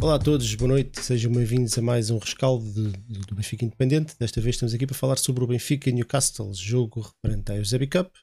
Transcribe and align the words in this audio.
Olá 0.00 0.14
a 0.14 0.18
todos, 0.18 0.54
boa 0.54 0.68
noite, 0.68 1.02
sejam 1.02 1.32
bem-vindos 1.32 1.76
a 1.76 1.82
mais 1.82 2.08
um 2.08 2.18
rescaldo 2.18 2.64
de, 2.72 2.92
de, 2.92 3.18
do 3.26 3.34
Benfica 3.34 3.64
Independente. 3.64 4.16
Desta 4.16 4.40
vez 4.40 4.54
estamos 4.54 4.72
aqui 4.72 4.86
para 4.86 4.94
falar 4.94 5.18
sobre 5.18 5.42
o 5.42 5.46
Benfica 5.48 5.90
Newcastle, 5.90 6.54
jogo 6.54 7.00
referente 7.00 7.50
à 7.50 7.56
Eusebio 7.56 7.90
Cup, 7.90 8.14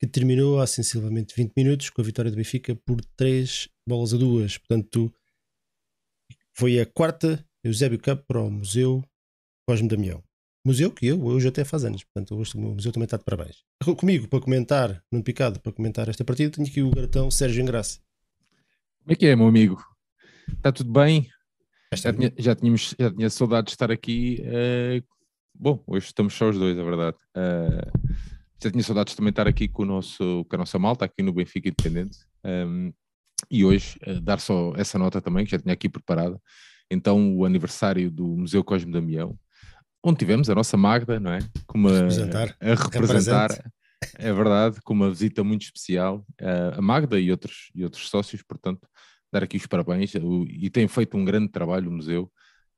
que 0.00 0.08
terminou 0.08 0.60
há 0.60 0.66
sensivelmente 0.66 1.32
20 1.36 1.52
minutos 1.56 1.88
com 1.88 2.02
a 2.02 2.04
vitória 2.04 2.32
do 2.32 2.36
Benfica 2.36 2.74
por 2.84 3.00
3 3.16 3.68
bolas 3.88 4.12
a 4.12 4.16
2. 4.16 4.58
Portanto, 4.58 5.14
foi 6.52 6.80
a 6.80 6.84
quarta 6.84 7.46
Eusébio 7.62 8.00
Cup 8.00 8.24
para 8.26 8.40
o 8.40 8.50
Museu 8.50 9.00
Cosme 9.68 9.86
Damião. 9.86 10.20
Museu 10.66 10.90
que 10.90 11.06
eu 11.06 11.24
hoje 11.24 11.46
até 11.46 11.64
faz 11.64 11.84
anos, 11.84 12.02
portanto 12.02 12.34
hoje 12.34 12.56
o 12.56 12.60
museu 12.60 12.90
também 12.90 13.04
está 13.04 13.18
de 13.18 13.24
parabéns. 13.24 13.62
Comigo 13.98 14.26
para 14.26 14.40
comentar, 14.40 15.04
no 15.12 15.22
Picado, 15.22 15.60
para 15.60 15.70
comentar 15.70 16.08
esta 16.08 16.24
partida, 16.24 16.50
tenho 16.50 16.66
aqui 16.66 16.82
o 16.82 16.90
garotão 16.90 17.30
Sérgio 17.30 17.62
Engraça. 17.62 18.00
Como 18.98 19.12
é 19.12 19.14
que 19.14 19.26
é, 19.26 19.36
meu 19.36 19.46
amigo? 19.46 19.93
Está 20.48 20.72
tudo 20.72 20.92
bem? 20.92 21.28
Já, 21.94 22.12
tinha, 22.12 22.32
já, 22.38 22.54
tínhamos, 22.54 22.94
já 22.98 23.10
tinha 23.10 23.30
saudade 23.30 23.66
de 23.66 23.72
estar 23.72 23.90
aqui. 23.90 24.42
Uh, 24.42 25.04
bom, 25.54 25.82
hoje 25.86 26.06
estamos 26.06 26.34
só 26.34 26.48
os 26.48 26.58
dois, 26.58 26.76
é 26.76 26.82
verdade. 26.82 27.16
Uh, 27.36 28.10
já 28.62 28.70
tinha 28.70 28.82
saudades 28.82 29.14
também 29.14 29.30
de 29.30 29.34
estar 29.34 29.48
aqui 29.48 29.68
com, 29.68 29.82
o 29.82 29.86
nosso, 29.86 30.44
com 30.48 30.56
a 30.56 30.58
nossa 30.58 30.78
malta, 30.78 31.04
aqui 31.04 31.22
no 31.22 31.32
Benfica 31.32 31.68
Independente. 31.68 32.18
Um, 32.44 32.48
ehm, 32.48 32.92
e 33.50 33.64
hoje 33.64 33.98
uh, 34.06 34.20
dar 34.20 34.40
só 34.40 34.72
essa 34.76 34.98
nota 34.98 35.20
também, 35.20 35.44
que 35.44 35.52
já 35.52 35.58
tinha 35.58 35.72
aqui 35.72 35.88
preparada. 35.88 36.40
Então, 36.90 37.36
o 37.36 37.44
aniversário 37.44 38.10
do 38.10 38.26
Museu 38.26 38.64
Cosme 38.64 38.92
Damião, 38.92 39.38
onde 40.02 40.18
tivemos 40.18 40.50
a 40.50 40.54
nossa 40.54 40.76
Magda, 40.76 41.20
não 41.20 41.32
é? 41.32 41.38
Como 41.66 41.88
a, 41.88 41.92
representar. 41.92 42.56
A 42.60 42.74
representar 42.74 43.72
é 44.18 44.32
verdade, 44.32 44.80
com 44.82 44.92
uma 44.92 45.10
visita 45.10 45.42
muito 45.42 45.62
especial. 45.62 46.26
a 46.76 46.82
Magda 46.82 47.18
e 47.18 47.30
outros, 47.30 47.70
e 47.74 47.84
outros 47.84 48.10
sócios, 48.10 48.42
portanto, 48.42 48.86
dar 49.34 49.44
aqui 49.44 49.56
os 49.56 49.66
parabéns 49.66 50.12
e 50.14 50.70
tem 50.70 50.88
feito 50.88 51.16
um 51.16 51.24
grande 51.24 51.48
trabalho 51.48 51.90
o 51.90 51.92
museu. 51.92 52.30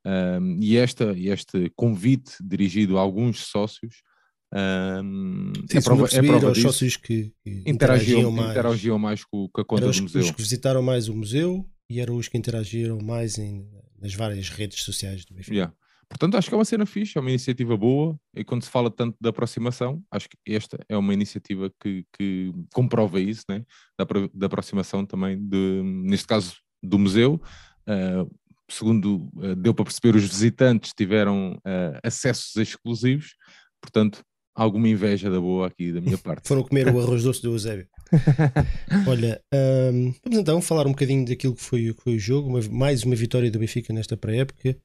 Um, 0.05 0.59
e 0.61 0.77
esta, 0.77 1.13
este 1.17 1.71
convite 1.75 2.35
dirigido 2.41 2.97
a 2.97 3.01
alguns 3.01 3.45
sócios 3.45 4.01
um, 4.53 5.51
Sim, 5.69 5.77
é 5.77 5.81
prova, 5.81 6.07
é 6.09 6.21
prova 6.21 6.47
aos 6.47 6.61
sócios 6.61 6.95
que, 6.95 7.33
que 7.43 7.63
interagiam, 7.65 8.31
mais, 8.31 8.51
interagiam 8.51 8.97
mais 8.97 9.23
com, 9.25 9.49
com 9.49 9.61
a 9.61 9.65
conta 9.65 9.87
os, 9.87 9.97
do 9.97 10.03
museu. 10.03 10.21
Os 10.21 10.31
que 10.31 10.41
visitaram 10.41 10.81
mais 10.81 11.09
o 11.09 11.15
museu 11.15 11.69
e 11.89 11.99
eram 11.99 12.15
os 12.15 12.29
que 12.29 12.37
interagiram 12.37 12.99
mais 12.99 13.37
em, 13.37 13.67
nas 13.99 14.13
várias 14.13 14.49
redes 14.49 14.83
sociais 14.83 15.25
do 15.25 15.33
Benfica. 15.33 15.53
Yeah. 15.53 15.73
Portanto, 16.09 16.37
acho 16.37 16.47
que 16.47 16.55
é 16.55 16.57
uma 16.57 16.65
cena 16.65 16.85
fixe, 16.85 17.17
é 17.17 17.21
uma 17.21 17.29
iniciativa 17.29 17.75
boa, 17.75 18.17
e 18.35 18.43
quando 18.43 18.63
se 18.63 18.69
fala 18.69 18.89
tanto 18.89 19.17
de 19.19 19.29
aproximação, 19.29 20.01
acho 20.09 20.29
que 20.29 20.37
esta 20.47 20.79
é 20.87 20.97
uma 20.97 21.13
iniciativa 21.13 21.69
que, 21.81 22.05
que 22.17 22.53
comprova 22.73 23.19
isso, 23.19 23.43
né? 23.49 23.63
da, 23.99 24.05
da 24.33 24.45
aproximação 24.45 25.05
também, 25.05 25.37
de, 25.37 25.81
neste 25.83 26.25
caso, 26.25 26.55
do 26.81 26.97
museu. 26.97 27.41
Uh, 27.87 28.29
segundo 28.69 29.29
uh, 29.35 29.55
deu 29.55 29.73
para 29.73 29.85
perceber, 29.85 30.15
os 30.15 30.23
visitantes 30.23 30.91
tiveram 30.95 31.55
uh, 31.55 31.99
acessos 32.01 32.55
exclusivos, 32.55 33.35
portanto, 33.81 34.23
alguma 34.55 34.87
inveja 34.87 35.29
da 35.29 35.39
boa 35.39 35.67
aqui 35.67 35.91
da 35.91 35.99
minha 35.99 36.17
parte. 36.17 36.47
Foram 36.47 36.63
comer 36.63 36.87
o 36.87 36.99
arroz 37.01 37.23
doce 37.23 37.41
do 37.41 37.51
Eusébio. 37.51 37.87
Olha, 39.05 39.41
um, 39.53 40.13
vamos 40.23 40.39
então 40.39 40.61
falar 40.61 40.87
um 40.87 40.91
bocadinho 40.91 41.25
daquilo 41.25 41.53
que 41.53 41.61
foi, 41.61 41.93
que 41.93 42.01
foi 42.01 42.15
o 42.15 42.19
jogo, 42.19 42.49
uma, 42.49 42.61
mais 42.71 43.03
uma 43.03 43.15
vitória 43.15 43.51
do 43.51 43.59
Benfica 43.59 43.93
nesta 43.93 44.15
pré-época 44.17 44.75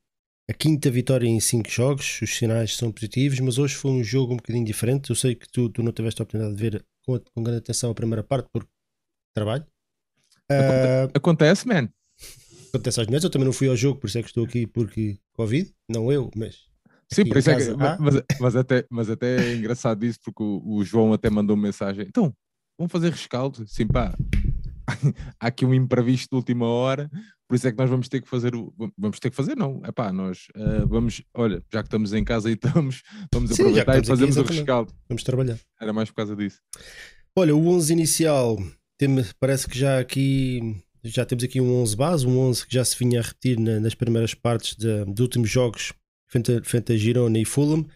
a 0.48 0.52
quinta 0.52 0.90
vitória 0.90 1.26
em 1.26 1.38
cinco 1.40 1.70
jogos, 1.70 2.20
os 2.20 2.36
sinais 2.36 2.76
são 2.76 2.90
positivos, 2.90 3.38
mas 3.40 3.58
hoje 3.58 3.74
foi 3.74 3.90
um 3.90 4.02
jogo 4.02 4.34
um 4.34 4.36
bocadinho 4.36 4.64
diferente. 4.64 5.10
Eu 5.10 5.16
sei 5.16 5.34
que 5.34 5.48
tu, 5.50 5.68
tu 5.68 5.82
não 5.82 5.92
tiveste 5.92 6.20
a 6.20 6.24
oportunidade 6.24 6.56
de 6.56 6.62
ver 6.62 6.84
com, 7.04 7.18
com 7.18 7.42
grande 7.42 7.58
atenção 7.58 7.90
a 7.90 7.94
primeira 7.94 8.22
parte 8.22 8.48
por 8.52 8.66
trabalho. 9.34 9.64
Aconte 10.48 10.86
uh, 10.86 11.10
acontece, 11.14 11.66
man. 11.66 11.88
Acontece 12.68 13.00
às 13.00 13.06
vezes, 13.06 13.24
eu 13.24 13.30
também 13.30 13.46
não 13.46 13.52
fui 13.52 13.68
ao 13.68 13.76
jogo, 13.76 14.00
por 14.00 14.06
isso 14.06 14.18
é 14.18 14.22
que 14.22 14.28
estou 14.28 14.44
aqui 14.44 14.66
porque 14.66 15.18
Covid, 15.34 15.72
não 15.88 16.10
eu, 16.10 16.30
mas. 16.34 16.70
Sim, 17.10 17.26
por 17.26 17.36
isso 17.36 17.50
é 17.50 17.56
que, 17.56 17.70
mas, 17.76 18.22
mas, 18.40 18.56
até, 18.56 18.86
mas 18.90 19.10
até 19.10 19.36
é 19.36 19.54
engraçado 19.54 20.04
isso, 20.04 20.18
porque 20.24 20.42
o, 20.42 20.62
o 20.64 20.84
João 20.84 21.12
até 21.12 21.28
mandou 21.28 21.54
uma 21.54 21.62
mensagem. 21.62 22.06
Então, 22.08 22.34
vamos 22.78 22.90
fazer 22.90 23.10
rescaldo? 23.10 23.66
Sim, 23.68 23.86
pá, 23.86 24.16
há 25.38 25.46
aqui 25.46 25.66
um 25.66 25.74
imprevisto 25.74 26.30
de 26.30 26.36
última 26.36 26.66
hora, 26.66 27.10
por 27.52 27.56
isso 27.56 27.68
é 27.68 27.70
que 27.70 27.76
nós 27.76 27.90
vamos 27.90 28.08
ter 28.08 28.22
que 28.22 28.28
fazer 28.30 28.54
o. 28.54 28.72
Vamos 28.96 29.20
ter 29.20 29.28
que 29.28 29.36
fazer, 29.36 29.54
não. 29.54 29.82
É 29.84 29.92
pá, 29.92 30.10
nós 30.10 30.46
uh, 30.56 30.86
vamos, 30.86 31.22
olha, 31.34 31.62
já 31.70 31.82
que 31.82 31.86
estamos 31.86 32.14
em 32.14 32.24
casa 32.24 32.48
e 32.48 32.54
estamos, 32.56 33.02
vamos 33.30 33.50
Sim, 33.50 33.64
aproveitar 33.64 33.98
e 33.98 34.06
fazemos 34.06 34.38
aqui, 34.38 34.48
o 34.48 34.54
rescaldo. 34.54 34.94
Vamos 35.06 35.22
trabalhar. 35.22 35.58
Era 35.78 35.92
mais 35.92 36.08
por 36.08 36.16
causa 36.16 36.34
disso. 36.34 36.62
Olha, 37.36 37.54
o 37.54 37.68
11 37.68 37.92
inicial, 37.92 38.56
tem, 38.96 39.10
parece 39.38 39.68
que 39.68 39.78
já 39.78 39.98
aqui. 39.98 40.82
Já 41.04 41.26
temos 41.26 41.44
aqui 41.44 41.60
um 41.60 41.82
11 41.82 41.94
base, 41.94 42.26
um 42.26 42.38
11 42.38 42.66
que 42.66 42.74
já 42.74 42.82
se 42.86 42.98
vinha 42.98 43.20
a 43.20 43.22
repetir 43.22 43.60
na, 43.60 43.78
nas 43.80 43.94
primeiras 43.94 44.32
partes 44.32 44.74
de, 44.74 45.04
de 45.04 45.20
últimos 45.20 45.50
jogos 45.50 45.92
frente 46.28 46.54
a, 46.54 46.64
frente 46.64 46.94
a 46.94 46.96
Girona 46.96 47.38
e 47.38 47.44
Fulham. 47.44 47.86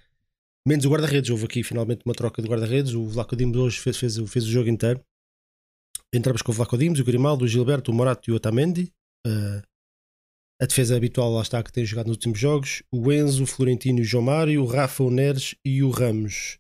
Menos 0.69 0.85
o 0.85 0.91
guarda-redes, 0.91 1.31
houve 1.31 1.47
aqui 1.47 1.63
finalmente 1.63 2.03
uma 2.05 2.15
troca 2.15 2.43
de 2.43 2.49
guarda-redes. 2.49 2.93
O 2.93 3.07
Vlaco 3.07 3.35
Dimos 3.35 3.57
hoje 3.57 3.81
fez, 3.81 3.97
fez, 3.97 4.19
fez 4.19 4.45
o 4.45 4.51
jogo 4.51 4.69
inteiro. 4.69 5.01
Entramos 6.13 6.43
com 6.43 6.53
o 6.53 6.55
Vlaco 6.55 6.77
Dimos, 6.77 7.01
o 7.01 7.05
Grimaldo, 7.05 7.47
o 7.47 7.49
Gilberto, 7.49 7.91
o 7.91 7.95
Morato 7.95 8.29
e 8.29 8.35
o 8.35 8.37
Otamendi. 8.37 8.93
Uh, 9.27 9.63
a 10.61 10.67
defesa 10.67 10.97
habitual 10.97 11.31
lá 11.33 11.43
está 11.43 11.63
que 11.63 11.73
tem 11.73 11.85
jogado 11.85 12.07
nos 12.07 12.17
últimos 12.17 12.39
jogos. 12.39 12.83
O 12.91 13.13
Enzo, 13.13 13.43
o 13.43 13.47
Florentino, 13.47 14.01
o 14.01 14.05
João 14.05 14.25
Mário, 14.25 14.63
o 14.63 14.67
Rafa, 14.67 15.03
o 15.03 15.11
Neres 15.11 15.55
e 15.65 15.83
o 15.83 15.91
Ramos. 15.91 16.59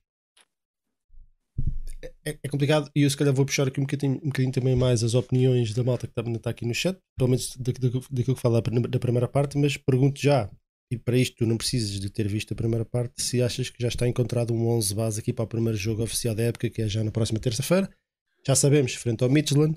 É, 2.25 2.39
é, 2.43 2.49
complicado 2.49 2.91
e 2.95 3.03
eu 3.03 3.11
se 3.11 3.17
calhar 3.17 3.33
vou 3.33 3.47
puxar 3.47 3.67
aqui 3.67 3.81
um 3.81 3.85
bocadinho, 3.85 4.17
um 4.17 4.27
bocadinho 4.27 4.53
também 4.53 4.77
mais 4.77 5.03
as 5.03 5.15
opiniões 5.15 5.73
da 5.73 5.83
malta 5.83 6.07
que 6.07 6.13
está, 6.13 6.31
está 6.31 6.51
aqui 6.51 6.67
no 6.67 6.75
chat, 6.75 6.99
pelo 7.17 7.31
menos 7.31 7.57
daquilo 7.57 8.37
que 8.37 8.41
fala 8.41 8.61
da 8.61 8.99
primeira 8.99 9.27
parte, 9.27 9.57
mas 9.57 9.77
pergunto 9.77 10.21
já, 10.21 10.51
e 10.91 10.99
para 10.99 11.17
isto 11.17 11.37
tu 11.39 11.47
não 11.47 11.57
precisas 11.57 11.99
de 11.99 12.11
ter 12.11 12.29
visto 12.29 12.53
a 12.53 12.57
primeira 12.57 12.85
parte, 12.85 13.21
se 13.21 13.43
achas 13.43 13.71
que 13.71 13.83
já 13.83 13.89
está 13.89 14.07
encontrado 14.07 14.55
um 14.55 14.69
11 14.69 14.95
base 14.95 15.21
aqui 15.21 15.33
para 15.33 15.45
o 15.45 15.49
primeiro 15.49 15.77
jogo 15.77 16.03
oficial 16.03 16.35
da 16.35 16.45
época, 16.45 16.71
que 16.71 16.83
é 16.83 16.89
já 16.89 17.03
na 17.03 17.11
próxima 17.11 17.41
terça-feira. 17.41 17.91
Já 18.47 18.55
sabemos, 18.55 18.95
frente 18.95 19.25
ao 19.25 19.31
Midland, 19.31 19.77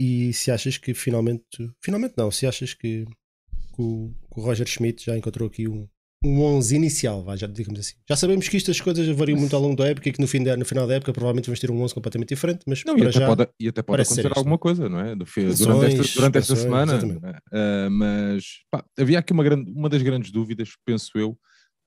e 0.00 0.32
se 0.32 0.50
achas 0.50 0.76
que 0.76 0.92
finalmente, 0.92 1.70
finalmente 1.82 2.14
não, 2.16 2.30
se 2.30 2.46
achas 2.46 2.74
que, 2.74 3.04
que, 3.04 3.82
o, 3.82 4.14
que 4.32 4.40
o, 4.40 4.42
Roger 4.42 4.66
Schmidt 4.66 5.04
já 5.04 5.16
encontrou 5.16 5.48
aqui 5.48 5.68
um, 5.68 5.88
um 6.24 6.42
11 6.42 6.74
inicial, 6.74 7.22
vai, 7.22 7.36
já 7.36 7.46
digamos 7.46 7.78
assim. 7.78 7.94
Já 8.08 8.16
sabemos 8.16 8.48
que 8.48 8.56
estas 8.56 8.80
coisas 8.80 9.06
variam 9.16 9.38
muito 9.38 9.54
ao 9.54 9.62
longo 9.62 9.76
da 9.76 9.86
época 9.86 10.08
e 10.08 10.12
que 10.12 10.20
no, 10.20 10.26
fim 10.26 10.42
de, 10.42 10.56
no 10.56 10.64
final 10.64 10.86
da 10.86 10.94
época 10.94 11.12
provavelmente 11.12 11.46
vamos 11.46 11.60
ter 11.60 11.70
um 11.70 11.80
11 11.80 11.94
completamente 11.94 12.30
diferente, 12.30 12.60
mas 12.66 12.82
não, 12.84 12.98
e, 12.98 13.02
até 13.02 13.12
já 13.12 13.26
pode, 13.26 13.48
e 13.60 13.68
até 13.68 13.82
pode 13.82 14.02
acontecer 14.02 14.32
alguma 14.36 14.58
coisa, 14.58 14.88
não 14.88 15.00
é? 15.00 15.14
Do, 15.14 15.24
durante 15.24 16.00
esta, 16.00 16.14
durante 16.14 16.38
esta 16.38 16.56
semana. 16.56 16.98
Uh, 16.98 17.90
mas 17.90 18.44
pá, 18.70 18.84
havia 18.98 19.18
aqui 19.18 19.32
uma, 19.32 19.44
grande, 19.44 19.70
uma 19.70 19.88
das 19.88 20.02
grandes 20.02 20.32
dúvidas, 20.32 20.70
penso 20.84 21.10
eu, 21.14 21.38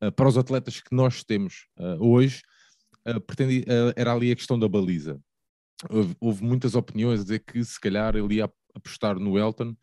uh, 0.03 0.12
para 0.13 0.29
os 0.29 0.38
atletas 0.38 0.79
que 0.79 0.95
nós 0.95 1.24
temos 1.24 1.66
uh, 1.79 1.97
hoje, 2.00 2.41
pretendi, 3.25 3.63
era 3.95 4.12
ali 4.12 4.34
a 4.34 4.35
questão 4.35 4.59
da 4.59 4.68
baliza 4.68 5.18
houve, 5.90 6.16
houve, 6.20 6.44
muitas 6.44 6.76
opiniões 6.76 7.22
a 7.22 7.24
dizer 7.24 7.40
que 7.40 7.64
se 7.64 7.80
calhar 7.80 8.16
ele 8.16 8.36
ia 8.36 8.52
apostar 8.74 9.20
no 9.20 9.38
Elton. 9.38 9.76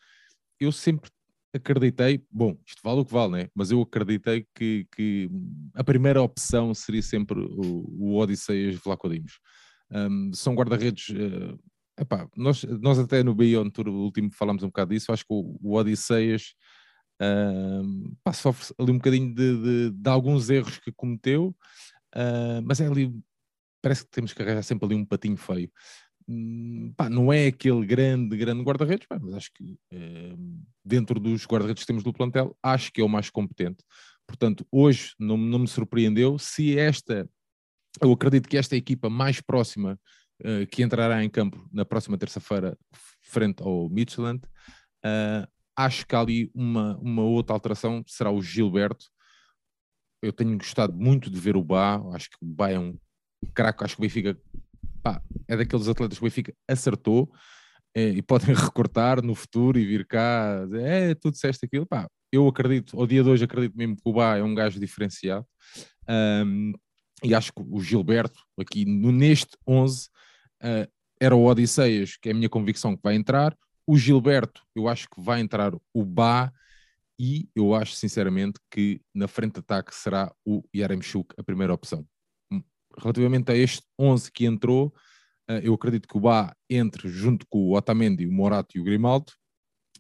Eu 0.60 0.72
sempre 0.72 1.10
acreditei, 1.55 2.25
bom, 2.31 2.59
isto 2.66 2.81
vale 2.82 3.00
o 3.00 3.05
que 3.05 3.12
vale, 3.12 3.32
né? 3.32 3.49
mas 3.55 3.71
eu 3.71 3.81
acreditei 3.81 4.47
que, 4.54 4.87
que 4.94 5.31
a 5.75 5.84
primeira 5.84 6.21
opção 6.21 6.75
seria 6.75 7.03
sempre 7.03 7.38
o, 7.38 7.87
o 7.99 8.16
Odisseias 8.16 8.77
Vlacodimos. 8.77 9.38
Um, 9.91 10.33
são 10.33 10.54
guarda-redes. 10.54 11.10
Uh, 11.10 11.59
epá, 11.99 12.28
nós, 12.37 12.65
nós 12.65 12.99
até 12.99 13.22
no 13.22 13.34
Beyond 13.34 13.71
Tour 13.71 13.88
último 13.88 14.31
falámos 14.33 14.65
um 14.65 14.69
bocado 14.69 14.93
disso. 14.93 15.12
Acho 15.12 15.22
que 15.22 15.33
o, 15.33 15.56
o 15.62 15.77
Odisseias 15.77 16.54
uh, 17.22 18.16
pá, 18.25 18.33
sofre 18.33 18.75
ali 18.78 18.91
um 18.91 18.99
bocadinho 18.99 19.33
de, 19.33 19.62
de, 19.62 19.91
de 19.91 20.10
alguns 20.10 20.50
erros 20.50 20.78
que 20.78 20.91
cometeu, 20.91 21.54
uh, 22.16 22.62
mas 22.65 22.81
é 22.81 22.87
ali 22.88 23.15
parece 23.84 24.03
que 24.03 24.10
temos 24.10 24.33
que 24.33 24.41
arranjar 24.41 24.63
sempre 24.63 24.86
ali 24.86 24.95
um 24.95 25.04
patinho 25.04 25.36
feio. 25.36 25.71
Hum, 26.27 26.95
pá, 26.97 27.10
não 27.10 27.31
é 27.31 27.48
aquele 27.48 27.84
grande, 27.84 28.34
grande 28.34 28.63
guarda-redes, 28.63 29.07
mas 29.10 29.34
acho 29.34 29.51
que 29.53 29.78
eh, 29.92 30.34
dentro 30.83 31.21
dos 31.21 31.45
guarda-redes 31.45 31.83
que 31.83 31.86
temos 31.86 32.03
do 32.03 32.15
plantel, 32.15 32.57
acho 32.63 32.91
que 32.91 33.03
é 33.03 33.04
o 33.04 33.09
mais 33.10 33.28
competente. 33.28 33.84
Portanto, 34.27 34.66
hoje 34.72 35.15
não, 35.19 35.36
não 35.36 35.59
me 35.59 35.69
surpreendeu. 35.69 36.39
Se 36.39 36.78
esta, 36.78 37.28
eu 38.01 38.10
acredito 38.10 38.48
que 38.48 38.57
esta 38.57 38.75
é 38.75 38.78
equipa 38.78 39.10
mais 39.10 39.42
próxima 39.42 40.01
uh, 40.41 40.66
que 40.71 40.83
entrará 40.83 41.22
em 41.22 41.28
campo 41.28 41.69
na 41.71 41.84
próxima 41.84 42.16
terça-feira, 42.16 42.78
frente 43.21 43.63
ao 43.63 43.91
Midland, 43.91 44.41
uh, 45.04 45.47
acho 45.77 46.07
que 46.07 46.16
há 46.16 46.21
ali 46.21 46.51
uma, 46.54 46.97
uma 47.03 47.22
outra 47.22 47.54
alteração, 47.54 48.03
será 48.07 48.30
o 48.30 48.41
Gilberto. 48.41 49.04
Eu 50.22 50.33
tenho 50.33 50.57
gostado 50.57 50.95
muito 50.95 51.28
de 51.28 51.39
ver 51.39 51.54
o 51.54 51.63
Bá, 51.63 51.97
acho 52.15 52.30
que 52.30 52.39
o 52.41 52.47
Bá 52.47 52.71
é 52.71 52.78
um 52.78 52.98
craque, 53.46 53.84
acho 53.84 53.96
que 53.96 54.00
o 54.00 54.02
Benfica 54.02 54.38
pá, 55.02 55.22
é 55.46 55.56
daqueles 55.56 55.88
atletas 55.88 56.18
que 56.18 56.24
o 56.24 56.26
Benfica 56.26 56.54
acertou 56.68 57.30
é, 57.94 58.08
e 58.08 58.22
podem 58.22 58.54
recortar 58.54 59.22
no 59.22 59.34
futuro 59.34 59.78
e 59.78 59.84
vir 59.84 60.06
cá, 60.06 60.64
dizer, 60.64 60.82
é, 60.82 61.14
tu 61.14 61.30
disseste 61.30 61.64
aquilo, 61.64 61.86
pá, 61.86 62.08
eu 62.32 62.48
acredito, 62.48 62.98
ao 62.98 63.06
dia 63.06 63.22
de 63.22 63.28
hoje 63.28 63.44
acredito 63.44 63.76
mesmo 63.76 63.96
que 63.96 64.02
o 64.04 64.12
Bá 64.12 64.36
é 64.36 64.42
um 64.42 64.54
gajo 64.54 64.80
diferenciado. 64.80 65.46
Um, 66.08 66.72
e 67.22 67.34
acho 67.34 67.52
que 67.52 67.62
o 67.62 67.80
Gilberto 67.80 68.41
aqui 68.58 68.84
no, 68.84 69.12
neste 69.12 69.56
11 69.66 70.06
uh, 70.06 70.08
ah, 70.60 70.88
era 71.20 71.34
o 71.34 71.44
Odisseias, 71.44 72.16
que 72.16 72.28
é 72.28 72.32
a 72.32 72.34
minha 72.34 72.48
convicção 72.48 72.96
que 72.96 73.02
vai 73.02 73.14
entrar, 73.14 73.56
o 73.86 73.96
Gilberto, 73.96 74.62
eu 74.74 74.88
acho 74.88 75.08
que 75.08 75.20
vai 75.20 75.41
entrar 75.41 75.72
o 75.92 76.04
Bá 76.04 76.52
e 77.18 77.48
eu 77.54 77.74
acho 77.74 77.94
sinceramente 77.94 78.58
que 78.70 79.00
na 79.14 79.28
frente 79.28 79.54
de 79.54 79.60
ataque 79.60 79.94
será 79.94 80.32
o 80.44 80.62
Yaremchuk 80.74 81.34
a 81.38 81.42
primeira 81.44 81.72
opção. 81.72 82.04
Relativamente 82.98 83.50
a 83.50 83.56
este 83.56 83.82
11 83.98 84.30
que 84.32 84.46
entrou, 84.46 84.94
uh, 85.50 85.58
eu 85.62 85.74
acredito 85.74 86.08
que 86.08 86.16
o 86.16 86.20
Bá 86.20 86.54
entre 86.68 87.08
junto 87.08 87.46
com 87.48 87.58
o 87.58 87.76
Otamendi, 87.76 88.26
o 88.26 88.32
Morato 88.32 88.76
e 88.76 88.80
o 88.80 88.84
Grimaldo, 88.84 89.32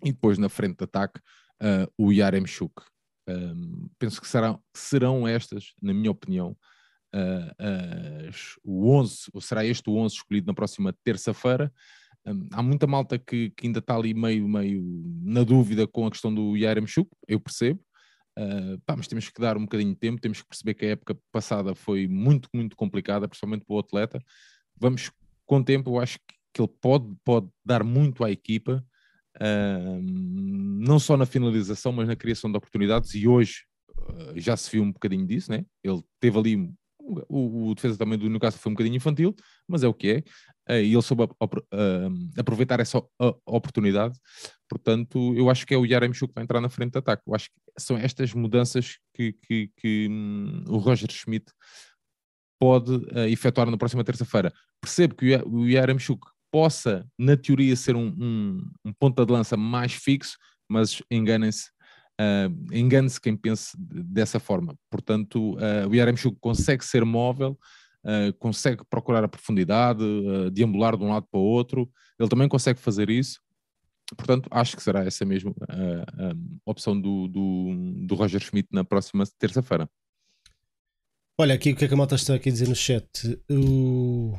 e 0.02 0.12
depois 0.12 0.38
na 0.38 0.48
frente 0.48 0.78
de 0.78 0.84
ataque 0.84 1.20
uh, 1.62 1.90
o 1.98 2.12
Yaremchuk. 2.12 2.74
Um, 3.28 3.88
penso 3.98 4.20
que 4.20 4.28
serão, 4.28 4.60
serão 4.74 5.26
estas, 5.26 5.72
na 5.80 5.94
minha 5.94 6.10
opinião, 6.10 6.56
uh, 7.14 8.28
as, 8.28 8.56
o 8.62 8.90
11, 8.90 9.30
ou 9.32 9.40
será 9.40 9.64
este 9.64 9.88
o 9.88 9.96
11 9.96 10.14
escolhido 10.14 10.46
na 10.46 10.54
próxima 10.54 10.94
terça-feira. 11.04 11.72
Um, 12.26 12.48
há 12.52 12.62
muita 12.62 12.86
malta 12.86 13.18
que, 13.18 13.50
que, 13.50 13.66
ainda 13.66 13.78
está 13.78 13.96
ali 13.96 14.12
meio, 14.14 14.46
meio 14.48 14.82
na 15.22 15.42
dúvida 15.42 15.86
com 15.86 16.06
a 16.06 16.10
questão 16.10 16.34
do 16.34 16.56
Yaremchuk, 16.56 17.08
eu 17.26 17.40
percebo, 17.40 17.80
uh, 18.38 18.80
pá, 18.84 18.96
mas 18.96 19.06
temos 19.06 19.28
que 19.28 19.40
dar 19.40 19.56
um 19.56 19.62
bocadinho 19.62 19.90
de 19.90 19.98
tempo, 19.98 20.20
temos 20.20 20.42
que 20.42 20.48
perceber 20.48 20.74
que 20.74 20.84
a 20.84 20.90
época 20.90 21.18
passada 21.32 21.74
foi 21.74 22.06
muito, 22.08 22.48
muito 22.52 22.76
complicada, 22.76 23.28
principalmente 23.28 23.64
para 23.64 23.74
o 23.74 23.78
atleta. 23.78 24.18
Vamos 24.76 25.10
com 25.46 25.58
o 25.58 25.64
tempo, 25.64 25.90
eu 25.90 26.00
acho 26.00 26.18
que 26.52 26.60
ele 26.60 26.70
pode, 26.80 27.12
pode 27.24 27.48
dar 27.64 27.82
muito 27.82 28.24
à 28.24 28.30
equipa, 28.30 28.84
uh, 29.36 30.02
não 30.02 30.98
só 30.98 31.16
na 31.16 31.26
finalização, 31.26 31.92
mas 31.92 32.08
na 32.08 32.16
criação 32.16 32.50
de 32.50 32.56
oportunidades, 32.56 33.14
e 33.14 33.26
hoje 33.26 33.64
uh, 33.98 34.38
já 34.38 34.56
se 34.56 34.70
viu 34.70 34.82
um 34.82 34.92
bocadinho 34.92 35.26
disso, 35.26 35.50
né? 35.50 35.64
ele 35.82 36.02
teve 36.20 36.38
ali 36.38 36.74
o, 37.28 37.68
o, 37.68 37.74
defesa 37.74 37.98
também 37.98 38.18
do 38.18 38.28
Newcastle 38.28 38.60
foi 38.60 38.70
um 38.70 38.74
bocadinho 38.74 38.96
infantil, 38.96 39.34
mas 39.68 39.82
é 39.82 39.88
o 39.88 39.94
que 39.94 40.08
é. 40.08 40.18
Uh, 40.72 40.80
e 40.80 40.92
ele 40.92 41.02
soube 41.02 41.24
uh, 41.24 41.28
aproveitar 42.38 42.80
essa 42.80 43.02
oportunidade. 43.46 44.18
Portanto, 44.68 45.34
eu 45.36 45.50
acho 45.50 45.66
que 45.66 45.74
é 45.74 45.76
o 45.76 45.84
Yaremchuk 45.84 46.28
que 46.28 46.34
vai 46.34 46.44
entrar 46.44 46.60
na 46.60 46.70
frente 46.70 46.92
de 46.92 46.98
ataque. 46.98 47.22
Eu 47.26 47.34
acho 47.34 47.50
que 47.50 47.54
são 47.78 47.96
estas 47.96 48.32
mudanças 48.32 48.98
que, 49.14 49.34
que, 49.42 49.70
que 49.76 50.08
um, 50.08 50.64
o 50.68 50.78
Roger 50.78 51.10
Schmidt 51.10 51.52
pode 52.58 52.92
uh, 52.94 53.28
efetuar 53.28 53.70
na 53.70 53.76
próxima 53.76 54.04
terça-feira. 54.04 54.52
Percebo 54.80 55.14
que 55.14 55.36
o 55.44 55.68
Yaremchuk 55.68 56.26
possa, 56.50 57.06
na 57.18 57.36
teoria, 57.36 57.74
ser 57.76 57.96
um, 57.96 58.06
um, 58.06 58.70
um 58.84 58.92
ponta 58.92 59.26
de 59.26 59.32
lança 59.32 59.56
mais 59.56 59.92
fixo, 59.92 60.38
mas 60.68 61.02
enganem-se, 61.10 61.70
Uh, 62.20 62.72
Engane-se 62.72 63.20
quem 63.20 63.36
pense 63.36 63.76
dessa 63.78 64.38
forma. 64.38 64.76
Portanto, 64.88 65.54
uh, 65.54 65.88
o 65.88 65.94
Yaremchuk 65.94 66.38
consegue 66.40 66.84
ser 66.84 67.04
móvel, 67.04 67.58
uh, 68.04 68.32
consegue 68.38 68.84
procurar 68.88 69.24
a 69.24 69.28
profundidade, 69.28 70.04
uh, 70.04 70.50
deambular 70.50 70.96
de 70.96 71.02
um 71.02 71.08
lado 71.08 71.26
para 71.30 71.40
o 71.40 71.42
outro. 71.42 71.90
Ele 72.18 72.28
também 72.28 72.48
consegue 72.48 72.78
fazer 72.78 73.10
isso. 73.10 73.40
Portanto, 74.16 74.48
acho 74.50 74.76
que 74.76 74.82
será 74.82 75.04
essa 75.04 75.24
mesma 75.24 75.54
a 75.66 76.70
opção 76.70 77.00
do, 77.00 77.26
do, 77.26 78.04
do, 78.06 78.14
Roger 78.14 78.38
Schmidt 78.38 78.68
na 78.70 78.84
próxima 78.84 79.24
terça-feira. 79.38 79.88
Olha, 81.40 81.54
aqui 81.54 81.72
o 81.72 81.76
que 81.76 81.86
é 81.86 81.88
que 81.88 81.94
a 81.94 81.96
malta 81.96 82.14
está 82.14 82.34
aqui 82.34 82.50
a 82.50 82.52
dizer 82.52 82.68
no 82.68 82.76
chat? 82.76 83.08
O... 83.50 84.38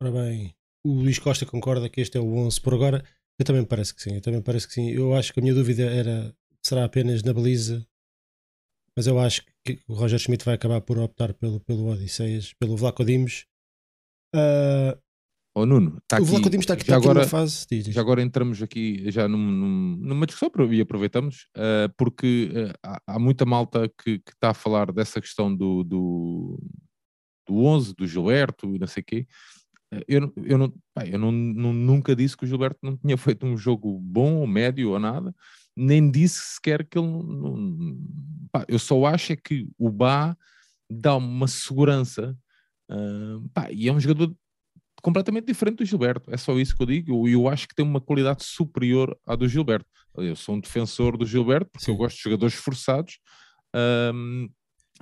Ora 0.00 0.12
bem, 0.12 0.54
o 0.84 0.92
Luís 0.92 1.18
Costa 1.18 1.44
concorda 1.44 1.88
que 1.88 2.00
este 2.00 2.16
é 2.16 2.20
o 2.20 2.34
11 2.36 2.60
por 2.60 2.72
agora. 2.72 3.04
Eu 3.36 3.44
também 3.44 3.64
parece 3.64 3.92
que 3.94 4.00
sim, 4.00 4.14
eu 4.14 4.20
também 4.20 4.40
parece 4.40 4.68
que 4.68 4.74
sim. 4.74 4.88
Eu 4.90 5.14
acho 5.14 5.34
que 5.34 5.40
a 5.40 5.42
minha 5.42 5.54
dúvida 5.54 5.82
era 5.82 6.32
será 6.62 6.84
apenas 6.84 7.22
na 7.22 7.32
baliza, 7.32 7.86
mas 8.96 9.06
eu 9.06 9.18
acho 9.18 9.42
que 9.64 9.80
o 9.88 9.94
Roger 9.94 10.18
Schmidt 10.18 10.44
vai 10.44 10.54
acabar 10.54 10.80
por 10.80 10.98
optar 10.98 11.32
pelo, 11.34 11.60
pelo 11.60 11.86
Odisseias, 11.86 12.52
pelo 12.54 12.76
Vlaco 12.76 13.04
Dimos. 13.04 13.46
Uh, 14.34 14.98
oh 15.54 15.66
Nuno, 15.66 16.00
tá 16.06 16.20
o 16.20 16.24
Vlaco 16.24 16.50
Dimos 16.50 16.64
está 16.64 16.74
aqui, 16.74 16.86
já 16.86 16.92
tá 16.92 16.96
agora, 16.96 17.26
fase. 17.26 17.66
Diz, 17.70 17.84
diz. 17.86 17.94
Já 17.94 18.00
agora 18.00 18.22
entramos 18.22 18.62
aqui 18.62 19.10
já 19.10 19.26
num, 19.26 19.38
num, 19.38 19.96
numa 19.96 20.26
discussão 20.26 20.72
e 20.72 20.80
aproveitamos, 20.80 21.48
uh, 21.56 21.92
porque 21.96 22.50
uh, 22.52 22.78
há, 22.82 23.00
há, 23.06 23.18
muita 23.18 23.46
malta 23.46 23.90
que, 24.02 24.22
está 24.28 24.50
a 24.50 24.54
falar 24.54 24.92
dessa 24.92 25.20
questão 25.20 25.54
do, 25.54 25.82
do, 25.82 26.62
do 27.48 27.64
11, 27.64 27.94
do 27.94 28.06
Gilberto 28.06 28.74
e 28.74 28.78
não 28.78 28.86
sei 28.86 29.00
o 29.00 29.04
quê. 29.04 29.26
Eu, 30.08 30.32
eu, 30.36 30.56
não, 30.56 30.72
pá, 30.94 31.06
eu 31.06 31.18
não, 31.18 31.30
não, 31.30 31.72
nunca 31.72 32.16
disse 32.16 32.34
que 32.34 32.44
o 32.44 32.46
Gilberto 32.46 32.78
não 32.82 32.96
tinha 32.96 33.16
feito 33.18 33.46
um 33.46 33.56
jogo 33.56 33.98
bom 33.98 34.36
ou 34.36 34.46
médio 34.46 34.90
ou 34.90 34.98
nada 34.98 35.34
nem 35.76 36.10
disse 36.10 36.54
sequer 36.54 36.86
que 36.86 36.98
ele. 36.98 37.08
Não, 37.08 37.98
pá, 38.50 38.64
eu 38.68 38.78
só 38.78 39.04
acho 39.06 39.32
é 39.32 39.36
que 39.36 39.68
o 39.78 39.90
Bá 39.90 40.36
dá 40.90 41.16
uma 41.16 41.48
segurança 41.48 42.36
uh, 42.90 43.48
pá, 43.54 43.70
e 43.70 43.88
é 43.88 43.92
um 43.92 44.00
jogador 44.00 44.34
completamente 45.02 45.46
diferente 45.46 45.78
do 45.78 45.84
Gilberto. 45.84 46.30
É 46.32 46.36
só 46.36 46.58
isso 46.58 46.76
que 46.76 46.82
eu 46.82 46.86
digo. 46.86 47.26
Eu, 47.26 47.32
eu 47.32 47.48
acho 47.48 47.66
que 47.66 47.74
tem 47.74 47.84
uma 47.84 48.00
qualidade 48.00 48.44
superior 48.44 49.18
à 49.26 49.34
do 49.34 49.48
Gilberto. 49.48 49.86
Eu 50.16 50.36
sou 50.36 50.54
um 50.54 50.60
defensor 50.60 51.16
do 51.16 51.26
Gilberto 51.26 51.70
porque 51.70 51.86
Sim. 51.86 51.92
eu 51.92 51.96
gosto 51.96 52.16
de 52.16 52.22
jogadores 52.22 52.54
esforçados, 52.54 53.18
um, 54.14 54.48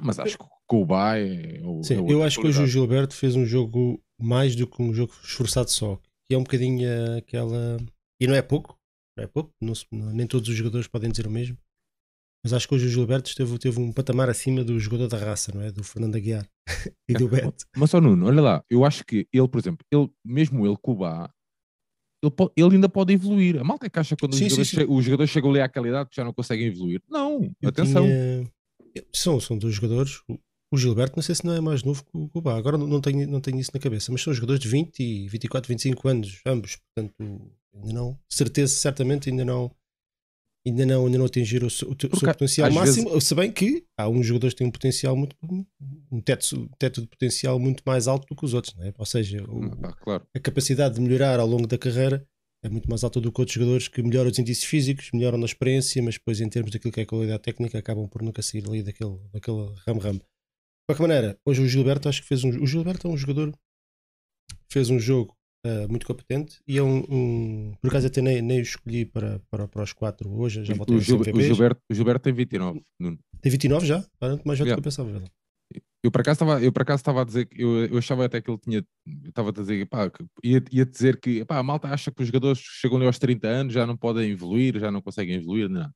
mas 0.00 0.18
acho 0.18 0.38
que 0.38 0.44
o 0.72 0.86
Bá 0.86 1.18
é. 1.18 1.60
O, 1.64 1.82
Sim, 1.82 2.06
é 2.06 2.12
eu 2.12 2.22
acho 2.22 2.40
que 2.40 2.46
hoje 2.46 2.62
o 2.62 2.66
Gilberto 2.66 3.14
fez 3.14 3.36
um 3.36 3.44
jogo 3.44 4.02
mais 4.18 4.54
do 4.54 4.66
que 4.66 4.82
um 4.82 4.94
jogo 4.94 5.12
esforçado 5.22 5.70
só. 5.70 5.96
Que 6.28 6.34
é 6.34 6.38
um 6.38 6.44
bocadinho 6.44 6.88
aquela. 7.18 7.76
E 8.20 8.26
não 8.26 8.34
é 8.34 8.42
pouco, 8.42 8.78
é 9.22 9.26
pouco, 9.26 9.52
não, 9.60 9.74
nem 9.90 10.26
todos 10.26 10.48
os 10.48 10.54
jogadores 10.54 10.86
podem 10.86 11.10
dizer 11.10 11.26
o 11.26 11.30
mesmo. 11.30 11.56
Mas 12.42 12.54
acho 12.54 12.66
que 12.66 12.74
hoje 12.74 12.86
o 12.86 12.88
Gilberto 12.88 13.34
teve, 13.34 13.58
teve 13.58 13.78
um 13.78 13.92
patamar 13.92 14.30
acima 14.30 14.64
do 14.64 14.78
jogador 14.80 15.08
da 15.08 15.18
raça, 15.18 15.52
não 15.54 15.60
é? 15.60 15.70
Do 15.70 15.84
Fernando 15.84 16.16
Aguiar 16.16 16.48
e 17.08 17.12
do 17.12 17.28
Beto. 17.28 17.66
Mas 17.76 17.90
só 17.90 18.00
Nuno, 18.00 18.26
olha 18.26 18.40
lá, 18.40 18.64
eu 18.70 18.84
acho 18.84 19.04
que 19.04 19.28
ele, 19.32 19.48
por 19.48 19.58
exemplo, 19.58 19.86
ele, 19.90 20.10
mesmo 20.24 20.66
ele, 20.66 20.76
Cuba, 20.80 21.30
ele, 22.22 22.32
pode, 22.32 22.52
ele 22.56 22.74
ainda 22.76 22.88
pode 22.88 23.12
evoluir. 23.12 23.60
A 23.60 23.64
malta 23.64 23.86
é 23.86 23.90
que 23.90 23.98
acha 23.98 24.16
quando 24.16 24.34
sim, 24.34 24.46
os, 24.46 24.50
jogadores, 24.50 24.70
sim, 24.70 24.76
sim. 24.78 24.86
os 24.88 25.04
jogadores 25.04 25.30
chegam 25.30 25.50
ali 25.50 25.60
àquela 25.60 25.88
idade 25.88 26.08
que 26.08 26.16
já 26.16 26.24
não 26.24 26.32
conseguem 26.32 26.66
evoluir. 26.68 27.02
Não, 27.08 27.42
eu 27.60 27.68
atenção. 27.68 28.04
Tinha... 28.04 28.50
São, 29.12 29.38
são 29.38 29.58
dois 29.58 29.74
jogadores. 29.74 30.22
O 30.72 30.78
Gilberto, 30.78 31.16
não 31.16 31.22
sei 31.22 31.34
se 31.34 31.44
não 31.44 31.52
é 31.52 31.60
mais 31.60 31.82
novo 31.82 32.02
que 32.04 32.10
o 32.14 32.28
Cuba. 32.28 32.56
Agora 32.56 32.78
não, 32.78 33.00
tenho, 33.00 33.28
não 33.28 33.40
tenho 33.40 33.58
isso 33.58 33.72
na 33.74 33.80
cabeça, 33.80 34.10
mas 34.12 34.22
são 34.22 34.32
jogadores 34.32 34.60
de 34.60 34.68
20 34.68 35.00
e 35.00 35.28
24, 35.28 35.68
25 35.68 36.08
anos, 36.08 36.40
ambos. 36.46 36.76
Portanto, 36.76 37.52
ainda 37.74 37.92
não, 37.92 38.18
certeza, 38.28 38.74
certamente 38.74 39.30
ainda 39.30 39.44
não, 39.44 39.74
ainda 40.66 40.86
não, 40.86 41.06
ainda 41.06 41.18
não 41.18 41.26
atingiram 41.26 41.66
o, 41.66 41.70
seu, 41.70 41.90
o 41.90 41.96
seu 41.98 42.28
potencial 42.28 42.70
máximo, 42.70 43.10
vezes... 43.10 43.24
se 43.24 43.34
bem 43.34 43.50
que 43.52 43.84
há 43.96 44.08
uns 44.08 44.26
jogadores 44.26 44.54
que 44.54 44.58
têm 44.58 44.66
um 44.66 44.70
potencial 44.70 45.16
muito, 45.16 45.36
um 46.10 46.20
teto, 46.20 46.68
teto 46.78 47.00
de 47.00 47.06
potencial 47.06 47.58
muito 47.58 47.82
mais 47.86 48.06
alto 48.06 48.26
do 48.26 48.36
que 48.36 48.44
os 48.44 48.54
outros, 48.54 48.74
é? 48.80 48.92
ou 48.96 49.06
seja, 49.06 49.42
o, 49.44 49.64
ah, 49.82 49.92
claro. 49.92 50.26
a 50.34 50.40
capacidade 50.40 50.94
de 50.94 51.00
melhorar 51.00 51.40
ao 51.40 51.46
longo 51.46 51.66
da 51.66 51.78
carreira 51.78 52.26
é 52.62 52.68
muito 52.68 52.90
mais 52.90 53.02
alta 53.02 53.20
do 53.20 53.32
que 53.32 53.40
outros 53.40 53.54
jogadores 53.54 53.88
que 53.88 54.02
melhoram 54.02 54.30
os 54.30 54.38
índices 54.38 54.64
físicos, 54.64 55.10
melhoram 55.14 55.38
na 55.38 55.46
experiência, 55.46 56.02
mas 56.02 56.14
depois 56.14 56.40
em 56.40 56.48
termos 56.48 56.70
daquilo 56.70 56.92
que 56.92 57.00
é 57.00 57.04
a 57.04 57.06
qualidade 57.06 57.42
técnica 57.42 57.78
acabam 57.78 58.06
por 58.06 58.22
nunca 58.22 58.42
sair 58.42 58.66
ali 58.66 58.82
daquele, 58.82 59.18
daquele 59.32 59.72
ramo-ramo. 59.86 60.18
De 60.18 60.86
qualquer 60.86 61.02
maneira, 61.02 61.40
hoje 61.46 61.62
o 61.62 61.68
Gilberto 61.68 62.08
acho 62.08 62.20
que 62.20 62.28
fez 62.28 62.44
um. 62.44 62.50
O 62.50 62.66
Gilberto 62.66 63.06
é 63.06 63.10
um 63.10 63.16
jogador 63.16 63.54
fez 64.70 64.90
um 64.90 64.98
jogo 64.98 65.36
uh, 65.66 65.88
muito 65.88 66.06
competente 66.06 66.60
e 66.66 66.78
é 66.78 66.82
um, 66.82 67.04
um, 67.10 67.72
por 67.80 67.88
acaso 67.88 68.06
até 68.06 68.20
nem, 68.20 68.42
nem 68.42 68.58
o 68.58 68.62
escolhi 68.62 69.04
para, 69.04 69.40
para, 69.50 69.68
para 69.68 69.82
os 69.82 69.92
quatro 69.92 70.30
hoje, 70.30 70.64
já 70.64 70.74
voltei 70.74 70.96
o, 70.96 71.00
Gil, 71.00 71.20
o, 71.20 71.40
Gilberto, 71.40 71.80
o 71.90 71.94
Gilberto 71.94 72.22
tem 72.22 72.32
29, 72.32 72.82
Nuno. 72.98 73.18
Tem 73.40 73.50
29 73.50 73.86
já? 73.86 74.04
Parece 74.18 74.46
mais 74.46 74.58
velho 74.58 74.68
yeah. 74.68 74.80
do 74.80 74.82
que 74.82 74.88
eu 74.88 74.92
pensava. 75.04 75.24
Eu 76.02 76.10
por 76.10 76.22
acaso 76.22 76.36
estava, 76.36 76.62
eu 76.62 76.72
por 76.72 76.82
acaso 76.82 77.00
estava 77.00 77.20
a 77.20 77.24
dizer 77.24 77.44
que 77.44 77.62
eu, 77.62 77.84
eu 77.86 77.98
achava 77.98 78.24
até 78.24 78.40
que 78.40 78.50
ele 78.50 78.58
tinha, 78.58 78.84
estava 79.26 79.50
a 79.50 79.52
dizer, 79.52 79.86
pá, 79.86 80.10
ia, 80.42 80.62
ia 80.72 80.86
dizer 80.86 81.20
que 81.20 81.44
pá, 81.44 81.58
a 81.58 81.62
malta 81.62 81.88
acha 81.88 82.10
que 82.10 82.22
os 82.22 82.28
jogadores 82.28 82.58
chegam 82.58 82.96
ali 82.96 83.06
aos 83.06 83.18
30 83.18 83.46
anos 83.46 83.74
já 83.74 83.86
não 83.86 83.96
podem 83.96 84.30
evoluir, 84.30 84.78
já 84.78 84.90
não 84.90 85.02
conseguem 85.02 85.36
evoluir, 85.36 85.68
não. 85.68 85.90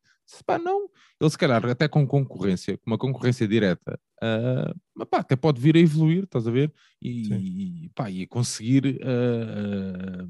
Pá, 0.47 0.59
não, 0.59 0.88
ele 1.21 1.31
se 1.31 1.38
calhar 1.38 1.64
até 1.66 1.87
com 1.87 2.07
concorrência, 2.07 2.76
com 2.78 2.90
uma 2.90 2.99
concorrência 2.99 3.47
direta, 3.47 3.99
uh, 4.23 5.07
pá, 5.07 5.19
até 5.19 5.37
pode 5.37 5.61
vir 5.61 5.76
a 5.76 5.81
evoluir, 5.81 6.25
estás 6.25 6.47
a 6.47 6.50
ver? 6.50 6.73
E, 7.00 7.85
e, 7.85 7.88
pá, 7.95 8.11
e 8.11 8.26
conseguir 8.26 9.00
uh, 9.02 10.28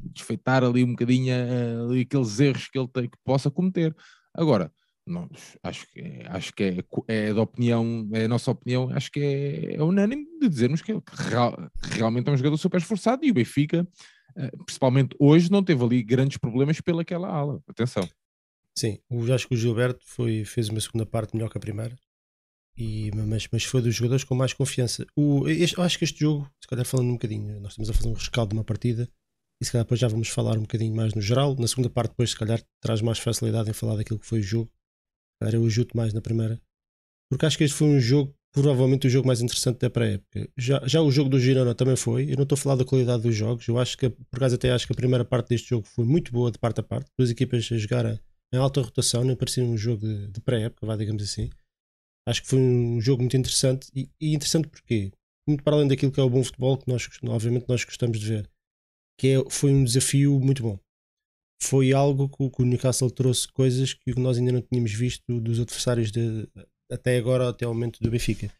desfeitar 0.00 0.64
ali 0.64 0.84
um 0.84 0.90
bocadinho 0.90 1.34
uh, 1.34 1.90
ali 1.90 2.00
aqueles 2.02 2.40
erros 2.40 2.68
que 2.68 2.78
ele 2.78 2.88
tem, 2.88 3.08
que 3.08 3.18
possa 3.24 3.50
cometer. 3.50 3.94
Agora, 4.34 4.72
não, 5.06 5.28
acho 5.62 5.86
que, 5.90 6.00
é, 6.00 6.26
acho 6.28 6.52
que 6.52 6.62
é, 6.62 6.84
é 7.08 7.34
da 7.34 7.42
opinião, 7.42 8.08
é 8.12 8.24
a 8.24 8.28
nossa 8.28 8.50
opinião, 8.50 8.90
acho 8.92 9.10
que 9.10 9.20
é, 9.20 9.74
é 9.76 9.82
unânime 9.82 10.26
de 10.40 10.48
dizermos 10.48 10.82
que 10.82 10.92
ele 10.92 11.02
real, 11.28 11.56
realmente 11.80 12.28
é 12.28 12.32
um 12.32 12.36
jogador 12.36 12.56
super 12.58 12.78
esforçado 12.78 13.24
e 13.24 13.30
o 13.30 13.34
Benfica, 13.34 13.86
principalmente 14.64 15.16
hoje, 15.18 15.50
não 15.50 15.62
teve 15.62 15.82
ali 15.82 16.02
grandes 16.02 16.38
problemas 16.38 16.80
pelaquela 16.80 17.28
ala. 17.28 17.60
Atenção. 17.68 18.08
Sim, 18.78 18.98
eu 19.10 19.34
acho 19.34 19.48
que 19.48 19.54
o 19.54 19.56
Gilberto 19.56 20.02
foi, 20.04 20.44
fez 20.44 20.68
uma 20.68 20.80
segunda 20.80 21.04
parte 21.04 21.34
melhor 21.34 21.50
que 21.50 21.58
a 21.58 21.60
primeira. 21.60 21.96
E, 22.76 23.10
mas, 23.14 23.46
mas 23.52 23.64
foi 23.64 23.82
dos 23.82 23.94
jogadores 23.94 24.24
com 24.24 24.34
mais 24.34 24.52
confiança. 24.52 25.06
O, 25.14 25.46
este, 25.48 25.76
eu 25.76 25.84
acho 25.84 25.98
que 25.98 26.04
este 26.04 26.20
jogo, 26.20 26.50
se 26.62 26.68
calhar 26.68 26.86
falando 26.86 27.08
um 27.08 27.14
bocadinho, 27.14 27.60
nós 27.60 27.72
estamos 27.72 27.90
a 27.90 27.92
fazer 27.92 28.08
um 28.08 28.14
rescaldo 28.14 28.50
de 28.50 28.56
uma 28.56 28.64
partida 28.64 29.08
e 29.60 29.64
se 29.64 29.72
calhar 29.72 29.84
depois 29.84 30.00
já 30.00 30.08
vamos 30.08 30.28
falar 30.28 30.56
um 30.56 30.62
bocadinho 30.62 30.94
mais 30.94 31.14
no 31.14 31.20
geral. 31.20 31.54
Na 31.56 31.68
segunda 31.68 31.90
parte, 31.90 32.12
depois, 32.12 32.30
se 32.30 32.36
calhar, 32.36 32.62
traz 32.80 33.02
mais 33.02 33.18
facilidade 33.18 33.68
em 33.68 33.74
falar 33.74 33.96
daquilo 33.96 34.18
que 34.18 34.26
foi 34.26 34.40
o 34.40 34.42
jogo. 34.42 34.70
Se 35.42 35.54
eu 35.54 35.64
ajudo 35.64 35.90
mais 35.94 36.12
na 36.12 36.20
primeira, 36.20 36.60
porque 37.30 37.46
acho 37.46 37.56
que 37.58 37.64
este 37.64 37.76
foi 37.76 37.88
um 37.88 38.00
jogo, 38.00 38.34
provavelmente 38.52 39.06
o 39.06 39.10
jogo 39.10 39.26
mais 39.26 39.40
interessante 39.40 39.78
da 39.78 39.90
pré-época. 39.90 40.48
Já, 40.56 40.82
já 40.86 41.00
o 41.00 41.10
jogo 41.10 41.30
do 41.30 41.38
Girona 41.38 41.74
também 41.74 41.96
foi. 41.96 42.30
Eu 42.30 42.36
não 42.36 42.42
estou 42.42 42.56
a 42.56 42.58
falar 42.58 42.76
da 42.76 42.84
qualidade 42.84 43.22
dos 43.22 43.34
jogos, 43.34 43.66
eu 43.68 43.78
acho 43.78 43.96
que, 43.96 44.08
por 44.08 44.36
acaso, 44.36 44.54
até 44.54 44.70
acho 44.70 44.86
que 44.86 44.92
a 44.92 44.96
primeira 44.96 45.24
parte 45.24 45.48
deste 45.50 45.70
jogo 45.70 45.86
foi 45.86 46.04
muito 46.04 46.32
boa 46.32 46.50
de 46.50 46.58
parte 46.58 46.80
a 46.80 46.82
parte. 46.82 47.10
Duas 47.16 47.30
equipas 47.30 47.68
a 47.72 47.76
jogarem 47.76 48.18
em 48.52 48.58
alta 48.58 48.80
rotação, 48.80 49.24
nem 49.24 49.36
parecia 49.36 49.64
um 49.64 49.76
jogo 49.76 50.06
de, 50.06 50.28
de 50.28 50.40
pré-época, 50.40 50.86
vá, 50.86 50.96
digamos 50.96 51.22
assim. 51.22 51.50
Acho 52.28 52.42
que 52.42 52.48
foi 52.48 52.58
um 52.58 53.00
jogo 53.00 53.22
muito 53.22 53.36
interessante. 53.36 53.90
E, 53.94 54.10
e, 54.20 54.34
interessante 54.34 54.68
porque, 54.68 55.12
muito 55.48 55.62
para 55.62 55.76
além 55.76 55.88
daquilo 55.88 56.12
que 56.12 56.20
é 56.20 56.22
o 56.22 56.30
bom 56.30 56.42
futebol, 56.42 56.76
que 56.76 56.88
nós, 56.88 57.08
obviamente, 57.24 57.68
nós 57.68 57.84
gostamos 57.84 58.18
de 58.18 58.26
ver, 58.26 58.50
que 59.18 59.28
é, 59.28 59.50
foi 59.50 59.72
um 59.72 59.84
desafio 59.84 60.38
muito 60.40 60.62
bom. 60.62 60.78
Foi 61.62 61.92
algo 61.92 62.28
que, 62.28 62.50
que 62.50 62.62
o 62.62 62.64
Newcastle 62.64 63.10
trouxe 63.10 63.46
coisas 63.48 63.94
que 63.94 64.18
nós 64.18 64.38
ainda 64.38 64.52
não 64.52 64.62
tínhamos 64.62 64.92
visto 64.92 65.40
dos 65.40 65.60
adversários 65.60 66.10
de, 66.10 66.48
até 66.90 67.16
agora, 67.18 67.50
até 67.50 67.66
o 67.66 67.74
momento 67.74 68.00
do 68.00 68.10
Benfica. 68.10 68.52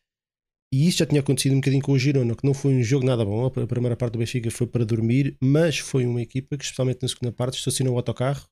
E 0.72 0.86
isto 0.86 0.98
já 0.98 1.06
tinha 1.06 1.20
acontecido 1.20 1.52
um 1.52 1.60
bocadinho 1.60 1.82
com 1.82 1.92
o 1.92 1.98
Girona, 1.98 2.36
que 2.36 2.46
não 2.46 2.54
foi 2.54 2.74
um 2.74 2.82
jogo 2.82 3.04
nada 3.04 3.24
bom. 3.24 3.44
A 3.44 3.66
primeira 3.66 3.96
parte 3.96 4.12
do 4.12 4.20
Benfica 4.20 4.50
foi 4.52 4.68
para 4.68 4.84
dormir, 4.84 5.36
mas 5.40 5.78
foi 5.78 6.06
uma 6.06 6.22
equipa 6.22 6.56
que, 6.56 6.62
especialmente 6.62 7.02
na 7.02 7.08
segunda 7.08 7.32
parte, 7.32 7.58
estacionou 7.58 7.94
o 7.94 7.96
autocarro 7.96 8.46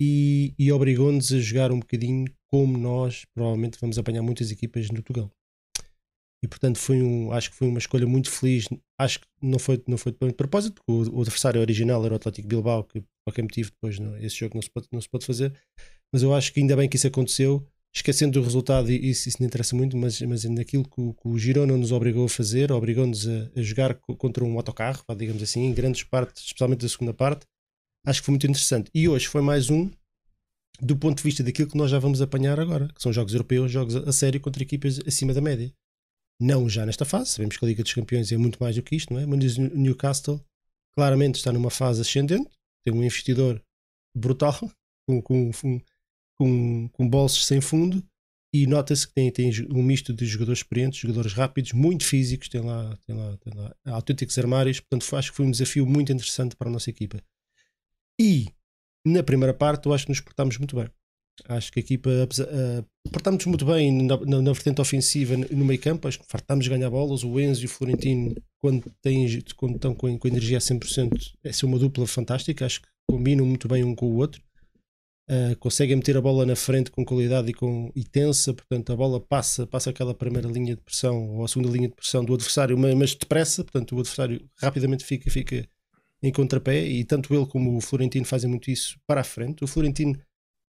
e, 0.00 0.54
e 0.58 0.72
obrigou-nos 0.72 1.30
a 1.32 1.38
jogar 1.38 1.70
um 1.70 1.78
bocadinho 1.78 2.24
como 2.48 2.78
nós 2.78 3.26
provavelmente 3.34 3.78
vamos 3.78 3.98
apanhar 3.98 4.22
muitas 4.22 4.50
equipas 4.50 4.88
no 4.88 5.02
Portugal. 5.02 5.30
E 6.42 6.48
portanto 6.48 6.78
foi 6.78 7.02
um, 7.02 7.30
acho 7.32 7.50
que 7.50 7.56
foi 7.56 7.68
uma 7.68 7.78
escolha 7.78 8.06
muito 8.06 8.30
feliz. 8.30 8.66
Acho 8.98 9.20
que 9.20 9.26
não 9.42 9.58
foi, 9.58 9.82
não 9.86 9.98
foi 9.98 10.12
de 10.12 10.32
propósito, 10.32 10.74
porque 10.74 11.10
o, 11.10 11.18
o 11.18 11.20
adversário 11.20 11.60
original 11.60 12.02
era 12.04 12.14
o 12.14 12.16
Atlético 12.16 12.48
Bilbao, 12.48 12.84
que 12.84 13.00
por 13.02 13.08
qualquer 13.26 13.42
motivo 13.42 13.70
depois 13.70 13.98
não, 13.98 14.16
esse 14.16 14.36
jogo 14.36 14.54
não 14.54 14.62
se, 14.62 14.70
pode, 14.70 14.86
não 14.90 15.00
se 15.00 15.08
pode 15.08 15.26
fazer. 15.26 15.52
Mas 16.10 16.22
eu 16.22 16.34
acho 16.34 16.52
que 16.52 16.60
ainda 16.60 16.74
bem 16.74 16.88
que 16.88 16.96
isso 16.96 17.06
aconteceu, 17.06 17.66
esquecendo 17.94 18.40
do 18.40 18.44
resultado, 18.44 18.90
e 18.90 19.10
isso, 19.10 19.28
isso 19.28 19.36
não 19.38 19.46
interessa 19.46 19.76
muito, 19.76 19.98
mas, 19.98 20.20
mas 20.22 20.44
naquilo 20.44 20.84
que 20.84 21.00
o, 21.00 21.12
que 21.12 21.28
o 21.28 21.38
Girona 21.38 21.76
nos 21.76 21.92
obrigou 21.92 22.24
a 22.24 22.28
fazer, 22.28 22.72
obrigou-nos 22.72 23.28
a, 23.28 23.50
a, 23.54 23.62
jogar 23.62 23.94
contra 23.94 24.42
um 24.42 24.56
autocarro, 24.56 25.04
digamos 25.16 25.42
assim, 25.42 25.66
em 25.66 25.74
grandes 25.74 26.04
partes, 26.04 26.44
especialmente 26.44 26.80
da 26.80 26.88
segunda 26.88 27.12
parte, 27.12 27.46
acho 28.06 28.20
que 28.20 28.26
foi 28.26 28.32
muito 28.32 28.46
interessante. 28.46 28.90
E 28.94 29.08
hoje 29.08 29.26
foi 29.26 29.42
mais 29.42 29.70
um 29.70 29.90
do 30.80 30.96
ponto 30.96 31.18
de 31.18 31.22
vista 31.22 31.42
daquilo 31.42 31.68
que 31.68 31.76
nós 31.76 31.90
já 31.90 31.98
vamos 31.98 32.22
apanhar 32.22 32.58
agora, 32.58 32.88
que 32.88 33.02
são 33.02 33.12
jogos 33.12 33.34
europeus, 33.34 33.70
jogos 33.70 33.96
a 33.96 34.12
sério 34.12 34.40
contra 34.40 34.62
equipas 34.62 34.98
acima 35.06 35.34
da 35.34 35.40
média. 35.40 35.72
Não 36.40 36.68
já 36.68 36.86
nesta 36.86 37.04
fase, 37.04 37.30
sabemos 37.30 37.56
que 37.56 37.64
a 37.64 37.68
Liga 37.68 37.82
dos 37.82 37.92
Campeões 37.92 38.32
é 38.32 38.36
muito 38.36 38.58
mais 38.62 38.76
do 38.76 38.82
que 38.82 38.96
isto, 38.96 39.12
não 39.12 39.20
é? 39.20 39.26
Mas 39.26 39.58
o 39.58 39.62
Newcastle 39.62 40.42
claramente 40.94 41.36
está 41.36 41.52
numa 41.52 41.70
fase 41.70 42.00
ascendente, 42.00 42.50
tem 42.82 42.94
um 42.94 43.04
investidor 43.04 43.62
brutal, 44.16 44.58
com, 45.06 45.20
com, 45.22 45.80
com, 46.38 46.88
com 46.88 47.08
bolsos 47.08 47.44
sem 47.44 47.60
fundo, 47.60 48.02
e 48.52 48.66
nota-se 48.66 49.06
que 49.06 49.12
tem, 49.12 49.30
tem 49.30 49.50
um 49.70 49.82
misto 49.82 50.12
de 50.14 50.24
jogadores 50.24 50.60
experientes, 50.60 50.98
jogadores 50.98 51.34
rápidos, 51.34 51.72
muito 51.72 52.04
físicos, 52.04 52.48
tem 52.48 52.60
lá, 52.60 52.96
tem 53.06 53.14
lá, 53.14 53.36
tem 53.36 53.54
lá 53.54 53.76
autênticos 53.84 54.36
armários, 54.38 54.80
portanto 54.80 55.14
acho 55.16 55.30
que 55.30 55.36
foi 55.36 55.46
um 55.46 55.50
desafio 55.50 55.86
muito 55.86 56.10
interessante 56.10 56.56
para 56.56 56.68
a 56.68 56.72
nossa 56.72 56.90
equipa. 56.90 57.22
E 58.20 58.48
na 59.06 59.22
primeira 59.22 59.54
parte, 59.54 59.86
eu 59.86 59.94
acho 59.94 60.04
que 60.04 60.10
nos 60.10 60.20
portámos 60.20 60.58
muito 60.58 60.76
bem. 60.76 60.86
Acho 61.48 61.72
que 61.72 61.80
a 61.80 61.82
equipa 61.82 62.10
uh, 62.10 63.10
portámos 63.10 63.46
muito 63.46 63.64
bem 63.64 63.90
na, 63.90 64.14
na, 64.18 64.42
na, 64.42 64.52
vertente 64.52 64.78
ofensiva 64.78 65.34
no 65.38 65.64
meio 65.64 65.80
campo. 65.80 66.06
Acho 66.06 66.18
que 66.18 66.26
fartámos 66.28 66.68
ganhar 66.68 66.90
bolas. 66.90 67.24
O 67.24 67.40
Enzo 67.40 67.62
e 67.62 67.64
o 67.64 67.68
Florentino, 67.68 68.34
quando, 68.60 68.92
têm, 69.00 69.26
quando 69.56 69.76
estão 69.76 69.94
com, 69.94 70.18
com 70.18 70.28
energia 70.28 70.58
a 70.58 70.60
100%, 70.60 71.32
é 71.42 71.50
ser 71.50 71.64
uma 71.64 71.78
dupla 71.78 72.06
fantástica. 72.06 72.66
Acho 72.66 72.82
que 72.82 72.88
combinam 73.10 73.46
muito 73.46 73.66
bem 73.66 73.82
um 73.84 73.94
com 73.94 74.04
o 74.04 74.16
outro. 74.16 74.42
Uh, 75.30 75.56
conseguem 75.58 75.96
meter 75.96 76.18
a 76.18 76.20
bola 76.20 76.44
na 76.44 76.56
frente 76.56 76.90
com 76.90 77.04
qualidade 77.06 77.48
e, 77.50 77.54
com, 77.54 77.90
e 77.94 78.04
tensa, 78.04 78.52
portanto 78.52 78.92
a 78.92 78.96
bola 78.96 79.20
passa, 79.20 79.64
passa 79.64 79.88
aquela 79.88 80.12
primeira 80.12 80.48
linha 80.48 80.74
de 80.74 80.82
pressão 80.82 81.36
ou 81.36 81.44
a 81.44 81.48
segunda 81.48 81.70
linha 81.70 81.88
de 81.88 81.94
pressão 81.94 82.24
do 82.24 82.34
adversário, 82.34 82.76
mas, 82.76 82.92
mas 82.96 83.14
depressa, 83.14 83.62
portanto 83.62 83.94
o 83.94 84.00
adversário 84.00 84.44
rapidamente 84.60 85.04
fica, 85.04 85.30
fica 85.30 85.68
em 86.22 86.32
contrapé 86.32 86.86
e 86.86 87.04
tanto 87.04 87.34
ele 87.34 87.46
como 87.46 87.76
o 87.76 87.80
Florentino 87.80 88.24
fazem 88.24 88.48
muito 88.48 88.70
isso 88.70 88.98
para 89.06 89.22
a 89.22 89.24
frente. 89.24 89.64
O 89.64 89.66
Florentino, 89.66 90.20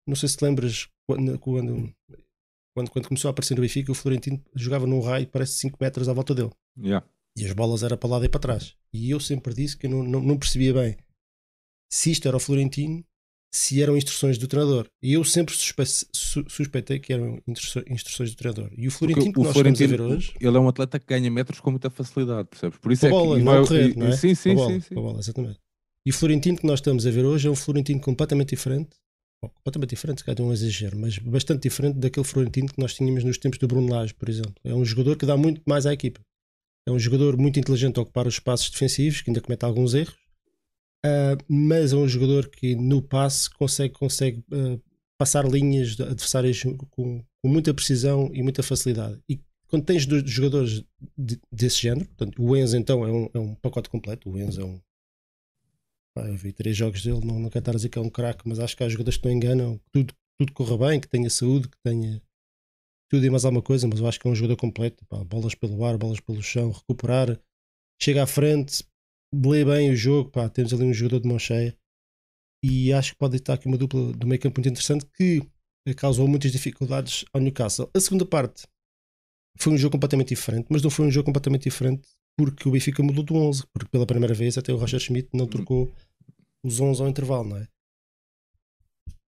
não 0.07 0.15
sei 0.15 0.29
se 0.29 0.37
te 0.37 0.43
lembras 0.43 0.87
quando, 1.07 1.37
quando, 1.39 1.95
quando, 2.73 3.07
começou 3.07 3.29
a 3.29 3.31
aparecer 3.31 3.55
no 3.55 3.61
Benfica, 3.61 3.91
o 3.91 3.95
Florentino 3.95 4.41
jogava 4.55 4.87
num 4.87 5.01
raio 5.01 5.27
parece 5.27 5.53
5 5.53 5.77
metros 5.79 6.07
à 6.07 6.13
volta 6.13 6.33
dele. 6.33 6.51
Yeah. 6.77 7.05
E 7.37 7.45
as 7.45 7.53
bolas 7.53 7.83
eram 7.83 7.97
para 7.97 8.09
lá 8.09 8.25
e 8.25 8.29
para 8.29 8.39
trás. 8.39 8.75
E 8.93 9.09
eu 9.09 9.19
sempre 9.19 9.53
disse 9.53 9.77
que 9.77 9.85
eu 9.85 9.89
não, 9.89 10.03
não, 10.03 10.21
não 10.21 10.37
percebia 10.37 10.73
bem 10.73 10.97
se 11.91 12.11
isto 12.11 12.27
era 12.27 12.37
o 12.37 12.39
Florentino 12.39 13.03
se 13.53 13.81
eram 13.81 13.97
instruções 13.97 14.37
do 14.37 14.47
treinador. 14.47 14.87
E 15.03 15.13
eu 15.13 15.23
sempre 15.23 15.53
suspe 15.53 15.83
suspeitei 16.47 16.99
que 16.99 17.11
eram 17.11 17.41
instruções 17.89 18.31
do 18.31 18.37
treinador. 18.37 18.71
E 18.77 18.87
o 18.87 18.91
Florentino 18.91 19.33
Porque 19.33 19.39
que 19.39 19.45
nós 19.45 19.53
Florentino, 19.53 19.91
estamos 19.91 20.11
a 20.11 20.15
ver 20.15 20.15
hoje. 20.15 20.33
Ele 20.39 20.57
é 20.57 20.59
um 20.59 20.67
atleta 20.69 20.99
que 20.99 21.05
ganha 21.05 21.29
metros 21.29 21.59
com 21.59 21.71
muita 21.71 21.89
facilidade, 21.89 22.47
percebes? 22.47 22.79
Por 22.79 22.91
isso 22.91 23.05
é 23.05 23.09
bola, 23.09 23.37
que. 23.37 23.43
Não 23.43 23.51
vai, 23.51 23.61
correr, 23.61 23.97
não 23.97 24.07
é? 24.07 24.11
Sim, 24.15 24.33
sim, 24.33 24.55
bola, 24.55 24.71
sim, 24.71 24.79
sim. 24.79 24.95
bola, 24.95 25.19
exatamente. 25.19 25.59
E 26.05 26.09
o 26.09 26.13
Florentino 26.13 26.57
que 26.57 26.65
nós 26.65 26.79
estamos 26.79 27.05
a 27.05 27.11
ver 27.11 27.25
hoje 27.25 27.47
é 27.47 27.51
um 27.51 27.55
Florentino 27.55 27.99
completamente 27.99 28.49
diferente. 28.49 28.89
Bom, 29.43 29.49
completamente 29.49 29.89
diferente, 29.89 30.19
se 30.19 30.23
calhar 30.23 30.41
um 30.41 30.53
exagero, 30.53 30.97
mas 30.97 31.17
bastante 31.17 31.63
diferente 31.63 31.97
daquele 31.97 32.25
Florentino 32.25 32.67
que 32.67 32.79
nós 32.79 32.93
tínhamos 32.93 33.23
nos 33.23 33.37
tempos 33.37 33.59
do 33.59 33.67
Bruno 33.67 33.91
Lage, 33.91 34.13
por 34.13 34.29
exemplo. 34.29 34.53
É 34.63 34.73
um 34.73 34.85
jogador 34.85 35.17
que 35.17 35.25
dá 35.25 35.35
muito 35.35 35.61
mais 35.65 35.85
à 35.85 35.93
equipa. 35.93 36.21
É 36.87 36.91
um 36.91 36.99
jogador 36.99 37.37
muito 37.37 37.59
inteligente 37.59 37.97
a 37.97 38.01
ocupar 38.01 38.27
os 38.27 38.35
espaços 38.35 38.69
defensivos, 38.69 39.21
que 39.21 39.29
ainda 39.29 39.41
comete 39.41 39.65
alguns 39.65 39.93
erros, 39.93 40.15
Uh, 41.05 41.37
mas 41.47 41.93
é 41.93 41.95
um 41.95 42.07
jogador 42.07 42.47
que 42.49 42.75
no 42.75 43.01
passe 43.01 43.49
consegue, 43.49 43.93
consegue 43.93 44.43
uh, 44.51 44.79
passar 45.17 45.45
linhas 45.47 45.99
adversárias 45.99 46.61
com, 46.61 46.77
com, 46.77 47.25
muita 47.43 47.73
precisão 47.73 48.29
e 48.33 48.43
muita 48.43 48.61
facilidade. 48.61 49.19
E 49.27 49.39
quando 49.67 49.85
tens 49.85 50.05
dois 50.05 50.23
jogadores 50.29 50.83
de, 51.17 51.39
desse 51.51 51.81
género, 51.81 52.05
portanto, 52.07 52.43
o 52.43 52.55
Enzo 52.55 52.77
então 52.77 53.05
é 53.05 53.11
um, 53.11 53.29
é 53.33 53.39
um 53.39 53.55
pacote 53.55 53.89
completo. 53.89 54.29
O 54.29 54.37
Enzo 54.37 54.61
é 54.61 54.65
um. 54.65 54.79
Eu 56.27 56.35
vi 56.35 56.51
três 56.51 56.75
jogos 56.75 57.01
dele, 57.03 57.25
não, 57.25 57.39
não 57.39 57.49
quero 57.49 57.61
estar 57.61 57.71
a 57.71 57.75
dizer 57.75 57.89
que 57.89 57.97
é 57.97 58.01
um 58.01 58.09
craque, 58.09 58.47
mas 58.47 58.59
acho 58.59 58.75
que 58.75 58.83
há 58.83 58.89
jogadores 58.89 59.17
que 59.17 59.25
não 59.25 59.33
enganam, 59.33 59.77
que 59.77 59.91
tudo, 59.91 60.13
tudo 60.37 60.51
corra 60.51 60.89
bem, 60.89 60.99
que 60.99 61.07
tenha 61.07 61.29
saúde, 61.29 61.69
que 61.69 61.77
tenha 61.83 62.21
tudo 63.09 63.25
e 63.25 63.29
mais 63.29 63.45
alguma 63.45 63.61
coisa, 63.61 63.87
mas 63.87 63.99
eu 63.99 64.07
acho 64.07 64.19
que 64.19 64.27
é 64.27 64.31
um 64.31 64.35
jogador 64.35 64.57
completo. 64.57 65.05
Pá, 65.05 65.23
bolas 65.23 65.55
pelo 65.55 65.83
ar, 65.85 65.97
bolas 65.97 66.19
pelo 66.19 66.41
chão, 66.43 66.71
recuperar, 66.71 67.39
chega 68.01 68.23
à 68.23 68.27
frente, 68.27 68.83
lê 69.33 69.63
bem 69.63 69.91
o 69.91 69.95
jogo, 69.95 70.29
pá, 70.29 70.49
temos 70.49 70.73
ali 70.73 70.83
um 70.83 70.93
jogador 70.93 71.21
de 71.21 71.27
mão 71.27 71.39
cheia 71.39 71.77
e 72.63 72.93
acho 72.93 73.13
que 73.13 73.17
pode 73.17 73.37
estar 73.37 73.53
aqui 73.53 73.67
uma 73.67 73.77
dupla 73.77 74.13
do 74.13 74.27
meio 74.27 74.39
campo 74.39 74.59
muito 74.59 74.69
interessante 74.69 75.05
que 75.15 75.41
causou 75.95 76.27
muitas 76.27 76.51
dificuldades 76.51 77.25
ao 77.33 77.41
Newcastle. 77.41 77.89
A 77.95 77.99
segunda 77.99 78.25
parte 78.25 78.67
foi 79.57 79.73
um 79.73 79.77
jogo 79.77 79.93
completamente 79.93 80.29
diferente, 80.29 80.67
mas 80.69 80.81
não 80.81 80.89
foi 80.89 81.05
um 81.05 81.11
jogo 81.11 81.25
completamente 81.25 81.63
diferente 81.63 82.07
porque 82.37 82.67
o 82.67 82.71
Benfica 82.71 83.03
mudou 83.03 83.23
do 83.23 83.35
11, 83.35 83.65
porque 83.73 83.89
pela 83.89 84.05
primeira 84.05 84.33
vez 84.33 84.57
até 84.57 84.71
o 84.71 84.77
Roger 84.77 84.99
Schmidt 84.99 85.29
não 85.33 85.47
trocou 85.47 85.91
os 86.63 86.79
11 86.79 87.01
ao 87.01 87.09
intervalo, 87.09 87.49
não 87.49 87.57
é? 87.57 87.67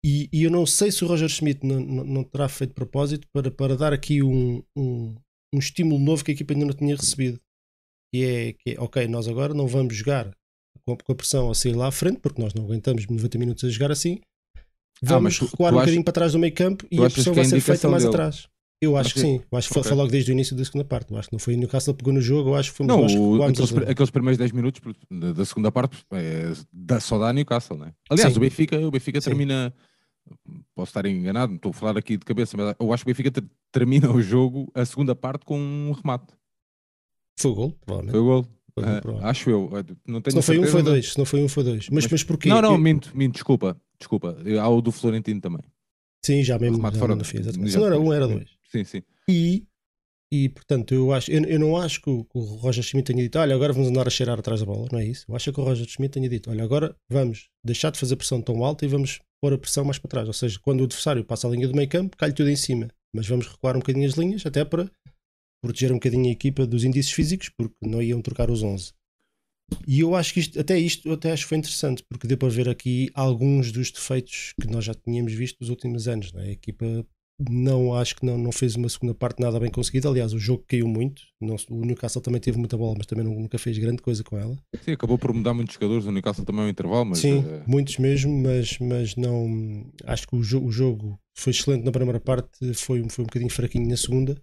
E, 0.05 0.29
e 0.33 0.43
eu 0.43 0.51
não 0.51 0.65
sei 0.65 0.91
se 0.91 1.03
o 1.03 1.07
Roger 1.07 1.29
Schmidt 1.29 1.65
não, 1.65 1.79
não, 1.79 2.03
não 2.03 2.23
terá 2.23 2.49
feito 2.49 2.73
propósito 2.73 3.27
para, 3.31 3.49
para 3.49 3.77
dar 3.77 3.93
aqui 3.93 4.21
um, 4.21 4.61
um, 4.75 5.15
um 5.53 5.59
estímulo 5.59 5.99
novo 5.99 6.23
que 6.23 6.31
a 6.31 6.33
equipa 6.33 6.53
ainda 6.53 6.65
não 6.65 6.73
tinha 6.73 6.95
recebido 6.95 7.39
que 8.13 8.23
é, 8.23 8.53
que 8.53 8.75
é 8.75 8.79
ok, 8.79 9.07
nós 9.07 9.27
agora 9.27 9.55
não 9.55 9.65
vamos 9.65 9.95
jogar 9.95 10.29
com, 10.85 10.93
a 10.93 11.15
pressão 11.15 11.49
a 11.49 11.55
sair 11.55 11.73
lá 11.73 11.87
à 11.87 11.91
frente, 11.91 12.19
porque 12.19 12.39
nós 12.39 12.53
não 12.53 12.63
aguentamos 12.63 13.07
90 13.07 13.37
minutos 13.39 13.63
a 13.63 13.69
jogar 13.69 13.91
assim. 13.91 14.19
Vamos 15.01 15.39
ah, 15.41 15.45
recuar 15.45 15.73
um 15.73 15.77
bocadinho 15.77 16.03
para 16.03 16.13
trás 16.13 16.33
do 16.33 16.39
meio 16.39 16.53
campo 16.53 16.85
e 16.91 17.03
a 17.03 17.09
pressão 17.09 17.33
vai 17.33 17.43
ser 17.43 17.59
feita 17.59 17.89
mais 17.89 18.03
dele. 18.03 18.13
atrás. 18.13 18.47
Eu 18.79 18.97
acho, 18.97 19.13
que 19.13 19.21
sim, 19.21 19.41
eu 19.49 19.57
acho 19.57 19.69
que 19.69 19.79
okay. 19.79 19.89
foi, 19.89 19.97
logo 19.97 20.11
desde 20.11 20.31
o 20.31 20.33
início 20.33 20.55
da 20.55 20.63
segunda 20.63 20.83
parte. 20.83 21.11
Eu 21.11 21.17
acho 21.17 21.29
que 21.29 21.33
não 21.33 21.39
foi 21.39 21.55
o 21.55 21.57
Newcastle 21.57 21.93
pegou 21.93 22.13
no 22.13 22.21
jogo, 22.21 22.49
eu 22.49 22.55
acho 22.55 22.69
que 22.69 22.77
foi 22.77 22.85
não, 22.85 23.01
o, 23.01 23.41
aqueles, 23.41 23.73
aqueles, 23.73 24.09
primeiros 24.11 24.37
10 24.37 24.51
minutos 24.51 24.81
da 25.09 25.45
segunda 25.45 25.71
parte 25.71 26.05
é, 26.11 26.51
só 26.99 27.17
dá 27.17 27.31
Newcastle, 27.31 27.77
né? 27.77 27.93
Aliás, 28.09 28.33
sim. 28.33 28.37
o 28.37 28.41
Benfica, 28.41 28.77
o 28.79 28.91
Benfica 28.91 29.21
termina. 29.21 29.73
Posso 30.75 30.89
estar 30.89 31.05
enganado, 31.05 31.55
estou 31.55 31.71
a 31.71 31.73
falar 31.73 31.97
aqui 31.97 32.17
de 32.17 32.25
cabeça, 32.25 32.55
mas 32.57 32.75
eu 32.79 32.93
acho 32.93 33.03
que 33.03 33.11
o 33.11 33.13
Benfica 33.13 33.43
termina 33.71 34.11
o 34.11 34.21
jogo, 34.21 34.69
a 34.75 34.85
segunda 34.85 35.15
parte, 35.15 35.45
com 35.45 35.57
um 35.57 35.91
remate. 35.91 36.33
Foi 37.39 37.51
o 37.51 37.55
gol, 37.55 37.71
provavelmente. 37.85 38.11
Foi 38.11 38.21
o 38.21 38.25
gol. 38.25 38.47
Uh, 38.75 39.25
acho 39.25 39.49
eu. 39.49 39.69
Não 40.07 40.21
tenho 40.21 40.31
se 40.31 40.35
não 40.35 40.41
foi 40.41 40.59
um, 40.59 40.67
foi 40.67 40.83
dois. 40.83 41.11
Se 41.11 41.17
não 41.17 41.25
foi 41.25 41.43
um, 41.43 41.47
foi 41.47 41.63
dois. 41.63 41.89
Mas, 41.89 42.05
mas, 42.05 42.11
mas 42.11 42.23
porquê? 42.23 42.49
Não, 42.49 42.61
não, 42.61 42.73
eu... 42.73 42.77
minto, 42.77 43.15
minto, 43.15 43.33
desculpa. 43.33 43.79
Desculpa. 43.99 44.35
Há 44.59 44.69
o 44.69 44.81
do 44.81 44.91
Florentino 44.91 45.39
também. 45.39 45.61
Sim, 46.25 46.43
já 46.43 46.57
mesmo. 46.57 46.81
Já 46.81 46.91
fora, 46.93 47.15
defesa, 47.15 47.51
se 47.51 47.77
não 47.77 47.85
era 47.85 47.99
um, 47.99 48.11
era 48.13 48.27
dois. 48.27 48.49
Sim, 48.71 48.83
sim. 48.83 49.03
E, 49.29 49.65
e 50.33 50.49
portanto, 50.49 50.93
eu, 50.93 51.13
acho, 51.13 51.29
eu, 51.31 51.43
eu 51.43 51.59
não 51.59 51.77
acho 51.77 52.01
que 52.01 52.09
o, 52.09 52.23
que 52.23 52.37
o 52.37 52.41
Roger 52.41 52.83
Schmidt 52.83 53.11
tenha 53.13 53.23
dito, 53.23 53.37
olha, 53.37 53.53
agora 53.53 53.73
vamos 53.73 53.89
andar 53.89 54.07
a 54.07 54.09
cheirar 54.09 54.39
atrás 54.39 54.61
da 54.61 54.65
bola, 54.65 54.87
não 54.91 54.99
é 54.99 55.05
isso? 55.05 55.25
Eu 55.27 55.35
acho 55.35 55.51
que 55.51 55.59
o 55.59 55.63
Roger 55.63 55.87
Schmidt 55.87 56.13
tenha 56.13 56.27
dito, 56.27 56.49
olha, 56.49 56.63
agora 56.63 56.95
vamos 57.09 57.49
deixar 57.63 57.91
de 57.91 57.99
fazer 57.99 58.15
pressão 58.15 58.41
tão 58.41 58.63
alta 58.63 58.85
e 58.85 58.87
vamos 58.87 59.19
pôr 59.41 59.53
a 59.53 59.57
pressão 59.57 59.83
mais 59.83 59.99
para 59.99 60.09
trás. 60.09 60.27
Ou 60.27 60.33
seja, 60.33 60.57
quando 60.61 60.81
o 60.81 60.85
adversário 60.85 61.23
passa 61.23 61.47
a 61.47 61.51
linha 61.51 61.67
do 61.67 61.75
meio 61.75 61.89
campo, 61.89 62.17
cai 62.17 62.31
tudo 62.31 62.49
em 62.49 62.55
cima. 62.55 62.87
Mas 63.13 63.27
vamos 63.27 63.45
recuar 63.47 63.75
um 63.75 63.79
bocadinho 63.79 64.07
as 64.07 64.13
linhas, 64.13 64.45
até 64.45 64.65
para 64.65 64.89
proteger 65.63 65.91
um 65.91 65.95
bocadinho 65.95 66.27
a 66.27 66.31
equipa 66.31 66.67
dos 66.67 66.83
indícios 66.83 67.15
físicos, 67.15 67.49
porque 67.49 67.75
não 67.81 68.01
iam 68.01 68.21
trocar 68.21 68.51
os 68.51 68.61
11. 68.61 68.91
E 69.87 70.01
eu 70.01 70.13
acho 70.13 70.33
que 70.33 70.41
isto, 70.41 70.59
até 70.59 70.77
isto, 70.77 71.09
até 71.09 71.31
acho 71.31 71.43
que 71.43 71.49
foi 71.49 71.57
interessante, 71.57 72.03
porque 72.03 72.27
deu 72.27 72.37
para 72.37 72.49
ver 72.49 72.67
aqui 72.67 73.09
alguns 73.13 73.71
dos 73.71 73.89
defeitos 73.89 74.53
que 74.59 74.67
nós 74.67 74.83
já 74.83 74.93
tínhamos 74.93 75.31
visto 75.31 75.61
nos 75.61 75.69
últimos 75.69 76.05
anos. 76.07 76.33
Né? 76.33 76.43
A 76.43 76.51
equipa 76.51 77.05
não 77.49 77.95
acho 77.95 78.17
que 78.17 78.25
não, 78.25 78.37
não 78.37 78.51
fez 78.51 78.75
uma 78.75 78.89
segunda 78.89 79.15
parte 79.15 79.41
nada 79.41 79.57
bem 79.57 79.71
conseguida. 79.71 80.09
Aliás, 80.09 80.33
o 80.33 80.37
jogo 80.37 80.65
caiu 80.67 80.85
muito. 80.85 81.23
Não, 81.41 81.55
o 81.69 81.85
Newcastle 81.85 82.21
também 82.21 82.41
teve 82.41 82.57
muita 82.57 82.77
bola, 82.77 82.95
mas 82.97 83.07
também 83.07 83.23
nunca 83.23 83.57
fez 83.57 83.77
grande 83.77 84.01
coisa 84.01 84.21
com 84.21 84.37
ela. 84.37 84.57
Sim, 84.83 84.91
acabou 84.91 85.17
por 85.17 85.33
mudar 85.33 85.53
muitos 85.53 85.75
jogadores. 85.75 86.05
O 86.05 86.11
Newcastle 86.11 86.45
também 86.45 86.63
é 86.63 86.65
um 86.65 86.69
intervalo, 86.69 87.05
mas. 87.05 87.19
Sim, 87.19 87.39
é... 87.39 87.63
muitos 87.65 87.97
mesmo, 87.97 88.37
mas, 88.37 88.77
mas 88.79 89.15
não. 89.15 89.89
Acho 90.03 90.27
que 90.27 90.35
o, 90.35 90.43
jo 90.43 90.61
o 90.61 90.71
jogo 90.71 91.17
foi 91.33 91.51
excelente 91.51 91.85
na 91.85 91.91
primeira 91.91 92.19
parte, 92.19 92.73
foi, 92.73 93.01
foi 93.09 93.23
um 93.23 93.27
bocadinho 93.27 93.49
fraquinho 93.49 93.87
na 93.87 93.97
segunda. 93.97 94.35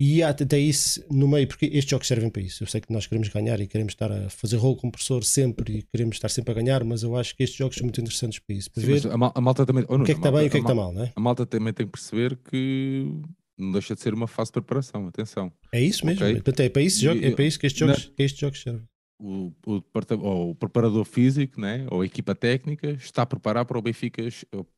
E 0.00 0.22
há 0.22 0.30
até 0.30 0.58
isso 0.58 1.04
no 1.10 1.28
meio, 1.28 1.46
porque 1.46 1.66
estes 1.66 1.90
jogos 1.90 2.08
servem 2.08 2.30
para 2.30 2.40
isso. 2.40 2.62
Eu 2.62 2.66
sei 2.66 2.80
que 2.80 2.90
nós 2.90 3.06
queremos 3.06 3.28
ganhar 3.28 3.60
e 3.60 3.66
queremos 3.66 3.92
estar 3.92 4.10
a 4.10 4.30
fazer 4.30 4.56
rolo 4.56 4.74
compressor 4.76 5.22
sempre 5.22 5.78
e 5.78 5.82
queremos 5.82 6.16
estar 6.16 6.30
sempre 6.30 6.52
a 6.52 6.54
ganhar, 6.54 6.82
mas 6.84 7.02
eu 7.02 7.14
acho 7.14 7.36
que 7.36 7.42
estes 7.42 7.58
jogos 7.58 7.76
são 7.76 7.84
muito 7.84 8.00
interessantes 8.00 8.38
para 8.38 8.56
isso. 8.56 8.70
Para 8.70 8.82
Sim, 8.82 8.88
ver 8.94 9.06
a, 9.08 9.32
a, 9.34 9.40
malta 9.42 9.66
também. 9.66 9.84
Oh, 9.88 9.98
não, 9.98 10.02
o 10.02 10.06
que 10.06 10.12
é 10.12 10.14
que 10.14 10.20
está 10.20 10.32
bem 10.32 10.44
e 10.44 10.46
o 10.46 10.50
que 10.50 10.56
é 10.56 10.60
que 10.60 10.64
está 10.64 10.74
mal, 10.74 10.90
não 10.90 11.04
é? 11.04 11.12
A 11.14 11.20
malta 11.20 11.44
também 11.44 11.74
tem 11.74 11.84
que 11.84 11.92
perceber 11.92 12.38
que 12.50 13.06
não 13.58 13.72
deixa 13.72 13.94
de 13.94 14.00
ser 14.00 14.14
uma 14.14 14.26
fase 14.26 14.48
de 14.48 14.54
preparação. 14.54 15.06
Atenção. 15.06 15.52
É 15.70 15.82
isso 15.82 16.06
mesmo. 16.06 16.24
Okay? 16.24 16.36
Portanto, 16.36 16.60
é, 16.60 16.68
para 16.70 16.80
isso, 16.80 17.06
é 17.06 17.30
para 17.32 17.44
isso 17.44 17.58
que 17.58 17.66
estes 17.66 17.80
jogos, 17.80 18.10
que 18.16 18.22
estes 18.22 18.40
jogos 18.40 18.62
servem 18.62 18.89
o, 19.20 19.52
o, 19.66 19.82
o, 20.50 20.54
preparador 20.54 21.04
físico, 21.04 21.60
né, 21.60 21.86
ou 21.90 22.00
a 22.00 22.06
equipa 22.06 22.34
técnica, 22.34 22.90
está 22.92 23.22
a 23.22 23.26
preparar 23.26 23.64
para 23.64 23.78
o 23.78 23.82
Benfica, 23.82 24.22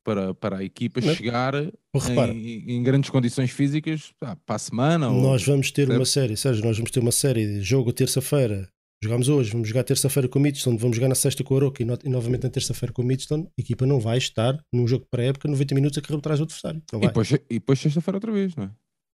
para, 0.03 0.35
para 0.35 0.59
a 0.59 0.65
equipa 0.65 1.01
Mas, 1.03 1.17
chegar 1.17 1.55
em, 1.55 2.77
em, 2.77 2.83
grandes 2.83 3.09
condições 3.09 3.51
físicas 3.51 4.13
para 4.19 4.37
a 4.49 4.59
semana. 4.59 5.09
Nós 5.09 5.47
ou, 5.47 5.55
vamos 5.55 5.71
ter 5.71 5.87
certo? 5.87 5.99
uma 5.99 6.07
série, 6.07 6.37
Sérgio, 6.37 6.65
nós 6.65 6.77
vamos 6.77 6.91
ter 6.91 7.01
uma 7.01 7.13
série 7.13 7.47
de 7.47 7.63
jogo 7.63 7.93
terça-feira. 7.93 8.69
Jogamos 9.03 9.29
hoje, 9.29 9.51
vamos 9.51 9.69
jogar 9.69 9.83
terça-feira 9.83 10.29
com 10.29 10.39
o 10.39 10.43
Midstone, 10.43 10.79
vamos 10.79 10.97
jogar 10.97 11.09
na 11.09 11.17
sexta 11.17 11.43
com 11.43 11.55
o 11.55 11.57
Aroca 11.57 11.83
e, 11.83 11.85
no, 11.85 11.99
e 12.05 12.09
novamente 12.09 12.45
na 12.45 12.51
terça-feira 12.51 12.93
com 12.93 13.03
o 13.03 13.05
Midstone. 13.05 13.49
A 13.59 13.61
equipa 13.61 13.85
não 13.85 13.99
vai 13.99 14.17
estar 14.17 14.57
num 14.73 14.87
jogo 14.87 15.07
pré-época 15.11 15.49
90 15.49 15.75
minutos 15.75 15.99
a 15.99 16.03
correr 16.03 16.19
atrás 16.19 16.39
do 16.39 16.45
adversário. 16.45 16.81
e 16.93 16.99
depois, 16.99 17.33
e 17.33 17.39
depois 17.51 17.81
sexta-feira 17.81 18.19
outra 18.19 18.31
vez, 18.31 18.55
não 18.55 18.65
é? 18.65 18.71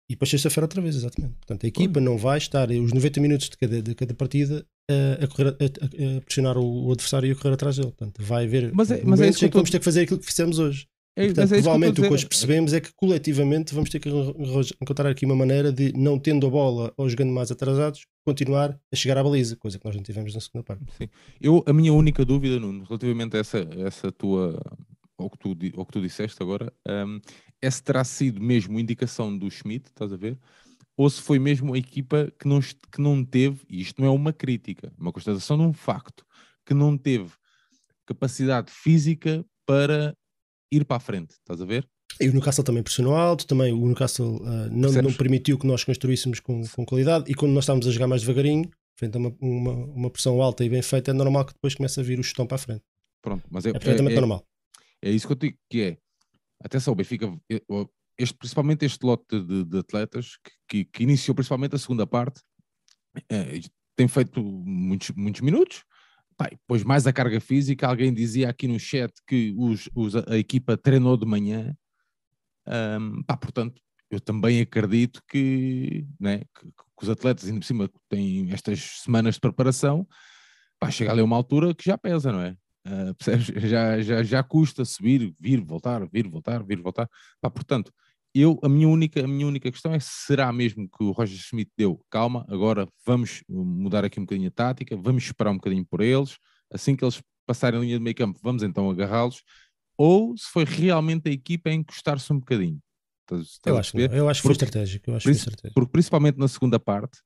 E 0.09 0.15
depois 0.15 0.31
sexta-feira 0.31 0.65
outra 0.65 0.81
vez, 0.81 0.97
exatamente. 0.97 1.35
Portanto, 1.35 1.65
a 1.65 1.69
equipa 1.69 2.00
não 2.00 2.17
vai 2.17 2.38
estar 2.38 2.71
os 2.71 2.93
90 2.93 3.21
minutos 3.21 3.50
de 3.50 3.57
cada, 3.59 3.83
de 3.83 3.95
cada 3.95 4.15
partida 4.15 4.65
a, 5.23 5.27
correr, 5.27 5.49
a, 5.49 6.17
a 6.17 6.21
pressionar 6.23 6.57
o, 6.57 6.91
adversário 6.91 7.29
e 7.29 7.33
a 7.33 7.35
correr 7.35 7.55
atrás 7.55 7.77
dele. 7.77 7.88
Portanto, 7.88 8.23
vai 8.23 8.45
haver 8.47 8.73
mas 8.73 8.91
é, 8.91 9.03
mas 9.05 9.21
é 9.21 9.29
isso 9.29 9.41
que, 9.41 9.55
vamos 9.55 9.71
ter 9.71 9.79
que 9.79 9.85
fazer 9.85 10.03
aquilo 10.03 10.19
que 10.19 10.27
fizemos 10.27 10.59
hoje. 10.59 10.87
É, 11.15 11.27
Portanto, 11.27 11.53
é 11.53 11.57
provavelmente 11.57 12.00
o 12.00 12.05
que 12.05 12.12
hoje 12.12 12.27
percebemos 12.27 12.73
é 12.73 12.81
que 12.81 12.93
coletivamente 12.95 13.75
vamos 13.75 13.91
ter 13.91 13.99
que 13.99 14.09
encontrar 14.81 15.11
aqui 15.11 15.27
uma 15.27 15.35
maneira 15.35 15.73
de, 15.73 15.93
não 15.93 16.17
tendo 16.17 16.47
a 16.47 16.50
bola 16.50 16.93
ou 16.97 17.09
jogando 17.09 17.33
mais 17.33 17.50
atrasados, 17.50 18.07
continuar 18.25 18.79
a 18.93 18.97
chegar 18.97 19.19
à 19.19 19.23
baliza, 19.23 19.57
coisa 19.57 19.79
que 19.79 19.85
nós 19.85 19.97
não 19.97 20.03
tivemos 20.03 20.33
na 20.33 20.41
segunda 20.41 20.62
parte. 20.62 20.85
Sim. 20.97 21.09
Eu, 21.41 21.65
a 21.67 21.73
minha 21.73 21.93
única 21.93 22.25
dúvida, 22.25 22.61
Nuno, 22.61 22.85
relativamente 22.85 23.37
a 23.37 23.41
essa, 23.41 23.59
essa 23.79 24.12
tua, 24.12 24.62
ao 25.19 25.29
que 25.29 25.39
tu, 25.39 25.57
ao 25.77 25.85
que 25.85 25.93
tu 25.93 26.01
disseste 26.01 26.43
agora, 26.43 26.73
um, 26.89 27.21
é 27.61 27.71
se 27.71 27.83
terá 27.83 28.05
sido 28.05 28.41
mesmo 28.41 28.79
indicação 28.79 29.37
do 29.37 29.51
Schmidt, 29.51 29.89
estás 29.89 30.13
a 30.13 30.17
ver? 30.17 30.39
Ou 30.97 31.11
se 31.11 31.21
foi 31.21 31.39
mesmo 31.39 31.75
a 31.75 31.79
equipa 31.79 32.33
que 32.39 32.49
não, 32.49 32.61
que 32.61 33.01
não 33.01 33.25
teve, 33.25 33.61
e 33.69 33.81
isto 33.81 34.01
não 34.01 34.09
é 34.09 34.11
uma 34.11 34.33
crítica, 34.33 34.89
é 34.89 35.01
uma 35.01 35.13
constatação 35.13 35.57
de 35.57 35.65
um 35.65 35.73
facto, 35.73 36.25
que 36.65 36.73
não 36.73 36.97
teve 36.97 37.31
capacidade 38.07 38.71
física 38.71 39.45
para 39.67 40.17
ir 40.73 40.85
para 40.85 40.97
a 40.97 41.01
frente, 41.01 41.33
estás 41.33 41.61
a 41.61 41.65
ver? 41.65 41.87
E 42.21 42.29
o 42.29 42.33
Newcastle 42.33 42.65
também 42.65 42.83
pressionou 42.83 43.15
alto, 43.15 43.47
também 43.47 43.73
o 43.73 43.87
Newcastle 43.87 44.37
uh, 44.37 44.69
não, 44.71 44.91
não 44.91 45.13
permitiu 45.13 45.59
que 45.59 45.67
nós 45.67 45.85
construíssemos 45.85 46.41
com, 46.41 46.63
com 46.69 46.85
qualidade, 46.85 47.31
e 47.31 47.35
quando 47.35 47.53
nós 47.53 47.65
estávamos 47.65 47.87
a 47.87 47.91
jogar 47.91 48.07
mais 48.07 48.23
devagarinho, 48.23 48.69
frente 48.97 49.17
a 49.17 49.19
uma, 49.19 49.37
uma, 49.41 49.73
uma, 49.73 50.11
pressão 50.11 50.43
alta 50.43 50.65
e 50.65 50.69
bem 50.69 50.83
feita, 50.83 51.13
é 51.13 51.15
normal 51.15 51.45
que 51.45 51.53
depois 51.53 51.75
comece 51.75 52.01
a 52.01 52.03
vir 52.03 52.19
o 52.19 52.25
chutão 52.25 52.47
para 52.47 52.57
a 52.57 52.59
frente. 52.59 52.83
Pronto, 53.23 53.45
mas 53.51 53.65
é, 53.67 53.71
é 53.71 53.73
perfeitamente 53.75 54.17
é, 54.17 54.21
normal. 54.21 54.45
É 55.02 55.11
isso 55.11 55.26
que 55.26 55.33
eu 55.33 55.37
digo, 55.37 55.59
que 55.71 55.83
é, 55.83 55.99
atenção, 56.64 56.93
o 56.93 56.97
Benfica, 56.97 57.26
este, 58.19 58.37
principalmente 58.37 58.85
este 58.85 59.05
lote 59.05 59.40
de, 59.40 59.64
de 59.64 59.78
atletas, 59.78 60.37
que, 60.43 60.50
que, 60.69 60.85
que, 60.85 61.02
iniciou 61.05 61.35
principalmente 61.35 61.76
a 61.76 61.78
segunda 61.78 62.07
parte, 62.07 62.43
é, 63.28 63.61
tem 63.97 64.09
feito 64.09 64.43
muitos, 64.43 65.11
muitos 65.11 65.40
minutos, 65.40 65.85
pá, 66.37 66.49
depois 66.50 66.85
mais 66.85 67.07
a 67.07 67.12
carga 67.12 67.40
física, 67.40 67.87
alguém 67.87 68.12
dizia 68.12 68.49
aqui 68.49 68.66
no 68.66 68.79
chat 68.79 69.12
que 69.27 69.55
os, 69.57 69.88
os, 69.94 70.14
a 70.16 70.37
equipa 70.37 70.77
treinou 70.77 71.16
de 71.16 71.27
manhã, 71.27 71.77
um, 73.01 73.23
pá, 73.23 73.37
portanto, 73.37 73.81
eu 74.11 74.20
também 74.20 74.61
acredito 74.61 75.23
que, 75.29 76.07
né, 76.18 76.38
que, 76.38 76.66
que, 76.66 77.03
os 77.03 77.09
atletas, 77.09 77.46
ainda 77.46 77.61
por 77.61 77.66
cima, 77.66 77.90
têm 78.09 78.51
estas 78.53 79.03
semanas 79.03 79.35
de 79.35 79.40
preparação, 79.40 80.07
pá, 80.79 80.90
chega 80.90 81.12
ali 81.12 81.23
uma 81.23 81.37
altura 81.37 81.75
que 81.75 81.85
já 81.85 81.99
pesa, 81.99 82.33
não 82.33 82.40
é? 82.40 82.57
Uh, 82.88 83.14
percebes? 83.14 83.46
Já, 83.68 84.01
já, 84.01 84.22
já 84.22 84.42
custa 84.42 84.85
subir, 84.85 85.35
vir, 85.38 85.61
voltar, 85.61 86.09
vir, 86.09 86.27
voltar, 86.27 86.62
vir, 86.64 86.81
voltar. 86.81 87.09
Pá, 87.40 87.51
portanto, 87.51 87.92
eu, 88.35 88.59
a 88.62 88.68
minha, 88.68 88.88
única, 88.88 89.24
a 89.24 89.29
minha 89.29 89.46
única 89.46 89.70
questão 89.70 89.92
é 89.92 89.98
será 90.01 90.51
mesmo 90.53 90.88
que 90.88 91.05
o 91.05 91.11
Roger 91.11 91.38
Schmidt 91.38 91.70
deu 91.77 92.01
calma, 92.11 92.46
agora 92.48 92.88
vamos 93.05 93.42
mudar 93.48 94.05
aqui 94.05 94.18
um 94.18 94.24
bocadinho 94.24 94.48
a 94.48 94.53
tática, 94.53 94.96
vamos 94.96 95.24
esperar 95.24 95.51
um 95.51 95.57
bocadinho 95.57 95.85
por 95.85 96.01
eles, 96.01 96.38
assim 96.72 96.94
que 96.96 97.05
eles 97.05 97.20
passarem 97.46 97.79
a 97.79 97.83
linha 97.83 97.98
de 97.98 98.05
meio 98.05 98.14
campo, 98.14 98.38
vamos 98.42 98.62
então 98.62 98.90
agarrá-los, 98.90 99.42
ou 99.96 100.37
se 100.37 100.46
foi 100.51 100.64
realmente 100.64 101.29
a 101.29 101.33
equipa 101.33 101.70
a 101.70 101.74
encostar-se 101.74 102.33
um 102.33 102.38
bocadinho. 102.38 102.79
Estás, 103.22 103.59
eu, 103.66 103.77
acho, 103.77 103.98
eu 103.98 104.29
acho 104.29 104.40
que 104.40 104.46
foi 104.46 104.53
estratégico. 104.53 105.11
Eu 105.11 105.16
acho 105.16 105.24
porque, 105.24 105.38
estratégico. 105.38 105.74
porque 105.74 105.92
principalmente 105.92 106.38
na 106.38 106.48
segunda 106.48 106.79
parte, 106.79 107.18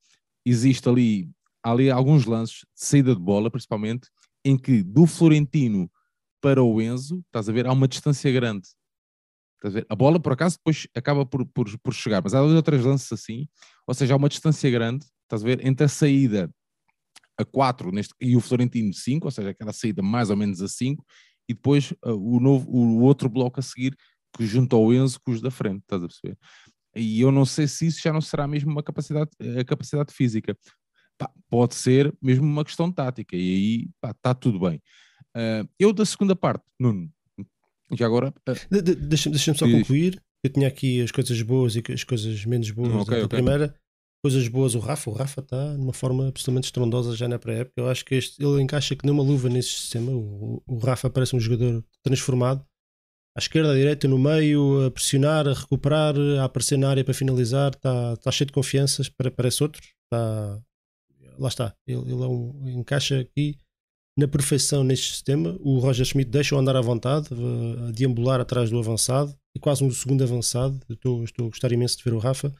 existe 0.44 0.88
ali, 0.88 1.29
ali 1.62 1.90
alguns 1.90 2.25
lances 2.25 2.59
de 2.59 2.85
saída 2.87 3.14
de 3.14 3.20
bola, 3.20 3.51
principalmente, 3.51 4.09
em 4.44 4.57
que 4.57 4.83
do 4.83 5.07
Florentino 5.07 5.90
para 6.40 6.62
o 6.62 6.81
Enzo, 6.81 7.22
estás 7.26 7.48
a 7.48 7.52
ver, 7.52 7.66
há 7.66 7.72
uma 7.72 7.87
distância 7.87 8.31
grande. 8.33 8.68
Estás 9.57 9.76
a 9.76 9.81
ver? 9.81 9.87
A 9.88 9.94
bola, 9.94 10.18
por 10.18 10.33
acaso, 10.33 10.57
depois 10.57 10.88
acaba 10.94 11.24
por, 11.24 11.46
por, 11.46 11.78
por 11.78 11.94
chegar, 11.94 12.20
mas 12.22 12.35
há 12.35 12.42
outras 12.42 12.85
lances 12.85 13.12
assim, 13.12 13.46
ou 13.87 13.94
seja, 13.94 14.14
há 14.14 14.16
uma 14.16 14.28
distância 14.28 14.68
grande, 14.70 15.07
estás 15.22 15.42
a 15.42 15.46
ver, 15.46 15.64
entre 15.64 15.85
a 15.85 15.88
saída 15.88 16.52
a 17.38 17.44
4 17.44 17.92
neste, 17.92 18.14
e 18.20 18.37
o 18.37 18.40
Florentino 18.40 18.92
5, 18.92 19.26
ou 19.26 19.31
seja, 19.31 19.50
aquela 19.50 19.72
saída 19.72 20.02
mais 20.02 20.31
ou 20.31 20.37
menos 20.37 20.61
a 20.61 20.68
5, 20.68 21.05
e 21.48 21.55
depois 21.55 21.92
uh, 22.05 22.11
o, 22.11 22.40
novo, 22.40 22.68
o 22.70 23.02
outro 23.02 23.28
bloco 23.28 23.61
a 23.61 23.62
seguir, 23.62 23.96
que 24.37 24.44
junto 24.46 24.74
ao 24.74 24.92
Enzo 24.92 25.20
com 25.22 25.31
os 25.31 25.40
da 25.40 25.50
frente, 25.50 25.83
estás 25.83 26.02
a 26.02 26.07
perceber? 26.07 26.38
E 26.94 27.20
eu 27.20 27.33
não 27.33 27.44
sei 27.44 27.66
se 27.66 27.87
isso 27.87 28.00
já 28.02 28.12
não 28.12 28.20
será 28.20 28.46
mesmo 28.46 28.70
uma 28.70 28.83
capacidade, 28.83 29.31
a 29.59 29.64
capacidade 29.64 30.12
física 30.12 30.57
pá, 31.23 31.31
pode 31.51 31.75
ser 31.75 32.15
mesmo 32.21 32.45
uma 32.45 32.65
questão 32.65 32.91
tática, 32.91 33.37
e 33.37 33.41
aí 33.41 33.91
está 34.11 34.35
tudo 34.35 34.61
bem. 34.61 34.81
Uh, 35.37 35.69
eu 35.79 35.93
da 35.93 36.05
segunda 36.05 36.37
parte, 36.37 36.65
Nuno, 36.79 37.11
já 37.93 38.07
agora. 38.07 38.33
Uh, 38.49 38.83
de, 38.83 38.95
Deixa-me 38.95 39.35
deixa 39.35 39.55
só 39.55 39.67
concluir. 39.67 40.23
Eu 40.45 40.51
tinha 40.51 40.67
aqui 40.67 41.01
as 41.01 41.13
coisas 41.13 41.41
boas 41.43 41.77
e 41.77 41.83
as 41.93 42.05
coisas 42.05 42.45
menos 42.45 42.71
boas 42.71 42.89
okay, 42.89 43.21
da 43.21 43.27
okay. 43.27 43.39
primeira. 43.39 43.75
Coisas 44.25 44.47
boas, 44.49 44.75
o 44.75 44.79
Rafa. 44.79 45.11
O 45.11 45.13
Rafa 45.13 45.41
está 45.41 45.77
numa 45.77 45.93
forma 45.93 46.29
absolutamente 46.29 46.65
estrondosa 46.65 47.17
já 47.17 47.29
na 47.29 47.39
pré-época. 47.39 47.75
Eu 47.77 47.89
acho 47.89 48.05
que 48.05 48.15
este, 48.15 48.43
ele 48.43 48.61
encaixa 48.61 48.97
que 48.97 49.05
nem 49.05 49.15
uma 49.15 49.23
luva 49.23 49.49
nesse 49.49 49.71
sistema. 49.71 50.11
O, 50.11 50.63
o 50.67 50.79
Rafa 50.79 51.09
parece 51.11 51.37
um 51.37 51.41
jogador 51.41 51.85
transformado. 52.03 52.65
À 53.37 53.41
esquerda, 53.41 53.73
à 53.73 53.75
direita, 53.75 54.07
no 54.07 54.19
meio, 54.19 54.87
a 54.87 54.91
pressionar, 54.91 55.49
a 55.49 55.55
recuperar, 55.55 56.15
a 56.41 56.45
aparecer 56.45 56.77
na 56.77 56.91
área 56.91 57.05
para 57.05 57.15
finalizar. 57.15 57.73
Está, 57.73 58.15
está 58.15 58.31
cheio 58.31 58.47
de 58.47 58.53
confianças. 58.53 59.09
Parece 59.09 59.63
outro. 59.63 59.81
Está, 59.81 60.61
lá 61.38 61.49
está, 61.49 61.75
ele, 61.87 62.03
ele 62.03 62.23
é 62.23 62.27
um, 62.27 62.68
encaixa 62.68 63.21
aqui 63.21 63.57
na 64.18 64.29
perfeição 64.29 64.85
neste 64.85 65.12
sistema. 65.12 65.57
O 65.61 65.79
Roger 65.79 66.05
Schmidt 66.05 66.31
deixa-o 66.31 66.59
andar 66.59 66.77
à 66.77 66.81
vontade, 66.81 67.29
a, 67.33 67.88
a 67.88 67.90
deambular 67.90 68.40
atrás 68.40 68.71
do 68.71 68.79
avançado 68.79 69.35
e 69.55 69.61
quase 69.61 69.85
um 69.85 69.90
segundo 69.90 70.23
avançado. 70.23 70.79
Estou, 70.88 71.25
estou 71.25 71.47
a 71.47 71.49
gostar 71.49 71.73
imenso 71.73 71.99
de 71.99 72.05
ver 72.05 72.14
o 72.14 72.18
Rafa. 72.18 72.53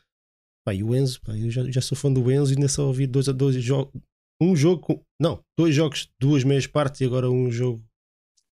Pá, 0.65 0.73
e 0.75 0.83
o 0.83 0.95
Enzo, 0.95 1.21
pá, 1.23 1.37
eu 1.37 1.51
já, 1.51 1.69
já 1.71 1.81
sou 1.81 1.97
fã 1.97 2.13
do 2.13 2.31
Enzo 2.31 2.53
e 2.53 2.57
ainda 2.57 2.69
só 2.69 2.87
ouvi 2.87 3.07
dois 3.07 3.29
a 3.29 3.33
dois 3.33 3.57
jogos. 3.57 3.93
Um 4.41 4.57
jogo, 4.57 4.83
com, 4.83 5.01
não, 5.21 5.41
dois 5.59 5.75
jogos, 5.75 6.09
duas 6.21 6.45
meias 6.45 6.67
partes 6.67 7.01
e 7.01 7.05
agora 7.05 7.31
um 7.31 7.51
jogo. 7.51 7.83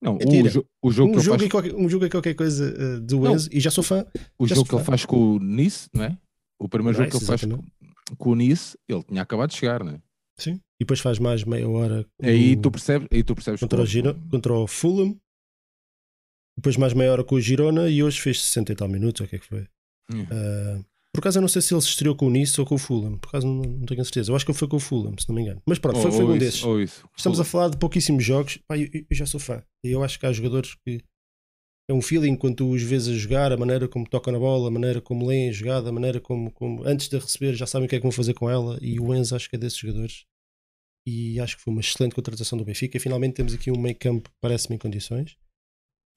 Não, 0.02 0.16
o, 0.16 0.50
jo 0.50 0.66
o, 0.82 0.92
jogo 0.92 1.12
um 1.12 1.16
que 1.16 1.22
jogo 1.22 1.40
faz... 1.40 1.52
qualquer, 1.52 1.76
um 1.76 1.90
jogo 1.90 2.06
é 2.06 2.10
qualquer 2.10 2.34
coisa 2.34 2.74
uh, 2.74 3.02
do 3.02 3.20
não, 3.20 3.34
Enzo 3.34 3.50
e 3.52 3.60
já 3.60 3.70
sou 3.70 3.84
fã. 3.84 4.06
O 4.38 4.48
jogo 4.48 4.68
que 4.68 4.76
ele 4.76 4.84
faz 4.84 5.06
com 5.06 5.36
o 5.36 5.40
Nice, 5.40 5.90
não 5.94 6.04
é? 6.06 6.18
O 6.58 6.70
primeiro 6.70 6.98
jogo 6.98 7.10
que 7.10 7.18
ele 7.18 7.26
faz 7.26 7.44
com, 7.44 7.64
com, 8.18 8.30
o 8.32 8.36
Nice, 8.36 8.78
ele 8.88 9.04
tinha 9.04 9.22
acabado 9.22 9.50
de 9.50 9.58
chegar, 9.58 9.84
não 9.84 9.94
é? 9.94 10.02
Sim. 10.40 10.54
E 10.80 10.86
depois 10.86 11.00
faz 11.00 11.20
mais 11.20 11.44
meia 11.44 11.68
hora. 11.68 12.06
Aí 12.22 12.56
tu 12.56 12.72
percebes, 12.72 13.08
aí 13.12 13.24
tu 13.24 13.36
percebes 13.36 13.60
contra, 13.60 13.82
o 13.82 13.86
Giro, 13.86 14.16
contra 14.32 14.54
o 14.54 14.68
Fulham. 14.68 15.16
Depois 16.58 16.76
mais 16.78 16.94
meia 16.94 17.12
hora 17.12 17.24
com 17.24 17.36
o 17.36 17.42
Girona 17.42 17.90
e 17.90 18.04
hoje 18.04 18.20
fez 18.20 18.42
60 18.42 18.74
e 18.74 18.76
tal 18.76 18.88
minutos, 18.88 19.22
o 19.22 19.28
que 19.28 19.36
é 19.36 19.40
que 19.40 19.46
foi? 19.46 19.68
Uh, 20.12 20.84
por 21.14 21.20
acaso 21.20 21.38
eu 21.38 21.42
não 21.42 21.48
sei 21.48 21.62
se 21.62 21.74
ele 21.74 21.82
se 21.82 21.90
estreou 21.90 22.16
com 22.16 22.28
o 22.28 22.30
Nice 22.30 22.60
ou 22.60 22.66
com 22.66 22.76
o 22.76 22.78
Fulham. 22.78 23.18
Por 23.18 23.30
acaso 23.30 23.48
não, 23.48 23.62
não 23.62 23.86
tenho 23.86 24.04
certeza. 24.04 24.32
Eu 24.32 24.36
acho 24.36 24.46
que 24.46 24.52
ele 24.52 24.58
foi 24.58 24.68
com 24.68 24.78
o 24.78 24.80
Fulham, 24.80 25.14
se 25.18 25.28
não 25.28 25.36
me 25.36 25.42
engano. 25.42 25.62
Mas 25.66 25.80
pronto, 25.80 26.00
foi, 26.00 26.12
foi 26.12 26.26
um 26.26 26.36
isso, 26.36 26.40
desses. 26.40 27.04
Estamos 27.18 27.38
Fulham. 27.38 27.42
a 27.42 27.46
falar 27.46 27.70
de 27.70 27.78
pouquíssimos 27.78 28.24
jogos. 28.24 28.60
Pá, 28.68 28.78
eu, 28.78 28.88
eu, 28.94 29.06
já 29.12 29.26
sou 29.26 29.40
fã. 29.40 29.64
E 29.84 29.92
eu 29.92 30.04
acho 30.04 30.20
que 30.20 30.26
há 30.26 30.32
jogadores 30.32 30.76
que 30.86 31.02
é 31.90 31.94
um 31.94 32.02
feeling 32.02 32.36
quando 32.36 32.58
tu 32.58 32.70
os 32.70 32.84
vês 32.84 33.08
a 33.08 33.14
jogar, 33.14 33.52
a 33.52 33.58
maneira 33.58 33.88
como 33.88 34.08
tocam 34.08 34.32
na 34.32 34.38
bola, 34.38 34.68
a 34.68 34.72
maneira 34.72 35.02
como 35.02 35.26
leem 35.26 35.50
a 35.50 35.52
jogada, 35.52 35.90
a 35.90 35.92
maneira 35.92 36.20
como, 36.20 36.52
como 36.52 36.84
antes 36.86 37.10
de 37.10 37.18
receber 37.18 37.56
já 37.56 37.66
sabem 37.66 37.88
o 37.88 37.90
que 37.90 37.96
é 37.96 38.00
que 38.00 38.04
vão 38.04 38.12
fazer 38.12 38.36
com 38.36 38.50
ela. 38.50 38.78
E 38.80 39.00
o 39.00 39.14
Enzo 39.14 39.36
acho 39.36 39.50
que 39.50 39.56
é 39.56 39.60
desses 39.60 39.80
jogadores 39.80 40.26
e 41.08 41.40
acho 41.40 41.58
que 41.58 41.64
foi 41.64 41.72
uma 41.72 41.82
excelente 41.82 42.16
contratação 42.16 42.58
do 42.58 42.66
Benfica. 42.66 42.98
E 42.98 43.00
finalmente 43.00 43.36
temos 43.36 43.54
aqui 43.54 43.72
um 43.72 43.80
meio 43.80 43.96
campo 43.96 44.30
que 44.30 44.36
parece-me 44.42 44.76
em 44.76 44.80
condições. 44.80 45.38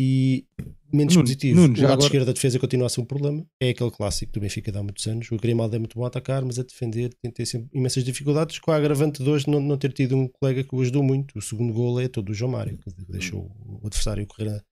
E 0.01 0.47
menos 0.93 1.15
Nuno, 1.15 1.25
positivo. 1.25 1.61
Nuno, 1.61 1.75
o 1.75 1.81
lado 1.83 1.93
agora... 1.93 2.07
esquerdo 2.07 2.27
da 2.27 2.33
defesa 2.33 2.59
continua 2.59 2.87
a 2.87 2.89
ser 2.91 3.01
um 3.01 3.05
problema. 3.05 3.47
É 3.61 3.71
aquele 3.71 3.91
clássico 3.91 4.33
do 4.33 4.41
Benfica 4.41 4.73
de 4.73 4.79
há 4.79 4.83
muitos 4.83 5.07
anos. 5.07 5.31
O 5.31 5.37
Grimaldo 5.37 5.77
é 5.77 5.79
muito 5.79 5.97
bom 5.97 6.05
a 6.05 6.09
atacar, 6.09 6.45
mas 6.45 6.59
a 6.59 6.63
defender 6.63 7.15
tem, 7.23 7.31
ter 7.31 7.47
sempre 7.47 7.69
imensas 7.73 8.03
dificuldades. 8.03 8.59
Com 8.59 8.73
a 8.73 8.77
agravante 8.77 9.23
de 9.23 9.29
hoje 9.29 9.49
não, 9.49 9.61
não 9.61 9.77
ter 9.77 9.93
tido 9.93 10.17
um 10.17 10.27
colega 10.27 10.65
que 10.65 10.75
o 10.75 10.81
ajudou 10.81 11.03
muito. 11.03 11.39
O 11.39 11.43
segundo 11.43 11.73
gol 11.73 12.01
é 12.01 12.09
todo 12.09 12.31
o 12.31 12.35
João 12.35 12.51
Mário, 12.51 12.79
que 12.79 12.91
deixou 13.09 13.51
o 13.65 13.87
adversário 13.87 14.27
correr 14.27 14.63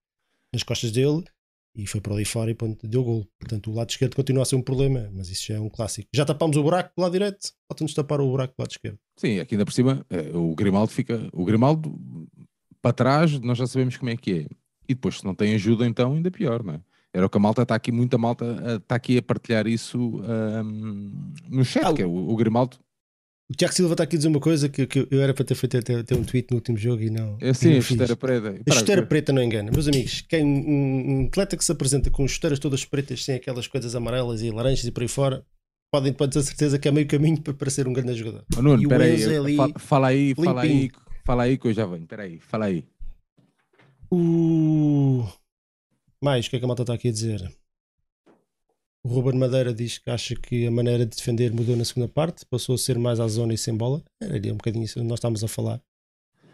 nas 0.52 0.62
costas 0.62 0.90
dele 0.90 1.22
e 1.76 1.86
foi 1.86 2.00
para 2.00 2.14
ali 2.14 2.24
fora 2.24 2.50
e 2.50 2.54
ponto, 2.54 2.86
deu 2.88 3.04
gol. 3.04 3.26
Portanto, 3.38 3.70
o 3.70 3.74
lado 3.74 3.90
esquerdo 3.90 4.16
continua 4.16 4.42
a 4.42 4.46
ser 4.46 4.56
um 4.56 4.62
problema, 4.62 5.08
mas 5.12 5.28
isso 5.28 5.46
já 5.46 5.54
é 5.54 5.60
um 5.60 5.68
clássico. 5.68 6.08
Já 6.14 6.24
tapámos 6.24 6.56
o 6.56 6.62
buraco 6.62 6.92
do 6.96 7.02
lado 7.02 7.12
direito, 7.12 7.52
falta-nos 7.70 7.94
tapar 7.94 8.20
o 8.20 8.28
buraco 8.28 8.54
do 8.56 8.60
lado 8.60 8.70
esquerdo. 8.70 8.98
Sim, 9.20 9.38
aqui 9.38 9.54
ainda 9.54 9.66
por 9.66 9.72
cima, 9.72 10.02
eh, 10.08 10.30
o 10.32 10.54
Grimaldo 10.54 10.90
fica. 10.90 11.28
O 11.30 11.44
Grimaldo 11.44 11.94
para 12.80 12.94
trás, 12.94 13.38
nós 13.40 13.58
já 13.58 13.66
sabemos 13.66 13.98
como 13.98 14.10
é 14.10 14.16
que 14.16 14.32
é. 14.32 14.46
E 14.88 14.94
depois, 14.94 15.18
se 15.18 15.24
não 15.26 15.34
tem 15.34 15.54
ajuda, 15.54 15.86
então 15.86 16.14
ainda 16.14 16.30
pior, 16.30 16.64
não 16.64 16.72
é? 16.72 16.80
Era 17.12 17.26
o 17.26 17.28
que 17.28 17.36
a 17.36 17.40
malta 17.40 17.60
está 17.60 17.74
aqui, 17.74 17.92
muita 17.92 18.16
malta 18.16 18.78
está 18.80 18.94
aqui 18.94 19.18
a 19.18 19.22
partilhar 19.22 19.66
isso 19.66 19.98
um, 19.98 21.32
no 21.50 21.62
chat, 21.66 21.84
ah, 21.84 21.92
que 21.92 22.00
é 22.00 22.06
o, 22.06 22.30
o 22.30 22.34
Grimaldo 22.34 22.78
o 23.50 23.52
Tiago 23.54 23.74
Silva 23.74 23.94
está 23.94 24.04
aqui 24.04 24.14
a 24.14 24.18
dizer 24.18 24.28
uma 24.28 24.38
coisa 24.38 24.68
que, 24.68 24.86
que 24.86 25.08
eu 25.10 25.20
era 25.20 25.34
para 25.34 25.44
ter 25.44 25.56
feito 25.56 25.76
até, 25.76 25.96
até 25.96 26.14
um 26.14 26.22
tweet 26.22 26.46
no 26.52 26.58
último 26.58 26.78
jogo 26.78 27.02
e 27.02 27.10
não. 27.10 27.36
É 27.40 27.52
sim, 27.52 27.76
a 27.76 27.80
chuteira 27.80 28.16
preta. 28.16 28.60
A 28.64 28.72
chuteira 28.72 29.04
preta 29.04 29.32
não 29.32 29.42
engana. 29.42 29.72
Meus 29.72 29.88
amigos, 29.88 30.20
quem, 30.20 30.44
um, 30.44 31.22
um 31.22 31.26
atleta 31.26 31.56
que 31.56 31.64
se 31.64 31.72
apresenta 31.72 32.12
com 32.12 32.26
chuteiras 32.28 32.60
todas 32.60 32.84
pretas, 32.84 33.24
sem 33.24 33.34
aquelas 33.34 33.66
coisas 33.66 33.96
amarelas 33.96 34.40
e 34.40 34.52
laranjas 34.52 34.84
e 34.84 34.92
por 34.92 35.02
aí 35.02 35.08
fora, 35.08 35.44
podem, 35.90 36.12
podem 36.12 36.32
ter 36.32 36.42
certeza 36.42 36.78
que 36.78 36.88
é 36.88 36.90
meio 36.90 37.06
caminho 37.06 37.40
para, 37.40 37.52
para 37.52 37.70
ser 37.70 37.86
um 37.88 37.92
grande 37.92 38.14
jogador. 38.14 38.44
Oh, 38.56 38.62
Nuno, 38.62 38.82
espera 38.82 39.04
aí, 39.04 39.22
é 39.22 39.38
ali, 39.38 39.56
fala, 39.78 40.08
aí, 40.08 40.34
fala 40.34 40.62
aí, 40.62 40.90
fala 41.24 41.42
aí 41.44 41.58
que 41.58 41.68
eu 41.68 41.72
já 41.72 41.86
venho. 41.86 42.02
Espera 42.02 42.22
aí, 42.22 42.40
fala 42.40 42.66
aí. 42.66 42.84
O... 44.10 45.26
Mais, 46.22 46.46
o 46.46 46.50
que 46.50 46.56
é 46.56 46.58
que 46.58 46.64
a 46.64 46.68
malta 46.68 46.82
está 46.82 46.94
aqui 46.94 47.08
a 47.08 47.12
dizer? 47.12 47.52
O 49.02 49.08
Ruben 49.08 49.38
Madeira 49.38 49.72
diz 49.72 49.98
que 49.98 50.10
acha 50.10 50.34
que 50.34 50.66
a 50.66 50.70
maneira 50.70 51.06
de 51.06 51.16
defender 51.16 51.52
mudou 51.52 51.74
na 51.74 51.84
segunda 51.84 52.08
parte, 52.08 52.44
passou 52.44 52.74
a 52.74 52.78
ser 52.78 52.98
mais 52.98 53.18
à 53.18 53.26
zona 53.26 53.54
e 53.54 53.58
sem 53.58 53.74
bola. 53.74 54.02
Era 54.20 54.36
um 54.52 54.56
bocadinho 54.56 54.84
isso 54.84 55.02
nós 55.02 55.18
estávamos 55.18 55.42
a 55.42 55.48
falar. 55.48 55.80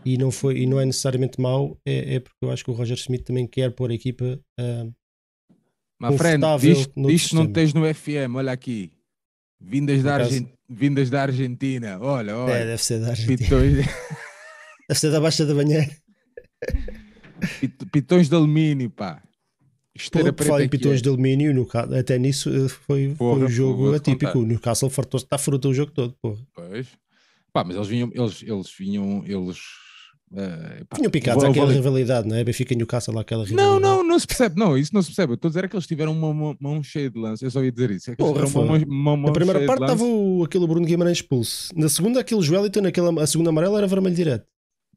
E 0.05 0.17
não, 0.17 0.31
foi, 0.31 0.59
e 0.59 0.67
não 0.67 0.81
é 0.81 0.87
necessariamente 0.87 1.41
mau, 1.41 1.77
é, 1.85 2.15
é 2.15 2.21
porque 2.21 2.37
eu 2.41 2.51
acho 2.53 2.65
que 2.65 2.71
o 2.71 2.75
Roger 2.75 2.97
Smith 2.97 3.25
também 3.25 3.45
quer 3.45 3.73
pôr 3.73 3.91
a 3.91 3.95
equipa 3.95 4.39
uh, 4.61 4.95
My 5.99 6.17
friend, 6.17 6.45
isto, 6.63 7.11
isto 7.11 7.35
não 7.35 7.51
tens 7.51 7.73
no 7.73 7.83
FM, 7.93 8.37
olha 8.37 8.53
aqui. 8.53 8.93
Vindas 9.61 10.03
da, 10.03 10.15
Argent... 10.15 10.49
Vindas 10.69 11.11
da 11.11 11.23
Argentina, 11.23 11.99
olha, 12.01 12.37
olha. 12.37 12.53
É, 12.53 12.67
deve 12.67 12.83
ser 12.83 13.01
da 13.01 13.09
Argentina. 13.09 13.39
Pitões... 13.39 13.75
deve 14.89 15.01
ser 15.01 15.11
da 15.11 15.21
Baixa 15.21 15.47
da 15.47 15.55
Banheira. 15.55 15.91
Pitões 17.93 18.29
de 18.29 18.35
alumínio, 18.35 18.91
pá. 18.91 19.23
Esteira 19.95 20.33
Por 20.33 20.47
falar 20.47 20.63
em 20.63 20.69
pitões 20.69 21.01
é. 21.01 21.03
de 21.03 21.09
alumínio, 21.09 21.55
no, 21.55 21.67
até 21.99 22.19
nisso 22.19 22.51
eh, 22.51 22.69
foi, 22.69 23.15
porra, 23.17 23.39
foi 23.39 23.47
um 23.47 23.49
jogo 23.49 23.95
atípico. 23.95 24.39
O 24.39 24.45
Newcastle 24.45 24.91
fartou-se 24.91 25.25
estar 25.25 25.39
fruta 25.39 25.69
o 25.69 25.75
jogo 25.75 25.91
todo. 25.91 26.15
Porra. 26.21 26.39
Pois. 26.55 26.87
Pá, 27.51 27.65
mas 27.65 27.77
eles 27.77 27.89
vinham, 27.89 28.11
eles, 28.13 28.43
eles 28.43 28.71
vinham, 28.79 29.25
eles. 29.27 29.59
Uh, 30.33 30.85
pá, 30.89 30.97
Vinham 30.97 31.11
picados 31.11 31.43
vou, 31.43 31.51
aquela 31.51 31.67
vou... 31.67 31.75
rivalidade, 31.75 32.29
não 32.29 32.37
é? 32.37 32.43
Benfica 32.43 32.75
e 32.75 32.77
Newcastle, 32.77 33.19
aquela 33.19 33.45
rivalidade. 33.45 33.81
Não, 33.81 33.81
não, 33.81 34.03
não 34.03 34.19
se 34.19 34.27
percebe, 34.27 34.59
não, 34.59 34.77
isso 34.77 34.93
não 34.93 35.03
se 35.03 35.09
percebe. 35.09 35.33
Eu 35.33 35.35
estou 35.37 35.49
a 35.49 35.51
dizer 35.51 35.65
é 35.65 35.69
que 35.69 35.77
eles 35.77 35.87
tiveram 35.87 36.13
uma 36.13 36.57
mão, 36.61 36.83
cheia 36.83 37.09
de 37.09 37.19
lance. 37.19 37.45
Eu 37.45 37.51
só 37.51 37.63
ia 37.63 37.71
dizer 37.71 37.91
isso. 37.93 38.11
É 38.11 38.17
Porra, 38.17 38.45
uma, 38.47 39.15
uma 39.15 39.17
Na 39.29 39.33
primeira 39.33 39.65
parte 39.65 39.83
estava 39.83 40.05
aquele 40.45 40.67
Bruno 40.67 40.85
Guimarães 40.85 41.19
expulso. 41.19 41.73
Na 41.77 41.89
segunda, 41.89 42.21
aquele 42.21 42.43
Joelito, 42.43 42.81
naquela, 42.83 43.23
a 43.23 43.27
segunda 43.27 43.51
amarela 43.51 43.79
era 43.79 43.87
vermelho 43.87 44.17
direto. 44.17 44.47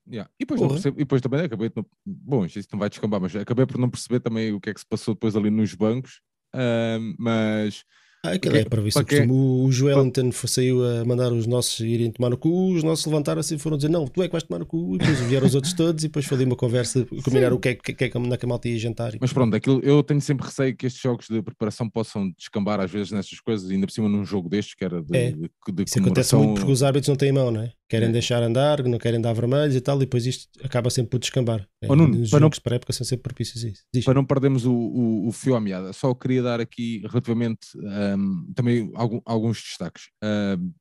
Yeah. 0.10 0.30
E, 0.40 0.46
depois 0.46 0.60
percebo, 0.72 0.98
e 0.98 1.04
depois 1.04 1.22
também 1.22 1.42
acabei. 1.42 1.72
Não, 1.76 1.86
bom, 2.04 2.46
isto 2.46 2.72
não 2.72 2.80
vai 2.80 2.90
descambar, 2.90 3.22
mas 3.22 3.36
acabei 3.36 3.66
por 3.68 3.78
não 3.78 3.90
perceber 3.90 4.20
também 4.20 4.52
o 4.52 4.60
que 4.60 4.72
é 4.72 4.74
que 4.74 4.80
se 4.80 4.86
passou 4.86 5.14
depois 5.14 5.36
ali 5.36 5.52
nos 5.52 5.76
bancos. 5.76 6.22
Uh, 6.56 7.14
mas 7.20 7.84
aquilo 8.24 8.58
é 8.58 8.66
para 8.66 8.82
ver 8.82 8.92
se 8.92 9.00
o 9.30 9.72
Joelinton 9.72 10.32
saiu 10.32 10.84
a 10.84 11.06
mandar 11.06 11.32
os 11.32 11.48
nossos 11.48 11.80
irem 11.80 12.12
tomar 12.12 12.30
no 12.30 12.38
cu, 12.38 12.74
os 12.74 12.84
nossos 12.84 13.06
levantaram-se 13.06 13.56
e 13.56 13.60
foram 13.60 13.78
dizer 13.78 13.90
não, 13.90 14.06
tu 14.08 14.22
é 14.22 14.28
que 14.28 14.32
vais 14.32 14.44
tomar 14.44 14.60
no 14.60 14.66
cu, 14.66 14.96
e 14.96 14.98
depois 14.98 15.20
vieram 15.22 15.48
os 15.48 15.56
outros 15.56 15.74
todos 15.74 16.04
e 16.04 16.08
depois 16.08 16.26
foi 16.26 16.38
ali 16.38 16.46
uma 16.46 16.56
conversa, 16.56 17.06
combinar 17.24 17.54
o 17.54 17.60
que 17.60 17.70
é 17.70 17.76
que, 17.76 17.94
que, 17.94 18.04
é 18.04 18.10
que 18.10 18.18
a 18.18 18.48
malta 18.48 18.68
ia 18.68 18.78
jantar. 18.78 19.14
Mas 19.20 19.32
pronto, 19.32 19.56
aquilo, 19.56 19.80
eu 19.84 20.04
tenho 20.04 20.22
sempre 20.22 20.46
receio 20.46 20.76
que 20.76 20.86
estes 20.86 21.02
jogos 21.02 21.28
de 21.30 21.42
preparação 21.42 21.90
possam 21.90 22.32
descambar 22.38 22.80
às 22.80 22.92
vezes 22.92 23.12
nessas 23.12 23.40
coisas, 23.40 23.70
ainda 23.70 23.88
por 23.88 23.94
cima 23.94 24.10
num 24.10 24.26
jogo 24.26 24.50
destes 24.50 24.76
que 24.76 24.84
era 24.84 25.02
de, 25.02 25.18
é. 25.18 25.32
de, 25.32 25.50
de 25.74 25.84
Isso 25.84 26.00
acontece 26.00 26.36
muito 26.36 26.60
porque 26.60 26.72
os 26.72 26.84
árbitros 26.84 27.08
não 27.08 27.16
têm 27.16 27.32
mão, 27.32 27.52
não 27.52 27.62
é? 27.62 27.72
Querem 27.90 28.10
é. 28.10 28.12
deixar 28.12 28.44
andar, 28.44 28.84
não 28.84 29.00
querem 29.00 29.20
dar 29.20 29.34
vermelhos 29.34 29.76
e 29.76 29.82
tal, 29.82 29.98
e 29.98 30.02
depois 30.02 30.24
isto 30.28 30.48
acaba 30.64 30.92
sempre 30.92 31.10
por 31.10 31.20
descambar. 31.20 31.68
Oh, 31.88 31.96
Nuno, 31.96 32.22
os 32.22 32.30
para 32.30 32.40
jogos 32.40 32.60
não, 32.60 32.64
para 32.64 32.76
época 32.76 32.94
são 32.94 33.04
sempre 33.04 33.24
propícios 33.24 33.66
a 33.66 33.68
isso. 33.68 33.84
Diz. 33.92 34.06
Para 34.06 34.14
não 34.14 34.24
perdermos 34.24 34.64
o, 34.64 34.72
o, 34.72 35.28
o 35.28 35.32
fio 35.32 35.56
à 35.56 35.60
meada, 35.60 35.92
só 35.92 36.14
queria 36.14 36.44
dar 36.44 36.60
aqui 36.62 37.02
relativamente 37.08 37.68
um, 37.76 38.54
também 38.54 38.92
algum, 38.94 39.20
alguns 39.26 39.64
destaques. 39.64 40.04
Uh, 40.24 40.72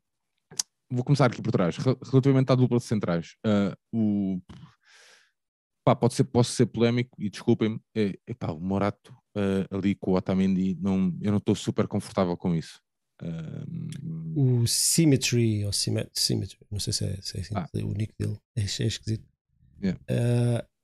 vou 0.91 1.03
começar 1.03 1.25
aqui 1.25 1.41
por 1.41 1.51
trás. 1.51 1.77
Relativamente 2.11 2.53
à 2.53 2.55
dupla 2.55 2.77
de 2.77 2.85
centrais, 2.85 3.37
uh, 3.47 3.75
o, 3.91 4.39
pá, 5.83 5.97
pode 5.97 6.13
ser, 6.13 6.25
posso 6.25 6.53
ser 6.53 6.67
polémico 6.67 7.17
e 7.19 7.31
desculpem-me, 7.31 7.81
é, 7.97 8.19
epá, 8.27 8.53
o 8.53 8.61
Morato 8.61 9.15
uh, 9.35 9.75
ali 9.75 9.95
com 9.95 10.11
o 10.11 10.15
Otamendi, 10.15 10.77
não, 10.79 11.11
eu 11.23 11.31
não 11.31 11.39
estou 11.39 11.55
super 11.55 11.89
confortável 11.89 12.37
com 12.37 12.55
isso. 12.55 12.79
O 14.41 14.67
Symmetry, 14.67 15.65
ou 15.65 15.73
Symmetry, 15.73 16.59
não 16.71 16.79
sei 16.79 16.93
se 16.93 17.05
é, 17.05 17.19
se 17.21 17.39
é 17.39 17.41
assim, 17.41 17.55
ah. 17.55 17.69
o 17.75 17.93
nick 17.93 18.13
dele, 18.19 18.37
é, 18.57 18.63
é 18.63 18.65
esquisito. 18.65 19.25
Yeah. 19.83 20.01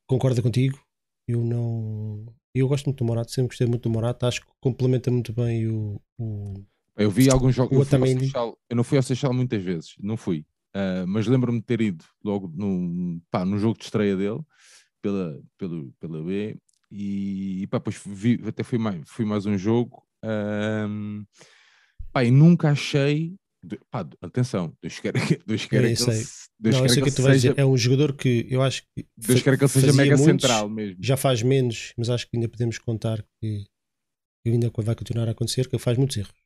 concorda 0.06 0.40
contigo? 0.40 0.78
Eu 1.26 1.44
não. 1.44 2.26
Eu 2.54 2.68
gosto 2.68 2.86
muito 2.86 2.98
do 2.98 3.04
Morato, 3.04 3.32
sempre 3.32 3.48
gostei 3.48 3.66
muito 3.66 3.82
do 3.82 3.90
Morato, 3.90 4.26
acho 4.26 4.40
que 4.40 4.46
complementa 4.60 5.10
muito 5.10 5.32
bem 5.32 5.66
o, 5.66 6.00
o 6.18 6.64
eu 6.96 7.10
vi 7.10 7.28
alguns 7.28 7.54
jogos. 7.54 7.76
Eu, 7.76 7.84
Seixal, 7.84 8.58
eu 8.70 8.76
não 8.76 8.84
fui 8.84 8.96
ao 8.96 9.02
Seixal 9.02 9.32
muitas 9.32 9.62
vezes, 9.62 9.94
não 10.00 10.16
fui. 10.16 10.46
Uh, 10.74 11.06
mas 11.06 11.26
lembro-me 11.26 11.58
de 11.60 11.64
ter 11.64 11.80
ido 11.80 12.04
logo 12.22 12.48
no, 12.54 13.20
pá, 13.30 13.44
no 13.44 13.58
jogo 13.58 13.78
de 13.78 13.84
estreia 13.84 14.16
dele, 14.16 14.40
pela, 15.02 15.40
pelo, 15.58 15.92
pela 16.00 16.22
B, 16.22 16.56
e, 16.90 17.62
e 17.62 17.66
pá, 17.66 17.78
depois 17.78 18.00
vi, 18.04 18.40
até 18.46 18.62
fui 18.62 18.78
mais, 18.78 19.00
fui 19.08 19.24
mais 19.24 19.46
um 19.46 19.58
jogo. 19.58 20.04
Um, 20.24 21.24
pá, 22.12 22.24
e 22.24 22.30
nunca 22.30 22.70
achei. 22.70 23.34
Pá, 23.90 24.08
atenção, 24.20 24.76
Deus 24.82 24.98
quer, 24.98 25.12
Deus 25.46 25.66
quer 25.66 25.68
que 25.68 25.76
ele, 25.76 25.94
Deus 25.94 26.48
não, 26.76 26.86
quer 26.86 26.94
que, 26.94 27.02
que 27.02 27.10
seja, 27.10 27.54
é 27.56 27.64
um 27.64 27.76
jogador 27.76 28.14
que 28.14 28.46
eu 28.48 28.62
acho 28.62 28.82
que 28.82 29.06
Deus 29.16 29.42
quer 29.42 29.56
que 29.56 29.64
ele 29.64 29.68
seja 29.68 29.92
mega 29.92 30.16
muitos, 30.16 30.42
central 30.42 30.68
mesmo. 30.68 30.96
Já 31.00 31.16
faz 31.16 31.42
menos, 31.42 31.92
mas 31.96 32.10
acho 32.10 32.28
que 32.28 32.36
ainda 32.36 32.48
podemos 32.48 32.78
contar 32.78 33.24
que 33.40 33.64
ainda 34.46 34.70
vai 34.76 34.94
continuar 34.94 35.28
a 35.28 35.32
acontecer, 35.32 35.68
que 35.68 35.74
ele 35.74 35.82
faz 35.82 35.96
muitos 35.96 36.16
erros. 36.16 36.44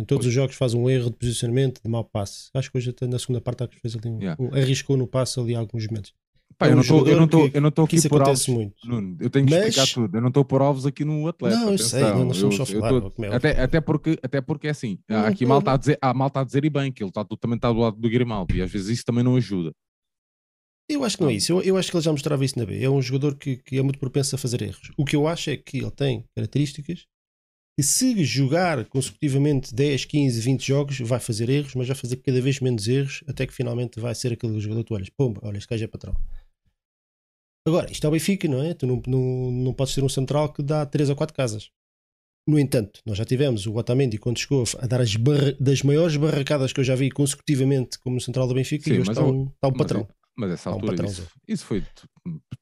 Em 0.00 0.04
todos 0.04 0.24
pois. 0.24 0.28
os 0.28 0.34
jogos 0.34 0.56
faz 0.56 0.74
um 0.74 0.88
erro 0.88 1.10
de 1.10 1.16
posicionamento, 1.16 1.80
de 1.82 1.90
mau 1.90 2.04
passe. 2.04 2.50
Acho 2.54 2.70
que 2.70 2.78
hoje 2.78 2.90
até 2.90 3.06
na 3.06 3.18
segunda 3.18 3.40
parte 3.40 3.68
fez 3.80 3.96
ali 3.96 4.08
um, 4.08 4.18
yeah. 4.20 4.40
um, 4.40 4.54
arriscou 4.54 4.96
no 4.96 5.08
passe 5.08 5.40
ali 5.40 5.54
alguns 5.54 5.86
momentos. 5.86 6.14
Pá, 6.56 6.66
é 6.66 6.72
eu, 6.72 6.76
não 6.76 6.82
tô, 6.82 7.06
eu, 7.06 7.16
não 7.16 7.28
tô, 7.28 7.50
eu 7.52 7.60
não 7.60 7.68
estou 7.68 7.84
aqui 7.84 8.08
por 8.08 8.22
alvos. 8.22 8.48
Muito. 8.48 8.74
Nuno, 8.84 9.16
eu 9.20 9.30
tenho 9.30 9.46
que 9.46 9.54
Mas... 9.54 9.68
explicar 9.68 9.92
tudo. 9.92 10.16
Eu 10.16 10.20
não 10.20 10.28
estou 10.28 10.44
por 10.44 10.60
alvos 10.60 10.86
aqui 10.86 11.04
no 11.04 11.28
atleta. 11.28 11.56
Não, 11.56 11.70
eu 11.70 11.78
sei, 11.78 12.02
não, 12.02 12.24
nós 12.24 12.36
somos 12.36 12.56
só 12.56 12.66
falar. 12.66 13.00
Tô, 13.00 13.24
é 13.24 13.34
até, 13.34 13.62
até, 13.62 13.80
porque, 13.80 14.18
até 14.22 14.40
porque 14.40 14.66
é 14.66 14.70
assim. 14.70 14.98
Não, 15.08 15.24
aqui 15.24 15.46
mal 15.46 15.60
está 15.60 15.74
a 15.74 15.76
dizer, 15.76 15.98
ah, 16.00 16.12
mal 16.12 16.28
está 16.28 16.40
a 16.40 16.44
dizer 16.44 16.64
e 16.64 16.70
bem 16.70 16.90
que 16.90 17.02
ele 17.02 17.10
está, 17.10 17.24
também 17.24 17.56
está 17.56 17.70
do 17.70 17.78
lado 17.78 17.96
do 17.96 18.10
Grimaldo 18.10 18.54
e 18.56 18.62
às 18.62 18.70
vezes 18.70 18.88
isso 18.88 19.04
também 19.04 19.22
não 19.22 19.36
ajuda. 19.36 19.72
Eu 20.88 21.04
acho 21.04 21.18
que 21.18 21.22
não 21.22 21.30
é 21.30 21.34
isso. 21.34 21.52
Eu, 21.52 21.62
eu 21.62 21.76
acho 21.76 21.90
que 21.90 21.96
ele 21.96 22.04
já 22.04 22.10
mostrava 22.10 22.44
isso 22.44 22.58
na 22.58 22.64
B. 22.64 22.82
É 22.82 22.88
um 22.88 23.02
jogador 23.02 23.36
que, 23.36 23.58
que 23.58 23.76
é 23.76 23.82
muito 23.82 23.98
propenso 23.98 24.34
a 24.34 24.38
fazer 24.38 24.62
erros. 24.62 24.90
O 24.96 25.04
que 25.04 25.14
eu 25.14 25.28
acho 25.28 25.50
é 25.50 25.56
que 25.56 25.78
ele 25.78 25.90
tem 25.90 26.24
características 26.34 27.06
e 27.78 27.82
se 27.84 28.24
jogar 28.24 28.84
consecutivamente 28.86 29.72
10, 29.72 30.04
15, 30.04 30.40
20 30.40 30.66
jogos, 30.66 30.98
vai 30.98 31.20
fazer 31.20 31.48
erros, 31.48 31.76
mas 31.76 31.86
vai 31.86 31.96
fazer 31.96 32.16
cada 32.16 32.40
vez 32.40 32.58
menos 32.58 32.88
erros, 32.88 33.22
até 33.28 33.46
que 33.46 33.54
finalmente 33.54 34.00
vai 34.00 34.12
ser 34.16 34.32
aquele 34.32 34.58
jogador 34.58 34.82
que 34.82 34.88
tu 34.88 34.94
olhas, 34.94 35.08
pumba, 35.10 35.40
olha, 35.44 35.58
este 35.58 35.68
gajo 35.68 35.84
é 35.84 35.86
patrão. 35.86 36.16
Agora, 37.64 37.88
isto 37.92 38.04
é 38.04 38.08
o 38.08 38.10
Benfica, 38.10 38.48
não 38.48 38.64
é? 38.64 38.74
Tu 38.74 38.84
não, 38.84 39.00
não, 39.06 39.52
não 39.52 39.72
podes 39.72 39.94
ser 39.94 40.02
um 40.02 40.08
central 40.08 40.52
que 40.52 40.60
dá 40.60 40.84
3 40.84 41.10
ou 41.10 41.14
4 41.14 41.36
casas. 41.36 41.70
No 42.48 42.58
entanto, 42.58 43.00
nós 43.06 43.16
já 43.16 43.24
tivemos 43.24 43.66
o 43.66 43.76
Otamendi 43.76 44.18
quando 44.18 44.38
chegou 44.38 44.64
a 44.78 44.86
dar 44.86 45.00
as 45.00 45.14
das 45.60 45.82
maiores 45.82 46.16
barracadas 46.16 46.72
que 46.72 46.80
eu 46.80 46.84
já 46.84 46.96
vi 46.96 47.10
consecutivamente 47.10 47.98
como 48.00 48.20
central 48.20 48.48
do 48.48 48.54
Benfica 48.54 48.84
Sim, 48.84 48.96
e 48.96 49.00
hoje 49.00 49.10
está 49.10 49.22
um, 49.22 49.44
está 49.44 49.68
um 49.68 49.72
patrão. 49.72 50.08
Mas 50.38 50.52
essa 50.52 50.70
altura, 50.70 51.02
um 51.02 51.06
isso, 51.06 51.28
isso, 51.48 51.64
foi 51.64 51.84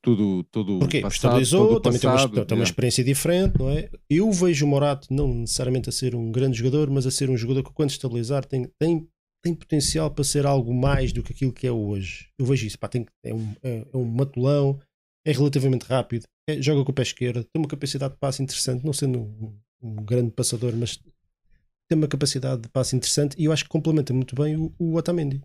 tudo, 0.01 0.45
tudo 0.45 0.79
Porque 0.79 1.03
passado, 1.03 1.15
estabilizou, 1.15 1.81
também 1.81 2.01
passado, 2.01 2.31
tem, 2.31 2.41
uma, 2.41 2.47
tem 2.47 2.59
uma 2.59 2.65
experiência 2.65 3.05
diferente, 3.05 3.59
não 3.59 3.69
é? 3.69 3.91
Eu 4.09 4.33
vejo 4.33 4.65
o 4.65 4.69
Morato 4.69 5.13
não 5.13 5.35
necessariamente 5.35 5.91
a 5.91 5.93
ser 5.93 6.15
um 6.15 6.33
grande 6.33 6.57
jogador, 6.57 6.89
mas 6.89 7.07
a 7.07 7.11
ser 7.11 7.29
um 7.29 7.37
jogador 7.37 7.63
que, 7.63 7.73
quando 7.75 7.91
estabilizar, 7.91 8.47
tem, 8.47 8.67
tem, 8.79 9.07
tem 9.45 9.55
potencial 9.55 10.11
para 10.11 10.25
ser 10.25 10.47
algo 10.47 10.73
mais 10.73 11.13
do 11.13 11.23
que 11.23 11.35
aquilo 11.35 11.53
que 11.53 11.67
é 11.67 11.71
hoje. 11.71 12.31
Eu 12.39 12.47
vejo 12.47 12.67
isso, 12.67 12.79
pá, 12.79 12.89
tem, 12.89 13.05
é, 13.23 13.35
um, 13.35 13.55
é, 13.63 13.87
é 13.93 13.97
um 13.97 14.07
matulão, 14.07 14.81
é 15.27 15.33
relativamente 15.33 15.85
rápido, 15.85 16.25
é, 16.49 16.63
joga 16.63 16.83
com 16.83 16.93
o 16.93 16.95
pé 16.95 17.03
esquerdo, 17.03 17.45
tem 17.45 17.61
uma 17.61 17.69
capacidade 17.69 18.15
de 18.15 18.19
passe 18.19 18.43
interessante, 18.43 18.87
não 18.87 18.95
sendo 18.95 19.19
um, 19.19 19.59
um, 19.83 19.95
grande 19.97 20.31
passador, 20.31 20.75
mas 20.75 20.97
tem 21.89 21.99
uma 21.99 22.09
capacidade 22.09 22.63
de 22.63 22.69
passe 22.71 22.97
interessante 22.97 23.37
e 23.39 23.45
eu 23.45 23.53
acho 23.53 23.65
que 23.65 23.71
complementa 23.71 24.15
muito 24.15 24.35
bem 24.35 24.57
o, 24.57 24.73
o 24.79 24.95
Otamendi. 24.95 25.43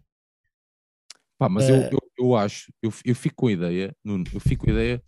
Pá, 1.38 1.50
mas 1.50 1.68
eu, 1.68 1.76
eu, 1.76 2.01
eu, 2.22 2.36
acho, 2.36 2.72
eu, 2.82 2.94
eu 3.04 3.16
fico 3.16 3.36
com 3.36 3.48
a 3.48 3.52
ideia, 3.52 3.96
Nuno, 4.04 4.26
eu 4.34 4.40
fico 4.40 4.66
com 4.66 4.72
a 4.72 4.74
ideia 4.74 5.04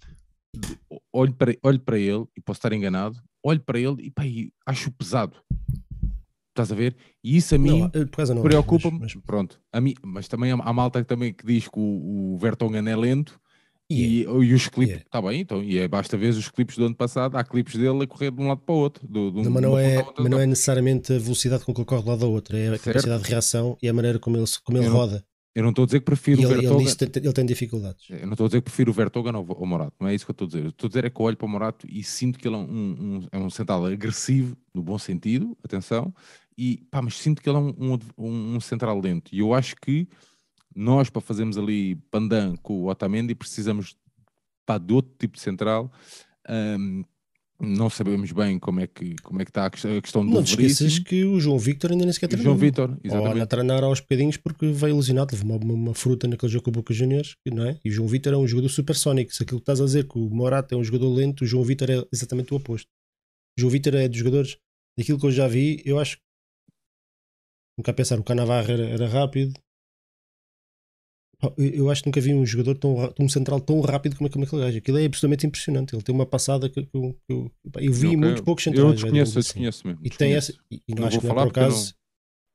de, 0.56 0.80
olho 1.12 1.34
para, 1.34 1.56
olho 1.62 1.80
para 1.80 1.98
ele, 1.98 2.26
e 2.36 2.42
posso 2.42 2.58
estar 2.58 2.74
enganado, 2.74 3.20
olho 3.44 3.60
para 3.60 3.80
ele 3.80 3.98
e 4.00 4.12
pá, 4.12 4.24
acho 4.66 4.92
pesado. 4.92 5.38
Estás 6.50 6.72
a 6.72 6.76
ver? 6.76 6.96
E 7.24 7.36
isso 7.36 7.56
a 7.56 7.58
mim 7.58 7.90
preocupa-me. 8.44 9.00
Mas... 9.00 9.16
Pronto, 9.16 9.60
a 9.72 9.82
mim, 9.82 9.96
mas 10.04 10.28
também 10.28 10.52
há, 10.52 10.56
há 10.56 10.74
malta 10.74 11.04
também 11.04 11.34
que 11.34 11.46
diz 11.46 11.68
que 11.68 11.80
o, 11.80 12.34
o 12.34 12.38
Vertonghen 12.38 12.88
é 12.88 12.96
lento 12.96 13.40
e, 13.90 14.22
e, 14.22 14.24
e 14.24 14.54
os 14.54 14.68
clipes, 14.68 14.98
está 14.98 15.18
yeah. 15.18 15.30
bem, 15.30 15.42
então, 15.42 15.64
e 15.64 15.78
é, 15.78 15.88
basta 15.88 16.16
ver 16.16 16.30
os 16.30 16.50
clipes 16.50 16.78
do 16.78 16.86
ano 16.86 16.96
passado, 16.96 17.36
há 17.36 17.44
clipes 17.44 17.76
dele 17.76 18.04
a 18.04 18.08
correr 18.08 18.32
de 18.32 18.42
um 18.42 18.48
lado 18.48 18.62
para 18.62 18.74
o 18.74 18.78
outro. 18.78 19.08
Do, 19.08 19.32
do, 19.32 19.44
não, 19.44 19.52
mas 19.52 19.62
não, 19.64 19.78
é, 19.78 20.06
mas 20.18 20.30
não 20.30 20.40
é 20.40 20.46
necessariamente 20.46 21.14
a 21.14 21.20
velocidade 21.20 21.66
com 21.66 21.74
que 21.74 21.82
ele 21.82 21.86
corre 21.86 22.02
de 22.02 22.08
um 22.08 22.12
lado 22.12 22.26
ao 22.26 22.32
outro, 22.32 22.56
é 22.56 22.68
a 22.68 22.70
certo. 22.72 22.84
capacidade 22.84 23.24
de 23.24 23.30
reação 23.30 23.78
e 23.82 23.90
a 23.90 23.94
maneira 23.94 24.20
como 24.20 24.38
ele, 24.38 24.46
como 24.64 24.78
ele 24.78 24.88
roda. 24.88 25.24
Eu 25.56 25.62
não 25.62 25.70
estou 25.70 25.84
a 25.84 25.86
dizer 25.86 26.00
que 26.00 26.06
prefiro 26.06 26.42
e 26.42 26.46
o 26.46 26.48
Vertogen. 26.48 26.82
Ele, 26.82 26.90
ele, 27.00 27.12
ele, 27.26 27.34
tem 27.34 27.46
dificuldades. 27.46 28.10
Eu 28.10 28.26
não 28.26 28.34
estou 28.34 28.46
a 28.46 28.48
dizer 28.48 28.62
que 28.62 28.66
prefiro 28.66 28.92
o 28.92 28.94
Vertogen 28.94 29.36
ou 29.36 29.44
o 29.46 29.66
Morato, 29.68 29.94
não 30.00 30.08
é 30.08 30.16
isso 30.16 30.26
que 30.26 30.32
eu 30.32 30.34
estou 30.34 30.46
a 30.46 30.48
dizer. 30.50 30.66
Estou 30.66 30.88
a 30.88 30.90
dizer 30.90 31.06
é 31.06 31.10
que 31.10 31.22
eu 31.22 31.26
olho 31.26 31.38
para 31.38 31.46
o 31.46 31.50
Morato 31.50 31.88
e 31.88 32.04
sinto 32.04 32.40
que 32.40 32.48
ele 32.48 32.56
é 32.56 32.60
um, 32.60 32.64
um, 32.64 33.28
é 33.32 33.38
um 33.38 33.50
central 33.50 33.86
agressivo, 33.86 34.58
no 34.74 34.82
bom 34.82 34.98
sentido, 34.98 35.56
atenção, 35.64 36.14
e 36.58 36.78
pá, 36.90 37.02
mas 37.02 37.18
sinto 37.18 37.42
que 37.42 37.50
ele 37.50 37.58
é 37.58 37.62
um, 37.62 38.00
um, 38.18 38.56
um 38.56 38.60
central 38.60 39.00
lento. 39.00 39.34
E 39.34 39.40
eu 39.40 39.54
acho 39.54 39.76
que 39.76 40.08
nós, 40.76 41.10
para 41.10 41.22
fazermos 41.22 41.58
ali 41.58 41.96
pandan 42.10 42.56
com 42.58 42.82
o 42.82 42.88
Otamendi, 42.88 43.36
precisamos 43.36 43.96
pá, 44.66 44.80
de 44.80 44.92
outro 44.92 45.14
tipo 45.20 45.36
de 45.36 45.42
central. 45.42 45.92
Um, 46.50 47.04
não 47.64 47.90
sabemos 47.90 48.32
bem 48.32 48.60
como 48.60 48.80
é 48.80 48.88
que, 48.88 49.16
como 49.24 49.42
é 49.42 49.46
que 49.46 49.52
está 49.52 49.66
a 49.66 49.70
questão 49.70 50.26
do 50.26 50.32
Não 50.32 50.44
te 50.44 50.52
esqueças 50.52 51.00
que 51.00 51.24
o 51.24 51.40
João 51.40 51.58
Victor 51.58 51.92
ainda 51.92 52.04
nem 52.04 52.14
sequer 52.14 52.28
treinou. 52.28 52.54
João 52.54 52.58
Victor, 52.58 52.98
exatamente. 53.04 53.38
Ou 53.38 53.42
a 53.44 53.46
treinar 53.46 53.84
aos 53.84 54.00
bocadinhos 54.00 54.38
porque 54.38 54.72
veio 54.72 54.92
ilusionado, 54.92 55.34
levou 55.34 55.58
uma, 55.58 55.74
uma, 55.74 55.94
fruta 55.94 56.28
naquele 56.28 56.52
jogo 56.52 56.66
com 56.66 56.70
o 56.72 56.74
Boca 56.74 56.94
Juniors, 56.94 57.36
não 57.46 57.66
é? 57.66 57.80
E 57.84 57.90
o 57.90 57.92
João 57.92 58.08
Victor 58.08 58.34
é 58.34 58.38
um 58.38 58.48
jogador 58.48 58.70
supersónico. 58.70 59.34
Se 59.34 59.44
aquilo 59.44 59.60
que 59.60 59.64
estás 59.64 59.80
a 59.80 59.86
dizer 59.86 60.08
que 60.08 60.18
o 60.18 60.30
Morata 60.30 60.76
é 60.76 60.78
um 60.78 60.84
jogador 60.84 61.14
lento, 61.14 61.44
o 61.44 61.48
João 61.48 61.64
Victor 61.64 61.90
é 61.90 62.06
exatamente 62.12 62.54
o 62.54 62.58
oposto. 62.58 62.88
O 63.58 63.62
João 63.62 63.72
Victor 63.72 63.96
é 63.96 64.08
dos 64.08 64.18
jogadores, 64.18 64.58
daquilo 64.98 65.20
que 65.20 65.26
eu 65.26 65.32
já 65.32 65.48
vi, 65.48 65.82
eu 65.86 66.00
acho 66.00 66.18
nunca 67.78 67.92
a 67.92 67.94
pensar, 67.94 68.20
o 68.20 68.24
Canavarro 68.24 68.72
era, 68.72 68.84
era 68.84 69.08
rápido, 69.08 69.60
eu 71.58 71.90
acho 71.90 72.04
que 72.04 72.08
nunca 72.08 72.22
vi 72.22 72.34
um 72.34 72.46
jogador 72.46 72.76
tão 72.78 73.14
um 73.20 73.30
central 73.30 73.60
tão 73.60 73.80
rápido 73.82 74.16
como, 74.16 74.28
aquele 74.28 74.62
gajo. 74.62 74.78
Aquilo 74.78 74.98
é 74.98 75.06
absolutamente 75.06 75.48
impressionante. 75.48 75.96
Ele 75.96 76.04
tem 76.04 76.14
uma 76.14 76.26
passada 76.26 76.70
que, 76.70 76.88
eu, 76.94 77.16
eu, 77.28 77.52
vi 77.92 78.16
muito 78.16 78.44
poucos 78.44 78.64
centrais. 78.64 78.88
Eu 78.88 78.94
desconheço, 78.94 79.38
eu 79.38 79.40
assim. 79.40 79.50
desconheço 79.50 79.88
mesmo. 79.88 80.00
E, 80.04 80.10
tem 80.10 80.34
essa, 80.34 80.54
e, 80.72 80.82
e 80.88 80.96
não 80.96 81.06
acho 81.06 81.20
que 81.20 81.26
não 81.26 81.34
é 81.34 81.36
por 81.36 81.48
acaso. 81.50 81.96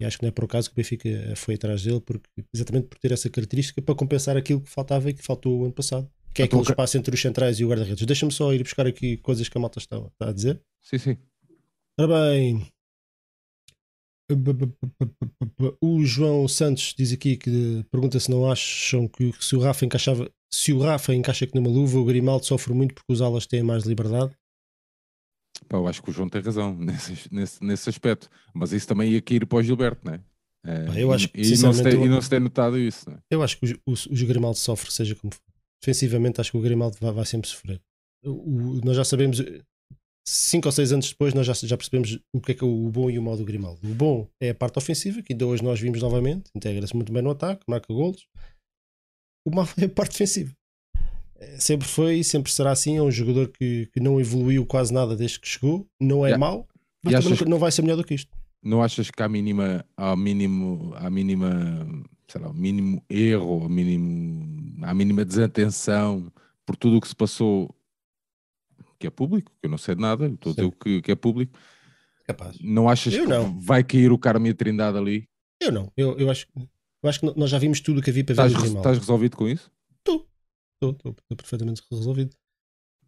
E 0.01 0.05
acho 0.05 0.17
que 0.17 0.23
não 0.23 0.29
é 0.29 0.33
por 0.33 0.45
acaso 0.45 0.69
que 0.71 0.75
o 0.75 0.77
Benfica 0.77 1.09
foi 1.35 1.55
atrás 1.57 1.83
dele, 1.83 2.01
porque, 2.01 2.29
exatamente 2.55 2.87
por 2.87 2.99
ter 2.99 3.11
essa 3.11 3.29
característica 3.29 3.83
para 3.83 3.95
compensar 3.95 4.37
aquilo 4.37 4.61
que 4.61 4.71
faltava 4.71 5.11
e 5.11 5.15
que 5.15 5.25
faltou 5.25 5.61
o 5.61 5.65
ano 5.65 5.73
passado. 5.73 6.09
Que 6.33 6.43
é 6.43 6.45
aquele 6.45 6.63
espaço 6.63 6.97
entre 6.97 7.15
os 7.15 7.21
centrais 7.21 7.59
e 7.59 7.65
o 7.65 7.69
guarda-redes. 7.69 8.07
Deixa-me 8.07 8.31
só 8.31 8.53
ir 8.55 8.63
buscar 8.63 8.87
aqui 8.87 9.17
coisas 9.17 9.49
que 9.49 9.59
a 9.59 9.61
malta 9.61 9.81
está, 9.81 9.99
está 9.99 10.29
a 10.29 10.33
dizer. 10.33 10.61
Sim, 10.83 10.99
sim. 10.99 11.17
Ora 11.99 12.31
bem, 12.31 12.65
o 15.81 16.05
João 16.05 16.47
Santos 16.47 16.95
diz 16.97 17.13
aqui 17.13 17.37
que 17.37 17.85
pergunta 17.91 18.21
se 18.21 18.31
não 18.31 18.51
acham 18.51 19.09
que 19.09 19.33
se 19.41 19.57
o 19.57 19.61
Rafa 19.61 19.87
encaixava, 19.87 20.31
se 20.53 20.73
o 20.73 20.81
Rafa 20.81 21.15
encaixa 21.15 21.45
aqui 21.45 21.55
numa 21.55 21.71
luva, 21.71 21.99
o 21.99 22.05
Grimaldo 22.05 22.45
sofre 22.45 22.75
muito 22.75 22.95
porque 22.95 23.13
os 23.13 23.23
alas 23.23 23.47
têm 23.47 23.63
mais 23.63 23.85
liberdade. 23.85 24.37
Pá, 25.67 25.79
eu 25.79 25.89
acho 25.89 26.03
que 26.03 26.11
o 26.11 26.13
João 26.13 26.29
tem 26.29 26.43
razão 26.43 26.75
nesse, 26.79 27.33
nesse, 27.33 27.65
nesse 27.65 27.89
aspecto, 27.89 28.29
mas 28.55 28.73
isso 28.73 28.87
também 28.87 29.13
ia 29.13 29.23
cair 29.23 29.47
para 29.47 29.59
o 29.59 29.63
Gilberto, 29.63 30.05
não 30.05 30.15
é? 30.15 30.21
É, 30.67 31.03
eu 31.03 31.13
acho 31.13 31.29
que, 31.29 31.41
e, 31.41 31.57
não 31.59 31.73
se 31.73 31.83
tem, 31.83 31.93
eu, 31.95 32.05
e 32.05 32.09
não 32.09 32.21
se 32.21 32.29
tem 32.29 32.41
notado 32.41 32.79
isso. 32.79 33.09
É? 33.09 33.19
Eu 33.31 33.43
acho 33.43 33.59
que 33.59 33.81
o, 33.87 33.93
o, 33.93 33.93
o 33.93 34.27
Grimaldo 34.27 34.59
sofre, 34.59 34.91
seja 34.91 35.15
como 35.15 35.33
for. 35.33 35.41
Defensivamente, 35.81 36.41
acho 36.41 36.51
que 36.51 36.57
o 36.59 36.61
Grimaldo 36.61 36.97
vai, 37.01 37.13
vai 37.13 37.25
sempre 37.25 37.49
sofrer. 37.49 37.81
O, 38.25 38.81
nós 38.85 38.97
já 38.97 39.05
sabemos, 39.05 39.41
cinco 40.29 40.69
ou 40.69 40.73
seis 40.73 40.93
anos 40.93 41.09
depois 41.09 41.33
nós 41.33 41.47
já, 41.47 41.55
já 41.55 41.77
percebemos 41.77 42.19
o 42.33 42.41
que 42.41 42.53
é 42.53 42.55
que 42.55 42.63
é 42.63 42.67
o 42.67 42.91
bom 42.91 43.09
e 43.09 43.19
o 43.19 43.23
mau 43.23 43.37
do 43.37 43.45
Grimaldo. 43.45 43.81
O 43.83 43.95
bom 43.95 44.29
é 44.41 44.51
a 44.51 44.55
parte 44.55 44.79
ofensiva, 44.79 45.23
que 45.23 45.33
ainda 45.33 45.47
hoje 45.47 45.65
nós 45.65 45.81
vimos 45.81 46.03
novamente, 46.03 46.51
integra-se 46.55 46.95
muito 46.95 47.13
bem 47.13 47.23
no 47.23 47.31
ataque, 47.31 47.63
marca 47.67 47.93
golos. 47.93 48.27
O 49.47 49.55
mau 49.55 49.67
é 49.79 49.87
a 49.87 49.89
parte 49.89 50.13
defensiva. 50.13 50.53
É, 51.37 51.59
sempre 51.59 51.89
foi 51.89 52.17
e 52.19 52.25
sempre 52.25 52.53
será 52.53 52.73
assim. 52.73 52.99
É 52.99 53.03
um 53.03 53.11
jogador 53.11 53.49
que, 53.49 53.89
que 53.93 54.01
não 54.01 54.21
evoluiu 54.21 54.67
quase 54.67 54.93
nada 54.93 55.17
desde 55.17 55.41
que 55.41 55.49
chegou. 55.49 55.87
Não 56.01 56.27
é 56.27 56.31
yeah. 56.31 56.39
mau, 56.39 56.69
mas 57.03 57.15
também 57.15 57.39
não, 57.41 57.49
não 57.53 57.59
vai 57.59 57.73
ser 57.73 57.83
melhor 57.83 57.97
do 57.97 58.05
que 58.05 58.15
isto. 58.15 58.31
Não 58.63 58.83
achas 58.83 59.11
que 59.11 59.23
há 59.23 59.29
mínima, 59.29 59.85
há 59.97 60.15
mínimo, 60.15 60.93
há 60.97 61.09
mínima, 61.09 61.87
sei 62.27 62.41
lá, 62.41 62.53
mínimo 62.53 63.03
erro, 63.09 63.65
há 63.65 63.69
mínimo, 63.69 64.85
há 64.85 64.93
mínima 64.93 65.25
desatenção 65.25 66.31
por 66.67 66.77
tudo 66.77 66.99
o 66.99 67.01
que 67.01 67.09
se 67.09 67.17
passou 67.17 67.75
que 68.99 69.07
é 69.07 69.11
público, 69.11 69.53
que 69.61 69.67
eu 69.67 69.71
não 69.71 69.79
sei 69.79 69.95
de 69.95 70.01
nada, 70.01 70.27
estou 70.27 70.51
a 70.51 70.55
dizer 70.55 70.67
o 70.67 70.73
que, 70.73 71.03
que, 71.03 71.13
é 71.13 71.15
público. 71.15 71.59
Capaz. 72.25 72.59
Não 72.61 72.89
achas 72.89 73.15
eu 73.15 73.25
que 73.25 73.31
não. 73.31 73.59
vai 73.61 73.83
cair 73.83 74.13
o 74.13 74.19
Carme 74.19 74.49
e 74.49 74.53
a 74.53 74.55
Trindade 74.55 74.99
ali? 74.99 75.29
Eu 75.61 75.73
não. 75.73 75.93
Eu, 75.97 76.19
eu, 76.19 76.31
acho, 76.31 76.47
eu 76.57 77.09
acho 77.09 77.21
que 77.21 77.33
nós 77.37 77.51
já 77.51 77.59
vimos 77.59 77.81
tudo 77.81 78.01
o 78.01 78.03
que 78.03 78.11
havia 78.11 78.25
para 78.25 78.33
estás, 78.33 78.53
ver. 78.53 78.77
Estás 78.77 78.99
resolvido 78.99 79.37
com 79.37 79.49
isso? 79.49 79.71
Estou. 79.99 80.29
Estou 80.83 81.15
perfeitamente 81.37 81.83
resolvido. 81.91 82.37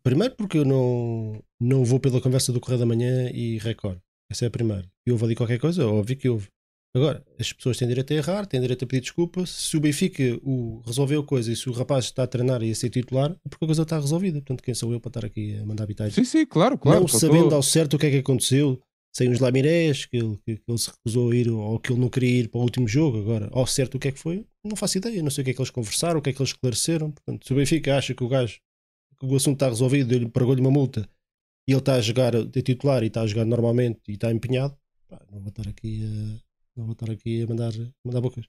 Primeiro 0.02 0.34
porque 0.34 0.58
eu 0.58 0.64
não, 0.64 1.42
não 1.60 1.84
vou 1.84 2.00
pela 2.00 2.20
conversa 2.20 2.52
do 2.52 2.60
Correio 2.60 2.80
da 2.80 2.86
Manhã 2.86 3.30
e 3.30 3.58
recordo. 3.58 4.00
Essa 4.30 4.46
é 4.46 4.48
a 4.48 4.50
primeira. 4.50 4.90
E 5.06 5.12
houve 5.12 5.24
ali 5.24 5.34
qualquer 5.34 5.58
coisa, 5.58 5.86
óbvio 5.86 6.16
que 6.16 6.28
houve. 6.28 6.48
Agora, 6.94 7.24
as 7.38 7.52
pessoas 7.52 7.76
têm 7.76 7.86
direito 7.86 8.12
a 8.12 8.16
errar, 8.16 8.46
têm 8.46 8.60
direito 8.60 8.84
a 8.84 8.86
pedir 8.86 9.02
desculpa. 9.02 9.46
Se 9.46 9.76
o 9.76 9.80
Benfica 9.80 10.22
o 10.42 10.82
resolveu 10.84 11.20
a 11.20 11.24
coisa 11.24 11.52
e 11.52 11.56
se 11.56 11.68
o 11.68 11.72
rapaz 11.72 12.06
está 12.06 12.24
a 12.24 12.26
treinar 12.26 12.62
e 12.62 12.70
a 12.70 12.74
ser 12.74 12.90
titular, 12.90 13.30
é 13.30 13.48
porque 13.48 13.64
a 13.64 13.68
coisa 13.68 13.82
está 13.82 13.98
resolvida. 13.98 14.40
Portanto, 14.40 14.62
quem 14.62 14.74
sou 14.74 14.92
eu 14.92 15.00
para 15.00 15.10
estar 15.10 15.24
aqui 15.24 15.56
a 15.56 15.64
mandar 15.64 15.84
habitais? 15.84 16.14
Sim, 16.14 16.24
sim, 16.24 16.44
claro, 16.44 16.76
claro. 16.76 17.00
Não 17.00 17.08
sabendo 17.08 17.54
ao 17.54 17.62
certo 17.62 17.94
o 17.94 17.98
que 17.98 18.06
é 18.06 18.10
que 18.10 18.16
aconteceu, 18.16 18.80
sem 19.14 19.30
os 19.30 19.38
Lamirés, 19.38 20.06
que 20.06 20.16
ele, 20.16 20.36
que, 20.44 20.56
que 20.56 20.64
ele 20.66 20.78
se 20.78 20.90
recusou 20.90 21.30
a 21.30 21.36
ir 21.36 21.48
ou 21.48 21.78
que 21.78 21.92
ele 21.92 22.00
não 22.00 22.08
queria 22.08 22.40
ir 22.40 22.48
para 22.48 22.58
o 22.58 22.62
último 22.62 22.88
jogo. 22.88 23.18
Agora, 23.18 23.48
ao 23.52 23.68
certo 23.68 23.94
o 23.94 24.00
que 24.00 24.08
é 24.08 24.12
que 24.12 24.18
foi, 24.18 24.44
não 24.64 24.74
faço 24.74 24.98
ideia. 24.98 25.22
Não 25.22 25.30
sei 25.30 25.42
o 25.42 25.44
que 25.44 25.52
é 25.52 25.54
que 25.54 25.60
eles 25.60 25.70
conversaram, 25.70 26.18
o 26.18 26.22
que 26.22 26.30
é 26.30 26.32
que 26.32 26.42
eles 26.42 26.50
esclareceram. 26.50 27.12
Portanto, 27.12 27.46
se 27.46 27.52
o 27.52 27.56
Benfica 27.56 27.96
acha 27.96 28.14
que 28.14 28.24
o 28.24 28.28
gajo, 28.28 28.58
que 29.16 29.26
o 29.26 29.36
assunto 29.36 29.54
está 29.54 29.68
resolvido, 29.68 30.12
ele 30.12 30.28
pagou-lhe 30.28 30.60
uma 30.60 30.72
multa 30.72 31.08
e 31.68 31.72
ele 31.72 31.78
está 31.78 31.94
a 31.94 32.00
jogar 32.00 32.32
de 32.32 32.62
titular 32.62 33.04
e 33.04 33.06
está 33.06 33.20
a 33.22 33.26
jogar 33.28 33.44
normalmente 33.44 34.00
e 34.08 34.14
está 34.14 34.32
empenhado, 34.32 34.76
pá, 35.08 35.24
não 35.30 35.38
vou 35.38 35.50
estar 35.50 35.68
aqui 35.68 36.04
a 36.04 36.49
não 36.80 36.86
vou 36.86 36.94
estar 36.94 37.10
aqui 37.10 37.42
a 37.42 37.46
mandar, 37.46 37.72
mandar 38.04 38.20
bocas. 38.20 38.46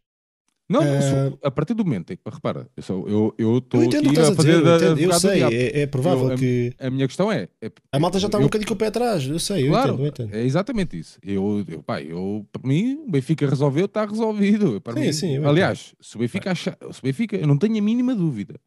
Não, 0.70 0.80
uh, 0.80 1.38
a 1.44 1.52
partir 1.52 1.74
do 1.74 1.84
momento 1.84 2.13
em 2.13 2.15
que, 2.15 2.22
repara, 2.26 2.65
eu 2.78 2.80
estou 2.80 3.10
eu, 3.10 3.36
eu 3.38 3.58
aqui 3.58 4.20
a 4.20 4.34
fazer 4.34 4.65
a 4.65 4.78
dizer, 4.78 4.88
eu, 4.88 4.98
eu 4.98 5.20
sei, 5.20 5.44
é, 5.44 5.82
é, 5.82 5.86
provável 5.86 6.32
eu, 6.32 6.38
que. 6.38 6.74
A, 6.80 6.89
minha 6.89 7.06
questão 7.08 7.30
é, 7.30 7.50
é, 7.62 7.70
A 7.91 8.00
malta 8.00 8.17
já 8.20 8.28
está 8.28 8.38
um 8.38 8.44
bocadinho 8.44 8.70
com 8.70 8.74
o 8.74 8.78
pé 8.78 8.88
atrás, 8.88 9.28
eu 9.28 9.38
sei, 9.38 9.67
claro, 9.67 9.96
entendo, 9.96 10.08
entendo. 10.08 10.34
É 10.34 10.46
exatamente 10.46 10.98
isso. 10.98 11.20
Eu, 11.22 11.65
eu, 11.67 11.84
pá, 11.84 12.02
eu, 12.02 12.48
para 12.54 12.65
mim, 12.65 13.04
o 13.06 13.12
Benfica 13.12 13.50
resolveu, 13.50 13.84
está 13.84 14.06
resolvido. 14.06 14.80
Para 14.80 14.94
sim, 14.94 15.02
mim, 15.02 15.12
sim, 15.12 15.46
aliás, 15.46 15.94
se 16.00 16.15
o 16.15 16.20
Benfica, 16.20 16.52
acha, 16.52 16.78
se 16.89 17.00
o 17.00 17.04
Benfica, 17.04 17.36
eu 17.36 17.48
não 17.48 17.58
tenho 17.58 17.78
a 17.78 17.82
mínima 17.82 18.15
dúvida 18.15 18.58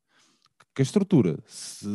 que 0.74 0.83
a 0.83 0.85
estrutura, 0.85 1.38
se, 1.46 1.87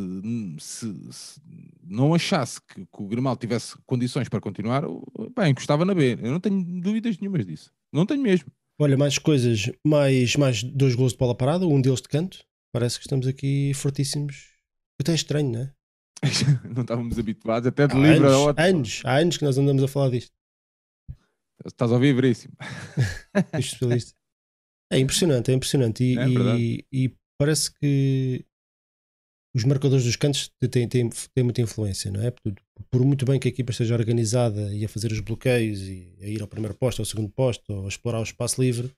se, 0.58 0.96
se 1.12 1.42
não 1.90 2.14
achasse 2.14 2.62
que, 2.62 2.86
que, 2.86 3.02
o 3.02 3.08
Grimaldo 3.08 3.40
tivesse 3.40 3.76
condições 3.86 4.30
para 4.30 4.40
continuar, 4.40 4.84
bem, 5.36 5.52
encostava 5.52 5.84
na 5.84 5.94
B. 5.94 6.18
Eu 6.22 6.32
não 6.32 6.40
tenho 6.40 6.64
dúvidas 6.82 7.18
nenhumas 7.18 7.46
disso. 7.46 7.72
Não 7.92 8.06
tenho 8.06 8.22
mesmo. 8.22 8.52
Olha, 8.80 8.96
mais 8.96 9.18
coisas, 9.18 9.70
mais, 9.86 10.36
mais 10.36 10.64
dois 10.64 10.96
gols 10.96 11.12
de 11.12 11.18
bola 11.18 11.36
parada, 11.36 11.68
um 11.68 11.82
deles 11.82 12.02
de 12.02 12.08
canto. 12.08 12.40
Parece 12.72 12.98
que 12.98 13.06
estamos 13.06 13.28
aqui 13.28 13.74
fortíssimos. 13.74 14.54
Até 15.02 15.12
é 15.12 15.16
estranho, 15.16 15.52
não 15.52 15.62
é? 15.62 15.74
não 16.76 16.82
estávamos 16.82 17.18
habituados, 17.18 17.68
até 17.68 17.88
de 17.88 17.96
livre 17.96 18.28
anos, 18.28 18.58
a 18.58 18.64
anos, 18.64 19.02
há 19.06 19.18
anos 19.18 19.38
que 19.38 19.46
nós 19.46 19.58
andamos 19.58 19.84
a 19.84 19.88
falar 19.88 20.10
disto. 20.10 20.32
Estás 21.66 21.92
a 21.92 21.96
ouvir 21.96 22.14
veríssimo. 22.14 22.54
é 24.92 25.00
impressionante, 25.00 25.52
é 25.52 25.54
impressionante. 25.54 26.04
E, 26.04 26.18
é 26.18 26.58
e, 26.58 26.86
e, 26.92 27.16
parece 27.38 27.74
que 27.74 28.46
os 29.60 29.66
marcadores 29.66 30.06
dos 30.06 30.16
cantos 30.16 30.50
têm, 30.72 30.88
têm, 30.88 31.10
têm 31.10 31.44
muita 31.44 31.62
influência, 31.62 32.10
não 32.10 32.22
é? 32.22 32.32
Por, 32.32 32.54
por, 32.90 33.04
muito 33.04 33.26
bem 33.26 33.40
que 33.40 33.48
a 33.48 33.52
equipa 33.52 33.72
esteja 33.72 33.94
organizada 33.94 34.74
e 34.74 34.86
a 34.86 34.90
fazer 34.90 35.12
os 35.12 35.20
bloqueios 35.20 35.82
e 35.82 36.16
a 36.22 36.28
ir 36.28 36.42
ao 36.42 36.48
primeiro 36.48 36.74
posto, 36.76 37.02
ao 37.02 37.06
segundo 37.06 37.30
posto, 37.30 37.74
ou 37.74 37.86
a 37.86 37.90
explorar 37.90 38.20
o 38.20 38.24
espaço 38.24 38.62
livre, 38.62 38.90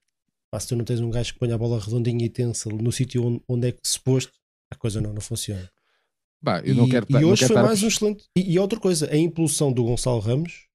se 0.59 0.67
tu 0.67 0.75
não 0.75 0.85
tens 0.85 0.99
um 0.99 1.09
gajo 1.09 1.33
que 1.33 1.39
ponha 1.39 1.55
a 1.55 1.57
bola 1.57 1.79
redondinha 1.79 2.25
e 2.25 2.29
tensa 2.29 2.69
no 2.69 2.91
sítio 2.91 3.25
onde, 3.25 3.41
onde 3.47 3.67
é 3.69 3.71
que 3.71 3.79
suposto, 3.83 4.33
a 4.69 4.75
coisa 4.75 5.01
não, 5.01 5.13
não 5.13 5.21
funciona. 5.21 5.67
Bah, 6.41 6.61
eu 6.63 6.75
não 6.75 6.87
e, 6.87 6.91
quero, 6.91 7.07
e 7.09 7.25
hoje 7.25 7.47
foi 7.47 7.55
mais 7.55 7.81
um 7.81 7.87
excelente. 7.87 8.25
E, 8.37 8.53
e, 8.53 8.59
outra 8.59 8.79
coisa, 8.79 9.11
a 9.11 9.17
impulsão 9.17 9.71
do 9.71 9.83
Gonçalo 9.83 10.19
Ramos 10.19 10.67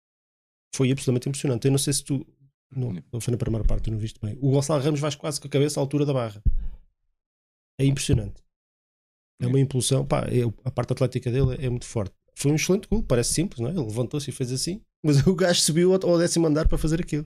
foi 0.75 0.91
absolutamente 0.91 1.29
impressionante. 1.29 1.65
Eu 1.65 1.73
não 1.73 1.79
sei 1.79 1.93
se 1.93 2.05
tu. 2.05 2.27
Não, 2.75 2.93
não 3.13 3.21
foi 3.21 3.33
na 3.33 3.39
primeira 3.39 3.65
parte, 3.65 3.85
tu 3.85 3.91
não 3.91 3.99
viste 3.99 4.19
bem. 4.21 4.37
O 4.41 4.51
Gonçalo 4.51 4.83
Ramos 4.83 5.01
vai 5.01 5.15
quase 5.17 5.41
com 5.41 5.47
a 5.47 5.51
cabeça 5.51 5.79
à 5.79 5.83
altura 5.83 6.05
da 6.05 6.13
barra. 6.13 6.43
É 7.79 7.85
impressionante. 7.85 8.46
É 9.41 9.47
uma 9.47 9.61
impulsão, 9.61 10.05
pá, 10.05 10.27
é, 10.31 10.43
a 10.65 10.71
parte 10.71 10.93
atlética 10.93 11.31
dele 11.31 11.57
é 11.59 11.69
muito 11.69 11.85
forte. 11.85 12.15
Foi 12.35 12.53
um 12.53 12.55
excelente 12.55 12.89
gol, 12.89 13.03
parece 13.03 13.35
simples, 13.35 13.61
não 13.61 13.69
é? 13.69 13.73
Ele 13.73 13.83
levantou-se 13.83 14.29
e 14.29 14.33
fez 14.33 14.53
assim, 14.53 14.81
mas 15.03 15.19
o 15.27 15.35
gajo 15.35 15.61
subiu 15.61 15.93
ao 15.93 16.19
décimo 16.19 16.47
andar 16.47 16.69
para 16.69 16.79
fazer 16.79 17.01
aquilo. 17.01 17.25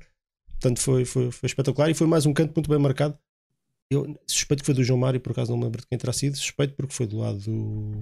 Portanto, 0.61 0.81
foi, 0.81 1.05
foi, 1.05 1.31
foi 1.31 1.47
espetacular 1.47 1.91
e 1.91 1.95
foi 1.95 2.07
mais 2.07 2.27
um 2.27 2.33
canto 2.33 2.53
muito 2.55 2.69
bem 2.69 2.79
marcado. 2.79 3.17
Eu 3.91 4.17
suspeito 4.27 4.63
que 4.63 4.67
foi 4.67 4.75
do 4.75 4.85
João 4.85 5.01
Mário, 5.01 5.21
por 5.21 5.33
acaso 5.33 5.51
não 5.51 5.59
me 5.59 5.65
lembro 5.65 5.81
de 5.81 5.87
quem 5.89 5.99
terá 5.99 6.13
sido. 6.13 6.37
Suspeito 6.37 6.75
porque 6.75 6.95
foi 6.95 7.07
do 7.07 7.19
lado 7.19 7.41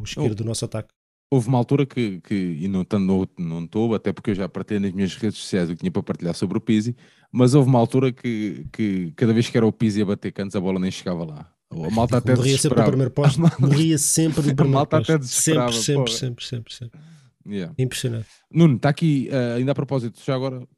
esquerdo 0.04 0.32
oh. 0.32 0.34
do 0.34 0.44
nosso 0.44 0.64
ataque. 0.64 0.92
houve 1.30 1.48
uma 1.48 1.56
altura 1.56 1.86
que, 1.86 2.20
que 2.20 2.34
e 2.34 2.68
não 2.68 2.82
estou, 2.82 3.00
não 3.38 3.64
estou, 3.64 3.94
até 3.94 4.12
porque 4.12 4.30
eu 4.30 4.34
já 4.34 4.48
partilhei 4.48 4.80
nas 4.80 4.92
minhas 4.92 5.14
redes 5.14 5.38
sociais 5.38 5.70
o 5.70 5.72
que 5.72 5.80
tinha 5.80 5.90
para 5.90 6.02
partilhar 6.02 6.34
sobre 6.34 6.58
o 6.58 6.60
Pizzi, 6.60 6.94
mas 7.32 7.54
houve 7.54 7.68
uma 7.68 7.78
altura 7.78 8.12
que, 8.12 8.66
que 8.72 9.12
cada 9.12 9.32
vez 9.32 9.48
que 9.48 9.56
era 9.56 9.66
o 9.66 9.72
Pizzi 9.72 10.02
a 10.02 10.06
bater 10.06 10.32
cantos, 10.32 10.56
a 10.56 10.60
bola 10.60 10.78
nem 10.78 10.90
chegava 10.90 11.24
lá. 11.24 11.50
A 11.70 11.90
malta 11.90 12.16
até 12.16 12.34
morria 12.34 12.58
sempre 12.58 12.80
no 12.80 12.86
primeiro 12.86 13.10
posto, 13.12 13.40
morria 13.58 13.98
sempre 13.98 14.38
no 14.38 14.42
primeiro 14.56 14.64
A 14.64 14.78
malta 14.78 14.98
posto. 14.98 15.12
até. 15.12 15.24
Sempre, 15.24 15.72
sempre, 15.74 16.12
sempre, 16.12 16.44
sempre, 16.44 16.74
sempre. 16.74 17.00
Yeah. 17.46 17.74
Impressionante. 17.78 18.28
Nuno, 18.52 18.76
está 18.76 18.90
aqui, 18.90 19.30
uh, 19.32 19.56
ainda 19.56 19.72
a 19.72 19.74
propósito, 19.74 20.20
já 20.22 20.34
agora, 20.34 20.68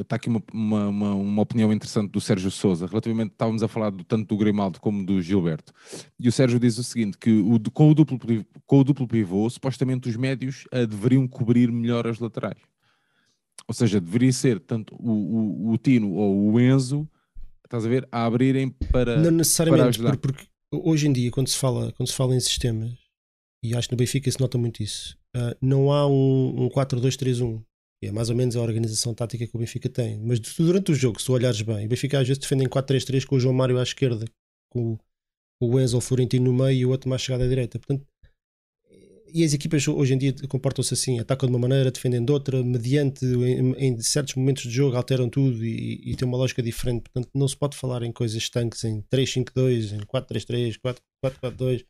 está 0.00 0.14
aqui 0.14 0.28
uma, 0.28 0.42
uma, 0.52 0.88
uma, 0.88 1.14
uma, 1.14 1.42
opinião 1.42 1.72
interessante 1.72 2.12
do 2.12 2.20
Sérgio 2.20 2.52
Souza, 2.52 2.86
relativamente, 2.86 3.32
estávamos 3.32 3.64
a 3.64 3.68
falar 3.68 3.90
do, 3.90 4.04
tanto 4.04 4.28
do 4.28 4.36
Grimaldo 4.36 4.80
como 4.80 5.04
do 5.04 5.20
Gilberto, 5.20 5.72
e 6.18 6.28
o 6.28 6.32
Sérgio 6.32 6.60
diz 6.60 6.78
o 6.78 6.84
seguinte, 6.84 7.18
que 7.18 7.32
o, 7.32 7.58
com, 7.72 7.90
o 7.90 7.94
duplo, 7.94 8.18
com 8.64 8.78
o 8.78 8.84
duplo 8.84 9.08
pivô, 9.08 9.50
supostamente 9.50 10.08
os 10.08 10.16
médios 10.16 10.66
uh, 10.72 10.86
deveriam 10.86 11.26
cobrir 11.26 11.72
melhor 11.72 12.06
as 12.06 12.20
laterais. 12.20 12.58
Ou 13.66 13.74
seja, 13.74 14.00
deveria 14.00 14.32
ser 14.32 14.60
tanto 14.60 14.94
o, 14.94 15.10
o, 15.10 15.72
o 15.72 15.78
Tino 15.78 16.12
ou 16.12 16.52
o 16.52 16.60
Enzo, 16.60 17.08
estás 17.74 17.86
a 17.86 17.88
ver, 17.88 18.08
a 18.10 18.24
abrirem 18.24 18.70
para 18.90 19.16
Não 19.20 19.30
necessariamente, 19.30 19.98
para 20.00 20.16
porque, 20.16 20.46
hoje 20.72 21.08
em 21.08 21.12
dia, 21.12 21.30
quando 21.30 21.48
se, 21.48 21.56
fala, 21.56 21.92
quando 21.92 22.08
se 22.08 22.14
fala 22.14 22.34
em 22.34 22.40
sistemas, 22.40 22.92
e 23.62 23.74
acho 23.74 23.88
que 23.88 23.94
no 23.94 23.98
Benfica 23.98 24.30
se 24.30 24.40
nota 24.40 24.56
muito 24.56 24.82
isso, 24.82 25.16
uh, 25.36 25.56
não 25.60 25.92
há 25.92 26.06
um, 26.06 26.64
um 26.64 26.68
4-2-3-1. 26.68 27.62
É 28.02 28.12
mais 28.12 28.28
ou 28.28 28.36
menos 28.36 28.54
a 28.54 28.60
organização 28.60 29.14
tática 29.14 29.46
que 29.46 29.56
o 29.56 29.58
Benfica 29.58 29.88
tem. 29.88 30.20
Mas 30.20 30.38
durante 30.38 30.92
o 30.92 30.94
jogo, 30.94 31.18
se 31.18 31.24
tu 31.24 31.32
olhares 31.32 31.62
bem, 31.62 31.86
o 31.86 31.88
Benfica 31.88 32.20
às 32.20 32.28
vezes 32.28 32.38
defende 32.38 32.64
em 32.64 32.68
4-3-3 32.68 33.24
com 33.24 33.36
o 33.36 33.40
João 33.40 33.54
Mário 33.54 33.78
à 33.78 33.82
esquerda, 33.82 34.26
com, 34.70 34.98
o 35.58 35.80
Enzo 35.80 35.98
Florentino 36.02 36.52
no 36.52 36.64
meio 36.64 36.78
e 36.78 36.84
o 36.84 36.90
outro 36.90 37.08
mais 37.08 37.22
chegado 37.22 37.44
à 37.44 37.48
direita. 37.48 37.78
Portanto, 37.78 38.06
e 39.34 39.44
as 39.44 39.52
equipas 39.52 39.86
hoje 39.88 40.14
em 40.14 40.18
dia 40.18 40.34
comportam-se 40.48 40.94
assim, 40.94 41.18
atacam 41.18 41.48
de 41.48 41.54
uma 41.54 41.58
maneira, 41.58 41.90
defendem 41.90 42.24
de 42.24 42.30
outra, 42.32 42.62
mediante 42.62 43.26
em, 43.26 43.72
em 43.72 44.00
certos 44.00 44.34
momentos 44.36 44.62
de 44.62 44.70
jogo 44.70 44.96
alteram 44.96 45.28
tudo 45.28 45.64
e, 45.64 46.00
e 46.04 46.14
tem 46.16 46.26
uma 46.26 46.38
lógica 46.38 46.62
diferente. 46.62 47.02
Portanto, 47.02 47.28
não 47.34 47.48
se 47.48 47.56
pode 47.56 47.76
falar 47.76 48.02
em 48.04 48.12
coisas 48.12 48.36
estanques 48.36 48.84
em 48.84 49.02
3-5-2, 49.12 49.92
em 49.92 50.00
4-3-3, 50.00 50.78
4-4-2 51.24 51.84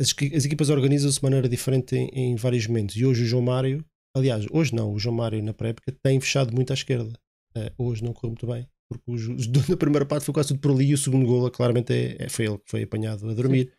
as, 0.00 0.14
as 0.34 0.44
equipas 0.44 0.70
organizam-se 0.70 1.18
de 1.18 1.24
maneira 1.24 1.48
diferente 1.48 1.96
em, 1.96 2.08
em, 2.14 2.36
vários 2.36 2.66
momentos. 2.66 2.96
E 2.96 3.04
hoje 3.04 3.24
o 3.24 3.26
João 3.26 3.42
Mário, 3.42 3.84
aliás, 4.14 4.46
hoje 4.50 4.74
não, 4.74 4.92
o 4.92 4.98
João 4.98 5.16
Mário 5.16 5.42
na 5.42 5.52
pré-época 5.52 5.92
tem 6.02 6.20
fechado 6.20 6.54
muito 6.54 6.70
à 6.70 6.74
esquerda. 6.74 7.12
Uh, 7.56 7.84
hoje 7.84 8.04
não 8.04 8.12
correu 8.12 8.30
muito 8.30 8.46
bem, 8.46 8.66
porque 8.88 9.10
os, 9.10 9.48
na 9.68 9.76
primeira 9.76 10.06
parte 10.06 10.24
foi 10.24 10.32
quase 10.32 10.48
tudo 10.48 10.60
por 10.60 10.70
ali 10.70 10.86
e 10.86 10.94
o 10.94 10.98
segundo 10.98 11.26
gol 11.26 11.50
claramente 11.50 11.92
é, 11.92 12.16
é, 12.20 12.28
foi 12.28 12.46
ele 12.46 12.58
que 12.58 12.70
foi 12.70 12.82
apanhado 12.84 13.28
a 13.28 13.34
dormir. 13.34 13.72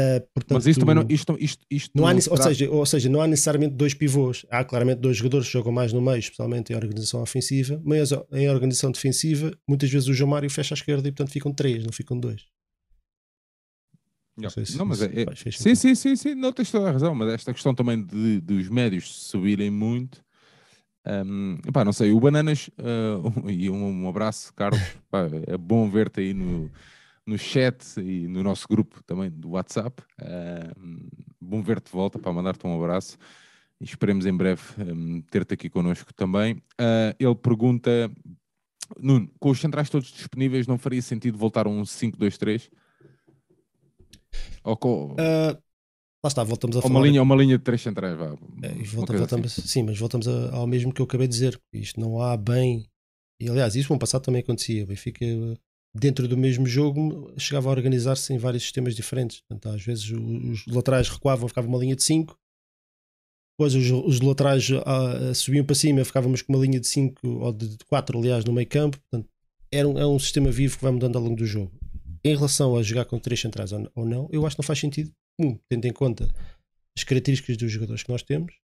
Uh, 0.00 0.20
portanto, 0.32 0.54
Mas 0.58 0.66
isso 0.68 0.78
também 0.78 0.94
não. 0.94 1.04
Isto, 1.08 1.36
isto, 1.40 1.66
isto 1.68 1.90
não, 1.92 2.04
não 2.04 2.10
há, 2.10 2.14
ou, 2.30 2.36
seja, 2.36 2.70
ou 2.70 2.86
seja, 2.86 3.08
não 3.08 3.20
há 3.20 3.26
necessariamente 3.26 3.74
dois 3.74 3.94
pivôs. 3.94 4.46
Há 4.48 4.62
claramente 4.62 5.00
dois 5.00 5.16
jogadores 5.16 5.48
que 5.48 5.52
jogam 5.52 5.72
mais 5.72 5.92
no 5.92 6.00
meio, 6.00 6.20
especialmente 6.20 6.72
em 6.72 6.76
organização 6.76 7.20
ofensiva, 7.20 7.80
mas 7.84 8.12
em 8.32 8.48
organização 8.48 8.92
defensiva, 8.92 9.52
muitas 9.68 9.90
vezes 9.90 10.08
o 10.08 10.14
João 10.14 10.30
Mário 10.30 10.48
fecha 10.48 10.74
à 10.74 10.76
esquerda 10.76 11.08
e 11.08 11.10
portanto 11.10 11.32
ficam 11.32 11.52
três, 11.52 11.82
não 11.82 11.92
ficam 11.92 12.18
dois. 12.18 12.46
Não, 14.36 14.50
se 14.50 14.78
não 14.78 14.86
mas 14.86 15.02
é, 15.02 15.06
é 15.06 15.50
sim, 15.50 15.74
sim, 15.74 15.94
sim, 15.96 16.14
sim, 16.14 16.34
não 16.36 16.52
tens 16.52 16.70
toda 16.70 16.88
a 16.88 16.92
razão, 16.92 17.12
mas 17.12 17.32
esta 17.34 17.52
questão 17.52 17.74
também 17.74 18.00
de, 18.00 18.40
dos 18.40 18.68
médios 18.68 19.12
subirem 19.24 19.68
muito, 19.68 20.22
um, 21.04 21.58
pá, 21.72 21.84
não 21.84 21.92
sei, 21.92 22.12
o 22.12 22.20
Bananas, 22.20 22.70
uh, 22.78 23.50
e 23.50 23.68
um, 23.68 24.04
um, 24.04 24.08
abraço, 24.08 24.54
Carlos, 24.54 24.80
pá, 25.10 25.26
é 25.44 25.58
bom 25.58 25.90
ver-te 25.90 26.20
aí 26.20 26.32
no, 26.32 26.70
no 27.28 27.36
chat 27.36 28.00
e 28.00 28.26
no 28.26 28.42
nosso 28.42 28.66
grupo 28.66 29.02
também 29.04 29.30
do 29.30 29.50
WhatsApp, 29.50 30.02
uh, 30.22 31.10
bom 31.38 31.62
ver-te 31.62 31.86
de 31.86 31.92
volta, 31.92 32.18
para 32.18 32.32
mandar-te 32.32 32.66
um 32.66 32.74
abraço, 32.74 33.18
e 33.78 33.84
esperemos 33.84 34.24
em 34.24 34.34
breve 34.34 34.62
um, 34.78 35.20
ter-te 35.20 35.52
aqui 35.52 35.68
connosco 35.68 36.12
também. 36.14 36.54
Uh, 36.80 37.12
ele 37.20 37.34
pergunta, 37.34 38.10
Nuno, 38.98 39.30
com 39.38 39.50
os 39.50 39.60
centrais 39.60 39.90
todos 39.90 40.10
disponíveis, 40.10 40.66
não 40.66 40.78
faria 40.78 41.02
sentido 41.02 41.36
voltar 41.36 41.66
a 41.66 41.68
um 41.68 41.82
5-2-3? 41.82 42.70
Ou 44.64 44.76
com... 44.76 45.12
Uh, 45.12 45.52
lá 46.24 46.28
está, 46.28 46.42
voltamos 46.42 46.78
a 46.78 46.82
falar. 46.82 46.94
Uma 46.94 47.06
linha, 47.06 47.22
uma 47.22 47.36
linha 47.36 47.58
de 47.58 47.64
três 47.64 47.82
centrais, 47.82 48.16
vá. 48.16 48.34
É, 48.62 48.72
volta, 48.84 49.18
voltamos, 49.18 49.58
assim. 49.58 49.68
Sim, 49.68 49.82
mas 49.82 49.98
voltamos 49.98 50.26
a, 50.26 50.56
ao 50.56 50.66
mesmo 50.66 50.94
que 50.94 51.02
eu 51.02 51.04
acabei 51.04 51.28
de 51.28 51.34
dizer. 51.34 51.60
Isto 51.74 52.00
não 52.00 52.22
há 52.22 52.38
bem. 52.38 52.88
E 53.38 53.50
aliás, 53.50 53.76
isso 53.76 53.90
no 53.90 53.94
ano 53.94 54.00
passado 54.00 54.22
também 54.22 54.40
acontecia. 54.40 54.86
Benfica, 54.86 55.24
dentro 55.94 56.28
do 56.28 56.36
mesmo 56.36 56.66
jogo, 56.66 57.32
chegava 57.38 57.68
a 57.68 57.72
organizar-se 57.72 58.32
em 58.32 58.38
vários 58.38 58.62
sistemas 58.62 58.94
diferentes. 58.94 59.40
Portanto, 59.40 59.74
às 59.74 59.82
vezes 59.82 60.10
os 60.10 60.66
laterais 60.66 61.08
recuavam, 61.08 61.48
ficava 61.48 61.66
uma 61.66 61.78
linha 61.78 61.96
de 61.96 62.02
5. 62.02 62.38
Depois 63.58 63.74
os, 63.74 63.90
os 63.90 64.20
laterais 64.20 64.68
uh, 64.70 65.34
subiam 65.34 65.64
para 65.64 65.74
cima, 65.74 66.04
ficávamos 66.04 66.42
com 66.42 66.52
uma 66.52 66.64
linha 66.64 66.78
de 66.78 66.86
5 66.86 67.26
ou 67.26 67.52
de 67.52 67.76
4, 67.88 68.18
aliás, 68.18 68.44
no 68.44 68.52
meio 68.52 68.68
campo. 68.68 68.98
Portanto, 68.98 69.28
era 69.72 69.88
um, 69.88 69.98
é 69.98 70.06
um 70.06 70.18
sistema 70.18 70.50
vivo 70.50 70.76
que 70.76 70.82
vai 70.82 70.92
mudando 70.92 71.16
ao 71.16 71.22
longo 71.22 71.36
do 71.36 71.44
jogo 71.44 71.72
em 72.24 72.34
relação 72.34 72.76
a 72.76 72.82
jogar 72.82 73.04
com 73.04 73.18
três 73.18 73.40
centrais 73.40 73.72
ou 73.72 74.06
não, 74.06 74.28
eu 74.30 74.46
acho 74.46 74.56
que 74.56 74.62
não 74.62 74.66
faz 74.66 74.78
sentido. 74.78 75.12
Um, 75.40 75.56
tendo 75.68 75.86
em 75.86 75.92
conta 75.92 76.28
as 76.96 77.04
características 77.04 77.56
dos 77.56 77.70
jogadores 77.70 78.02
que 78.02 78.10
nós 78.10 78.22
temos. 78.22 78.54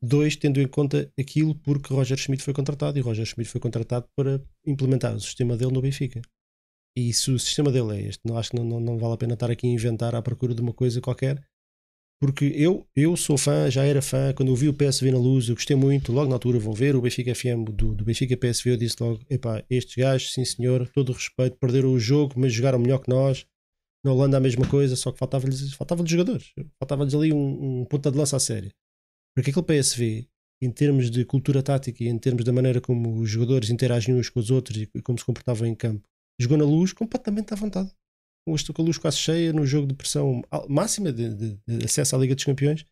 Dois, 0.00 0.36
tendo 0.36 0.60
em 0.60 0.66
conta 0.66 1.12
aquilo 1.18 1.54
porque 1.54 1.92
Roger 1.92 2.16
Schmidt 2.16 2.42
foi 2.42 2.54
contratado 2.54 2.98
e 2.98 3.02
Roger 3.02 3.24
Schmidt 3.24 3.50
foi 3.50 3.60
contratado 3.60 4.08
para 4.16 4.40
implementar 4.66 5.14
o 5.14 5.20
sistema 5.20 5.56
dele 5.56 5.72
no 5.72 5.80
Benfica. 5.80 6.22
E 6.96 7.12
se 7.12 7.30
o 7.30 7.38
sistema 7.38 7.72
dele 7.72 7.96
é 7.96 8.08
este, 8.08 8.20
não 8.24 8.36
acho 8.36 8.50
que 8.50 8.56
não, 8.56 8.64
não, 8.64 8.80
não 8.80 8.98
vale 8.98 9.14
a 9.14 9.16
pena 9.16 9.34
estar 9.34 9.50
aqui 9.50 9.66
a 9.66 9.70
inventar 9.70 10.14
à 10.14 10.22
procura 10.22 10.54
de 10.54 10.60
uma 10.60 10.72
coisa 10.72 11.00
qualquer 11.00 11.42
porque 12.22 12.44
eu, 12.54 12.86
eu 12.94 13.16
sou 13.16 13.36
fã, 13.36 13.68
já 13.68 13.82
era 13.82 14.00
fã, 14.00 14.32
quando 14.32 14.50
eu 14.50 14.54
vi 14.54 14.68
o 14.68 14.72
PSV 14.72 15.10
na 15.10 15.18
luz, 15.18 15.48
eu 15.48 15.56
gostei 15.56 15.74
muito, 15.74 16.12
logo 16.12 16.28
na 16.28 16.36
altura 16.36 16.56
vão 16.56 16.72
ver 16.72 16.94
o 16.94 17.00
Benfica 17.00 17.34
FM 17.34 17.68
do, 17.74 17.96
do 17.96 18.04
Benfica 18.04 18.36
PSV, 18.36 18.70
eu 18.70 18.76
disse 18.76 18.94
logo, 19.00 19.18
epá, 19.28 19.64
estes 19.68 19.96
gajos, 19.96 20.32
sim 20.32 20.44
senhor, 20.44 20.86
todo 20.94 21.08
o 21.08 21.12
respeito, 21.14 21.56
perderam 21.56 21.92
o 21.92 21.98
jogo, 21.98 22.34
mas 22.36 22.52
jogaram 22.52 22.78
melhor 22.78 23.00
que 23.00 23.10
nós, 23.10 23.44
na 24.04 24.12
Holanda 24.12 24.36
a 24.36 24.40
mesma 24.40 24.64
coisa, 24.68 24.94
só 24.94 25.10
que 25.10 25.18
faltava-lhes 25.18 25.74
faltava 25.74 26.06
jogadores, 26.06 26.52
faltava-lhes 26.78 27.12
ali 27.12 27.32
um, 27.32 27.80
um 27.80 27.84
ponta 27.86 28.08
de 28.08 28.16
lança 28.16 28.36
a 28.36 28.40
sério. 28.40 28.70
Porque 29.34 29.50
aquele 29.50 29.66
PSV, 29.66 30.28
em 30.62 30.70
termos 30.70 31.10
de 31.10 31.24
cultura 31.24 31.60
tática 31.60 32.04
e 32.04 32.06
em 32.06 32.18
termos 32.18 32.44
da 32.44 32.52
maneira 32.52 32.80
como 32.80 33.18
os 33.18 33.28
jogadores 33.28 33.68
interagiam 33.68 34.16
uns 34.16 34.28
com 34.28 34.38
os 34.38 34.48
outros 34.48 34.76
e 34.76 35.02
como 35.02 35.18
se 35.18 35.24
comportavam 35.24 35.66
em 35.66 35.74
campo, 35.74 36.08
jogou 36.42 36.58
na 36.58 36.64
luz 36.64 36.92
completamente 36.92 37.52
à 37.52 37.56
vontade 37.56 37.90
com 38.44 38.82
a 38.82 38.84
luz 38.84 38.98
quase 38.98 39.18
cheia, 39.18 39.52
no 39.52 39.64
jogo 39.66 39.86
de 39.86 39.94
pressão 39.94 40.42
máxima 40.68 41.12
de, 41.12 41.34
de, 41.34 41.58
de 41.66 41.84
acesso 41.84 42.16
à 42.16 42.18
Liga 42.18 42.34
dos 42.34 42.44
Campeões. 42.44 42.84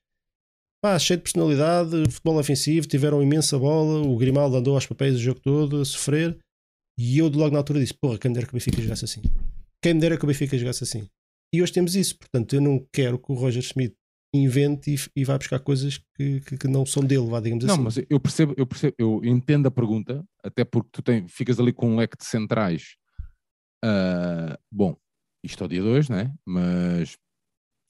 Pá, 0.83 0.99
cheio 0.99 1.19
de 1.19 1.25
personalidade, 1.25 1.91
futebol 2.11 2.39
ofensivo, 2.39 2.87
tiveram 2.87 3.23
imensa 3.23 3.59
bola. 3.59 4.07
O 4.07 4.17
Grimaldo 4.17 4.57
andou 4.57 4.75
aos 4.75 4.87
papéis 4.87 5.17
o 5.17 5.19
jogo 5.19 5.41
todo 5.41 5.81
a 5.81 5.85
sofrer. 5.85 6.39
E 6.99 7.19
eu, 7.19 7.29
logo 7.29 7.53
na 7.53 7.59
altura, 7.59 7.81
disse: 7.81 7.95
Porra, 7.95 8.19
quem 8.19 8.31
me 8.31 8.35
dera 8.35 8.47
que 8.47 8.53
o 8.53 8.57
Benfica 8.57 8.81
jogasse 8.81 9.05
assim. 9.05 9.23
Quem 9.83 9.95
me 9.95 10.01
dera 10.01 10.17
que 10.17 10.25
o 10.25 10.27
Benfica 10.27 10.57
jogasse 10.57 10.85
assim. 10.85 11.07
E 11.55 11.63
hoje 11.63 11.73
temos 11.73 11.95
isso. 11.95 12.17
Portanto, 12.17 12.55
eu 12.55 12.61
não 12.61 12.87
quero 12.93 13.19
que 13.19 13.31
o 13.31 13.35
Roger 13.35 13.63
Smith 13.63 13.95
invente 14.33 14.95
e, 14.95 15.21
e 15.21 15.25
vá 15.25 15.37
buscar 15.37 15.59
coisas 15.59 15.99
que, 16.17 16.41
que, 16.41 16.57
que, 16.57 16.69
não 16.69 16.87
são 16.87 17.05
dele, 17.05 17.27
vá, 17.27 17.41
digamos 17.41 17.65
não, 17.65 17.75
assim. 17.75 17.79
Não, 17.79 17.85
mas 17.85 17.97
eu 18.09 18.21
percebo, 18.21 18.55
eu 18.57 18.67
percebo, 18.67 18.95
eu 18.97 19.21
entendo 19.25 19.67
a 19.67 19.71
pergunta, 19.73 20.25
até 20.43 20.65
porque 20.65 20.89
tu 20.93 21.03
tem, 21.03 21.27
ficas 21.27 21.59
ali 21.59 21.73
com 21.73 21.91
um 21.91 21.97
leque 21.97 22.17
de 22.17 22.25
centrais. 22.25 22.95
Uh, 23.85 24.57
bom, 24.71 24.97
isto 25.45 25.63
ao 25.63 25.69
dia 25.69 25.83
2, 25.83 26.09
né? 26.09 26.33
Mas 26.47 27.17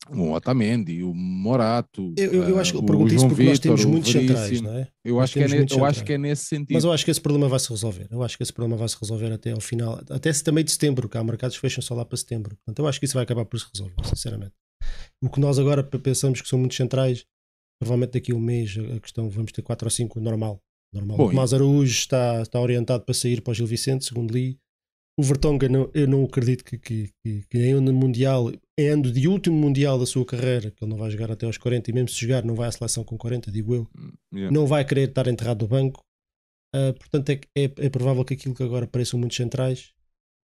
o 0.08 0.32
Otamendi, 0.32 1.02
o 1.02 1.14
Morato, 1.14 2.14
eu, 2.16 2.32
eu, 2.32 2.48
eu 2.48 2.58
acho 2.58 2.72
que 2.72 2.78
eu 2.78 2.82
pergunto 2.82 3.14
isso 3.14 3.28
porque 3.28 3.44
Victor, 3.44 3.70
nós 3.70 3.80
temos 3.80 3.84
muitos 3.84 4.10
centrais, 4.10 4.60
não 4.60 4.72
é? 4.72 4.88
Eu 5.04 5.20
acho, 5.20 5.34
que 5.34 5.40
é, 5.40 5.48
ne, 5.48 5.66
eu 5.70 5.84
acho 5.84 6.04
que 6.04 6.12
é 6.14 6.18
nesse 6.18 6.44
sentido. 6.46 6.74
Mas 6.74 6.84
eu 6.84 6.92
acho 6.92 7.04
que 7.04 7.10
esse 7.10 7.20
problema 7.20 7.48
vai 7.48 7.60
se 7.60 7.68
resolver. 7.68 8.08
Eu 8.10 8.22
acho 8.22 8.36
que 8.36 8.42
esse 8.42 8.52
problema 8.52 8.76
vai 8.76 8.88
se 8.88 8.96
resolver 9.00 9.32
até 9.32 9.52
ao 9.52 9.60
final, 9.60 10.00
até 10.10 10.32
também 10.32 10.64
de 10.64 10.72
setembro, 10.72 11.08
que 11.08 11.18
há 11.18 11.22
mercados 11.22 11.56
que 11.56 11.60
fecham 11.60 11.82
só 11.82 11.94
lá 11.94 12.04
para 12.04 12.16
setembro. 12.16 12.56
Portanto, 12.56 12.78
eu 12.78 12.88
acho 12.88 12.98
que 12.98 13.04
isso 13.04 13.14
vai 13.14 13.24
acabar 13.24 13.44
por 13.44 13.60
se 13.60 13.66
resolver, 13.72 13.94
sinceramente. 14.04 14.52
O 15.22 15.28
que 15.28 15.38
nós 15.38 15.58
agora 15.58 15.82
pensamos 15.82 16.40
que 16.40 16.48
são 16.48 16.58
muitos 16.58 16.76
centrais, 16.76 17.24
provavelmente 17.78 18.12
daqui 18.12 18.32
a 18.32 18.34
um 18.34 18.40
mês 18.40 18.76
a 18.96 19.00
questão 19.00 19.28
vamos 19.28 19.52
ter 19.52 19.62
4 19.62 19.86
ou 19.86 19.90
5 19.90 20.18
normal. 20.18 20.60
normal. 20.92 21.18
Bom, 21.18 21.26
o 21.26 21.30
Tomás 21.30 21.52
Araújo 21.52 21.92
está, 21.92 22.40
está 22.40 22.58
orientado 22.58 23.04
para 23.04 23.14
sair 23.14 23.42
para 23.42 23.50
o 23.50 23.54
Gil 23.54 23.66
Vicente, 23.66 24.04
segundo 24.04 24.32
li. 24.32 24.58
O 25.20 25.22
Vertonghen, 25.22 25.68
não, 25.68 25.90
eu 25.92 26.08
não 26.08 26.24
acredito 26.24 26.64
que, 26.64 26.78
que, 26.78 27.10
que, 27.22 27.42
que 27.42 27.58
em 27.58 27.72
ano 27.72 27.92
mundial, 27.92 28.50
em 28.78 28.88
ano 28.88 29.12
de 29.12 29.28
último 29.28 29.54
mundial 29.54 29.98
da 29.98 30.06
sua 30.06 30.24
carreira, 30.24 30.70
que 30.70 30.82
ele 30.82 30.90
não 30.90 30.96
vai 30.96 31.10
jogar 31.10 31.30
até 31.30 31.44
aos 31.44 31.58
40, 31.58 31.90
e 31.90 31.92
mesmo 31.92 32.08
se 32.08 32.22
jogar, 32.22 32.42
não 32.42 32.54
vai 32.54 32.68
à 32.68 32.72
seleção 32.72 33.04
com 33.04 33.18
40, 33.18 33.52
digo 33.52 33.74
eu, 33.74 33.86
hum, 33.94 34.12
yeah. 34.32 34.50
não 34.50 34.66
vai 34.66 34.82
querer 34.82 35.10
estar 35.10 35.26
enterrado 35.26 35.60
no 35.60 35.68
banco. 35.68 36.00
Uh, 36.74 36.94
portanto, 36.94 37.28
é, 37.28 37.40
é, 37.54 37.64
é, 37.64 37.90
provável 37.90 38.24
que 38.24 38.32
aquilo 38.32 38.54
que 38.54 38.62
agora 38.62 38.86
pareçam 38.86 39.20
muitos 39.20 39.36
centrais, 39.36 39.92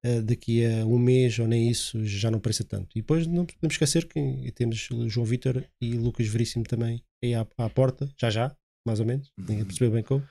uh, 0.05 0.21
daqui 0.21 0.67
a 0.67 0.85
um 0.85 0.99
mês 0.99 1.39
ou 1.39 1.49
nem 1.49 1.71
isso, 1.71 2.05
já 2.05 2.31
não 2.31 2.39
pareça 2.39 2.63
tanto. 2.63 2.91
E 2.95 3.01
depois 3.01 3.27
não 3.27 3.47
podemos 3.47 3.73
esquecer 3.73 4.07
que 4.07 4.53
temos 4.53 4.91
João 5.07 5.25
Vitor 5.25 5.65
e 5.81 5.95
Lucas 5.95 6.29
Veríssimo 6.29 6.65
também 6.65 7.03
aí 7.25 7.35
à, 7.35 7.47
à 7.57 7.71
porta, 7.71 8.13
já 8.21 8.29
já, 8.29 8.55
mais 8.87 9.01
ou 9.01 9.07
menos, 9.07 9.33
ninguém 9.39 9.61
uhum. 9.61 9.65
percebeu 9.65 9.91
bem 9.91 10.03
como. 10.03 10.23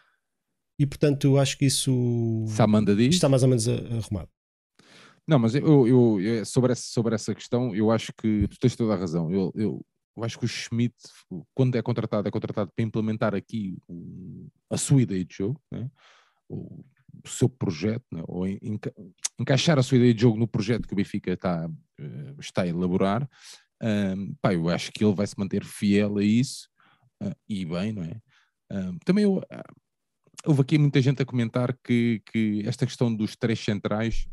E 0.77 0.85
portanto, 0.85 1.25
eu 1.25 1.39
acho 1.39 1.57
que 1.57 1.65
isso 1.65 2.45
está 3.15 3.29
mais 3.29 3.43
ou 3.43 3.49
menos 3.49 3.67
arrumado. 3.67 4.29
Não, 5.27 5.39
mas 5.39 5.55
eu, 5.55 5.87
eu, 5.87 6.21
eu, 6.21 6.45
sobre, 6.45 6.71
essa, 6.71 6.83
sobre 6.83 7.15
essa 7.15 7.33
questão, 7.33 7.73
eu 7.73 7.89
acho 7.89 8.13
que 8.13 8.47
tu 8.47 8.59
tens 8.59 8.75
toda 8.75 8.93
a 8.93 8.97
razão. 8.97 9.31
Eu, 9.31 9.51
eu, 9.55 9.85
eu 10.15 10.23
acho 10.23 10.37
que 10.37 10.45
o 10.45 10.47
Schmidt, 10.47 10.95
quando 11.53 11.75
é 11.75 11.81
contratado, 11.81 12.27
é 12.27 12.31
contratado 12.31 12.71
para 12.75 12.85
implementar 12.85 13.33
aqui 13.33 13.77
a 14.69 14.77
sua 14.77 15.01
ideia 15.01 15.25
de 15.25 15.35
jogo, 15.35 15.59
né? 15.71 15.89
o, 16.47 16.85
o 17.23 17.27
seu 17.27 17.49
projeto, 17.49 18.05
né? 18.11 18.21
ou 18.27 18.47
enca 18.47 18.93
encaixar 19.39 19.77
a 19.77 19.83
sua 19.83 19.97
ideia 19.97 20.13
de 20.13 20.21
jogo 20.21 20.37
no 20.37 20.47
projeto 20.47 20.87
que 20.87 20.93
o 20.93 20.95
Benfica 20.95 21.33
está, 21.33 21.67
uh, 21.67 22.39
está 22.39 22.61
a 22.61 22.67
elaborar. 22.67 23.27
Um, 23.81 24.33
pá, 24.41 24.53
eu 24.53 24.69
acho 24.69 24.91
que 24.91 25.03
ele 25.03 25.13
vai 25.13 25.27
se 25.27 25.37
manter 25.37 25.63
fiel 25.65 26.17
a 26.17 26.23
isso 26.23 26.69
uh, 27.21 27.35
e 27.49 27.65
bem, 27.65 27.91
não 27.91 28.03
é? 28.03 28.21
Um, 28.71 28.97
também 28.99 29.25
eu, 29.25 29.37
uh, 29.37 29.75
houve 30.45 30.61
aqui 30.61 30.77
muita 30.77 31.01
gente 31.01 31.21
a 31.21 31.25
comentar 31.25 31.77
que, 31.83 32.21
que 32.31 32.63
esta 32.65 32.85
questão 32.85 33.13
dos 33.13 33.35
três 33.35 33.59
centrais 33.59 34.27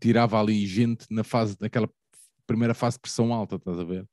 tirava 0.00 0.38
ali 0.40 0.66
gente 0.66 1.06
na 1.10 1.24
fase 1.24 1.56
daquela 1.58 1.88
primeira 2.46 2.74
fase 2.74 2.96
de 2.96 3.02
pressão 3.02 3.32
alta, 3.32 3.56
estás 3.56 3.78
a 3.78 3.84
ver? 3.84 4.06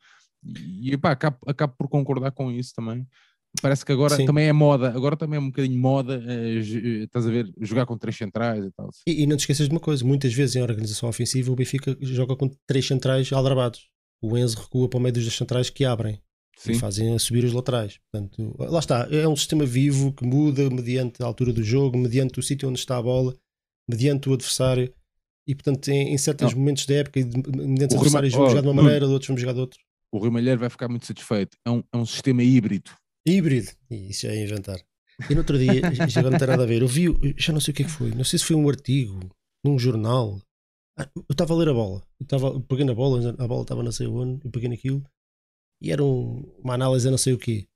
E, 0.44 0.96
pá, 0.98 1.12
acabo, 1.12 1.38
acabo 1.48 1.74
por 1.78 1.90
concordar 1.90 2.32
com 2.32 2.52
isso 2.52 2.74
também. 2.76 3.06
Parece 3.62 3.84
que 3.84 3.92
agora 3.92 4.16
Sim. 4.16 4.26
também 4.26 4.48
é 4.48 4.54
moda, 4.54 4.90
agora 4.90 5.18
também 5.18 5.38
é 5.38 5.42
um 5.42 5.48
bocadinho 5.48 5.80
moda, 5.80 6.24
eh, 6.28 6.60
estás 7.04 7.26
a 7.26 7.32
ver, 7.32 7.52
jogar 7.60 7.86
com 7.86 7.98
três 7.98 8.16
centrais 8.16 8.64
e 8.64 8.72
tal. 8.72 8.90
E, 9.08 9.24
e, 9.24 9.28
não 9.28 9.36
te 9.36 9.42
esqueças 9.42 9.68
de 9.68 9.74
uma 9.74 9.80
coisa: 9.80 10.06
muitas 10.06 10.34
vezes 10.34 10.56
em 10.56 10.62
organização 10.62 11.10
ofensiva 11.10 11.52
o 11.52 11.56
Benfica 11.56 11.98
joga 12.02 12.36
com 12.36 12.50
três 12.68 12.86
centrais 12.86 13.32
aldrabados. 13.34 13.90
O 14.22 14.38
Enzo 14.38 14.60
recua 14.60 14.90
para 14.90 14.98
o 14.98 15.02
meio 15.02 15.14
dos 15.14 15.36
centrais 15.36 15.70
que 15.70 15.86
abrem 15.86 16.22
Sim. 16.58 16.72
e 16.72 16.80
fazem 16.80 17.18
subir 17.20 17.46
os 17.46 17.54
laterais. 17.54 18.00
Portanto, 18.12 18.56
lá 18.58 18.80
está, 18.80 19.08
é 19.12 19.28
um 19.28 19.36
sistema 19.36 19.66
vivo 19.66 20.12
que 20.12 20.26
muda 20.26 20.70
mediante 20.70 21.22
a 21.22 21.26
altura 21.26 21.54
do 21.54 21.64
jogo, 21.64 21.98
mediante 21.98 22.40
o 22.40 22.44
sítio 22.44 22.68
onde 22.68 22.80
está 22.80 22.98
a 22.98 23.02
bola, 23.02 23.36
mediante 23.90 24.28
o 24.30 24.34
adversário. 24.34 24.94
E 25.48 25.56
portanto, 25.56 25.88
em, 25.90 26.14
em 26.14 26.18
certos 26.18 26.52
não. 26.52 26.60
momentos 26.60 26.86
da 26.86 26.96
época, 26.96 27.20
mediante 27.20 27.94
o 27.94 27.98
adversários, 27.98 28.34
vamos 28.34 28.48
oh, 28.48 28.50
jogar 28.50 28.62
de 28.62 28.68
uma 28.68 28.82
maneira, 28.82 29.06
de 29.06 29.14
outros 29.14 29.28
vamos 29.28 29.42
jogar 29.42 29.54
de 29.54 29.60
outra 29.60 29.80
o 30.12 30.20
Rui 30.20 30.30
Malheiro 30.30 30.60
vai 30.60 30.70
ficar 30.70 30.88
muito 30.88 31.06
satisfeito. 31.06 31.58
É 31.66 31.72
um, 31.72 31.84
é 31.92 31.98
um 31.98 32.06
sistema 32.06 32.44
híbrido. 32.44 32.92
Híbrido, 33.26 33.72
isso 33.90 34.26
já 34.26 34.34
é 34.34 34.44
inventar. 34.44 34.80
E 35.30 35.34
no 35.34 35.40
outro 35.40 35.58
dia, 35.58 35.82
já 36.08 36.22
não 36.22 36.38
tem 36.38 36.48
nada 36.48 36.64
a 36.64 36.66
ver, 36.66 36.82
eu 36.82 36.88
vi, 36.88 37.08
já 37.38 37.52
não 37.52 37.60
sei 37.60 37.72
o 37.72 37.76
que 37.76 37.84
é 37.84 37.86
que 37.86 37.92
foi, 37.92 38.12
não 38.12 38.24
sei 38.24 38.40
se 38.40 38.46
foi 38.46 38.56
um 38.56 38.70
artigo, 38.70 39.20
num 39.66 39.78
jornal. 39.78 40.40
Ah, 40.98 41.10
eu 41.16 41.24
estava 41.30 41.54
a 41.54 41.58
ler 41.58 41.70
a 41.70 41.74
bola, 41.74 42.04
eu, 42.20 42.24
estava, 42.24 42.60
peguei 42.62 42.86
na 42.86 42.94
bola, 42.94 43.36
a 43.38 43.48
bola 43.48 43.62
estava 43.62 43.84
não 43.84 43.92
sei 43.92 44.08
onde, 44.08 44.46
eu 44.46 44.52
peguei 44.52 44.70
naquilo, 44.70 45.04
e 45.82 45.92
era 45.92 46.04
um, 46.04 46.44
uma 46.64 46.74
análise 46.74 47.08
a 47.08 47.12
não 47.12 47.18
sei 47.18 47.34
o 47.34 47.38
quê. 47.38 47.68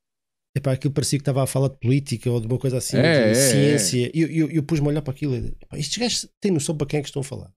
Epá, 0.54 0.72
aquilo 0.72 0.92
parecia 0.92 1.18
que 1.18 1.22
estava 1.22 1.42
a 1.42 1.46
falar 1.46 1.68
de 1.68 1.78
política 1.78 2.30
ou 2.30 2.38
de 2.38 2.46
uma 2.46 2.58
coisa 2.58 2.76
assim, 2.76 2.98
é, 2.98 3.24
de 3.24 3.30
é, 3.30 3.34
ciência. 3.34 4.06
É. 4.06 4.10
E 4.14 4.20
eu, 4.20 4.30
eu, 4.30 4.50
eu 4.50 4.62
pus-me 4.62 4.86
a 4.86 4.90
olhar 4.90 5.02
para 5.02 5.12
aquilo 5.12 5.34
e 5.34 5.56
estes 5.74 5.96
gajos 5.96 6.28
têm 6.40 6.52
noção 6.52 6.76
para 6.76 6.86
quem 6.86 6.98
é 6.98 7.02
que 7.02 7.08
estão 7.08 7.20
a 7.20 7.24
falar. 7.24 7.52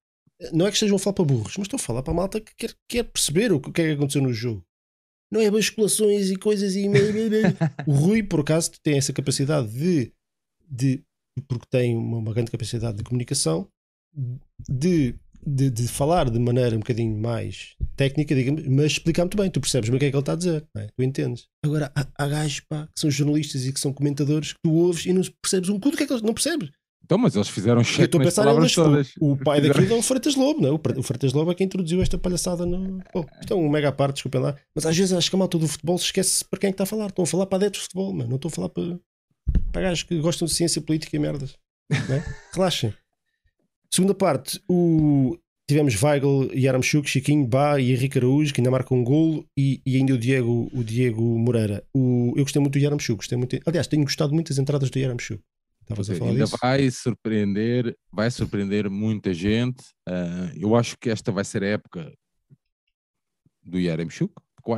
Não 0.53 0.65
é 0.65 0.69
que 0.69 0.75
estejam 0.75 0.95
a 0.95 0.99
falar 0.99 1.13
para 1.13 1.25
burros, 1.25 1.57
mas 1.57 1.65
estão 1.65 1.77
a 1.77 1.81
falar 1.81 2.03
para 2.03 2.13
a 2.13 2.15
malta 2.15 2.39
que 2.39 2.55
quer, 2.55 2.73
quer 2.87 3.03
perceber 3.03 3.51
o 3.51 3.59
que 3.59 3.69
é 3.81 3.85
que 3.85 3.91
aconteceu 3.91 4.21
no 4.21 4.33
jogo 4.33 4.65
não 5.31 5.41
é 5.41 5.51
basculações 5.51 6.29
e 6.29 6.35
coisas 6.35 6.75
e 6.75 6.87
o 7.85 7.91
Rui 7.91 8.23
por 8.23 8.41
acaso 8.41 8.71
tem 8.81 8.97
essa 8.97 9.13
capacidade 9.13 9.67
de, 9.67 10.13
de 10.69 11.03
porque 11.47 11.65
tem 11.69 11.95
uma, 11.95 12.17
uma 12.17 12.33
grande 12.33 12.51
capacidade 12.51 12.97
de 12.97 13.03
comunicação 13.03 13.67
de, 14.69 15.15
de, 15.45 15.69
de, 15.69 15.87
falar 15.87 16.29
de 16.29 16.39
maneira 16.39 16.75
um 16.75 16.79
bocadinho 16.79 17.17
mais 17.17 17.75
técnica, 17.95 18.33
digamos, 18.33 18.65
mas 18.67 18.93
explicar 18.93 19.23
muito 19.23 19.37
bem. 19.37 19.49
Tu 19.49 19.59
percebes 19.59 19.89
bem 19.89 19.97
o 19.97 19.99
que 19.99 20.05
é 20.05 20.09
que 20.09 20.15
ele 20.15 20.21
está 20.21 20.33
a 20.33 20.35
dizer, 20.35 20.65
é? 20.77 20.87
tu 20.87 21.03
entendes. 21.03 21.47
Agora, 21.63 21.91
há, 21.95 22.05
há 22.17 22.27
gajos 22.27 22.61
pá, 22.61 22.87
que 22.87 22.99
são 22.99 23.11
jornalistas 23.11 23.65
e 23.65 23.73
que 23.73 23.79
são 23.79 23.93
comentadores 23.93 24.53
que 24.53 24.59
tu 24.63 24.73
ouves 24.73 25.05
e 25.05 25.13
não 25.13 25.21
percebes 25.41 25.69
um 25.69 25.79
cu 25.79 25.91
do 25.91 25.97
que 25.97 26.03
é 26.03 26.07
que 26.07 26.13
eles 26.13 26.23
não 26.23 26.33
percebes. 26.33 26.69
Então, 27.05 27.19
mas 27.19 27.35
eles 27.35 27.47
fizeram 27.47 27.83
cheque 27.83 28.17
nas 28.17 28.33
palavras 28.33 28.73
todas. 28.73 29.13
O, 29.19 29.33
o 29.33 29.37
pai 29.37 29.61
daquilo 29.61 29.93
é 29.93 29.97
o 29.97 30.01
Freitas 30.01 30.35
Lobo, 30.35 30.59
não 30.59 30.69
é? 30.69 30.99
O 30.99 31.03
Freitas 31.03 31.33
Lobo 31.33 31.51
é 31.51 31.55
quem 31.55 31.67
introduziu 31.67 32.01
esta 32.01 32.17
palhaçada 32.17 32.65
no... 32.65 32.97
Bom, 33.13 33.23
isto 33.39 33.53
é 33.53 33.55
um 33.55 33.69
mega 33.69 33.91
parte, 33.91 34.15
desculpem 34.15 34.41
lá. 34.41 34.55
Mas 34.73 34.87
às 34.87 34.97
vezes 34.97 35.13
acho 35.13 35.29
que 35.29 35.35
a 35.35 35.39
malta 35.39 35.59
do 35.59 35.67
futebol 35.67 35.99
se 35.99 36.05
esquece 36.05 36.43
para 36.43 36.59
quem 36.59 36.69
é 36.69 36.71
que 36.71 36.73
está 36.73 36.83
a 36.83 36.87
falar. 36.87 37.07
Estão 37.07 37.23
a 37.23 37.27
falar 37.27 37.45
para 37.45 37.57
adeptos 37.57 37.81
de 37.81 37.83
futebol, 37.89 38.11
mano. 38.11 38.29
não 38.29 38.37
estão 38.37 38.49
a 38.49 38.51
falar 38.51 38.69
para, 38.69 38.99
para 39.71 39.81
gajos 39.83 40.01
que 40.01 40.19
gostam 40.19 40.47
de 40.47 40.53
ciência 40.55 40.81
política 40.81 41.15
e 41.15 41.19
merdas. 41.19 41.55
É? 41.91 42.23
Relaxem. 42.55 42.91
Segunda 43.95 44.13
parte, 44.13 44.61
o... 44.67 45.37
tivemos 45.69 45.95
Weigl, 46.03 46.51
Yaramchuk, 46.53 47.09
Chiquinho, 47.09 47.47
Bá 47.47 47.79
e 47.79 47.93
Henrique 47.93 48.17
Araújo, 48.17 48.53
que 48.53 48.59
ainda 48.59 48.69
marcam 48.69 48.97
um 48.97 49.03
golo, 49.05 49.47
e, 49.57 49.81
e 49.85 49.95
ainda 49.95 50.13
o 50.13 50.17
Diego, 50.17 50.69
o 50.73 50.83
Diego 50.83 51.23
Moreira. 51.39 51.81
O... 51.93 52.33
Eu 52.35 52.43
gostei 52.43 52.61
muito 52.61 52.73
do 52.73 52.79
Yaramchuk, 52.79 53.15
gostei 53.15 53.37
muito. 53.37 53.57
Aliás, 53.65 53.87
tenho 53.87 54.03
gostado 54.03 54.33
muito 54.33 54.49
das 54.49 54.57
entradas 54.57 54.89
do 54.89 54.99
Yaramchuk. 54.99 55.41
Estavas 55.79 56.09
a 56.09 56.15
falar 56.15 56.31
ainda 56.31 56.43
disso? 56.43 56.57
vai 56.61 56.91
surpreender, 56.91 57.97
vai 58.11 58.29
surpreender 58.29 58.89
muita 58.89 59.33
gente. 59.33 59.81
Uh, 60.05 60.51
eu 60.57 60.75
acho 60.75 60.97
que 60.97 61.09
esta 61.09 61.31
vai 61.31 61.45
ser 61.45 61.63
a 61.63 61.67
época 61.67 62.11
do 63.63 63.79
Yaremchuk. 63.79 64.33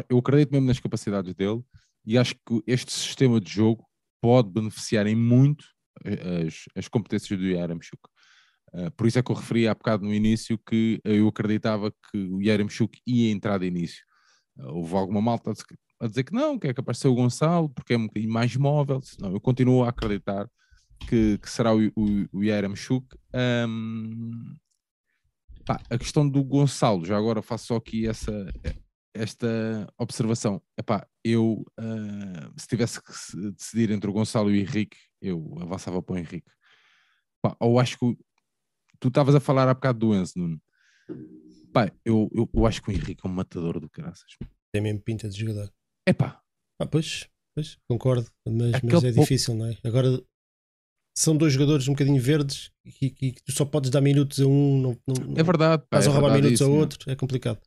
Eu 0.07 0.19
acredito 0.19 0.51
mesmo 0.51 0.67
nas 0.67 0.79
capacidades 0.79 1.33
dele 1.33 1.63
e 2.05 2.19
acho 2.19 2.35
que 2.35 2.61
este 2.67 2.91
sistema 2.91 3.41
de 3.41 3.51
jogo 3.51 3.83
pode 4.21 4.51
beneficiar 4.51 5.07
em 5.07 5.15
muito 5.15 5.65
as, 6.05 6.65
as 6.75 6.87
competências 6.87 7.39
do 7.39 7.47
Yaremchuk. 7.47 7.99
Uh, 8.73 8.91
por 8.91 9.07
isso 9.07 9.17
é 9.17 9.23
que 9.23 9.31
eu 9.31 9.35
referi 9.35 9.67
há 9.67 9.73
bocado 9.73 10.03
no 10.03 10.13
início 10.13 10.57
que 10.57 10.99
eu 11.03 11.27
acreditava 11.27 11.91
que 11.91 12.17
o 12.17 12.41
Yaremchuk 12.41 12.99
ia 13.05 13.31
entrar 13.31 13.59
de 13.59 13.65
início. 13.65 14.03
Uh, 14.57 14.75
houve 14.75 14.95
alguma 14.95 15.21
malta 15.21 15.53
a 15.99 16.07
dizer 16.07 16.23
que 16.23 16.33
não, 16.33 16.59
que 16.59 16.67
é 16.67 16.73
de 16.73 16.97
ser 16.97 17.07
o 17.07 17.15
Gonçalo, 17.15 17.69
porque 17.69 17.93
é 17.93 17.97
um 17.97 18.07
bocadinho 18.07 18.31
mais 18.31 18.55
móvel. 18.55 18.99
Não, 19.19 19.31
eu 19.31 19.41
continuo 19.41 19.83
a 19.83 19.89
acreditar 19.89 20.49
que, 21.07 21.37
que 21.37 21.49
será 21.49 21.73
o, 21.73 21.79
o, 21.95 22.27
o. 22.33 23.03
Um, 23.33 24.55
pá, 25.65 25.81
a 25.89 25.97
questão 25.97 26.27
do 26.27 26.43
Gonçalo, 26.43 27.05
já 27.05 27.17
agora 27.17 27.41
faço 27.41 27.67
só 27.67 27.75
aqui 27.77 28.07
essa, 28.07 28.51
esta 29.13 29.91
observação. 29.97 30.61
Epá, 30.77 31.07
eu, 31.23 31.65
uh, 31.79 32.53
se 32.59 32.67
tivesse 32.67 33.01
que 33.01 33.11
decidir 33.51 33.91
entre 33.91 34.09
o 34.09 34.13
Gonçalo 34.13 34.51
e 34.51 34.59
o 34.59 34.61
Henrique, 34.61 34.97
eu 35.21 35.55
avançava 35.59 36.01
para 36.01 36.15
o 36.15 36.17
Henrique. 36.17 36.51
Ou 37.59 37.79
acho 37.79 37.97
que 37.97 38.17
tu 38.99 39.07
estavas 39.09 39.35
a 39.35 39.39
falar 39.39 39.67
há 39.67 39.73
bocado 39.73 39.99
do 39.99 40.15
Enzo, 40.15 40.33
Nuno. 40.37 40.61
Pá, 41.73 41.91
eu, 42.03 42.29
eu, 42.33 42.49
eu, 42.53 42.65
acho 42.65 42.81
que 42.81 42.89
o 42.89 42.91
Henrique 42.91 43.25
é 43.25 43.29
um 43.29 43.31
matador 43.31 43.79
do 43.79 43.89
caraças. 43.89 44.37
Tem 44.71 44.81
mesmo 44.81 45.01
pinta 45.01 45.29
de 45.29 45.39
jogador. 45.39 45.71
É 46.07 46.13
pá. 46.13 46.41
Ah, 46.79 46.85
pois, 46.85 47.27
pois, 47.55 47.77
concordo, 47.87 48.29
mas, 48.47 48.81
mas 48.81 49.03
é 49.03 49.11
difícil, 49.11 49.55
não 49.55 49.65
é? 49.65 49.77
Agora 49.83 50.21
são 51.17 51.35
dois 51.35 51.53
jogadores 51.53 51.87
um 51.87 51.93
bocadinho 51.93 52.21
verdes 52.21 52.71
e 52.85 53.09
que 53.09 53.43
tu 53.43 53.51
só 53.51 53.65
podes 53.65 53.89
dar 53.89 54.01
minutos 54.01 54.39
a 54.39 54.45
um. 54.45 54.81
Não, 54.81 54.97
não, 55.07 55.33
é 55.35 55.43
verdade. 55.43 55.83
Estás 55.83 56.05
é 56.05 56.09
a 56.09 56.13
roubar 56.13 56.35
minutos 56.35 56.61
a 56.61 56.67
outro, 56.67 57.11
é 57.11 57.15
complicado. 57.15 57.59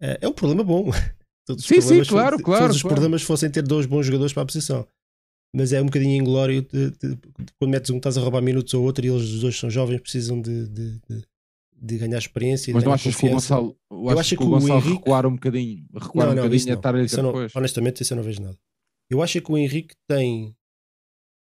É, 0.00 0.18
é 0.22 0.28
um 0.28 0.32
problema 0.32 0.64
bom. 0.64 0.90
Todos 1.46 1.62
sim, 1.62 1.80
sim, 1.82 2.02
claro, 2.04 2.42
claro. 2.42 2.64
Todos 2.64 2.76
os 2.76 2.82
claro. 2.82 2.94
problemas 2.94 3.22
fossem 3.22 3.50
ter 3.50 3.62
dois 3.62 3.84
bons 3.84 4.06
jogadores 4.06 4.32
para 4.32 4.44
a 4.44 4.46
posição. 4.46 4.88
Mas 5.54 5.72
é 5.72 5.80
um 5.80 5.86
bocadinho 5.86 6.20
inglório 6.20 6.62
de, 6.62 6.90
de, 6.90 7.14
de, 7.14 7.18
quando 7.58 7.70
metes 7.70 7.90
um, 7.90 7.98
estás 7.98 8.18
a 8.18 8.20
roubar 8.20 8.42
minutos 8.42 8.74
ao 8.74 8.82
outro 8.82 9.04
e 9.04 9.08
eles 9.08 9.22
os 9.22 9.40
dois 9.40 9.56
são 9.56 9.70
jovens, 9.70 10.00
precisam 10.00 10.40
de, 10.40 10.66
de, 10.68 11.98
ganhar 11.98 12.18
experiência. 12.18 12.74
Mas 12.74 12.82
não 12.82 12.92
achas 12.92 13.14
confiança. 13.14 13.54
que 13.54 13.60
o 13.60 13.66
Gonçalo, 13.66 13.78
eu 14.10 14.18
acho, 14.18 14.30
que, 14.30 14.36
que 14.36 14.42
o 14.42 14.48
Gonçalo 14.48 14.80
Henrique... 14.80 14.96
recuar 14.96 15.26
um 15.26 15.34
bocadinho, 15.34 15.86
recuar 15.94 16.26
não, 16.26 16.34
não, 16.34 16.42
um 16.42 16.46
bocadinho 16.46 16.72
a 16.72 16.76
estar 16.76 16.94
a 16.96 17.22
não, 17.22 17.48
Honestamente, 17.54 18.02
isso 18.02 18.12
eu 18.12 18.16
não 18.16 18.24
vejo 18.24 18.42
nada. 18.42 18.58
Eu 19.08 19.22
acho 19.22 19.40
que 19.40 19.52
o 19.52 19.56
Henrique 19.56 19.94
tem 20.08 20.56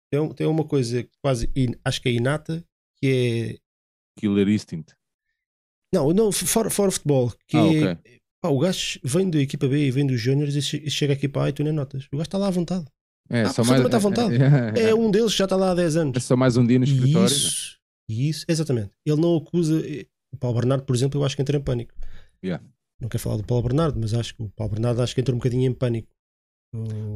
tem, 0.10 0.34
tem 0.34 0.48
uma 0.48 0.64
coisa 0.64 1.08
quase, 1.22 1.50
acho 1.84 2.02
que 2.02 2.10
é 2.10 2.12
inata, 2.14 2.64
que 2.98 3.08
é. 3.08 4.20
Killer 4.20 4.48
Instinct. 4.48 4.96
Não, 5.94 6.12
não, 6.12 6.32
fora, 6.32 6.70
fora 6.70 6.92
futebol. 6.92 7.32
Que 7.48 7.58
ah, 7.58 7.60
é, 7.60 7.92
okay. 7.92 8.20
pá, 8.42 8.50
o 8.50 8.60
gajo 8.60 9.00
vem 9.04 9.30
da 9.30 9.40
equipa 9.40 9.68
B 9.68 9.88
e 9.88 9.92
vem 9.92 10.08
dos 10.08 10.20
Juniors 10.20 10.56
e 10.56 10.90
chega 10.90 11.14
aqui 11.14 11.28
para 11.28 11.46
A 11.46 11.50
e 11.50 11.54
tu 11.54 11.64
nem 11.64 11.74
notas. 11.74 12.08
O 12.12 12.18
gajo 12.18 12.24
está 12.24 12.38
lá 12.38 12.48
à 12.48 12.52
vontade. 12.52 12.86
É, 13.30 13.42
ah, 13.44 13.50
só 13.50 13.64
mais, 13.64 13.84
está 13.84 13.98
à 13.98 14.00
vontade. 14.00 14.36
É, 14.80 14.94
um 14.94 15.12
deles 15.12 15.32
que 15.32 15.38
já 15.38 15.46
está 15.46 15.56
lá 15.56 15.72
há 15.72 15.76
10 15.76 15.98
anos. 15.98 16.18
É 16.18 16.20
só 16.20 16.36
mais 16.36 16.58
um 16.58 16.66
dia 16.66 16.80
no 16.80 16.86
escritório. 16.86 17.28
Isso, 17.28 17.78
isso, 18.08 18.46
exatamente. 18.48 18.92
Ele 19.06 19.20
não 19.20 19.36
acusa. 19.38 19.82
Eh, 19.86 20.08
o 20.32 20.38
Paulo 20.38 20.60
Bernardo, 20.60 20.84
por 20.84 20.96
exemplo, 20.96 21.20
eu 21.20 21.26
acho 21.26 21.36
que 21.36 21.42
entra 21.42 21.58
em 21.58 21.62
pânico. 21.62 21.94
Yeah. 22.44 22.64
Não 23.00 23.10
quero 23.10 23.22
falar 23.22 23.38
do 23.38 23.44
Paulo 23.44 23.64
Bernardo, 23.64 24.00
mas 24.00 24.14
acho 24.14 24.36
que 24.36 24.44
o 24.44 24.50
Paulo 24.50 24.74
Bernardo 24.74 25.02
acho 25.02 25.14
que 25.14 25.22
entra 25.22 25.34
um 25.34 25.38
bocadinho 25.38 25.70
em 25.70 25.74
pânico. 25.74 26.10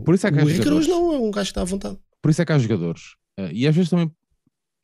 Por 0.06 0.16
isso 0.16 0.28
é 0.28 0.32
que 0.32 0.38
o 0.38 0.50
Henrique 0.50 0.68
Araújo 0.68 0.90
não 0.90 1.14
é 1.14 1.18
um 1.18 1.32
gajo 1.32 1.48
que 1.48 1.52
está 1.52 1.62
à 1.62 1.66
vontade. 1.66 1.98
Por 2.22 2.30
isso 2.30 2.42
é 2.42 2.46
que 2.46 2.52
há 2.52 2.60
jogadores. 2.60 3.16
Uh, 3.40 3.52
e 3.52 3.68
às 3.68 3.76
vezes 3.76 3.90
também, 3.90 4.12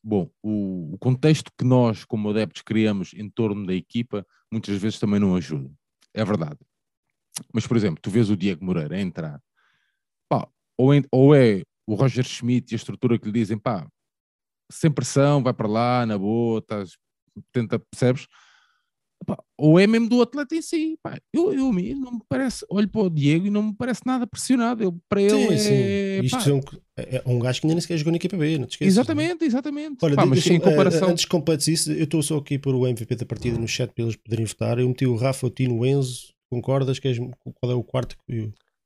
bom, 0.04 0.30
o, 0.42 0.94
o, 0.94 0.98
contexto 0.98 1.52
que 1.58 1.64
nós, 1.64 2.04
como 2.04 2.30
adeptos, 2.30 2.62
criamos 2.62 3.14
em 3.14 3.30
torno 3.30 3.66
da 3.66 3.74
equipa, 3.74 4.26
muitas 4.52 4.78
vezes 4.78 5.00
também 5.00 5.20
não 5.20 5.36
ajuda. 5.36 5.70
É 6.14 6.24
verdade. 6.26 6.58
Mas, 7.54 7.68
por 7.68 7.78
exemplo, 7.78 8.00
tu 8.02 8.10
vês 8.10 8.30
o 8.30 8.38
Diego 8.38 8.66
Moreira 8.66 9.00
entrar, 9.00 9.42
pá, 10.28 10.48
ou, 10.78 10.94
em, 10.94 11.04
ou 11.12 11.36
é 11.36 11.64
o 11.88 11.96
Roger 11.96 12.26
Schmidt 12.26 12.74
e 12.74 12.76
a 12.76 12.78
estrutura 12.78 13.18
que 13.18 13.26
lhe 13.26 13.32
dizem, 13.32 13.58
pá, 13.58 13.88
sem 14.72 14.92
pressão, 14.92 15.42
vai 15.42 15.54
para 15.54 15.68
lá, 15.68 16.06
na 16.06 16.18
boa, 16.18 16.60
estás, 16.60 16.98
tenta, 17.52 17.80
percebes? 17.80 18.28
ou 19.58 19.80
é 19.80 19.88
mesmo 19.88 20.08
do 20.08 20.22
atleta 20.22 20.56
em 20.56 20.62
si. 20.62 20.98
Pá, 21.02 21.20
eu, 21.34 21.52
eu 21.54 21.74
não 21.74 22.12
me 22.14 22.22
parece, 22.30 22.66
olho 22.70 22.88
para 22.88 23.02
o 23.02 23.10
Diego 23.10 23.48
e 23.48 23.50
não 23.50 23.64
me 23.64 23.74
parece 23.74 24.02
nada 24.06 24.28
pressionado. 24.28 24.84
Eu, 24.84 24.98
para 25.10 25.22
ele 25.22 25.58
sim, 25.58 25.74
é, 25.74 26.20
Isto 26.24 26.50
é 26.50 26.54
um, 26.54 26.62
é 26.96 27.24
um 27.26 27.40
gajo 27.40 27.60
que 27.60 27.68
ainda 27.68 27.76
nem 27.76 27.82
sequer 27.82 27.98
jogou 27.98 28.12
na 28.12 28.18
equipa 28.18 28.38
B, 28.38 28.58
não 28.58 28.68
te 28.68 28.72
esqueças. 28.72 28.94
Exatamente, 28.94 29.42
não? 29.42 29.48
exatamente. 29.48 29.98
Olha, 30.04 30.16
pá, 30.16 30.26
mas 30.26 30.46
em 30.46 30.60
comparação... 30.60 31.10
antes 31.10 31.22
de 31.22 31.28
completes 31.28 31.68
isso, 31.68 31.92
eu 31.92 32.04
estou 32.04 32.22
só 32.22 32.38
aqui 32.38 32.60
por 32.60 32.76
o 32.76 32.88
MVP 32.88 33.16
da 33.16 33.26
partida 33.26 33.58
no 33.58 33.68
chat 33.68 33.92
para 33.92 34.04
eles 34.04 34.16
poderem 34.16 34.46
votar. 34.46 34.80
Eu 34.80 34.88
meti 34.88 35.06
o 35.06 35.16
Rafa, 35.16 35.48
o 35.48 35.50
Tino, 35.50 35.80
o 35.80 35.86
Enzo, 35.86 36.34
concordas? 36.50 37.00
Que 37.00 37.08
és, 37.10 37.18
qual 37.18 37.72
é 37.72 37.76
o 37.76 37.84
quarto? 37.84 38.16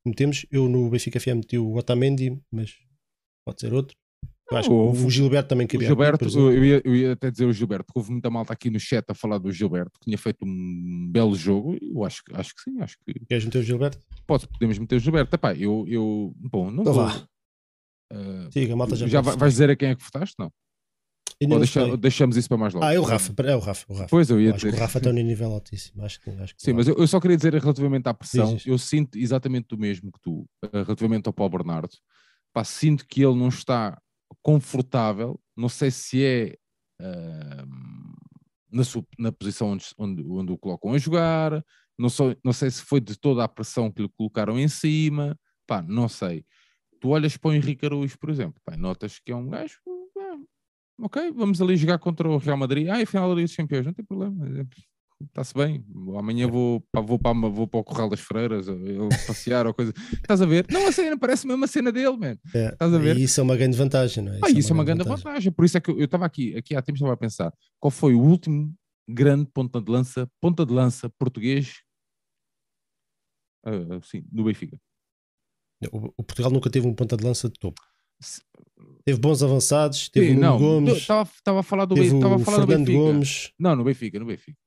Metemos. 0.05 0.45
Eu 0.51 0.67
no 0.67 0.89
Benfica 0.89 1.19
FM 1.19 1.35
meti 1.35 1.57
o 1.57 1.75
Otamendi, 1.75 2.41
mas 2.51 2.75
pode 3.45 3.61
ser 3.61 3.73
outro. 3.73 3.95
Eu 4.51 4.57
acho 4.57 4.67
que 4.67 4.75
o, 4.75 5.09
Gilberto 5.09 5.47
também 5.47 5.65
queria. 5.65 5.87
O 5.87 5.89
Gilberto, 5.89 6.25
eu 6.25 6.65
ia, 6.65 6.81
eu 6.83 6.93
ia, 6.93 7.13
até 7.13 7.31
dizer 7.31 7.45
o 7.45 7.53
Gilberto, 7.53 7.85
porque 7.85 7.99
houve 7.99 8.11
muita 8.11 8.29
malta 8.29 8.51
aqui 8.51 8.69
no 8.69 8.79
chat 8.79 9.05
a 9.09 9.13
falar 9.13 9.37
do 9.37 9.49
Gilberto, 9.49 9.97
que 9.97 10.05
tinha 10.05 10.17
feito 10.17 10.43
um 10.43 11.09
belo 11.09 11.33
jogo, 11.35 11.77
eu 11.81 12.03
acho, 12.03 12.21
acho 12.33 12.53
que 12.53 12.61
sim, 12.61 12.81
acho 12.81 12.97
que... 12.99 13.13
Queres 13.27 13.45
meter 13.45 13.59
o 13.59 13.63
Gilberto? 13.63 14.05
Pode, 14.27 14.47
podemos 14.49 14.77
meter 14.77 14.97
o 14.97 14.99
Gilberto. 14.99 15.33
Epá, 15.33 15.53
eu, 15.55 15.85
eu, 15.87 16.33
bom, 16.35 16.69
não 16.69 16.81
então 16.81 16.93
vou... 16.93 17.05
Vá. 17.05 17.25
Uh, 18.11 18.51
Siga, 18.51 18.75
malta 18.75 18.97
já, 18.97 19.07
já 19.07 19.21
vais 19.21 19.53
dizer 19.53 19.69
a 19.69 19.75
quem 19.75 19.91
é 19.91 19.95
que 19.95 20.03
votaste? 20.03 20.35
Não. 20.37 20.51
Ou 21.49 21.57
deixa, 21.57 21.97
deixamos 21.97 22.37
isso 22.37 22.47
para 22.47 22.57
mais 22.57 22.73
logo? 22.73 22.85
Ah, 22.85 22.93
é 22.93 22.99
o 22.99 23.03
Rafa, 23.03 23.33
é 23.43 23.55
o 23.55 23.59
Rafa. 23.59 23.85
O 23.89 23.95
Rafa. 23.95 24.07
Pois 24.09 24.29
eu 24.29 24.39
ia 24.39 24.53
acho 24.53 24.65
dizer. 24.65 24.77
o 24.77 24.79
Rafa 24.79 24.97
está 24.99 25.11
no 25.11 25.21
nível 25.21 25.51
altíssimo. 25.51 26.03
Acho 26.03 26.21
que, 26.21 26.29
acho 26.29 26.55
que 26.55 26.61
Sim, 26.61 26.73
mas 26.73 26.87
eu, 26.87 26.95
eu, 26.95 27.07
só 27.07 27.19
queria 27.19 27.35
dizer 27.35 27.53
relativamente 27.53 28.07
à 28.07 28.13
pressão, 28.13 28.57
eu 28.65 28.77
sinto 28.77 29.17
exatamente 29.17 29.73
o 29.73 29.77
mesmo 29.77 30.11
que 30.11 30.19
tu, 30.21 30.47
eh, 30.63 30.83
relativamente 30.83 31.25
ao 31.27 31.33
Paulo 31.33 31.57
Bernardo. 31.57 31.89
Pá, 32.53 32.63
sinto 32.63 33.07
que 33.07 33.23
ele 33.23 33.35
não 33.35 33.47
está 33.47 33.99
confortável, 34.43 35.39
não 35.57 35.69
sei 35.69 35.89
se 35.89 36.23
é 36.23 36.55
uh, 37.01 37.67
na, 38.71 38.83
na 39.17 39.31
posição 39.31 39.71
onde, 39.71 39.85
onde, 39.97 40.23
onde 40.27 40.51
o 40.51 40.57
colocam 40.57 40.93
a 40.93 40.97
jogar, 40.97 41.63
não, 41.97 42.09
sou, 42.09 42.35
não 42.43 42.53
sei 42.53 42.69
se 42.69 42.83
foi 42.83 42.99
de 42.99 43.17
toda 43.17 43.43
a 43.43 43.47
pressão 43.47 43.91
que 43.91 44.01
lhe 44.01 44.09
colocaram 44.09 44.59
em 44.59 44.67
cima, 44.67 45.37
pá, 45.65 45.81
não 45.81 46.07
sei. 46.07 46.45
Tu 46.99 47.09
olhas 47.09 47.35
para 47.35 47.49
o 47.49 47.53
Henrique 47.53 47.85
Araújo, 47.85 48.17
por 48.19 48.29
exemplo, 48.29 48.61
pá, 48.63 48.77
notas 48.77 49.17
que 49.17 49.31
é 49.31 49.35
um 49.35 49.49
gajo 49.49 49.79
ok, 51.01 51.31
vamos 51.31 51.61
ali 51.61 51.75
jogar 51.75 51.99
contra 51.99 52.29
o 52.29 52.37
Real 52.37 52.57
Madrid. 52.57 52.87
Ah, 52.89 53.01
e 53.01 53.05
final 53.05 53.29
da 53.29 53.35
Liga 53.35 53.47
dos 53.47 53.55
Campeões, 53.55 53.85
não 53.85 53.93
tem 53.93 54.05
problema. 54.05 54.67
Está-se 55.27 55.53
bem. 55.53 55.85
Amanhã 56.17 56.47
vou, 56.47 56.81
pá, 56.91 56.99
vou, 56.99 57.19
para, 57.19 57.33
vou 57.33 57.67
para 57.67 57.79
o 57.79 57.83
Corral 57.83 58.09
das 58.09 58.19
Freiras, 58.19 58.65
passear 59.27 59.67
ou 59.67 59.73
coisa. 59.73 59.93
Estás 60.13 60.41
a 60.41 60.45
ver? 60.45 60.65
Não, 60.69 60.87
a 60.87 60.91
cena 60.91 61.17
parece 61.17 61.45
mesmo 61.45 61.63
a 61.63 61.67
cena 61.67 61.91
dele, 61.91 62.17
man. 62.17 62.37
É, 62.53 62.69
Estás 62.69 62.93
a 62.93 62.97
ver? 62.97 63.17
E 63.17 63.23
isso 63.23 63.39
é 63.39 63.43
uma 63.43 63.55
grande 63.55 63.77
vantagem, 63.77 64.23
não 64.23 64.33
é? 64.33 64.35
Isso, 64.37 64.45
ah, 64.45 64.49
é, 64.49 64.53
isso 64.53 64.71
é 64.71 64.73
uma, 64.73 64.83
grande 64.83 65.03
vantagem. 65.03 65.23
vantagem. 65.23 65.51
Por 65.51 65.65
isso 65.65 65.77
é 65.77 65.81
que 65.81 65.91
eu 65.91 66.03
estava 66.03 66.25
aqui, 66.25 66.55
aqui 66.55 66.75
há 66.75 66.81
tempo 66.81 66.95
estava 66.95 67.13
a 67.13 67.17
pensar 67.17 67.53
qual 67.79 67.91
foi 67.91 68.13
o 68.13 68.21
último 68.21 68.73
grande 69.07 69.45
ponta 69.53 69.81
de 69.81 69.91
lança, 69.91 70.29
ponta 70.39 70.65
de 70.65 70.73
lança 70.73 71.09
português 71.09 71.81
uh, 73.65 74.01
sim, 74.03 74.23
no 74.31 74.43
Benfica. 74.43 74.77
O, 75.91 76.13
o 76.17 76.23
Portugal 76.23 76.51
nunca 76.51 76.69
teve 76.69 76.87
um 76.87 76.93
ponta 76.93 77.17
de 77.17 77.23
lança 77.23 77.49
de 77.49 77.59
topo. 77.59 77.81
Teve 79.03 79.19
bons 79.19 79.41
avançados, 79.41 80.09
teve 80.09 80.31
Sim, 80.31 80.37
o 80.37 80.39
não, 80.39 80.57
Gomes. 80.57 80.97
Estava 80.97 81.59
a 81.59 81.63
falar 81.63 81.85
do, 81.85 81.97
estava 81.97 82.35
a 82.35 82.39
falar 82.39 82.59
Fernando 82.59 82.85
do 82.85 82.91
Benfica. 82.91 82.97
Gomes. 82.97 83.51
Não, 83.59 83.75
no 83.75 83.83
Benfica, 83.83 84.19
no 84.19 84.25
Benfica. 84.25 84.57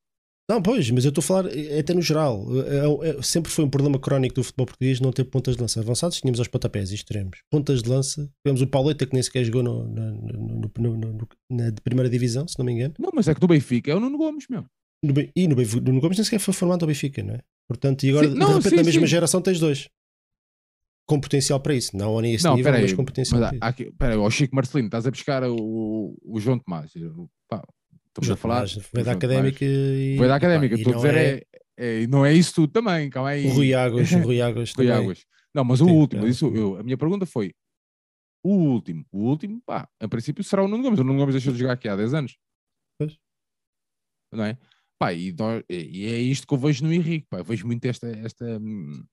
Não, 0.50 0.60
pois, 0.60 0.90
mas 0.90 1.04
eu 1.06 1.08
estou 1.08 1.22
a 1.22 1.24
falar 1.24 1.46
até 1.78 1.94
no 1.94 2.02
geral. 2.02 2.44
É, 2.66 3.08
é, 3.08 3.22
sempre 3.22 3.50
foi 3.50 3.64
um 3.64 3.70
problema 3.70 3.98
crónico 3.98 4.34
do 4.34 4.44
futebol 4.44 4.66
português 4.66 5.00
não 5.00 5.10
ter 5.10 5.24
pontas 5.24 5.56
de 5.56 5.62
lança 5.62 5.80
avançados. 5.80 6.20
Tínhamos 6.20 6.38
aos 6.38 6.48
pontapés 6.48 6.90
e 6.90 6.94
extremos. 6.94 7.38
Pontas 7.50 7.82
de 7.82 7.88
lança, 7.88 8.30
tivemos 8.44 8.60
o 8.60 8.66
Pauleta 8.66 9.06
que 9.06 9.14
nem 9.14 9.22
sequer 9.22 9.44
jogou 9.44 9.62
no, 9.62 9.88
no, 9.88 10.70
no, 10.78 11.28
na 11.50 11.72
primeira 11.82 12.10
divisão, 12.10 12.46
se 12.46 12.58
não 12.58 12.66
me 12.66 12.72
engano. 12.72 12.94
Não, 12.98 13.10
mas 13.14 13.26
é 13.26 13.34
que 13.34 13.40
do 13.40 13.48
Benfica 13.48 13.90
é 13.90 13.94
o 13.94 14.00
Nuno 14.00 14.18
Gomes, 14.18 14.46
meu. 14.50 14.66
e 15.34 15.48
no 15.48 15.56
Nuno 15.56 16.00
Gomes 16.00 16.18
nem 16.18 16.24
sequer 16.24 16.40
foi 16.40 16.52
formado 16.52 16.82
ao 16.82 16.88
Benfica, 16.88 17.22
não 17.22 17.34
é? 17.34 17.40
Portanto, 17.66 18.04
e 18.04 18.10
agora 18.10 18.28
sim, 18.28 18.34
não, 18.34 18.48
de 18.48 18.54
repente 18.56 18.70
sim, 18.70 18.76
na 18.76 18.82
mesma 18.82 19.00
sim. 19.00 19.06
geração 19.06 19.40
tens 19.40 19.58
dois 19.58 19.88
com 21.06 21.20
potencial 21.20 21.60
para 21.60 21.74
isso. 21.74 21.96
Não 21.96 22.18
a 22.18 22.28
esse 22.28 22.44
não, 22.44 22.56
nível, 22.56 22.72
mas 22.72 22.92
com 22.92 23.04
potencial 23.04 23.40
mas 23.40 23.58
para 23.58 23.68
aqui, 23.68 23.92
Peraí, 23.98 24.16
o 24.16 24.30
Chico 24.30 24.54
Marcelino, 24.54 24.88
estás 24.88 25.06
a 25.06 25.10
buscar 25.10 25.42
o, 25.44 26.16
o 26.22 26.40
João 26.40 26.58
Tomás. 26.58 26.92
Pá, 27.48 27.62
estamos 28.08 28.30
a 28.30 28.36
falar. 28.36 28.66
Veio 28.92 29.04
da 29.04 29.12
académica 29.12 29.64
e. 29.64 30.16
Veio 30.16 30.28
da 30.28 30.36
académica, 30.36 30.74
estou 30.74 30.92
a 30.92 30.96
dizer, 30.96 31.14
é, 31.14 31.42
é, 31.76 32.02
é, 32.02 32.06
não 32.06 32.24
é 32.24 32.32
isso 32.32 32.54
tudo 32.54 32.72
também. 32.72 33.10
Calma 33.10 33.30
aí. 33.30 33.46
O 33.46 33.52
Rui 33.52 33.74
Águas, 33.74 34.10
o 34.12 34.18
Rui 34.20 34.40
Águas. 34.40 34.72
Rui 34.72 34.90
Águas. 34.90 35.24
Não, 35.54 35.64
mas 35.64 35.80
o 35.80 35.86
Sim, 35.86 35.92
último, 35.92 36.26
é. 36.26 36.28
isso, 36.28 36.46
eu, 36.48 36.78
a 36.78 36.82
minha 36.82 36.98
pergunta 36.98 37.24
foi: 37.24 37.54
o 38.42 38.50
último, 38.50 39.06
o 39.12 39.18
último, 39.18 39.62
pá, 39.64 39.88
a 40.00 40.08
princípio 40.08 40.42
será 40.42 40.64
o 40.64 40.68
Nuno 40.68 40.82
Gomes. 40.82 40.98
O 40.98 41.04
Nuno 41.04 41.18
Gomes 41.18 41.34
deixou 41.34 41.52
de 41.52 41.58
jogar 41.58 41.74
aqui 41.74 41.88
há 41.88 41.94
10 41.94 42.14
anos. 42.14 42.36
Pois. 42.98 43.16
Não 44.32 44.44
é? 44.44 44.58
Pá, 44.98 45.12
e, 45.12 45.34
e, 45.68 46.06
é 46.06 46.18
isto 46.18 46.46
que 46.46 46.54
eu 46.54 46.58
vejo 46.58 46.84
no 46.84 46.92
Henrique, 46.92 47.26
pá, 47.28 47.38
eu 47.38 47.44
vejo 47.44 47.66
muito 47.66 47.84
esta, 47.84 48.08
esta, 48.08 48.44
hum, 48.58 49.04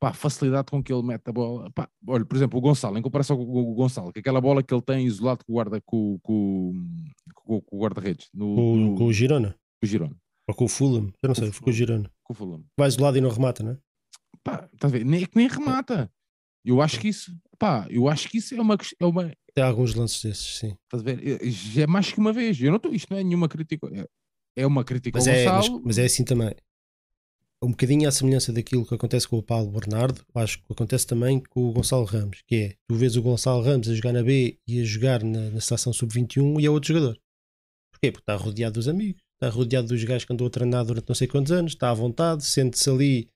pá, 0.00 0.08
a 0.08 0.14
facilidade 0.14 0.70
com 0.70 0.82
que 0.82 0.92
ele 0.92 1.02
mete 1.02 1.28
a 1.28 1.32
bola. 1.32 1.70
Pá, 1.70 1.88
olha, 2.08 2.24
por 2.24 2.34
exemplo, 2.34 2.58
o 2.58 2.62
Gonçalo, 2.62 2.98
em 2.98 3.02
comparação 3.02 3.36
com 3.36 3.42
o 3.44 3.74
Gonçalo, 3.74 4.12
que 4.12 4.20
aquela 4.20 4.40
bola 4.40 4.62
que 4.62 4.72
ele 4.72 4.82
tem 4.82 5.06
isolado 5.06 5.44
com 5.44 5.52
o 5.52 5.54
guarda 5.54 5.80
com, 5.82 6.18
com, 6.22 6.72
com, 7.34 7.60
com 7.60 7.76
o 7.76 7.80
guarda-redes. 7.80 8.28
No, 8.32 8.54
com, 8.54 8.76
no, 8.76 8.94
com 8.96 9.04
o 9.04 9.12
Girona. 9.12 9.54
Com 9.80 9.86
o 9.86 9.88
Girona. 9.88 10.16
Ou 10.48 10.54
com 10.54 10.64
o 10.64 10.68
Fulham, 10.68 11.12
eu 11.22 11.28
não 11.28 11.34
sei, 11.34 11.52
com 11.52 11.70
o 11.70 11.72
Girona. 11.72 12.10
Com 12.24 12.32
o 12.32 12.36
Fulham. 12.36 12.64
Vai 12.76 12.88
isolado 12.88 13.18
e 13.18 13.20
não 13.20 13.30
remata, 13.30 13.62
não 13.62 13.72
é? 13.72 13.78
Pá, 14.42 14.68
tá 14.78 14.88
a 14.88 14.90
ver? 14.90 15.04
Nem, 15.04 15.22
é 15.22 15.28
nem 15.34 15.46
remata. 15.46 16.10
Eu 16.64 16.80
acho 16.80 16.98
que 16.98 17.08
isso, 17.08 17.36
pá, 17.58 17.86
eu 17.90 18.08
acho 18.08 18.28
que 18.28 18.38
isso 18.38 18.54
é 18.54 18.60
uma. 18.60 18.76
É 18.98 19.04
uma... 19.04 19.30
Tem 19.54 19.64
alguns 19.64 19.94
lances 19.94 20.22
desses, 20.22 20.58
sim. 20.58 20.76
Estás 20.84 21.02
a 21.02 21.04
ver? 21.04 21.50
Já 21.50 21.82
é 21.82 21.86
mais 21.86 22.10
que 22.10 22.18
uma 22.18 22.32
vez. 22.32 22.60
Eu 22.60 22.72
não 22.72 22.78
tô, 22.78 22.90
isto 22.90 23.10
não 23.10 23.18
é 23.18 23.24
nenhuma 23.24 23.48
crítica. 23.48 23.86
É, 23.92 24.06
é 24.56 24.66
uma 24.66 24.84
crítica 24.84 25.18
mas 25.18 25.28
ao 25.28 25.34
é, 25.34 25.44
Gonçalo. 25.44 25.74
Mas, 25.76 25.84
mas 25.84 25.98
é 25.98 26.04
assim 26.04 26.24
também 26.24 26.54
um 27.62 27.70
bocadinho 27.70 28.08
à 28.08 28.12
semelhança 28.12 28.52
daquilo 28.52 28.86
que 28.86 28.94
acontece 28.94 29.28
com 29.28 29.36
o 29.36 29.42
Paulo 29.42 29.70
Bernardo, 29.70 30.24
acho 30.34 30.58
que 30.58 30.72
acontece 30.72 31.06
também 31.06 31.40
com 31.40 31.68
o 31.68 31.72
Gonçalo 31.72 32.04
Ramos, 32.04 32.42
que 32.46 32.56
é, 32.56 32.76
tu 32.88 32.94
vês 32.94 33.16
o 33.16 33.22
Gonçalo 33.22 33.62
Ramos 33.62 33.88
a 33.88 33.94
jogar 33.94 34.12
na 34.12 34.22
B 34.22 34.58
e 34.66 34.80
a 34.80 34.84
jogar 34.84 35.22
na, 35.22 35.50
na 35.50 35.60
seleção 35.60 35.92
sub-21 35.92 36.60
e 36.60 36.66
é 36.66 36.70
outro 36.70 36.88
jogador. 36.88 37.20
Porquê? 37.92 38.10
Porque 38.10 38.22
está 38.22 38.34
rodeado 38.34 38.74
dos 38.74 38.88
amigos, 38.88 39.20
está 39.34 39.54
rodeado 39.54 39.88
dos 39.88 40.02
gajos 40.02 40.24
que 40.24 40.32
andou 40.32 40.46
a 40.46 40.50
treinar 40.50 40.86
durante 40.86 41.06
não 41.06 41.14
sei 41.14 41.28
quantos 41.28 41.52
anos, 41.52 41.72
está 41.72 41.90
à 41.90 41.94
vontade, 41.94 42.44
sente-se 42.44 42.88
ali 42.88 43.28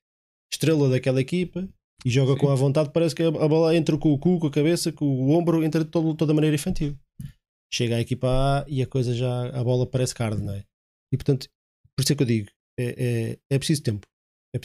estrela 0.51 0.89
daquela 0.89 1.20
equipa 1.20 1.68
e 2.03 2.11
joga 2.11 2.33
Sim. 2.33 2.39
com 2.39 2.51
a 2.51 2.55
vontade, 2.55 2.91
parece 2.93 3.14
que 3.14 3.22
a 3.22 3.31
bola 3.31 3.77
entra 3.77 3.99
com 3.99 4.11
o 4.11 4.18
cu, 4.18 4.39
com 4.39 4.47
a 4.47 4.51
cabeça, 4.51 4.91
com 4.91 5.05
o 5.05 5.31
ombro, 5.33 5.62
entra 5.62 5.85
de 5.85 5.91
todo, 5.91 6.14
toda 6.14 6.33
a 6.33 6.35
maneira 6.35 6.55
infantil. 6.55 6.97
Chega 7.70 7.97
à 7.97 8.01
equipa 8.01 8.29
A 8.29 8.64
e 8.68 8.83
a 8.83 8.87
coisa 8.87 9.14
já, 9.14 9.49
a 9.49 9.62
bola 9.62 9.87
parece 9.87 10.14
carne, 10.14 10.43
não 10.43 10.55
é? 10.55 10.64
E 11.12 11.16
portanto, 11.16 11.47
por 11.95 12.03
isso 12.03 12.12
é 12.12 12.16
que 12.16 12.22
eu 12.22 12.27
digo, 12.27 12.49
é, 12.79 12.85
é, 12.97 13.39
é 13.51 13.59
preciso 13.59 13.83
tempo 13.83 14.07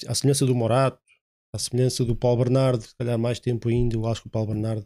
a 0.08 0.16
semelhança 0.16 0.46
do 0.46 0.56
Morato, 0.56 1.00
a 1.54 1.58
semelhança 1.58 2.06
do 2.06 2.16
Paulo 2.16 2.44
Bernardo, 2.44 2.82
se 2.82 2.96
calhar 2.96 3.18
mais 3.18 3.40
tempo 3.40 3.70
ainda, 3.70 3.96
eu 3.96 4.06
acho 4.06 4.22
que 4.22 4.28
o 4.28 4.32
Paulo 4.32 4.54
Bernardo 4.54 4.86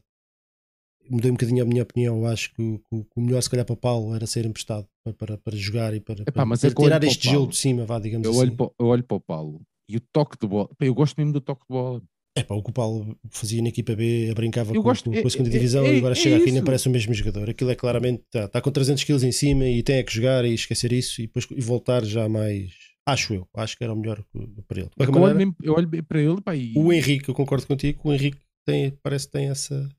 mudei 1.10 1.32
um 1.32 1.34
bocadinho 1.34 1.64
a 1.64 1.66
minha 1.66 1.84
opinião. 1.84 2.18
Eu 2.20 2.28
acho 2.28 2.54
que, 2.54 2.78
que 2.78 3.06
o 3.16 3.22
melhor, 3.22 3.42
se 3.42 3.50
calhar, 3.50 3.66
para 3.66 3.74
o 3.74 3.78
Paulo 3.78 4.16
era 4.16 4.26
ser 4.26 4.46
emprestado 4.46 4.88
para, 5.04 5.14
para, 5.14 5.38
para 5.38 5.56
jogar 5.56 5.94
e 5.94 6.00
para, 6.00 6.22
Epá, 6.22 6.46
para, 6.46 6.68
é 6.68 6.74
tirar 6.74 7.04
este 7.04 7.30
gelo 7.30 7.48
de 7.48 7.58
cima, 7.58 7.86
vá, 7.86 8.00
digamos 8.00 8.26
eu 8.26 8.32
assim. 8.32 8.42
Olho 8.42 8.56
para, 8.56 8.72
eu 8.80 8.86
olho 8.86 9.04
para 9.04 9.18
o 9.18 9.20
Paulo 9.20 9.62
e 9.90 9.98
o 9.98 10.00
toque 10.00 10.38
de 10.40 10.48
bola, 10.48 10.70
eu 10.80 10.94
gosto 10.94 11.16
mesmo 11.18 11.34
do 11.34 11.42
toque 11.42 11.62
de 11.62 11.68
bola. 11.74 12.02
É 12.36 12.42
pá, 12.42 12.56
o 12.56 12.64
que 12.64 12.72
o 12.72 12.74
Paulo 12.74 13.16
fazia 13.30 13.62
na 13.62 13.68
equipa 13.68 13.96
B, 13.96 14.34
brincava 14.34 14.74
com, 14.74 14.82
gosto, 14.82 15.12
com, 15.12 15.22
com, 15.22 15.28
a 15.28 15.30
segunda 15.30 15.50
é, 15.50 15.52
divisão 15.52 15.86
é, 15.86 15.94
e 15.94 15.98
agora 16.00 16.14
é, 16.14 16.16
chega 16.16 16.36
é 16.36 16.40
aqui 16.40 16.50
e 16.50 16.52
nem 16.52 16.64
parece 16.64 16.88
o 16.88 16.92
mesmo 16.92 17.14
jogador. 17.14 17.50
Aquilo 17.50 17.70
é 17.70 17.76
claramente, 17.76 18.24
está 18.26 18.48
tá 18.48 18.62
com 18.62 18.72
300 18.72 19.04
kg 19.04 19.24
em 19.24 19.32
cima 19.32 19.68
e 19.68 19.84
tem 19.84 19.98
é 19.98 20.04
que 20.04 20.14
jogar 20.14 20.44
e 20.44 20.54
esquecer 20.54 20.92
isso 20.92 21.22
e 21.22 21.28
depois 21.28 21.46
e 21.52 21.62
voltar 21.62 22.04
já 22.04 22.28
mais 22.28 22.93
Acho 23.06 23.34
eu, 23.34 23.48
acho 23.56 23.78
que 23.78 23.84
era 23.84 23.94
o 23.94 23.98
melhor 23.98 24.24
para 24.68 24.80
ele. 24.80 24.90
Eu, 24.98 25.12
maneira, 25.12 25.40
olho, 25.40 25.56
eu 25.62 25.74
olho 25.74 26.04
para 26.04 26.22
ele 26.22 26.42
pá, 26.42 26.56
e... 26.56 26.74
O 26.78 26.92
Henrique, 26.94 27.30
eu 27.30 27.36
concordo 27.36 27.68
contigo, 27.68 28.00
o 28.04 28.14
Henrique 28.14 28.40
tem, 28.66 28.92
parece 29.04 29.26
que 29.26 29.34
tem 29.34 29.50
essa 29.50 29.90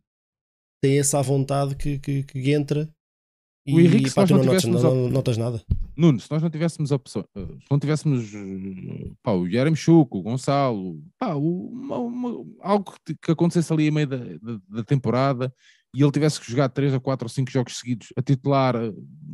tem 0.82 0.98
essa 0.98 1.22
vontade 1.22 1.76
que, 1.76 1.98
que, 1.98 2.22
que 2.22 2.52
entra 2.52 2.88
e, 3.66 3.74
o 3.74 3.80
Henrique, 3.80 4.10
se 4.10 4.14
pá, 4.14 4.22
nós 4.22 4.30
não, 4.30 4.38
não, 4.38 4.44
notas, 4.44 4.64
não, 4.64 5.08
notas 5.08 5.36
nada. 5.38 5.64
Nuno, 5.96 6.20
se 6.20 6.30
nós 6.30 6.42
não 6.42 6.50
tivéssemos 6.50 6.90
opção, 6.90 7.24
eh, 7.34 7.46
se 7.46 7.70
não 7.70 7.78
tivéssemos 7.78 8.30
pá, 9.22 9.32
o 9.32 9.48
Jeremy 9.48 9.76
Chuco, 9.76 10.18
o 10.18 10.22
Gonçalo, 10.22 11.02
pá, 11.18 11.34
uma, 11.34 11.96
uma, 11.96 12.44
algo 12.60 12.94
que, 13.04 13.14
que, 13.14 13.30
acontecesse 13.30 13.72
ali 13.72 13.88
a 13.88 13.92
meio 13.92 14.06
da, 14.06 14.18
da, 14.18 14.60
da, 14.68 14.84
temporada 14.84 15.54
e 15.94 16.02
ele 16.02 16.12
tivesse 16.12 16.38
que 16.38 16.50
jogar 16.50 16.68
3 16.68 16.92
a 16.92 17.00
4 17.00 17.24
ou 17.24 17.28
5 17.30 17.50
jogos 17.50 17.78
seguidos 17.78 18.08
a 18.16 18.20
titular 18.20 18.74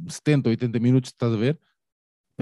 70 0.08 0.48
ou 0.48 0.50
80 0.50 0.78
minutos, 0.78 1.10
estás 1.10 1.32
a 1.32 1.36
ver? 1.36 1.58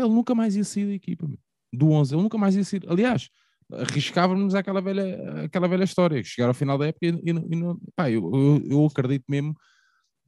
Ele 0.03 0.15
nunca 0.15 0.35
mais 0.35 0.57
ia 0.57 0.65
sair 0.65 0.87
da 0.87 0.95
equipa, 0.95 1.29
do 1.73 1.91
11, 1.91 2.15
ele 2.15 2.23
nunca 2.23 2.39
mais 2.39 2.57
ia 2.57 2.65
sair. 2.65 2.83
Aliás, 2.89 3.29
arriscávamos 3.73 4.55
aquela 4.55 4.81
velha, 4.81 5.45
aquela 5.45 5.69
velha 5.69 5.85
história, 5.85 6.23
chegar 6.25 6.49
ao 6.49 6.55
final 6.55 6.79
da 6.79 6.87
época 6.87 7.07
e, 7.07 7.11
e, 7.11 7.31
e 7.31 7.57
não, 7.57 7.79
pá, 7.95 8.11
eu, 8.11 8.31
eu, 8.35 8.63
eu, 8.71 8.87
acredito 8.87 9.25
mesmo 9.29 9.55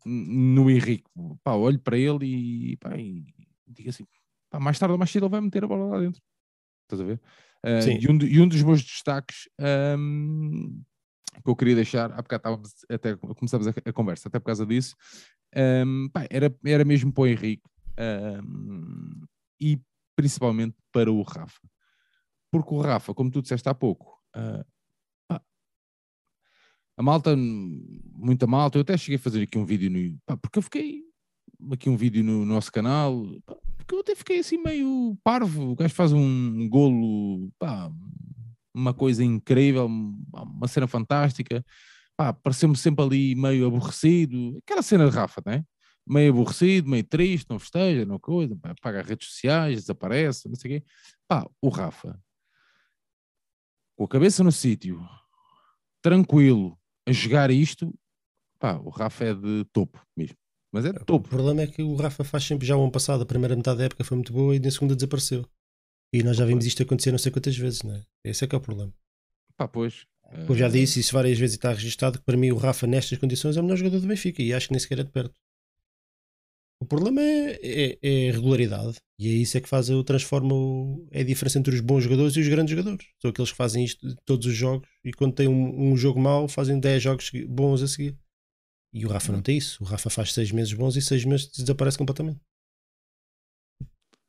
no 0.05 0.71
Henrique, 0.71 1.09
pá, 1.43 1.55
olho 1.55 1.79
para 1.79 1.97
ele 1.97 2.73
e, 2.73 2.77
pá, 2.77 2.97
e 2.97 3.25
digo 3.67 3.89
assim, 3.89 4.05
pá, 4.51 4.61
mais 4.61 4.79
tarde 4.79 4.93
ou 4.93 4.99
mais 4.99 5.11
cedo 5.11 5.25
ele 5.25 5.31
vai 5.31 5.41
meter 5.41 5.65
a 5.65 5.69
bola 5.69 5.87
lá 5.87 6.01
dentro. 6.01 6.21
Estás 6.83 7.01
a 7.01 7.05
ver? 7.05 7.21
Uh, 7.65 8.01
e, 8.01 8.09
um, 8.09 8.19
e, 8.23 8.41
um, 8.41 8.49
dos 8.49 8.63
meus 8.63 8.83
destaques 8.83 9.49
um, 9.99 10.83
que 11.43 11.51
eu 11.51 11.57
queria 11.57 11.75
deixar, 11.75 12.11
há 12.13 12.23
bocado 12.23 12.41
estávamos, 12.41 12.75
até 12.91 13.17
começamos 13.17 13.67
a, 13.69 13.71
a, 13.71 13.93
conversa, 13.93 14.29
até 14.29 14.39
por 14.39 14.47
causa 14.47 14.67
disso, 14.67 14.97
um, 15.87 16.09
pá, 16.09 16.27
era, 16.31 16.55
era 16.65 16.85
mesmo 16.85 17.13
para 17.13 17.23
o 17.23 17.27
Henrique. 17.27 17.63
Um, 17.99 19.27
e 19.61 19.81
principalmente 20.17 20.77
para 20.93 21.11
o 21.11 21.23
Rafa. 21.23 21.61
Porque 22.51 22.75
o 22.75 22.81
Rafa, 22.81 23.15
como 23.15 23.31
tu 23.31 23.43
disseste 23.43 23.69
há 23.69 23.75
pouco, 23.75 24.19
uh, 24.37 24.65
a 27.01 27.03
malta, 27.03 27.35
muita 27.35 28.47
malta, 28.47 28.77
eu 28.77 28.83
até 28.83 28.95
cheguei 28.95 29.17
a 29.17 29.19
fazer 29.19 29.43
aqui 29.43 29.57
um 29.57 29.65
vídeo 29.65 29.91
no. 29.91 30.19
Pá, 30.27 30.37
porque 30.37 30.59
eu 30.59 30.63
fiquei 30.63 31.03
aqui 31.73 31.89
um 31.89 31.97
vídeo 31.97 32.23
no 32.23 32.45
nosso 32.45 32.71
canal, 32.71 33.25
pá, 33.47 33.57
porque 33.79 33.95
eu 33.95 34.01
até 34.01 34.15
fiquei 34.15 34.41
assim 34.41 34.59
meio 34.59 35.17
parvo. 35.25 35.71
O 35.71 35.75
gajo 35.75 35.95
faz 35.95 36.13
um 36.13 36.69
golo, 36.69 37.51
pá, 37.59 37.91
uma 38.75 38.93
coisa 38.93 39.25
incrível, 39.25 39.87
uma 39.87 40.69
cena 40.69 40.87
fantástica. 40.87 41.65
Pá, 42.19 42.35
pareceu-me 42.35 42.77
sempre 42.77 43.03
ali 43.03 43.35
meio 43.35 43.67
aborrecido. 43.67 44.59
Aquela 44.59 44.83
cena 44.83 45.09
de 45.09 45.17
Rafa, 45.17 45.41
né? 45.47 45.65
Meio 46.11 46.33
aborrecido, 46.33 46.91
meio 46.91 47.05
triste, 47.05 47.49
não 47.49 47.59
festeja, 47.59 48.05
não 48.05 48.19
coisa, 48.19 48.57
pá, 48.57 48.75
paga 48.83 49.01
redes 49.01 49.29
sociais, 49.29 49.77
desaparece, 49.81 50.49
não 50.49 50.57
sei 50.57 50.79
o 50.79 50.81
quê. 50.81 50.87
Pá, 51.29 51.49
o 51.63 51.69
Rafa, 51.69 52.21
com 53.97 54.05
a 54.05 54.09
cabeça 54.09 54.43
no 54.43 54.51
sítio, 54.51 55.01
tranquilo, 56.03 56.77
a 57.07 57.13
jogar 57.13 57.51
isto, 57.51 57.95
pá, 58.59 58.73
o 58.73 58.89
Rafa 58.89 59.25
é 59.25 59.35
de 59.35 59.65
topo 59.73 60.05
mesmo. 60.17 60.37
Mas 60.73 60.85
é 60.85 60.93
de 60.93 60.99
topo. 61.05 61.27
O 61.27 61.31
problema 61.31 61.63
é 61.63 61.67
que 61.67 61.83
o 61.83 61.95
Rafa 61.95 62.25
faz 62.25 62.45
sempre 62.45 62.67
já 62.67 62.77
o 62.77 62.83
ano 62.83 62.91
passado, 62.91 63.23
a 63.23 63.27
primeira 63.27 63.55
metade 63.55 63.79
da 63.79 63.85
época 63.85 64.03
foi 64.03 64.17
muito 64.17 64.33
boa 64.33 64.57
e 64.57 64.59
na 64.59 64.71
segunda 64.71 64.97
desapareceu. 64.97 65.47
E 66.13 66.23
nós 66.25 66.37
já 66.37 66.45
vimos 66.45 66.67
isto 66.67 66.83
acontecer 66.83 67.13
não 67.13 67.19
sei 67.19 67.31
quantas 67.31 67.57
vezes, 67.57 67.83
não 67.83 67.95
é? 67.95 68.05
Esse 68.25 68.45
é 68.45 68.49
que 68.49 68.55
é 68.55 68.59
o 68.59 68.61
problema. 68.61 68.93
Pá, 69.57 69.69
pois. 69.69 70.07
Eu 70.49 70.55
já 70.55 70.69
disse 70.69 71.01
isso 71.01 71.13
várias 71.13 71.39
vezes 71.39 71.55
e 71.55 71.59
está 71.59 71.71
registado 71.71 72.19
que 72.19 72.25
para 72.25 72.37
mim 72.37 72.51
o 72.53 72.57
Rafa 72.57 72.87
nestas 72.87 73.19
condições 73.19 73.57
é 73.57 73.61
o 73.61 73.63
melhor 73.63 73.77
jogador 73.77 74.01
do 74.01 74.07
Benfica 74.07 74.43
e 74.43 74.55
acho 74.55 74.69
que 74.69 74.73
nem 74.73 74.81
sequer 74.81 75.01
é 75.01 75.03
de 75.03 75.11
perto. 75.11 75.35
O 76.83 76.87
problema 76.87 77.21
é, 77.21 77.59
é, 77.63 77.99
é 78.03 78.31
regularidade 78.31 78.97
e 79.19 79.29
é 79.29 79.33
isso 79.33 79.59
é 79.59 79.61
que 79.61 79.69
faz 79.69 79.91
o 79.91 80.03
transforma 80.03 80.55
o, 80.55 81.07
é 81.11 81.21
a 81.21 81.25
diferença 81.25 81.59
entre 81.59 81.75
os 81.75 81.81
bons 81.81 82.03
jogadores 82.05 82.35
e 82.37 82.41
os 82.41 82.49
grandes 82.49 82.71
jogadores. 82.71 83.07
São 83.21 83.31
aqueles 83.31 83.51
que 83.51 83.57
fazem 83.57 83.85
isto 83.85 84.17
todos 84.25 84.47
os 84.47 84.55
jogos 84.55 84.89
e 85.05 85.13
quando 85.13 85.35
tem 85.35 85.47
um, 85.47 85.93
um 85.93 85.97
jogo 85.97 86.19
mau 86.19 86.49
fazem 86.49 86.81
10 86.81 87.03
jogos 87.03 87.31
bons 87.47 87.83
a 87.83 87.87
seguir. 87.87 88.17
E 88.95 89.05
o 89.05 89.09
Rafa 89.11 89.31
não 89.31 89.43
tem 89.43 89.59
isso. 89.59 89.83
O 89.85 89.87
Rafa 89.87 90.09
faz 90.09 90.33
6 90.33 90.53
meses 90.53 90.73
bons 90.73 90.97
e 90.97 91.03
6 91.03 91.25
meses 91.27 91.51
desaparece 91.55 91.99
completamente. 91.99 92.41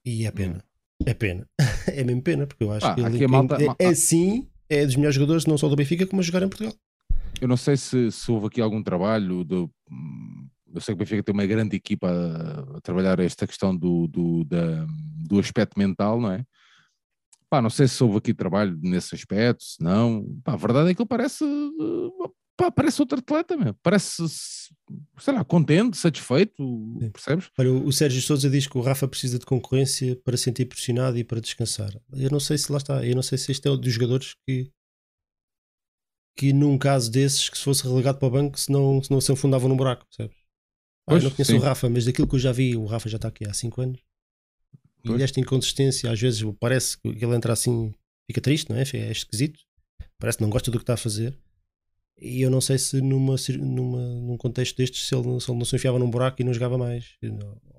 E 0.05 0.25
é 0.25 0.31
pena. 0.31 0.63
É 1.05 1.13
pena. 1.13 1.47
é 1.87 2.03
mesmo 2.03 2.21
pena, 2.21 2.45
porque 2.45 2.63
eu 2.63 2.71
acho 2.71 2.85
ah, 2.85 2.95
que 2.95 3.01
ele 3.01 3.27
malta, 3.27 3.57
é, 3.79 3.85
é 3.85 3.95
sim, 3.95 4.47
é 4.69 4.85
dos 4.85 4.95
melhores 4.95 5.15
jogadores, 5.15 5.45
não 5.45 5.57
só 5.57 5.69
do 5.69 5.75
Benfica, 5.75 6.05
como 6.05 6.21
a 6.21 6.23
jogar 6.23 6.43
em 6.43 6.49
Portugal. 6.49 6.75
Eu 7.39 7.47
não 7.47 7.57
sei 7.57 7.77
se, 7.77 8.11
se 8.11 8.31
houve 8.31 8.47
aqui 8.47 8.61
algum 8.61 8.83
trabalho 8.83 9.43
do. 9.43 9.71
Eu 10.73 10.81
sei 10.81 10.93
que 10.93 11.01
o 11.01 11.03
Benfica 11.03 11.23
tem 11.23 11.33
uma 11.33 11.45
grande 11.45 11.75
equipa 11.75 12.07
a, 12.07 12.77
a 12.77 12.81
trabalhar 12.81 13.19
esta 13.19 13.45
questão 13.47 13.75
do, 13.75 14.07
do, 14.07 14.43
da, 14.45 14.85
do 15.27 15.39
aspecto 15.39 15.77
mental, 15.77 16.19
não 16.19 16.31
é? 16.31 16.43
Pá, 17.49 17.61
não 17.61 17.69
sei 17.69 17.87
se 17.87 18.01
houve 18.03 18.17
aqui 18.17 18.33
trabalho 18.33 18.77
nesse 18.81 19.13
aspecto, 19.13 19.63
se 19.63 19.83
não. 19.83 20.25
Pá, 20.43 20.53
a 20.53 20.57
verdade 20.57 20.91
é 20.91 20.95
que 20.95 21.01
ele 21.01 21.07
parece 21.07 21.43
pá, 22.61 22.71
parece 22.71 23.01
outro 23.01 23.17
atleta, 23.17 23.57
meu. 23.57 23.73
parece, 23.81 24.23
sei 25.17 25.33
lá, 25.33 25.43
contente, 25.43 25.97
satisfeito, 25.97 26.63
Sim. 26.99 27.09
percebes? 27.09 27.49
Olha, 27.57 27.71
o 27.71 27.91
Sérgio 27.91 28.21
Souza 28.21 28.49
diz 28.49 28.67
que 28.67 28.77
o 28.77 28.81
Rafa 28.81 29.07
precisa 29.07 29.39
de 29.39 29.45
concorrência 29.45 30.15
para 30.23 30.37
sentir 30.37 30.65
pressionado 30.65 31.17
e 31.17 31.23
para 31.23 31.41
descansar. 31.41 31.91
Eu 32.13 32.29
não 32.29 32.39
sei 32.39 32.57
se 32.57 32.71
lá 32.71 32.77
está, 32.77 33.05
eu 33.05 33.15
não 33.15 33.23
sei 33.23 33.37
se 33.37 33.51
este 33.51 33.67
é 33.67 33.71
um 33.71 33.77
dos 33.77 33.93
jogadores 33.93 34.35
que 34.45 34.71
que 36.37 36.53
num 36.53 36.77
caso 36.77 37.11
desses, 37.11 37.49
que 37.49 37.57
se 37.57 37.63
fosse 37.63 37.83
relegado 37.83 38.17
para 38.17 38.27
o 38.27 38.31
banco, 38.31 38.59
se 38.59 38.71
não 38.71 39.03
se, 39.03 39.11
não 39.11 39.19
se 39.19 39.31
afundavam 39.31 39.67
num 39.67 39.75
buraco, 39.75 40.05
percebes? 40.05 40.40
Ah, 41.07 41.15
eu 41.15 41.23
não 41.23 41.31
conheço 41.31 41.51
sim. 41.51 41.57
o 41.57 41.61
Rafa, 41.61 41.89
mas 41.89 42.05
daquilo 42.05 42.27
que 42.27 42.35
eu 42.35 42.39
já 42.39 42.51
vi, 42.51 42.75
o 42.75 42.85
Rafa 42.85 43.09
já 43.09 43.15
está 43.17 43.27
aqui 43.27 43.47
há 43.47 43.53
5 43.53 43.81
anos. 43.81 43.99
Pois. 45.03 45.19
E 45.19 45.23
esta 45.23 45.39
inconsistência, 45.39 46.11
às 46.11 46.19
vezes 46.19 46.43
parece 46.59 46.97
que 46.99 47.07
ele 47.07 47.35
entra 47.35 47.53
assim, 47.53 47.93
fica 48.27 48.39
triste, 48.39 48.69
não 48.69 48.77
é? 48.77 48.83
É 48.93 49.11
esquisito. 49.11 49.59
Parece 50.19 50.37
que 50.37 50.43
não 50.43 50.49
gosta 50.49 50.69
do 50.69 50.77
que 50.77 50.83
está 50.83 50.93
a 50.93 50.97
fazer. 50.97 51.35
E 52.19 52.43
eu 52.43 52.51
não 52.51 52.61
sei 52.61 52.77
se 52.77 53.01
numa, 53.01 53.35
numa, 53.57 53.99
num 54.21 54.37
contexto 54.37 54.77
destes 54.77 55.07
se 55.07 55.15
ele, 55.15 55.41
se 55.41 55.49
ele 55.49 55.57
não 55.57 55.65
se 55.65 55.75
enfiava 55.75 55.97
num 55.97 56.09
buraco 56.09 56.39
e 56.39 56.45
não 56.45 56.53
jogava 56.53 56.77
mais 56.77 57.05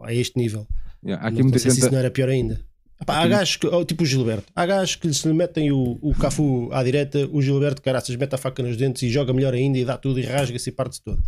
a 0.01 0.13
este 0.13 0.37
nível. 0.37 0.67
Yeah, 1.05 1.31
não, 1.31 1.49
não 1.49 1.59
sei 1.59 1.71
se 1.71 1.79
isso 1.79 1.91
não 1.91 1.99
era 1.99 2.11
pior 2.11 2.29
ainda. 2.29 2.61
Epá, 3.01 3.19
há 3.19 3.27
gajos 3.27 3.57
que, 3.57 3.67
oh, 3.67 3.85
tipo 3.85 4.05
o 4.05 4.07
Gilberto, 4.07 4.53
há 4.55 4.65
gajos 4.65 4.95
que 4.95 5.13
se 5.13 5.27
lhe 5.27 5.35
metem 5.35 5.73
o, 5.73 5.99
o 6.01 6.15
Cafu 6.15 6.69
à 6.73 6.83
direita, 6.85 7.29
o 7.33 7.43
Gilberto, 7.43 7.83
caraças, 7.83 8.15
mete 8.15 8.35
a 8.35 8.39
faca 8.39 8.63
nos 8.63 8.77
dentes 8.77 9.03
e 9.03 9.11
joga 9.11 9.33
melhor 9.33 9.55
ainda 9.55 9.79
e 9.79 9.85
dá 9.85 9.97
tudo 9.97 10.21
e 10.21 10.23
rasga-se 10.23 10.71
e 10.71 10.73
parte-se 10.73 11.03
todo. 11.03 11.21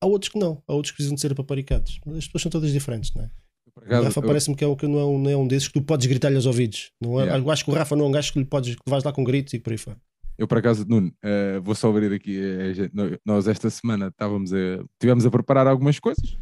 Há 0.00 0.06
outros 0.06 0.30
que 0.30 0.38
não, 0.38 0.62
há 0.66 0.72
outros 0.72 0.92
que 0.92 0.96
precisam 0.96 1.14
de 1.14 1.20
ser 1.20 1.34
paparicados. 1.34 2.00
As 2.16 2.26
pessoas 2.26 2.42
são 2.42 2.50
todas 2.50 2.72
diferentes, 2.72 3.12
não 3.14 3.24
é? 3.24 3.30
o 3.76 4.02
Rafa 4.02 4.20
eu... 4.20 4.26
parece-me 4.26 4.56
que, 4.56 4.64
é 4.64 4.74
que 4.74 4.86
não, 4.86 4.98
é 4.98 5.04
um, 5.04 5.18
não 5.18 5.30
é 5.30 5.36
um 5.36 5.46
desses 5.46 5.68
que 5.68 5.74
tu 5.74 5.82
podes 5.82 6.06
gritar-lhe 6.06 6.36
aos 6.36 6.46
ouvidos. 6.46 6.92
Não 7.00 7.20
é? 7.20 7.24
Yeah. 7.24 7.44
Eu 7.44 7.50
acho 7.50 7.64
que 7.64 7.70
o 7.70 7.74
Rafa 7.74 7.94
não 7.96 8.06
é 8.06 8.08
um 8.08 8.10
gajo 8.10 8.32
que 8.32 8.38
lhe 8.38 8.44
podes, 8.44 8.74
que 8.74 8.82
vais 8.90 9.04
lá 9.04 9.12
com 9.12 9.24
gritos 9.24 9.52
e 9.54 9.58
por 9.58 9.72
aí 9.72 9.78
fora. 9.78 9.98
Eu, 10.38 10.48
por 10.48 10.58
acaso, 10.58 10.86
Nuno, 10.88 11.08
uh, 11.08 11.60
vou 11.62 11.74
só 11.74 11.90
abrir 11.90 12.12
aqui. 12.12 12.38
Uh, 12.38 13.18
nós, 13.24 13.46
esta 13.46 13.68
semana, 13.68 14.08
estávamos 14.08 14.52
a, 14.52 14.82
tivemos 14.98 15.26
a 15.26 15.30
preparar 15.30 15.66
algumas 15.66 15.98
coisas 15.98 16.36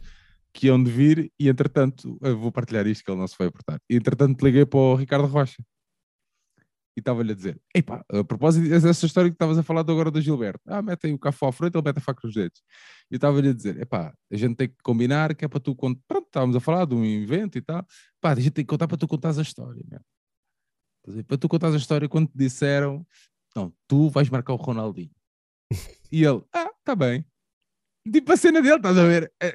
que 0.53 0.69
iam 0.69 0.83
de 0.83 0.91
vir 0.91 1.33
e, 1.39 1.49
entretanto, 1.49 2.19
vou 2.21 2.51
partilhar 2.53 2.87
isto 2.87 3.05
que 3.05 3.11
ele 3.11 3.19
não 3.19 3.27
se 3.27 3.37
foi 3.37 3.47
aportar. 3.47 3.81
E, 3.91 3.97
entretanto, 3.97 4.45
liguei 4.45 4.65
para 4.65 4.79
o 4.79 4.95
Ricardo 4.95 5.27
Rocha 5.27 5.63
e 6.99 7.01
estava-lhe 7.01 7.31
a 7.31 7.35
dizer: 7.35 7.61
Epá, 7.75 8.05
a 8.09 8.25
propósito 8.25 8.69
dessa 8.69 9.07
história 9.07 9.31
que 9.31 9.35
estavas 9.35 9.57
a 9.57 9.63
falar 9.63 9.81
agora 9.81 10.11
do 10.11 10.21
Gilberto, 10.21 10.61
ah, 10.67 10.83
mete 10.83 11.07
aí 11.07 11.13
o 11.13 11.19
café 11.19 11.47
à 11.47 11.53
frente, 11.53 11.77
ele 11.77 11.85
mete 11.85 11.99
a 11.99 12.01
faca 12.01 12.21
nos 12.25 12.35
dedos. 12.35 12.61
E 13.11 13.15
estava-lhe 13.15 13.49
a 13.49 13.55
dizer: 13.55 13.81
Epá, 13.81 14.13
a 14.31 14.37
gente 14.37 14.57
tem 14.57 14.69
que 14.69 14.77
combinar 14.83 15.35
que 15.35 15.45
é 15.45 15.49
para 15.49 15.61
tu. 15.61 15.75
Pronto, 15.77 16.27
estávamos 16.27 16.57
a 16.57 16.61
falar 16.61 16.85
de 16.87 16.95
um 16.95 17.05
evento 17.05 17.57
e 17.57 17.63
tal. 17.63 17.87
Pá, 18.21 18.33
a 18.33 18.35
gente 18.35 18.51
tem 18.51 18.65
que 18.65 18.69
contar 18.69 18.89
para 18.89 18.97
tu 18.97 19.07
contares 19.07 19.39
a 19.39 19.43
história. 19.43 19.83
Meu. 19.89 21.25
Para 21.25 21.39
tu 21.39 21.49
contares 21.49 21.77
a 21.77 21.79
história 21.79 22.09
quando 22.09 22.27
te 22.27 22.37
disseram 22.37 23.07
não, 23.55 23.73
tu 23.87 24.09
vais 24.11 24.29
marcar 24.29 24.53
o 24.53 24.57
Ronaldinho. 24.57 25.15
e 26.13 26.25
ele, 26.25 26.43
ah, 26.53 26.71
tá 26.85 26.95
bem. 26.95 27.25
Tipo 28.11 28.33
a 28.33 28.37
cena 28.37 28.63
dele, 28.63 28.77
estás 28.77 28.97
a 28.97 29.05
ver? 29.05 29.33
É, 29.41 29.53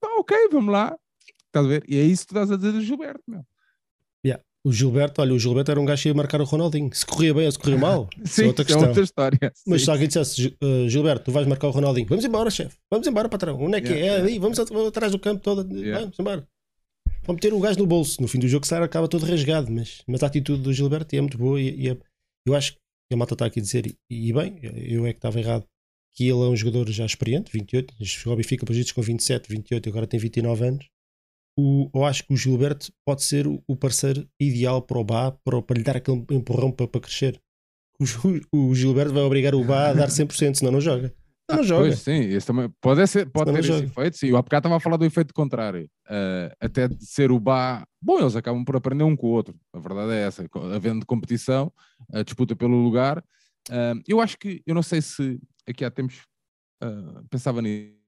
tá, 0.00 0.08
ok, 0.18 0.48
vamos 0.50 0.72
lá. 0.72 0.96
Estás 1.46 1.66
a 1.66 1.68
ver? 1.68 1.84
E 1.88 1.98
é 1.98 2.02
isso 2.02 2.26
que 2.26 2.34
tu 2.34 2.38
estás 2.38 2.50
a 2.50 2.56
dizer 2.56 2.72
do 2.72 2.80
Gilberto, 2.80 3.22
meu. 3.26 3.44
O 4.64 4.72
Gilberto, 4.72 5.20
olha, 5.20 5.34
o 5.34 5.38
Gilberto 5.38 5.72
era 5.72 5.80
um 5.80 5.84
gajo 5.84 6.02
que 6.02 6.08
ia 6.08 6.14
marcar 6.14 6.40
o 6.40 6.44
Ronaldinho. 6.44 6.88
Se 6.94 7.04
corria 7.04 7.34
bem 7.34 7.46
ou 7.46 7.52
se 7.52 7.58
corria 7.58 7.78
mal, 7.78 8.08
é 8.22 8.26
Sim, 8.26 8.44
é 8.44 8.46
outra 8.46 8.64
questão. 8.64 8.84
É 8.84 8.88
outra 8.88 9.02
história. 9.02 9.52
Mas 9.66 9.80
Sim. 9.80 9.84
se 9.84 9.90
alguém 9.90 10.06
dissesse, 10.06 10.56
uh, 10.62 10.88
Gilberto, 10.88 11.24
tu 11.24 11.32
vais 11.32 11.46
marcar 11.46 11.66
o 11.66 11.70
Ronaldinho, 11.70 12.06
vamos 12.06 12.24
embora, 12.24 12.48
chefe, 12.48 12.76
vamos 12.90 13.06
embora, 13.06 13.28
patrão. 13.28 13.60
Onde 13.60 13.78
é 13.78 13.80
que 13.80 13.88
yeah, 13.88 14.00
é? 14.00 14.06
Yeah. 14.06 14.22
É 14.22 14.30
ali, 14.30 14.38
vamos 14.38 14.58
atrás 14.60 15.10
do 15.10 15.18
campo 15.18 15.42
todo. 15.42 15.76
Yeah. 15.76 16.02
Vamos 16.02 16.18
embora. 16.18 16.46
Vamos 17.24 17.42
meter 17.42 17.54
o 17.54 17.60
gajo 17.60 17.78
no 17.78 17.86
bolso. 17.86 18.20
No 18.20 18.28
fim 18.28 18.38
do 18.38 18.48
jogo, 18.48 18.66
sai, 18.66 18.82
acaba 18.82 19.08
todo 19.08 19.26
rasgado. 19.26 19.70
Mas, 19.70 20.02
mas 20.06 20.22
a 20.22 20.26
atitude 20.26 20.62
do 20.62 20.72
Gilberto 20.72 21.14
é 21.16 21.20
muito 21.20 21.38
boa 21.38 21.60
e, 21.60 21.82
e 21.82 21.88
é, 21.88 21.96
eu 22.46 22.54
acho 22.54 22.72
que 22.72 22.78
a 23.12 23.16
malta 23.16 23.34
está 23.34 23.46
aqui 23.46 23.60
a 23.60 23.62
dizer, 23.62 23.94
e 24.10 24.32
bem, 24.32 24.58
eu 24.62 25.06
é 25.06 25.12
que 25.12 25.18
estava 25.18 25.38
errado, 25.38 25.64
que 26.14 26.24
ele 26.24 26.40
é 26.40 26.48
um 26.48 26.56
jogador 26.56 26.88
já 26.90 27.04
experiente, 27.04 27.50
28, 27.52 27.94
chegou 28.04 28.32
ao 28.32 28.36
Benfica 28.36 28.64
para 28.64 28.74
com 28.94 29.02
27, 29.02 29.48
28, 29.48 29.88
agora 29.88 30.06
tem 30.06 30.18
29 30.18 30.66
anos. 30.66 30.86
O, 31.56 31.90
eu 31.94 32.04
acho 32.04 32.26
que 32.26 32.32
o 32.32 32.36
Gilberto 32.36 32.90
pode 33.04 33.22
ser 33.22 33.46
o 33.46 33.76
parceiro 33.76 34.26
ideal 34.40 34.80
para 34.80 34.98
o 34.98 35.04
Bá, 35.04 35.32
para, 35.32 35.60
para 35.60 35.76
lhe 35.76 35.84
dar 35.84 35.96
aquele 35.96 36.24
empurrão 36.30 36.72
para, 36.72 36.88
para 36.88 37.00
crescer. 37.00 37.40
O, 38.52 38.70
o, 38.70 38.74
Gilberto 38.74 39.12
vai 39.12 39.22
obrigar 39.22 39.54
o 39.54 39.64
Bá 39.64 39.90
a 39.90 39.92
dar 39.92 40.08
100%, 40.08 40.54
senão 40.54 40.72
não 40.72 40.80
joga. 40.80 41.14
Não, 41.48 41.58
não 41.58 41.64
joga. 41.64 41.82
Pois, 41.88 41.98
sim, 42.00 42.20
esse 42.20 42.46
também 42.46 42.72
pode, 42.80 43.06
ser, 43.06 43.26
pode 43.30 43.52
ter 43.52 43.58
esse 43.58 43.68
joga. 43.68 43.84
efeito. 43.84 44.16
Sim, 44.16 44.32
o 44.32 44.36
Apocá 44.36 44.58
estava 44.58 44.76
a 44.76 44.80
falar 44.80 44.96
do 44.96 45.04
efeito 45.04 45.34
contrário. 45.34 45.88
Uh, 46.06 46.54
até 46.58 46.88
de 46.88 47.04
ser 47.04 47.30
o 47.30 47.38
Bá. 47.38 47.86
Bom, 48.00 48.18
eles 48.18 48.34
acabam 48.34 48.64
por 48.64 48.76
aprender 48.76 49.04
um 49.04 49.14
com 49.14 49.26
o 49.26 49.30
outro. 49.30 49.54
A 49.72 49.78
verdade 49.78 50.12
é 50.12 50.26
essa. 50.26 50.46
Havendo 50.74 51.06
competição, 51.06 51.72
a 52.12 52.22
disputa 52.22 52.56
pelo 52.56 52.82
lugar. 52.82 53.18
Uh, 53.68 54.00
eu 54.08 54.20
acho 54.20 54.38
que, 54.38 54.62
eu 54.66 54.74
não 54.74 54.82
sei 54.82 55.02
se 55.02 55.38
aqui 55.68 55.84
há 55.84 55.90
tempos 55.90 56.22
uh, 56.82 57.24
pensava 57.28 57.60
nisso. 57.60 58.00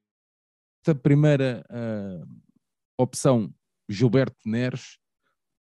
Esta 0.87 0.95
primeira 0.95 1.65
opção, 2.99 3.53
Gilberto 3.89 4.37
Neres, 4.45 4.99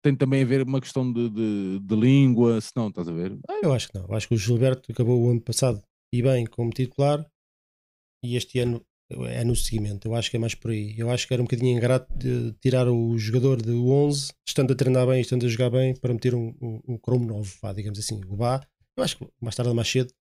tem 0.01 0.15
também 0.15 0.43
a 0.43 0.45
ver 0.45 0.63
uma 0.63 0.79
questão 0.79 1.11
de, 1.11 1.29
de, 1.29 1.79
de 1.79 1.95
língua, 1.95 2.59
se 2.61 2.71
não, 2.75 2.87
estás 2.87 3.07
a 3.07 3.11
ver? 3.11 3.37
Eu 3.61 3.73
acho 3.73 3.89
que 3.89 3.97
não. 3.97 4.13
Acho 4.13 4.27
que 4.27 4.35
o 4.35 4.37
Gilberto 4.37 4.91
acabou 4.91 5.21
o 5.21 5.29
ano 5.29 5.41
passado 5.41 5.81
e 6.13 6.21
bem 6.21 6.45
como 6.45 6.71
titular 6.71 7.25
e 8.23 8.35
este 8.35 8.59
ano 8.59 8.85
é 9.11 9.43
no 9.43 9.55
seguimento. 9.55 10.07
Eu 10.07 10.15
acho 10.15 10.29
que 10.29 10.37
é 10.37 10.39
mais 10.39 10.55
por 10.55 10.71
aí. 10.71 10.95
Eu 10.97 11.09
acho 11.09 11.27
que 11.27 11.33
era 11.33 11.41
um 11.41 11.45
bocadinho 11.45 11.75
ingrato 11.75 12.13
de 12.17 12.53
tirar 12.61 12.87
o 12.87 13.17
jogador 13.17 13.61
de 13.61 13.71
11, 13.71 14.31
estando 14.47 14.73
a 14.73 14.75
treinar 14.75 15.07
bem, 15.07 15.21
estando 15.21 15.45
a 15.45 15.49
jogar 15.49 15.69
bem, 15.69 15.95
para 15.95 16.13
meter 16.13 16.35
um, 16.35 16.55
um, 16.61 16.81
um 16.87 17.25
novo, 17.25 17.51
vá, 17.61 17.73
digamos 17.73 17.99
assim. 17.99 18.21
O 18.27 18.35
Bá, 18.35 18.65
eu 18.97 19.03
acho 19.03 19.17
que 19.17 19.27
mais 19.41 19.55
tarde 19.55 19.69
ou 19.69 19.75
mais 19.75 19.89
cedo 19.89 20.13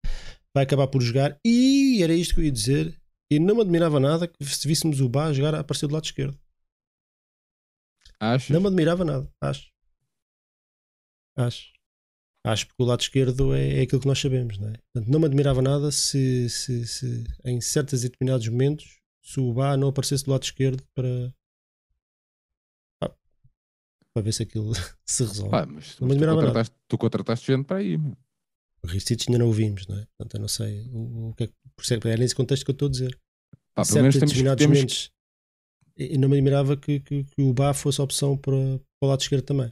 vai 0.55 0.63
acabar 0.63 0.87
por 0.87 1.01
jogar. 1.01 1.37
E 1.45 2.01
era 2.01 2.13
isto 2.13 2.33
que 2.33 2.41
eu 2.41 2.45
ia 2.45 2.51
dizer. 2.51 2.95
E 3.29 3.39
não 3.39 3.55
me 3.55 3.61
admirava 3.61 3.99
nada 3.99 4.25
que 4.27 4.45
se 4.45 4.67
víssemos 4.67 5.01
o 5.01 5.09
Bá 5.09 5.33
jogar 5.33 5.53
a 5.53 5.59
aparecer 5.59 5.87
do 5.87 5.93
lado 5.93 6.05
esquerdo. 6.05 6.37
Acho. 8.19 8.53
Não 8.53 8.61
me 8.61 8.67
admirava 8.67 9.05
nada, 9.05 9.31
acho. 9.41 9.71
Acho. 11.35 11.71
Acho 12.43 12.67
que 12.67 12.73
o 12.79 12.85
lado 12.85 13.01
esquerdo 13.01 13.53
é, 13.53 13.79
é 13.79 13.81
aquilo 13.81 14.01
que 14.01 14.07
nós 14.07 14.19
sabemos, 14.19 14.57
não 14.57 14.69
é? 14.69 14.73
Portanto, 14.93 15.11
não 15.11 15.19
me 15.19 15.25
admirava 15.25 15.61
nada 15.61 15.91
se, 15.91 16.49
se, 16.49 16.87
se 16.87 17.23
em 17.43 17.59
certos 17.59 18.03
e 18.03 18.09
determinados 18.09 18.47
momentos 18.47 18.99
se 19.21 19.39
o 19.39 19.53
Bá 19.53 19.75
não 19.75 19.89
aparecesse 19.89 20.23
do 20.23 20.31
lado 20.31 20.43
esquerdo 20.43 20.83
para 20.95 21.33
para 24.13 24.23
ver 24.23 24.31
se 24.31 24.43
aquilo 24.43 24.71
se 25.05 25.23
resolve. 25.23 25.55
Ah, 25.55 25.65
mas 25.65 25.99
não 25.99 26.07
me 26.07 26.13
admirava 26.13 26.37
tu, 26.37 26.45
contrataste, 26.45 26.73
nada. 26.73 26.85
tu 26.87 26.97
contrataste 26.97 27.51
gente 27.51 27.65
para 27.65 27.77
aí, 27.77 27.97
meu. 27.97 28.17
O 28.83 28.87
Ristich 28.87 29.25
ainda 29.27 29.39
não 29.39 29.47
ouvimos, 29.47 29.85
não 29.87 29.97
é? 29.97 30.05
Portanto, 30.17 30.35
eu 30.35 30.39
não 30.39 30.47
sei 30.47 30.87
o, 30.91 31.29
o 31.29 31.33
que 31.35 31.43
é, 31.43 31.49
exemplo, 31.79 32.09
é 32.09 32.17
nesse 32.17 32.33
contexto 32.33 32.63
que 32.63 32.71
eu 32.71 32.73
estou 32.73 32.87
a 32.87 32.91
dizer. 32.91 33.19
Pá, 33.75 33.83
menos 33.93 34.17
temos, 34.17 34.33
temos... 34.33 34.61
momentos, 34.61 35.11
eu 35.97 36.19
não 36.19 36.29
me 36.29 36.35
admirava 36.35 36.77
que, 36.77 36.99
que, 36.99 37.23
que 37.23 37.41
o 37.41 37.53
Bá 37.53 37.73
fosse 37.73 37.99
a 37.99 38.03
opção 38.03 38.37
para, 38.37 38.55
para 38.55 39.07
o 39.07 39.07
lado 39.07 39.21
esquerdo 39.21 39.43
também. 39.43 39.71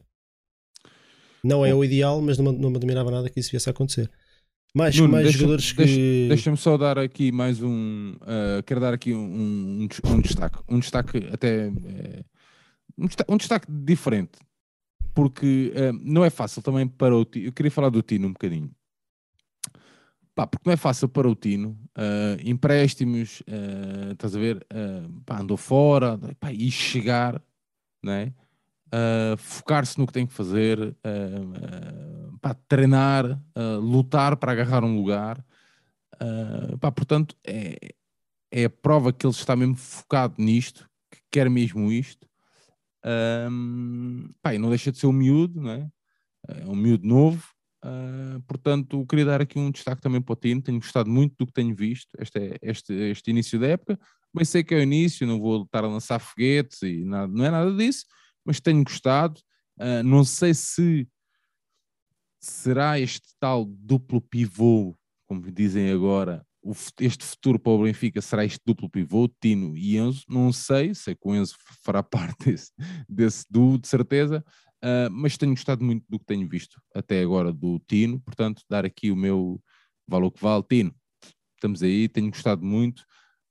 Não 1.43 1.63
é 1.65 1.73
o 1.73 1.83
ideal, 1.83 2.21
mas 2.21 2.37
não, 2.39 2.51
não 2.51 2.71
me 2.71 2.77
admirava 2.77 3.11
nada 3.11 3.29
que 3.29 3.39
isso 3.39 3.51
viesse 3.51 3.69
a 3.69 3.71
acontecer. 3.71 4.09
Mais, 4.75 4.97
Nuno, 4.97 5.13
mais 5.13 5.23
deixa, 5.23 5.37
jogadores 5.37 5.71
que. 5.71 5.77
Deixa-me 5.77 6.27
deixa 6.27 6.55
só 6.57 6.77
dar 6.77 6.97
aqui 6.99 7.31
mais 7.31 7.61
um. 7.61 8.15
Uh, 8.21 8.61
quero 8.65 8.81
dar 8.81 8.93
aqui 8.93 9.13
um, 9.13 9.23
um, 9.23 9.87
um, 10.05 10.21
destaque. 10.21 10.59
Um 10.67 10.79
destaque 10.79 11.29
até. 11.31 11.69
Uh, 11.69 12.25
um, 12.97 13.05
destaque, 13.05 13.33
um 13.33 13.37
destaque 13.37 13.67
diferente. 13.71 14.37
Porque 15.13 15.71
uh, 15.75 15.93
não 16.03 16.25
é 16.25 16.29
fácil 16.29 16.61
também 16.61 16.87
para 16.87 17.15
o 17.15 17.23
Tino. 17.23 17.45
Eu 17.45 17.53
queria 17.53 17.71
falar 17.71 17.89
do 17.89 18.01
Tino 18.01 18.27
um 18.27 18.33
bocadinho. 18.33 18.69
Pá, 20.35 20.45
porque 20.45 20.67
não 20.67 20.73
é 20.73 20.77
fácil 20.77 21.07
para 21.07 21.29
o 21.29 21.33
Tino. 21.33 21.79
empréstimos, 22.43 23.41
estás 24.11 24.35
a 24.35 24.39
ver? 24.39 24.67
Pá, 25.25 25.39
andou 25.39 25.55
fora 25.55 26.19
pá, 26.39 26.51
e 26.51 26.69
chegar, 26.69 27.41
né? 28.03 28.33
uh, 28.95 29.37
focar-se 29.37 29.97
no 29.97 30.07
que 30.07 30.13
tem 30.13 30.25
que 30.25 30.33
fazer, 30.33 30.79
uh, 30.79 30.93
uh, 30.93 32.39
pá, 32.39 32.53
treinar, 32.67 33.41
lutar 33.81 34.37
para 34.37 34.51
agarrar 34.51 34.83
um 34.83 34.95
lugar. 34.95 35.43
Pá, 36.79 36.91
portanto, 36.91 37.35
é, 37.45 37.93
é 38.51 38.65
a 38.65 38.69
prova 38.69 39.11
que 39.11 39.25
ele 39.25 39.33
está 39.33 39.55
mesmo 39.55 39.75
focado 39.75 40.35
nisto, 40.37 40.89
que 41.11 41.19
quer 41.29 41.49
mesmo 41.49 41.91
isto. 41.91 42.27
Um, 43.51 44.29
pá, 44.41 44.53
e 44.53 44.57
não 44.57 44.69
deixa 44.69 44.91
de 44.91 44.97
ser 44.97 45.07
um 45.07 45.11
miúdo, 45.11 45.61
não 45.61 45.71
é? 45.71 45.91
é 46.47 46.65
um 46.65 46.75
miúdo 46.75 47.05
novo. 47.05 47.54
Uh, 47.85 48.41
portanto, 48.47 49.05
queria 49.05 49.25
dar 49.25 49.41
aqui 49.41 49.59
um 49.59 49.69
destaque 49.69 50.01
também 50.01 50.19
para 50.19 50.33
o 50.33 50.35
Tino. 50.35 50.61
Tenho 50.61 50.79
gostado 50.79 51.07
muito 51.07 51.35
do 51.37 51.45
que 51.45 51.53
tenho 51.53 51.75
visto 51.75 52.09
este, 52.17 52.57
este, 52.61 52.93
este 52.93 53.29
início 53.29 53.59
da 53.59 53.67
época. 53.67 53.99
Bem, 54.33 54.43
sei 54.43 54.63
que 54.63 54.73
é 54.73 54.79
o 54.79 54.81
início, 54.81 55.27
não 55.27 55.39
vou 55.39 55.63
estar 55.63 55.83
a 55.83 55.87
lançar 55.87 56.19
foguetes 56.19 56.81
e 56.81 57.05
nada, 57.05 57.31
não 57.31 57.45
é 57.45 57.51
nada 57.51 57.71
disso, 57.71 58.05
mas 58.43 58.59
tenho 58.59 58.83
gostado. 58.83 59.39
Uh, 59.79 60.01
não 60.03 60.23
sei 60.23 60.53
se 60.53 61.07
será 62.39 62.99
este 62.99 63.35
tal 63.39 63.65
duplo 63.65 64.19
pivô, 64.19 64.95
como 65.27 65.51
dizem 65.51 65.91
agora, 65.91 66.43
o, 66.65 66.73
este 66.99 67.23
futuro 67.23 67.59
para 67.59 67.71
o 67.71 67.83
Benfica 67.83 68.19
será 68.19 68.43
este 68.43 68.59
duplo 68.65 68.89
pivô, 68.89 69.29
Tino 69.39 69.77
e 69.77 69.97
Enzo. 69.97 70.23
Não 70.27 70.51
sei, 70.51 70.95
sei 70.95 71.13
que 71.13 71.21
o 71.23 71.35
Enzo 71.35 71.55
fará 71.83 72.01
parte 72.03 72.45
desse, 72.45 72.71
desse 73.07 73.45
duo, 73.47 73.77
de 73.77 73.87
certeza, 73.87 74.43
uh, 74.85 75.09
mas 75.11 75.37
tenho 75.37 75.53
gostado 75.53 75.83
muito 75.83 76.05
do 76.07 76.19
que 76.19 76.25
tenho 76.25 76.47
visto 76.47 76.79
até 76.93 77.21
agora 77.21 77.51
do 77.51 77.79
Tino. 77.87 78.19
Portanto, 78.21 78.63
dar 78.69 78.85
aqui 78.85 79.09
o 79.09 79.15
meu 79.15 79.59
valor 80.07 80.31
que 80.31 80.41
vale. 80.41 80.63
Tino, 80.69 80.95
estamos 81.55 81.81
aí, 81.81 82.07
tenho 82.07 82.29
gostado 82.29 82.63
muito 82.63 82.99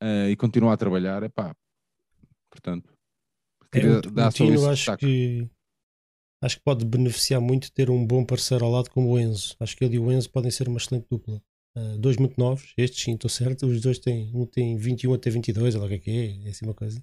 uh, 0.02 0.28
e 0.30 0.36
continuo 0.36 0.70
a 0.70 0.76
trabalhar. 0.76 1.22
Epá, 1.22 1.54
portanto, 2.50 2.94
Queria 3.72 3.98
é, 3.98 4.00
dar 4.02 4.32
Tino, 4.32 4.70
acho 4.70 4.96
que 4.96 5.50
acho 6.40 6.56
que 6.56 6.62
pode 6.62 6.84
beneficiar 6.84 7.40
muito 7.40 7.72
ter 7.72 7.90
um 7.90 8.06
bom 8.06 8.24
parceiro 8.24 8.64
ao 8.64 8.70
lado 8.70 8.90
como 8.90 9.10
o 9.10 9.18
Enzo. 9.18 9.56
Acho 9.58 9.76
que 9.76 9.84
ele 9.84 9.96
e 9.96 9.98
o 9.98 10.12
Enzo 10.12 10.30
podem 10.30 10.50
ser 10.50 10.68
uma 10.68 10.76
excelente 10.76 11.06
dupla. 11.10 11.42
Uh, 11.76 11.98
dois 11.98 12.16
muito 12.18 12.38
novos, 12.38 12.72
estes 12.76 13.02
sim, 13.02 13.14
estou 13.14 13.28
certo. 13.28 13.66
Os 13.66 13.80
dois 13.80 13.98
têm, 13.98 14.30
um 14.32 14.46
tem 14.46 14.76
21 14.76 15.14
até 15.14 15.28
22, 15.28 15.74
olha 15.74 15.86
o 15.86 15.88
que 15.88 15.94
é 15.94 15.98
que 15.98 16.10
é, 16.10 16.46
é 16.46 16.50
assim 16.50 16.64
uma 16.64 16.74
coisa. 16.74 17.02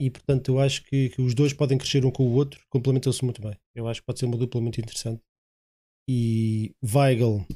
E 0.00 0.08
portanto 0.08 0.52
eu 0.52 0.58
acho 0.58 0.82
que, 0.84 1.10
que 1.10 1.20
os 1.20 1.34
dois 1.34 1.52
podem 1.52 1.76
crescer 1.76 2.06
um 2.06 2.10
com 2.10 2.26
o 2.26 2.32
outro, 2.32 2.64
complementam-se 2.70 3.22
muito 3.22 3.42
bem. 3.42 3.54
Eu 3.74 3.86
acho 3.86 4.00
que 4.00 4.06
pode 4.06 4.18
ser 4.18 4.24
uma 4.24 4.38
dupla 4.38 4.58
muito 4.58 4.80
interessante. 4.80 5.20
E 6.08 6.74
Weigl 6.82 7.46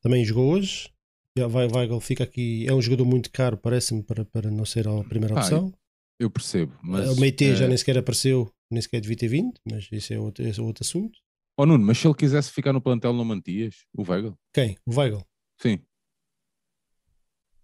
também 0.00 0.24
jogou 0.24 0.52
hoje. 0.52 0.88
Weigl 1.36 2.00
fica 2.00 2.22
aqui, 2.22 2.66
é 2.68 2.72
um 2.72 2.80
jogador 2.80 3.04
muito 3.04 3.30
caro, 3.32 3.56
parece-me, 3.56 4.02
para, 4.04 4.24
para 4.24 4.48
não 4.48 4.64
ser 4.64 4.86
a 4.86 5.02
primeira 5.04 5.34
opção. 5.34 5.74
Eu 6.20 6.30
percebo, 6.30 6.78
mas... 6.82 7.16
O 7.16 7.20
Meite 7.20 7.46
é... 7.46 7.56
já 7.56 7.66
nem 7.66 7.76
sequer 7.76 7.98
apareceu, 7.98 8.52
nem 8.70 8.80
sequer 8.80 9.00
devia 9.00 9.16
ter 9.16 9.28
vindo, 9.28 9.60
mas 9.68 9.88
isso 9.90 10.12
é 10.12 10.18
outro, 10.18 10.46
esse 10.46 10.60
é 10.60 10.62
outro 10.62 10.84
assunto. 10.84 11.18
Oh 11.56 11.66
Nuno, 11.66 11.84
mas 11.84 11.98
se 11.98 12.06
ele 12.06 12.14
quisesse 12.14 12.52
ficar 12.52 12.72
no 12.72 12.80
plantel 12.80 13.12
não 13.12 13.24
mantias 13.24 13.84
o 13.92 14.08
Weigl? 14.08 14.38
Quem? 14.54 14.76
O 14.86 14.96
Weigl? 14.96 15.24
Sim. 15.60 15.80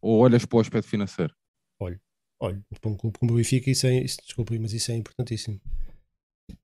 Ou 0.00 0.18
olhas 0.18 0.44
para 0.44 0.56
o 0.56 0.60
aspecto 0.60 0.88
financeiro? 0.88 1.34
Olho. 2.44 2.64
Para 2.80 2.90
um 2.90 2.96
clube 2.96 3.18
como 3.18 3.32
o 3.32 3.36
Benfica 3.36 3.70
isso 3.70 3.86
é, 3.86 3.98
isso, 4.02 4.18
desculpe, 4.24 4.58
mas 4.58 4.72
isso 4.72 4.92
é 4.92 4.96
importantíssimo. 4.96 5.60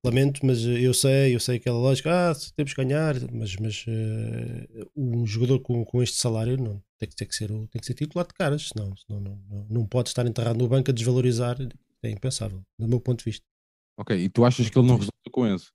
Lamento, 0.04 0.44
mas 0.44 0.64
eh, 0.64 0.80
eu 0.80 0.92
sei, 0.92 1.34
eu 1.34 1.40
sei 1.40 1.56
aquela 1.56 1.78
lógica, 1.78 2.10
ah, 2.30 2.34
temos 2.54 2.74
que 2.74 2.84
ganhar, 2.84 3.14
mas, 3.32 3.56
mas 3.56 3.86
uh, 3.86 4.90
um 4.94 5.26
jogador 5.26 5.60
com, 5.60 5.84
com 5.84 6.02
este 6.02 6.16
salário 6.16 6.58
não, 6.58 6.82
tem, 6.98 7.08
que, 7.08 7.16
tem, 7.16 7.26
que 7.26 7.34
ser, 7.34 7.48
tem 7.48 7.80
que 7.80 7.86
ser 7.86 7.94
titular 7.94 8.26
de 8.26 8.34
caras, 8.34 8.68
senão, 8.68 8.94
senão 8.96 9.20
não, 9.20 9.38
não, 9.48 9.66
não 9.70 9.86
pode 9.86 10.10
estar 10.10 10.26
enterrado 10.26 10.58
no 10.58 10.68
banco 10.68 10.90
a 10.90 10.94
desvalorizar, 10.94 11.56
é 12.02 12.10
impensável, 12.10 12.62
do 12.78 12.88
meu 12.88 13.00
ponto 13.00 13.20
de 13.20 13.24
vista. 13.24 13.44
Ok, 13.98 14.16
e 14.16 14.28
tu 14.28 14.44
achas 14.44 14.68
que 14.68 14.78
ele 14.78 14.86
não 14.86 14.96
resulta 14.96 15.30
com 15.30 15.46
isso? 15.46 15.72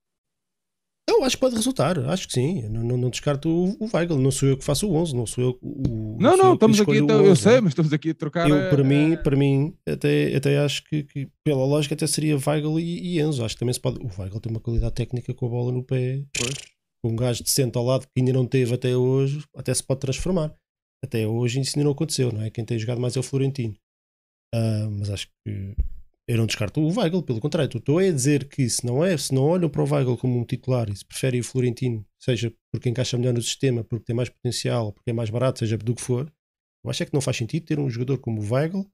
Eu 1.16 1.24
acho 1.24 1.36
que 1.36 1.40
pode 1.40 1.56
resultar, 1.56 1.98
acho 2.10 2.26
que 2.26 2.34
sim. 2.34 2.62
Não, 2.68 2.84
não, 2.84 2.96
não 2.96 3.10
descarto 3.10 3.48
o, 3.48 3.76
o 3.80 3.88
Weigl, 3.92 4.18
não 4.18 4.30
sou 4.30 4.48
eu 4.50 4.58
que 4.58 4.64
faço 4.64 4.86
o 4.88 4.94
11, 4.94 5.16
não 5.16 5.26
sou 5.26 5.44
eu 5.44 5.58
o. 5.62 6.18
Não, 6.20 6.36
não, 6.36 6.54
estamos 6.54 6.80
aqui, 6.80 6.98
então, 6.98 7.24
eu 7.24 7.34
sei, 7.34 7.60
mas 7.60 7.70
estamos 7.70 7.92
aqui 7.92 8.10
a 8.10 8.14
trocar. 8.14 8.48
Eu, 8.48 8.68
para, 8.68 8.84
mim, 8.84 9.16
para 9.16 9.36
mim, 9.36 9.74
até, 9.88 10.36
até 10.36 10.58
acho 10.58 10.84
que, 10.84 11.04
que, 11.04 11.28
pela 11.42 11.64
lógica, 11.64 11.94
até 11.94 12.06
seria 12.06 12.36
Weigl 12.36 12.78
e, 12.78 13.16
e, 13.16 13.20
Enzo. 13.20 13.44
Acho 13.44 13.54
que 13.54 13.60
também 13.60 13.72
se 13.72 13.80
pode. 13.80 13.98
O 13.98 14.20
Weigl 14.20 14.40
tem 14.40 14.50
uma 14.50 14.60
qualidade 14.60 14.94
técnica 14.94 15.32
com 15.32 15.46
a 15.46 15.48
bola 15.48 15.72
no 15.72 15.82
pé. 15.82 16.22
Pois. 16.38 16.54
Um 17.04 17.16
gajo 17.16 17.42
decente 17.42 17.78
ao 17.78 17.84
lado 17.84 18.06
que 18.06 18.20
ainda 18.20 18.32
não 18.32 18.46
teve 18.46 18.74
até 18.74 18.96
hoje, 18.96 19.42
até 19.54 19.72
se 19.72 19.82
pode 19.82 20.00
transformar. 20.00 20.54
Até 21.04 21.26
hoje 21.26 21.60
isso 21.60 21.78
ainda 21.78 21.84
não 21.84 21.92
aconteceu, 21.92 22.32
não 22.32 22.42
é? 22.42 22.50
Quem 22.50 22.64
tem 22.64 22.78
jogado 22.78 23.00
mais 23.00 23.16
é 23.16 23.20
o 23.20 23.22
Florentino. 23.22 23.74
Uh, 24.54 24.90
mas 24.90 25.10
acho 25.10 25.28
que 25.28 25.76
eu 26.28 26.36
não 26.36 26.46
descarto 26.46 26.80
o 26.80 26.88
Weigl, 26.98 27.22
pelo 27.22 27.40
contrário, 27.40 27.78
estou 27.78 27.98
a 27.98 28.02
dizer 28.02 28.48
que 28.48 28.68
se 28.68 28.84
não 28.84 29.04
é, 29.04 29.16
se 29.16 29.32
não 29.32 29.42
olham 29.42 29.68
para 29.68 29.82
o 29.82 29.88
Weigl 29.88 30.16
como 30.16 30.38
um 30.38 30.44
titular 30.44 30.90
e 30.90 30.96
se 30.96 31.04
preferem 31.04 31.40
o 31.40 31.44
Florentino, 31.44 32.04
seja 32.18 32.52
porque 32.72 32.88
encaixa 32.88 33.16
melhor 33.16 33.32
no 33.32 33.42
sistema, 33.42 33.84
porque 33.84 34.06
tem 34.06 34.16
mais 34.16 34.28
potencial, 34.28 34.92
porque 34.92 35.10
é 35.10 35.12
mais 35.12 35.30
barato, 35.30 35.60
seja 35.60 35.78
do 35.78 35.94
que 35.94 36.02
for, 36.02 36.32
eu 36.84 36.90
acho 36.90 37.02
é 37.02 37.06
que 37.06 37.14
não 37.14 37.20
faz 37.20 37.36
sentido 37.36 37.66
ter 37.66 37.78
um 37.78 37.88
jogador 37.88 38.18
como 38.18 38.40
o 38.40 38.52
Weigl 38.52 38.84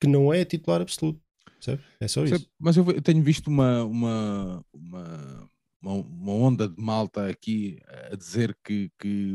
que 0.00 0.06
não 0.06 0.32
é 0.32 0.44
titular 0.44 0.80
absoluto. 0.80 1.20
Percebe? 1.54 1.82
É 2.00 2.08
só 2.08 2.24
isso. 2.24 2.48
Mas 2.58 2.76
eu 2.76 3.02
tenho 3.02 3.22
visto 3.22 3.48
uma, 3.48 3.82
uma, 3.84 4.64
uma, 4.72 5.50
uma, 5.82 6.32
onda 6.32 6.68
de 6.68 6.80
malta 6.80 7.28
aqui 7.28 7.78
a 8.10 8.14
dizer 8.14 8.56
que, 8.62 8.90
que 8.98 9.34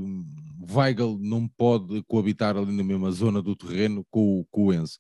Weigl 0.72 1.18
não 1.20 1.48
pode 1.48 2.04
coabitar 2.04 2.56
ali 2.56 2.72
na 2.72 2.84
mesma 2.84 3.12
zona 3.12 3.42
do 3.42 3.56
terreno 3.56 4.06
com, 4.12 4.46
com 4.52 4.66
o 4.66 4.74
Enzo. 4.74 5.00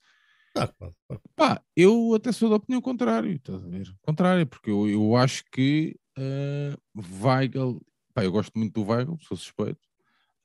Ah, 0.55 0.67
claro, 0.67 0.95
claro. 1.07 1.21
Pá, 1.35 1.61
eu 1.75 2.13
até 2.13 2.31
sou 2.31 2.49
da 2.49 2.55
opinião 2.57 2.81
contrária, 2.81 3.31
estás 3.31 3.63
a 3.63 3.67
ver? 3.67 3.93
Contrária, 4.01 4.45
porque 4.45 4.69
eu, 4.69 4.89
eu 4.89 5.15
acho 5.15 5.43
que 5.51 5.97
uh, 6.17 7.25
Weigl, 7.25 7.81
pá, 8.13 8.23
eu 8.23 8.31
gosto 8.31 8.51
muito 8.57 8.73
do 8.73 8.89
Weigl, 8.89 9.17
sou 9.21 9.37
suspeito. 9.37 9.79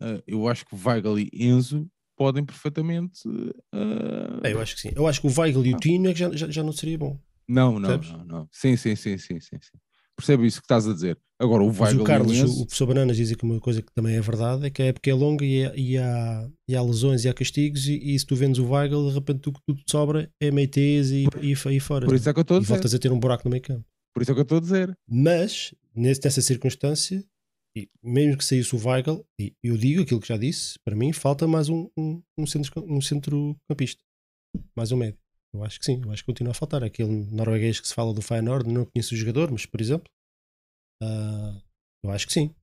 Uh, 0.00 0.22
eu 0.26 0.48
acho 0.48 0.64
que 0.64 0.76
Weigl 0.76 1.18
e 1.18 1.30
Enzo 1.32 1.90
podem 2.16 2.44
perfeitamente. 2.44 3.26
Uh... 3.28 4.40
É, 4.44 4.52
eu 4.52 4.60
acho 4.60 4.76
que 4.76 4.80
sim. 4.82 4.92
Eu 4.94 5.06
acho 5.06 5.20
que 5.20 5.26
o 5.26 5.40
Weigl 5.40 5.66
e 5.66 5.74
o 5.74 5.78
Tino 5.78 6.08
é 6.08 6.12
que 6.12 6.20
já, 6.20 6.30
já, 6.32 6.50
já 6.50 6.62
não 6.62 6.72
seria 6.72 6.98
bom. 6.98 7.18
Não, 7.48 7.78
não, 7.78 7.98
não, 7.98 8.24
não. 8.24 8.48
Sim, 8.52 8.76
sim, 8.76 8.94
sim, 8.96 9.18
sim, 9.18 9.40
sim, 9.40 9.58
sim 9.60 9.78
percebo 10.16 10.44
isso 10.44 10.60
que 10.60 10.64
estás 10.64 10.86
a 10.88 10.92
dizer. 10.92 11.18
Agora, 11.38 11.62
o 11.62 11.66
Weigl 11.68 12.00
o 12.00 12.04
Carlos, 12.04 12.40
o, 12.40 12.62
o 12.62 12.66
professor 12.66 12.86
Bananas 12.86 13.16
diz 13.16 13.34
que 13.34 13.44
uma 13.44 13.60
coisa 13.60 13.82
que 13.82 13.92
também 13.92 14.16
é 14.16 14.20
verdade 14.20 14.66
é 14.66 14.70
que 14.70 14.80
a 14.80 14.86
época 14.86 15.10
é 15.10 15.14
longa 15.14 15.44
e, 15.44 15.60
e, 15.76 15.98
há, 15.98 16.48
e 16.66 16.74
há 16.74 16.82
lesões 16.82 17.24
e 17.24 17.28
há 17.28 17.34
castigos 17.34 17.86
e, 17.86 18.14
e 18.14 18.18
se 18.18 18.24
tu 18.24 18.34
vendes 18.34 18.58
o 18.58 18.70
Weigl, 18.70 19.08
de 19.08 19.14
repente 19.14 19.40
tudo 19.40 19.60
que 19.60 19.82
sobra 19.88 20.30
é 20.40 20.50
meio 20.50 20.68
tese 20.68 21.24
e, 21.24 21.30
por, 21.30 21.44
e, 21.44 21.52
e 21.52 21.80
fora. 21.80 22.06
Por 22.06 22.14
isso 22.14 22.28
é 22.28 22.32
que 22.32 22.38
eu 22.38 22.42
estou 22.42 22.56
a 22.56 22.60
dizer. 22.60 22.72
E 22.72 22.74
voltas 22.74 22.94
a 22.94 22.98
ter 22.98 23.12
um 23.12 23.20
buraco 23.20 23.44
no 23.44 23.50
meio 23.50 23.62
campo. 23.62 23.84
Por 24.14 24.22
isso 24.22 24.30
é 24.30 24.34
que 24.34 24.40
eu 24.40 24.44
estou 24.44 24.58
a 24.58 24.60
dizer. 24.62 24.96
Mas, 25.06 25.74
nessa 25.94 26.40
circunstância, 26.40 27.22
e 27.76 27.90
mesmo 28.02 28.38
que 28.38 28.44
saísse 28.44 28.74
o 28.74 28.78
Weigl, 28.82 29.22
e 29.38 29.52
eu 29.62 29.76
digo 29.76 30.00
aquilo 30.00 30.20
que 30.20 30.28
já 30.28 30.38
disse, 30.38 30.78
para 30.82 30.96
mim 30.96 31.12
falta 31.12 31.46
mais 31.46 31.68
um, 31.68 31.86
um, 31.94 32.22
um, 32.38 32.46
centro, 32.46 32.82
um. 32.86 33.54
Mais 34.74 34.90
um 34.90 34.96
médio. 34.96 35.18
Eu 35.56 35.64
acho 35.64 35.78
que 35.78 35.86
sim, 35.86 36.02
eu 36.04 36.12
acho 36.12 36.22
que 36.22 36.26
continua 36.26 36.50
a 36.50 36.54
faltar. 36.54 36.84
Aquele 36.84 37.26
norueguês 37.30 37.80
que 37.80 37.88
se 37.88 37.94
fala 37.94 38.12
do 38.12 38.22
Feyenoord, 38.22 38.68
não 38.70 38.84
conheço 38.84 39.14
o 39.14 39.16
jogador, 39.16 39.50
mas 39.50 39.64
por 39.64 39.80
exemplo, 39.80 40.08
uh, 41.02 41.62
eu 42.04 42.10
acho 42.10 42.26
que 42.26 42.32
sim. 42.32 42.54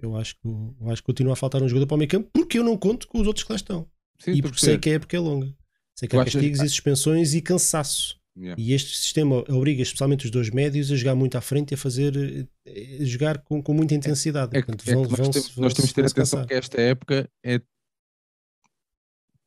Eu 0.00 0.16
acho 0.16 0.36
que, 0.36 0.46
eu 0.46 0.90
acho 0.90 1.02
que 1.02 1.06
continua 1.06 1.32
a 1.32 1.36
faltar 1.36 1.60
um 1.60 1.68
jogador 1.68 1.86
para 1.86 1.94
o 1.96 1.98
meio 1.98 2.08
campo 2.08 2.30
porque 2.32 2.58
eu 2.58 2.64
não 2.64 2.76
conto 2.76 3.08
com 3.08 3.20
os 3.20 3.26
outros 3.26 3.44
que 3.44 3.52
lá 3.52 3.56
estão. 3.56 3.90
Sim, 4.20 4.32
e 4.32 4.42
porque 4.42 4.60
sei 4.60 4.78
que 4.78 4.88
a 4.88 4.94
época 4.94 5.16
é 5.16 5.20
longa. 5.20 5.52
Sei 5.98 6.08
que 6.08 6.16
há 6.16 6.24
castigos 6.24 6.60
e 6.60 6.68
suspensões 6.68 7.34
e 7.34 7.42
cansaço. 7.42 8.16
Yeah. 8.36 8.60
E 8.60 8.72
este 8.72 8.96
sistema 8.96 9.44
obriga 9.48 9.82
especialmente 9.82 10.26
os 10.26 10.30
dois 10.30 10.48
médios 10.50 10.92
a 10.92 10.96
jogar 10.96 11.16
muito 11.16 11.36
à 11.36 11.40
frente 11.40 11.72
e 11.72 11.74
a 11.74 11.76
fazer 11.76 12.48
a 12.64 13.04
jogar 13.04 13.38
com, 13.38 13.60
com 13.60 13.74
muita 13.74 13.94
intensidade. 13.94 14.56
É, 14.56 14.62
Portanto, 14.62 14.88
é 14.88 14.94
vão, 14.94 15.02
nós, 15.02 15.28
temos, 15.28 15.56
nós 15.56 15.74
temos 15.74 15.88
de 15.88 15.94
ter 15.94 16.04
atenção 16.04 16.46
que 16.46 16.54
esta 16.54 16.80
época 16.80 17.28
é, 17.44 17.60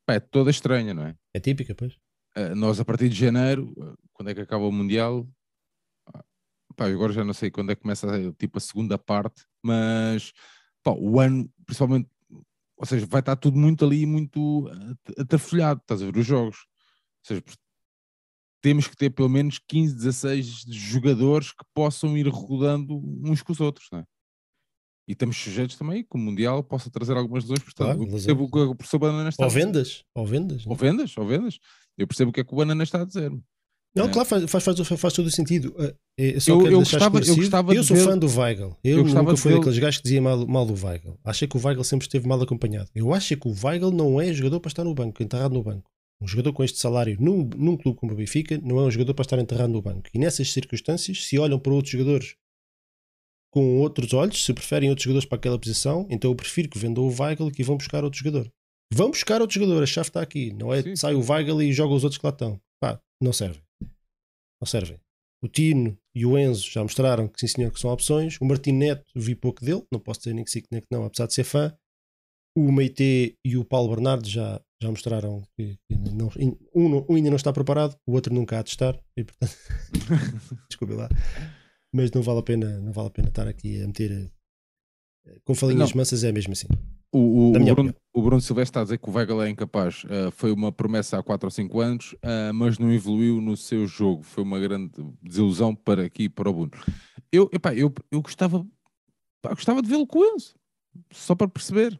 é 0.09 0.19
toda 0.19 0.51
estranha, 0.51 0.93
não 0.93 1.05
é? 1.05 1.15
É 1.33 1.39
típica, 1.39 1.73
pois. 1.73 1.95
Uh, 2.37 2.55
nós, 2.55 2.79
a 2.79 2.85
partir 2.85 3.09
de 3.09 3.15
janeiro, 3.15 3.73
quando 4.13 4.29
é 4.29 4.33
que 4.33 4.41
acaba 4.41 4.65
o 4.65 4.71
Mundial? 4.71 5.27
Pá, 6.75 6.87
agora 6.87 7.11
já 7.11 7.23
não 7.23 7.33
sei 7.33 7.51
quando 7.51 7.71
é 7.71 7.75
que 7.75 7.81
começa 7.81 8.07
tipo, 8.33 8.57
a 8.57 8.61
segunda 8.61 8.97
parte, 8.97 9.45
mas 9.61 10.31
pá, 10.83 10.91
o 10.91 11.19
ano, 11.19 11.51
principalmente, 11.65 12.09
ou 12.77 12.85
seja, 12.85 13.05
vai 13.05 13.19
estar 13.19 13.35
tudo 13.35 13.57
muito 13.57 13.85
ali, 13.85 14.05
muito 14.05 14.69
atafolhado, 15.17 15.81
estás 15.81 16.01
a 16.01 16.05
ver 16.05 16.17
os 16.17 16.25
jogos. 16.25 16.57
Ou 16.57 17.27
seja, 17.27 17.43
temos 18.61 18.87
que 18.87 18.95
ter 18.95 19.09
pelo 19.09 19.29
menos 19.29 19.59
15, 19.67 19.95
16 19.95 20.45
jogadores 20.69 21.51
que 21.51 21.65
possam 21.73 22.17
ir 22.17 22.27
rodando 22.27 23.01
uns 23.23 23.41
com 23.41 23.51
os 23.51 23.59
outros, 23.59 23.87
não 23.91 23.99
é? 23.99 24.05
E 25.07 25.13
estamos 25.13 25.35
sujeitos 25.35 25.75
também 25.75 26.03
que 26.03 26.15
o 26.15 26.17
Mundial 26.17 26.63
possa 26.63 26.89
trazer 26.89 27.17
algumas 27.17 27.43
lesões. 27.43 27.63
Portanto, 27.63 27.97
claro, 27.97 28.03
eu 28.03 28.07
percebo 28.07 28.43
o 28.43 28.51
que 28.51 28.59
o 28.59 28.75
professor 28.75 28.99
Banana 28.99 29.29
está 29.29 29.43
ou 29.43 29.49
vendas, 29.49 30.05
ou 30.13 30.25
vendas. 30.25 30.65
Ou 30.65 30.75
vendas, 30.75 31.17
ou 31.17 31.25
vendas. 31.25 31.59
Eu 31.97 32.07
percebo 32.07 32.31
o 32.31 32.33
que 32.33 32.41
é 32.41 32.43
que 32.43 32.53
o 32.53 32.57
Banana 32.57 32.83
está 32.83 33.01
a 33.01 33.05
dizer. 33.05 33.31
Não, 33.93 34.05
é. 34.05 34.09
claro, 34.09 34.27
faz, 34.27 34.49
faz, 34.49 34.63
faz, 34.63 34.99
faz, 34.99 35.13
todo 35.13 35.25
o 35.25 35.31
sentido. 35.31 35.75
Eu, 36.17 36.65
eu, 36.65 36.79
gostava, 36.79 37.19
eu 37.19 37.35
gostava 37.35 37.75
Eu 37.75 37.83
sou 37.83 37.97
ver... 37.97 38.05
fã 38.05 38.17
do 38.17 38.27
Weigl. 38.27 38.77
Eu, 38.83 38.99
eu 38.99 39.03
nunca 39.03 39.35
fui 39.35 39.53
daqueles 39.53 39.79
gajos 39.79 39.97
que 39.97 40.03
dizia 40.03 40.21
mal, 40.21 40.47
mal 40.47 40.65
do 40.65 40.73
Weigl. 40.73 41.19
Achei 41.23 41.47
que 41.47 41.57
o 41.57 41.61
Weigl 41.61 41.83
sempre 41.83 42.05
esteve 42.05 42.27
mal 42.27 42.41
acompanhado. 42.41 42.89
Eu 42.95 43.13
acho 43.13 43.35
que 43.35 43.47
o 43.47 43.55
Weigl 43.63 43.91
não 43.91 44.21
é 44.21 44.31
jogador 44.31 44.59
para 44.61 44.69
estar 44.69 44.83
no 44.83 44.93
banco, 44.93 45.21
enterrado 45.21 45.53
no 45.53 45.61
banco. 45.61 45.89
Um 46.21 46.27
jogador 46.27 46.53
com 46.53 46.63
este 46.63 46.79
salário 46.79 47.17
num, 47.19 47.49
num 47.57 47.75
clube 47.75 47.97
como 47.97 48.13
o 48.13 48.15
Benfica 48.15 48.57
não 48.63 48.79
é 48.79 48.83
um 48.83 48.91
jogador 48.91 49.13
para 49.13 49.23
estar 49.23 49.39
enterrado 49.39 49.73
no 49.73 49.81
banco. 49.81 50.03
E 50.13 50.19
nessas 50.19 50.51
circunstâncias, 50.51 51.25
se 51.25 51.37
olham 51.37 51.59
para 51.59 51.73
outros 51.73 51.91
jogadores 51.91 52.35
com 53.51 53.79
outros 53.79 54.13
olhos, 54.13 54.45
se 54.45 54.53
preferem 54.53 54.89
outros 54.89 55.03
jogadores 55.03 55.27
para 55.27 55.35
aquela 55.35 55.59
posição, 55.59 56.07
então 56.09 56.31
eu 56.31 56.35
prefiro 56.35 56.69
que 56.69 56.79
vendam 56.79 57.03
o 57.03 57.13
Weigl 57.13 57.49
e 57.49 57.51
que 57.51 57.63
vão 57.63 57.75
buscar 57.75 58.03
outro 58.03 58.17
jogador. 58.17 58.49
Vão 58.93 59.09
buscar 59.09 59.41
outro 59.41 59.59
jogador, 59.59 59.83
a 59.83 59.85
chave 59.85 60.09
está 60.09 60.21
aqui. 60.21 60.53
Não 60.53 60.73
é 60.73 60.81
Sim. 60.81 60.95
sai 60.95 61.13
o 61.15 61.25
Weigl 61.25 61.61
e 61.61 61.71
joga 61.71 61.93
os 61.93 62.03
outros 62.03 62.17
que 62.19 62.25
lá 62.25 62.31
estão. 62.31 62.59
Pá, 62.79 62.99
não 63.21 63.31
serve 63.31 63.61
não 64.61 64.67
servem. 64.67 64.99
O 65.43 65.47
Tino 65.47 65.97
e 66.13 66.23
o 66.23 66.37
Enzo 66.37 66.69
já 66.69 66.83
mostraram 66.83 67.27
que 67.27 67.39
sim 67.39 67.47
senhor 67.47 67.71
que 67.71 67.79
são 67.79 67.91
opções. 67.91 68.37
O 68.39 68.45
Martim 68.45 68.73
Neto 68.73 69.11
vi 69.15 69.33
pouco 69.33 69.65
dele, 69.65 69.83
não 69.91 69.99
posso 69.99 70.19
dizer 70.19 70.35
nem 70.35 70.45
que 70.45 70.51
sim 70.51 70.61
nem 70.69 70.81
que 70.81 70.87
não, 70.91 71.03
apesar 71.03 71.25
de 71.25 71.33
ser 71.33 71.43
fã. 71.43 71.75
O 72.55 72.71
Meite 72.71 73.35
e 73.43 73.57
o 73.57 73.65
Paulo 73.65 73.89
Bernardo 73.89 74.27
já, 74.27 74.61
já 74.81 74.89
mostraram 74.89 75.41
que, 75.57 75.77
que 75.87 75.95
não, 75.95 76.29
um, 76.75 76.97
um, 77.09 77.15
ainda 77.15 77.29
não 77.29 77.37
está 77.37 77.51
preparado, 77.51 77.97
o 78.05 78.11
outro 78.11 78.33
nunca 78.33 78.59
há 78.59 78.61
de 78.61 78.69
estar. 78.69 78.99
E, 79.17 79.23
portanto, 79.23 79.57
desculpe 80.69 80.93
lá. 80.93 81.09
Mas 81.93 82.11
não 82.11 82.21
vale 82.21 82.39
a 82.39 82.43
pena, 82.43 82.79
não 82.79 82.91
vale 82.91 83.07
a 83.07 83.11
pena 83.11 83.29
estar 83.29 83.47
aqui 83.47 83.81
a 83.81 83.87
meter 83.87 84.29
eh, 85.25 85.39
com 85.43 85.55
falinhas 85.55 85.91
não. 85.91 85.97
mansas, 85.97 86.23
é 86.23 86.31
mesmo 86.31 86.53
assim. 86.53 86.67
O, 87.13 87.19
o, 87.19 87.49
o, 87.49 87.51
Bruno, 87.51 87.95
o, 88.13 88.21
Bruno, 88.21 88.41
Silvestre 88.41 88.69
está 88.69 88.79
a 88.81 88.83
dizer 88.83 88.97
que 88.97 89.09
o 89.09 89.13
Weigl 89.13 89.41
é 89.41 89.49
incapaz. 89.49 90.03
Uh, 90.05 90.31
foi 90.31 90.51
uma 90.51 90.71
promessa 90.71 91.19
há 91.19 91.23
4 91.23 91.45
ou 91.45 91.51
5 91.51 91.79
anos, 91.81 92.13
uh, 92.13 92.53
mas 92.53 92.79
não 92.79 92.91
evoluiu 92.91 93.41
no 93.41 93.57
seu 93.57 93.85
jogo. 93.85 94.23
Foi 94.23 94.43
uma 94.43 94.59
grande 94.59 94.91
desilusão 95.21 95.75
para 95.75 96.05
aqui 96.05 96.29
para 96.29 96.49
o 96.49 96.53
Bruno. 96.53 96.71
Eu, 97.29 97.49
epá, 97.51 97.73
eu, 97.73 97.93
eu 98.09 98.21
gostava, 98.21 98.65
pá, 99.41 99.49
gostava 99.49 99.81
de 99.81 99.89
vê-lo 99.89 100.07
com 100.07 100.23
eles, 100.23 100.55
só 101.11 101.35
para 101.35 101.49
perceber, 101.49 101.99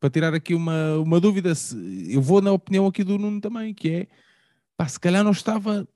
para 0.00 0.10
tirar 0.10 0.34
aqui 0.34 0.54
uma, 0.54 0.98
uma 0.98 1.20
dúvida. 1.20 1.54
Se, 1.54 1.76
eu 2.12 2.20
vou 2.20 2.42
na 2.42 2.50
opinião 2.50 2.86
aqui 2.86 3.04
do 3.04 3.18
Nuno 3.18 3.40
também, 3.40 3.72
que 3.72 3.90
é 3.90 4.06
pá, 4.76 4.88
se 4.88 4.98
calhar 4.98 5.22
não 5.22 5.30
estava 5.30 5.86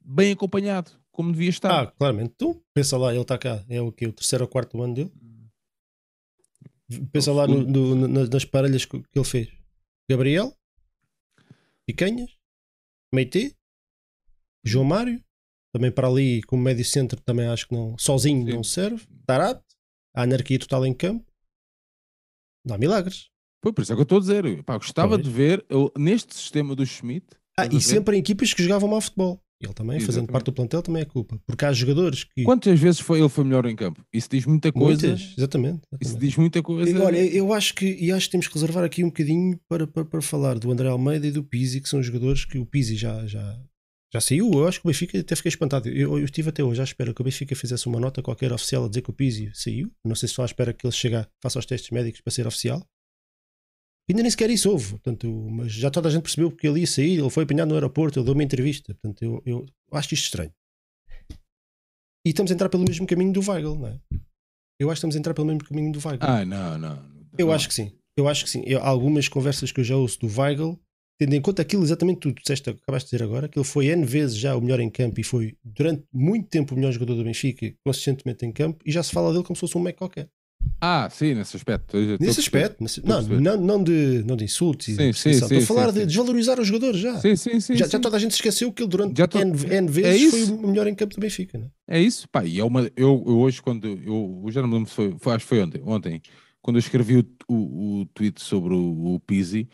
bem 0.00 0.32
acompanhado 0.32 0.92
como 1.10 1.32
devia 1.32 1.50
estar. 1.50 1.82
Ah, 1.82 1.86
claramente. 1.86 2.34
Tu 2.38 2.62
pensa 2.72 2.96
lá, 2.96 3.12
ele 3.12 3.22
está 3.22 3.36
cá, 3.36 3.64
é 3.68 3.80
o 3.80 3.90
que? 3.90 4.06
O 4.06 4.12
terceiro 4.12 4.44
ou 4.44 4.48
quarto 4.48 4.80
ano 4.80 4.94
dele? 4.94 5.12
Pensa 7.12 7.32
lá 7.32 7.46
no, 7.46 7.64
no, 7.64 8.26
nas 8.26 8.44
parelhas 8.44 8.84
que 8.84 8.96
ele 9.14 9.24
fez: 9.24 9.48
Gabriel, 10.08 10.56
Picanhas, 11.86 12.30
Meite, 13.12 13.56
João 14.64 14.84
Mário, 14.84 15.22
também 15.72 15.90
para 15.90 16.08
ali 16.08 16.42
como 16.42 16.62
médio 16.62 16.84
centro, 16.84 17.20
também 17.20 17.46
acho 17.46 17.68
que 17.68 17.74
não, 17.74 17.96
sozinho 17.98 18.44
Sim. 18.44 18.52
não 18.52 18.64
serve. 18.64 19.06
Tarat, 19.24 19.62
a 20.14 20.22
anarquia 20.22 20.58
total 20.58 20.84
em 20.84 20.94
campo, 20.94 21.30
há 22.68 22.76
milagres. 22.76 23.30
Foi 23.62 23.72
por 23.72 23.82
isso 23.82 23.92
é 23.92 23.94
que 23.94 24.00
eu 24.00 24.04
estou 24.04 24.18
a 24.18 24.20
dizer. 24.20 24.62
Pá, 24.64 24.78
gostava 24.78 25.18
de 25.18 25.28
ver 25.28 25.64
eu, 25.68 25.92
neste 25.96 26.34
sistema 26.34 26.74
do 26.74 26.84
Schmidt. 26.84 27.26
Ah, 27.56 27.66
e 27.66 27.80
sempre 27.80 28.16
em 28.16 28.20
equipas 28.20 28.54
que 28.54 28.62
jogavam 28.62 28.88
mal 28.88 29.00
futebol. 29.00 29.42
Ele 29.62 29.74
também, 29.74 29.96
Exatamente. 29.96 30.06
fazendo 30.06 30.32
parte 30.32 30.46
do 30.46 30.52
plantel, 30.52 30.82
também 30.82 31.02
é 31.02 31.04
culpa. 31.04 31.38
Porque 31.46 31.64
há 31.66 31.72
jogadores 31.72 32.24
que. 32.24 32.42
Quantas 32.44 32.80
vezes 32.80 33.00
foi, 33.00 33.18
ele 33.20 33.28
foi 33.28 33.44
melhor 33.44 33.66
em 33.66 33.76
campo? 33.76 34.02
Isso 34.10 34.28
diz 34.30 34.46
muita 34.46 34.72
coisa. 34.72 35.08
Muitas, 35.08 35.34
exatamente, 35.36 35.80
exatamente. 35.82 35.82
Isso 36.00 36.18
diz 36.18 36.36
muita 36.36 36.62
coisa. 36.62 36.90
E, 36.90 36.98
olha, 36.98 37.18
eu 37.18 37.52
acho 37.52 37.74
que, 37.74 37.84
e 38.00 38.10
acho 38.10 38.26
que 38.26 38.32
temos 38.32 38.48
que 38.48 38.54
reservar 38.54 38.84
aqui 38.84 39.04
um 39.04 39.08
bocadinho 39.08 39.60
para, 39.68 39.86
para, 39.86 40.04
para 40.04 40.22
falar 40.22 40.58
do 40.58 40.72
André 40.72 40.88
Almeida 40.88 41.26
e 41.26 41.30
do 41.30 41.44
Pizzi, 41.44 41.80
que 41.80 41.88
são 41.90 42.02
jogadores 42.02 42.46
que 42.46 42.58
o 42.58 42.64
Pizzi 42.64 42.96
já, 42.96 43.26
já, 43.26 43.60
já 44.10 44.20
saiu. 44.20 44.50
Eu 44.50 44.66
acho 44.66 44.80
que 44.80 44.86
o 44.86 44.88
Benfica 44.88 45.20
até 45.20 45.36
fiquei 45.36 45.50
espantado. 45.50 45.90
Eu, 45.90 46.18
eu 46.18 46.24
estive 46.24 46.48
até 46.48 46.64
hoje 46.64 46.80
à 46.80 46.84
espera 46.84 47.12
que 47.12 47.20
o 47.20 47.24
Benfica 47.24 47.54
fizesse 47.54 47.86
uma 47.86 48.00
nota 48.00 48.22
qualquer 48.22 48.52
oficial 48.54 48.86
a 48.86 48.88
dizer 48.88 49.02
que 49.02 49.10
o 49.10 49.12
Pizzi 49.12 49.50
saiu. 49.52 49.90
Não 50.02 50.14
sei 50.14 50.26
se 50.26 50.36
só 50.36 50.42
à 50.42 50.46
espera 50.46 50.72
que 50.72 50.86
ele 50.86 50.94
chegue, 50.94 51.22
faça 51.42 51.58
os 51.58 51.66
testes 51.66 51.90
médicos 51.90 52.22
para 52.22 52.32
ser 52.32 52.46
oficial. 52.46 52.82
Ainda 54.10 54.22
nem 54.22 54.30
sequer 54.30 54.50
isso 54.50 54.68
houve, 54.68 54.90
portanto, 54.90 55.30
mas 55.52 55.72
já 55.72 55.88
toda 55.88 56.08
a 56.08 56.10
gente 56.10 56.22
percebeu 56.22 56.50
porque 56.50 56.66
ele 56.66 56.80
ia 56.80 56.86
sair, 56.86 57.20
ele 57.20 57.30
foi 57.30 57.44
apanhado 57.44 57.68
no 57.68 57.74
aeroporto, 57.74 58.18
ele 58.18 58.24
deu 58.24 58.34
uma 58.34 58.42
entrevista, 58.42 58.92
portanto, 58.92 59.22
eu, 59.22 59.40
eu 59.46 59.66
acho 59.92 60.12
isto 60.14 60.24
estranho. 60.24 60.52
E 62.26 62.30
estamos 62.30 62.50
a 62.50 62.54
entrar 62.54 62.68
pelo 62.68 62.84
mesmo 62.84 63.06
caminho 63.06 63.32
do 63.32 63.40
Weigl, 63.40 63.76
não 63.76 63.86
é? 63.86 64.00
Eu 64.80 64.90
acho 64.90 64.96
que 64.96 65.06
estamos 65.06 65.14
a 65.14 65.18
entrar 65.20 65.32
pelo 65.32 65.46
mesmo 65.46 65.62
caminho 65.62 65.92
do 65.92 66.00
Weigl. 66.04 66.24
Ah, 66.24 66.44
não, 66.44 66.76
não. 66.76 67.04
Eu 67.38 67.46
não. 67.46 67.52
acho 67.52 67.68
que 67.68 67.74
sim. 67.74 67.92
Eu 68.16 68.26
acho 68.26 68.42
que 68.42 68.50
sim. 68.50 68.64
Eu, 68.66 68.82
algumas 68.82 69.28
conversas 69.28 69.70
que 69.70 69.78
eu 69.78 69.84
já 69.84 69.96
ouço 69.96 70.18
do 70.18 70.40
Weigl, 70.40 70.76
tendo 71.16 71.34
em 71.34 71.40
conta 71.40 71.62
aquilo 71.62 71.84
exatamente 71.84 72.18
tudo 72.18 72.34
que 72.34 72.42
disseste, 72.42 72.68
acabaste 72.68 73.10
de 73.10 73.16
dizer 73.16 73.22
agora, 73.24 73.48
que 73.48 73.56
ele 73.56 73.64
foi 73.64 73.86
N 73.86 74.04
vezes 74.04 74.36
já 74.36 74.56
o 74.56 74.60
melhor 74.60 74.80
em 74.80 74.90
campo 74.90 75.20
e 75.20 75.22
foi 75.22 75.56
durante 75.62 76.04
muito 76.12 76.48
tempo 76.48 76.74
o 76.74 76.76
melhor 76.76 76.90
jogador 76.90 77.14
do 77.14 77.22
Benfica, 77.22 77.72
consistentemente 77.84 78.44
em 78.44 78.50
campo, 78.50 78.82
e 78.84 78.90
já 78.90 79.04
se 79.04 79.12
fala 79.12 79.30
dele 79.30 79.44
como 79.44 79.54
se 79.54 79.60
fosse 79.60 79.78
um 79.78 79.80
Mac 79.80 79.94
qualquer. 79.94 80.28
Ah, 80.80 81.08
sim, 81.10 81.34
nesse 81.34 81.56
aspecto. 81.56 81.96
Nesse 82.18 82.40
aspecto, 82.40 82.82
nesse, 82.82 83.04
não, 83.04 83.20
não, 83.22 83.56
não, 83.56 83.84
de, 83.84 84.24
não 84.26 84.36
de 84.36 84.44
insultos. 84.44 84.86
Sim, 84.86 84.96
de 84.96 85.12
sim, 85.12 85.32
sim, 85.34 85.44
Estou 85.44 85.58
a 85.58 85.60
falar 85.60 85.92
de 85.92 86.06
desvalorizar 86.06 86.58
os 86.58 86.66
jogadores 86.66 87.00
já. 87.00 87.18
Sim, 87.18 87.36
sim, 87.36 87.60
sim, 87.60 87.76
já, 87.76 87.86
já 87.86 87.98
toda 87.98 88.16
a 88.16 88.20
gente 88.20 88.32
esqueceu 88.32 88.72
que 88.72 88.82
ele 88.82 88.88
durante 88.88 89.18
já 89.18 89.28
N, 89.34 89.52
N 89.52 89.88
é 89.88 89.90
vezes 89.90 90.34
é 90.34 90.46
foi 90.46 90.56
o 90.56 90.68
melhor 90.68 90.86
em 90.86 90.94
campo 90.94 91.14
do 91.14 91.20
Benfica. 91.20 91.70
É? 91.86 91.98
é 91.98 92.02
isso, 92.02 92.28
pá. 92.28 92.44
E 92.44 92.58
é 92.58 92.64
uma, 92.64 92.90
eu, 92.96 93.22
eu 93.26 93.38
hoje, 93.38 93.60
quando 93.60 93.86
eu, 93.86 94.42
eu 94.44 94.50
já 94.50 94.62
não 94.62 94.68
me 94.68 94.74
lembro 94.76 94.90
foi, 94.90 95.14
foi, 95.18 95.34
acho 95.34 95.44
que 95.44 95.48
foi 95.48 95.62
ontem, 95.62 95.82
ontem, 95.84 96.22
quando 96.62 96.76
eu 96.76 96.80
escrevi 96.80 97.18
o, 97.18 97.54
o, 97.54 98.00
o 98.00 98.06
tweet 98.06 98.40
sobre 98.40 98.72
o, 98.72 99.14
o 99.14 99.20
Pizzi, 99.20 99.68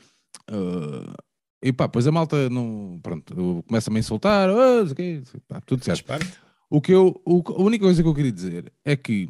uh, 0.51 1.15
e 1.63 1.73
pá, 1.73 1.89
pois 1.89 2.07
a 2.07 2.13
malta 2.13 2.51
não, 2.51 2.99
pronto, 3.03 3.65
começa 3.67 3.91
a 3.91 3.93
me 3.93 4.01
insultar, 4.01 4.49
oh, 4.51 4.91
okay, 4.91 5.23
pá, 5.49 5.61
tudo 5.61 5.85
certo. 5.85 6.05
O 6.69 6.81
que 6.81 6.93
eu, 6.93 7.21
o, 7.25 7.43
a 7.47 7.63
única 7.63 7.85
coisa 7.85 8.03
que 8.03 8.09
eu 8.09 8.15
queria 8.15 8.33
dizer 8.33 8.73
é 8.85 8.97
que, 8.97 9.29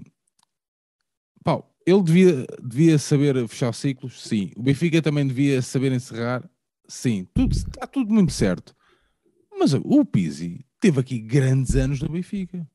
pá, 1.46 1.62
ele 1.86 2.02
devia, 2.02 2.44
devia 2.60 2.98
saber 2.98 3.46
fechar 3.46 3.72
ciclos, 3.72 4.20
sim. 4.20 4.50
O 4.56 4.62
Benfica 4.64 5.00
também 5.00 5.24
devia 5.24 5.62
saber 5.62 5.92
encerrar, 5.92 6.42
sim. 6.88 7.24
Tudo, 7.32 7.54
está 7.54 7.86
tudo 7.86 8.12
muito 8.12 8.32
certo. 8.32 8.74
Mas 9.56 9.72
o 9.72 10.04
Pizzi 10.04 10.66
teve 10.80 10.98
aqui 10.98 11.20
grandes 11.20 11.76
anos 11.76 12.00
no 12.02 12.08
Benfica. 12.08 12.68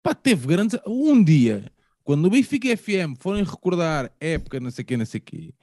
Pá, 0.00 0.14
teve 0.14 0.46
grandes. 0.46 0.78
Um 0.86 1.22
dia, 1.22 1.72
quando 2.04 2.26
o 2.26 2.30
Benfica 2.30 2.76
FM 2.76 3.18
forem 3.18 3.42
recordar 3.42 4.12
época, 4.20 4.60
não 4.60 4.70
sei 4.70 4.84
o 4.84 4.86
quê, 4.86 4.96
não 4.96 5.04
sei 5.04 5.18
o 5.18 5.22
quê, 5.22 5.54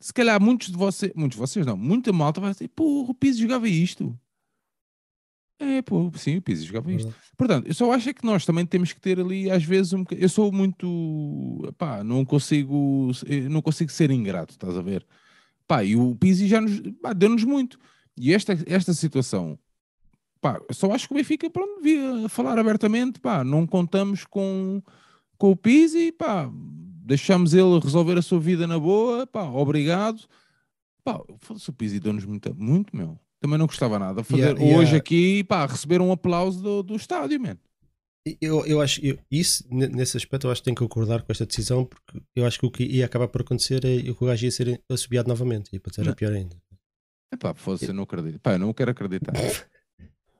se 0.00 0.12
calhar 0.12 0.42
muitos 0.42 0.72
de 0.72 0.76
vocês, 0.76 1.12
muitos 1.14 1.36
de 1.36 1.40
vocês 1.40 1.64
não, 1.64 1.76
muita 1.76 2.12
malta 2.12 2.40
vai 2.40 2.50
dizer, 2.50 2.68
pô, 2.68 3.06
o 3.08 3.14
Pizzi 3.14 3.42
jogava 3.42 3.68
isto. 3.68 4.18
É, 5.58 5.80
pô, 5.80 6.10
sim, 6.16 6.36
o 6.36 6.42
Pizzi 6.42 6.64
jogava 6.64 6.92
isto. 6.92 7.14
Portanto, 7.36 7.66
eu 7.66 7.74
só 7.74 7.90
acho 7.92 8.10
é 8.10 8.14
que 8.14 8.26
nós 8.26 8.44
também 8.44 8.66
temos 8.66 8.92
que 8.92 9.00
ter 9.00 9.18
ali, 9.18 9.50
às 9.50 9.64
vezes, 9.64 9.92
um 9.94 10.04
Eu 10.10 10.28
sou 10.28 10.52
muito. 10.52 11.72
Pá, 11.78 12.04
não 12.04 12.24
consigo. 12.24 13.10
Não 13.50 13.62
consigo 13.62 13.90
ser 13.90 14.10
ingrato, 14.10 14.52
estás 14.52 14.76
a 14.76 14.82
ver? 14.82 15.06
Pá, 15.66 15.82
e 15.82 15.96
o 15.96 16.14
Pizzi 16.14 16.46
já 16.46 16.60
nos. 16.60 16.80
deu-nos 17.16 17.44
muito. 17.44 17.78
E 18.16 18.34
esta, 18.34 18.56
esta 18.66 18.92
situação. 18.92 19.58
Pá, 20.40 20.60
eu 20.68 20.74
só 20.74 20.92
acho 20.92 21.08
que 21.08 21.14
o 21.14 21.16
Benfica, 21.16 21.48
pronto, 21.48 21.80
devia 21.80 22.28
falar 22.28 22.58
abertamente. 22.58 23.18
Pá, 23.18 23.42
não 23.42 23.66
contamos 23.66 24.24
com, 24.26 24.82
com 25.38 25.50
o 25.52 25.56
Pizzi, 25.56 26.12
pá, 26.12 26.50
deixamos 26.52 27.54
ele 27.54 27.80
resolver 27.80 28.18
a 28.18 28.22
sua 28.22 28.38
vida 28.38 28.66
na 28.66 28.78
boa, 28.78 29.26
pá, 29.26 29.44
obrigado. 29.44 30.20
Pá, 31.02 31.16
o 31.16 31.72
Pizzi 31.72 31.98
deu-nos 31.98 32.26
muito, 32.26 32.54
muito, 32.54 32.94
meu 32.94 33.18
também 33.40 33.58
não 33.58 33.66
gostava 33.66 33.98
nada. 33.98 34.24
Fazer 34.24 34.58
yeah, 34.58 34.78
hoje 34.78 34.96
aqui, 34.96 35.44
pá, 35.44 35.66
receber 35.66 36.00
um 36.00 36.12
aplauso 36.12 36.62
do, 36.62 36.82
do 36.82 36.96
estádio, 36.96 37.40
mano. 37.40 37.58
Eu, 38.40 38.66
eu 38.66 38.80
acho, 38.80 39.04
eu, 39.04 39.16
isso, 39.30 39.64
nesse 39.70 40.16
aspecto, 40.16 40.46
eu 40.46 40.50
acho 40.50 40.60
que 40.60 40.64
tenho 40.64 40.74
que 40.74 40.82
concordar 40.82 41.22
com 41.22 41.30
esta 41.30 41.46
decisão, 41.46 41.84
porque 41.84 42.20
eu 42.34 42.44
acho 42.44 42.58
que 42.58 42.66
o 42.66 42.70
que 42.70 42.82
ia 42.82 43.06
acabar 43.06 43.28
por 43.28 43.42
acontecer 43.42 43.84
é 43.84 44.02
que 44.02 44.16
o 44.18 44.26
gajo 44.26 44.44
ia 44.44 44.50
ser 44.50 44.82
assobiado 44.90 45.28
novamente, 45.28 45.70
e 45.72 45.78
para 45.78 45.92
ser 45.92 46.12
pior 46.16 46.32
ainda. 46.32 46.56
É 47.32 47.36
pá, 47.36 47.54
fosse, 47.54 47.86
eu 47.86 47.94
não 47.94 48.02
acredito. 48.02 48.40
Pá, 48.40 48.52
eu 48.52 48.58
não 48.58 48.72
quero 48.72 48.90
acreditar. 48.90 49.32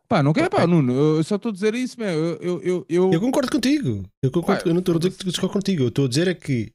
Pá, 0.08 0.22
não 0.22 0.32
quero, 0.32 0.48
pá, 0.48 0.64
Nuno, 0.68 0.92
eu 0.92 1.24
só 1.24 1.34
estou 1.34 1.50
a 1.50 1.52
dizer 1.52 1.74
isso, 1.74 1.98
meu. 1.98 2.08
Eu, 2.08 2.38
eu, 2.40 2.62
eu, 2.62 2.86
eu... 2.88 3.12
eu 3.12 3.20
concordo 3.20 3.50
contigo. 3.50 4.08
Eu, 4.22 4.30
concordo, 4.30 4.62
pá, 4.62 4.70
eu 4.70 4.72
não 4.72 4.78
estou 4.78 4.94
a 4.94 4.98
dizer 4.98 5.10
que 5.10 5.24
discordo 5.24 5.54
contigo. 5.54 5.82
Eu 5.82 5.88
estou 5.88 6.04
a 6.04 6.08
dizer 6.08 6.28
é 6.28 6.34
que 6.34 6.72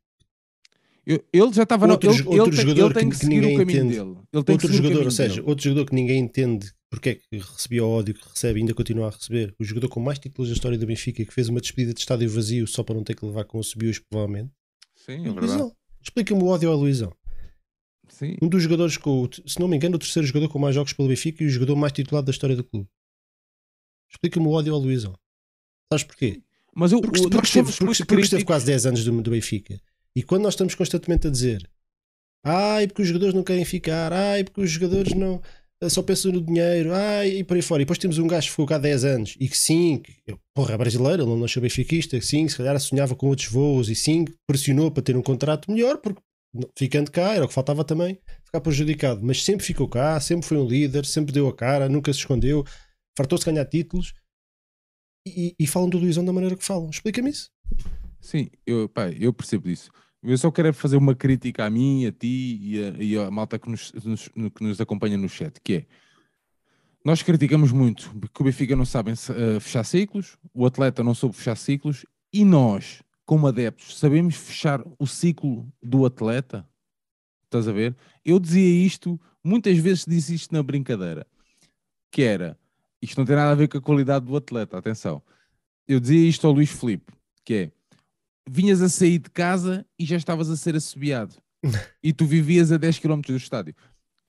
ele 1.06 1.54
já 1.54 1.64
estava 1.64 1.88
outro, 1.88 2.10
no, 2.10 2.16
ele, 2.16 2.40
outro 2.40 2.54
ele, 2.54 2.62
jogador 2.62 2.94
tem, 2.94 3.04
ele 3.04 3.10
tem 3.10 3.10
que, 3.10 3.18
que 3.18 3.26
seguir 3.26 3.40
o 3.40 3.58
caminho 3.58 3.80
entende. 3.80 3.98
dele. 3.98 4.18
Ele 4.34 4.44
tem 4.44 4.54
outro 4.54 4.74
jogador, 4.74 5.06
ou 5.06 5.12
seja, 5.12 5.36
dele. 5.36 5.50
outro 5.50 5.64
jogador 5.64 5.86
que 5.86 5.96
ninguém 5.96 6.20
entende 6.20 6.72
porque 6.92 7.10
é 7.10 7.16
que 7.16 7.38
recebia 7.38 7.86
o 7.86 7.90
ódio 7.90 8.14
que 8.14 8.28
recebe 8.28 8.60
e 8.60 8.64
ainda 8.64 8.74
continua 8.74 9.08
a 9.08 9.12
receber. 9.12 9.56
O 9.58 9.64
jogador 9.64 9.88
com 9.88 10.02
mais 10.02 10.20
títulos 10.20 10.50
da 10.50 10.54
história 10.54 10.78
do 10.78 10.86
Benfica 10.86 11.24
que 11.24 11.34
fez 11.34 11.48
uma 11.48 11.62
despedida 11.62 11.94
de 11.94 12.02
estádio 12.02 12.30
vazio 12.30 12.68
só 12.68 12.84
para 12.84 12.96
não 12.96 13.04
ter 13.04 13.16
que 13.16 13.26
levar 13.26 13.46
com 13.46 13.60
o 13.60 13.64
subiu 13.64 13.94
provavelmente. 14.10 14.52
Sim, 14.98 15.26
é 15.26 15.32
verdade. 15.32 15.72
Explica-me 16.04 16.44
o 16.44 16.48
ódio 16.48 16.70
ao 16.70 16.78
Luizão. 16.78 17.16
Sim. 18.10 18.36
Um 18.42 18.50
dos 18.50 18.62
jogadores 18.62 18.98
com, 18.98 19.30
se 19.48 19.58
não 19.58 19.70
me 19.70 19.78
engano, 19.78 19.96
o 19.96 20.00
terceiro 20.00 20.28
jogador 20.28 20.50
com 20.50 20.60
mais 20.60 20.76
jogos 20.76 20.92
pelo 20.92 21.08
Benfica 21.08 21.42
e 21.42 21.48
o 21.48 21.50
jogador 21.50 21.78
mais 21.78 21.94
titulado 21.94 22.26
da 22.26 22.32
história 22.32 22.58
do 22.58 22.64
clube. 22.64 22.90
Explica-me 24.10 24.46
o 24.46 24.52
ódio 24.52 24.74
ao 24.74 24.80
Luizão. 24.80 25.18
Sabes 25.94 26.04
porquê? 26.04 26.42
Mas 26.76 26.92
eu, 26.92 27.00
porque, 27.00 27.22
porque, 27.22 27.36
nós 27.36 27.50
porque, 27.52 27.86
porque, 27.86 28.06
porque 28.06 28.22
esteve 28.22 28.44
quase 28.44 28.66
10 28.66 28.86
anos 28.88 29.06
do, 29.06 29.22
do 29.22 29.32
Benfica. 29.32 29.80
E 30.16 30.24
quando 30.24 30.44
nós 30.44 30.54
estamos 30.54 30.76
constantemente 30.76 31.28
a 31.28 31.32
dizer 31.32 31.70
ai, 32.44 32.88
porque 32.88 33.02
os 33.02 33.08
jogadores 33.08 33.34
não 33.34 33.44
querem 33.44 33.66
ficar, 33.66 34.12
ai, 34.12 34.44
porque 34.44 34.62
os 34.62 34.72
jogadores 34.72 35.14
não 35.14 35.42
eh, 35.82 35.90
só 35.90 36.02
pensam 36.02 36.32
no 36.32 36.42
dinheiro, 36.42 36.94
ai, 36.94 37.30
e 37.38 37.44
por 37.44 37.56
aí 37.56 37.62
fora. 37.62 37.82
E 37.82 37.86
depois 37.86 38.00
temos 38.00 38.18
um 38.18 38.28
gajo 38.28 38.48
que 38.48 38.52
ficou 38.52 38.66
cá 38.66 38.76
há 38.76 38.80
10 38.80 39.06
anos 39.06 39.38
e 39.40 39.48
que 39.48 39.58
sim, 39.58 40.00
que, 40.00 40.36
porra, 40.54 40.74
é 40.74 40.78
brasileiro, 40.78 41.24
ele 41.24 41.30
não 41.30 41.38
nasceu 41.38 41.62
benfiquista, 41.62 42.20
sim, 42.22 42.48
se 42.48 42.58
calhar 42.58 42.80
sonhava 42.80 43.16
com 43.16 43.28
outros 43.28 43.48
voos 43.48 43.90
e 43.90 43.96
sim, 43.96 44.26
pressionou 44.48 44.92
para 44.92 45.04
ter 45.04 45.16
um 45.16 45.22
contrato 45.22 45.72
melhor, 45.72 45.98
porque 45.98 46.22
ficando 46.78 47.12
cá 47.12 47.34
era 47.34 47.46
o 47.46 47.48
que 47.48 47.54
faltava 47.54 47.84
também 47.84 48.20
ficar 48.44 48.62
prejudicado. 48.62 49.22
Mas 49.24 49.44
sempre 49.44 49.66
ficou 49.66 49.88
cá, 49.88 50.20
sempre 50.20 50.46
foi 50.48 50.58
um 50.58 50.68
líder, 50.68 51.06
sempre 51.06 51.34
deu 51.34 51.48
a 51.48 51.56
cara, 51.56 51.88
nunca 51.88 52.12
se 52.12 52.20
escondeu, 52.20 52.66
fartou-se 53.18 53.46
ganhar 53.46 53.66
títulos 53.66 54.14
e, 55.28 55.56
e, 55.60 55.68
falam 55.68 55.88
do 55.88 56.00
Luizão 56.00 56.26
da 56.26 56.34
maneira 56.34 56.56
que 56.56 56.64
falam. 56.64 56.90
Explica-me 56.90 57.30
isso. 57.30 57.50
Sim, 58.22 58.50
eu, 58.66 58.88
pá, 58.88 59.10
eu 59.10 59.34
percebo 59.34 59.70
isso. 59.70 59.92
Eu 60.24 60.38
só 60.38 60.52
quero 60.52 60.74
fazer 60.74 60.98
uma 60.98 61.16
crítica 61.16 61.66
a 61.66 61.70
mim, 61.70 62.06
a 62.06 62.12
ti 62.12 62.60
e 62.62 62.84
a, 62.84 63.04
e 63.04 63.18
a 63.18 63.32
malta 63.32 63.58
que 63.58 63.70
nos, 63.70 63.92
nos, 63.94 64.28
que 64.28 64.64
nos 64.64 64.80
acompanha 64.80 65.18
no 65.18 65.28
chat, 65.28 65.60
que 65.62 65.74
é 65.74 65.86
nós 67.04 67.24
criticamos 67.24 67.72
muito 67.72 68.12
que 68.34 68.42
o 68.42 68.44
Benfica 68.44 68.76
não 68.76 68.86
sabe 68.86 69.12
uh, 69.12 69.60
fechar 69.60 69.84
ciclos, 69.84 70.38
o 70.54 70.68
atleta 70.68 71.04
não 71.04 71.16
soube 71.16 71.36
fechar 71.36 71.56
ciclos 71.56 72.06
e 72.32 72.46
nós, 72.46 73.02
como 73.26 73.48
adeptos, 73.48 73.98
sabemos 73.98 74.36
fechar 74.36 74.84
o 75.00 75.08
ciclo 75.08 75.68
do 75.82 76.06
atleta? 76.06 76.68
Estás 77.46 77.68
a 77.68 77.72
ver? 77.72 77.96
Eu 78.24 78.40
dizia 78.40 78.86
isto, 78.86 79.20
muitas 79.44 79.78
vezes 79.80 80.06
disse 80.08 80.36
isto 80.36 80.54
na 80.54 80.62
brincadeira, 80.62 81.26
que 82.12 82.22
era, 82.22 82.58
isto 83.02 83.18
não 83.18 83.26
tem 83.26 83.36
nada 83.36 83.52
a 83.52 83.56
ver 83.56 83.68
com 83.68 83.80
a 83.80 83.82
qualidade 83.82 84.26
do 84.26 84.38
atleta, 84.38 84.78
atenção. 84.78 85.24
Eu 85.88 86.00
dizia 86.00 86.30
isto 86.30 86.46
ao 86.46 86.54
Luís 86.54 86.70
Filipe, 86.70 87.12
que 87.44 87.54
é, 87.54 87.72
vinhas 88.50 88.82
a 88.82 88.90
sair 88.90 89.20
de 89.20 89.30
casa 89.30 89.86
e 89.98 90.06
já 90.06 90.16
estavas 90.16 90.50
a 90.50 90.58
ser 90.58 90.76
assobiado. 90.76 91.36
e 92.04 92.12
tu 92.12 92.26
vivias 92.26 92.72
a 92.72 92.78
10 92.78 93.00
km 93.00 93.22
do 93.22 93.36
estádio. 93.36 93.76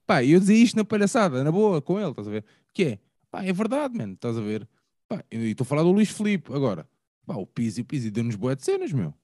Pá, 0.07 0.25
eu 0.25 0.39
dizia 0.39 0.57
isto 0.57 0.77
na 0.77 0.85
palhaçada, 0.85 1.43
na 1.43 1.53
boa, 1.53 1.81
com 1.81 1.99
ele, 1.99 2.11
estás 2.11 2.29
a 2.29 2.31
ver? 2.31 2.45
Que 2.75 2.85
é, 2.85 2.99
pá, 3.31 3.45
é 3.45 3.53
verdade, 3.53 3.97
mano, 3.97 4.15
estás 4.15 4.37
a 4.37 4.41
ver? 4.41 4.69
Pá, 5.09 5.25
e 5.31 5.37
estou 5.51 5.65
a 5.65 5.67
falar 5.67 5.83
do 5.83 5.93
Luís 5.93 6.11
Filipe 6.11 6.53
agora. 6.53 6.87
Pá, 7.27 7.37
o 7.37 7.47
Pizzi, 7.47 7.81
o 7.81 7.85
Pizzi 7.85 8.11
deu-nos 8.11 8.37
boas 8.37 8.57
de 8.57 8.65
cenas, 8.65 8.93
meu. 8.93 9.15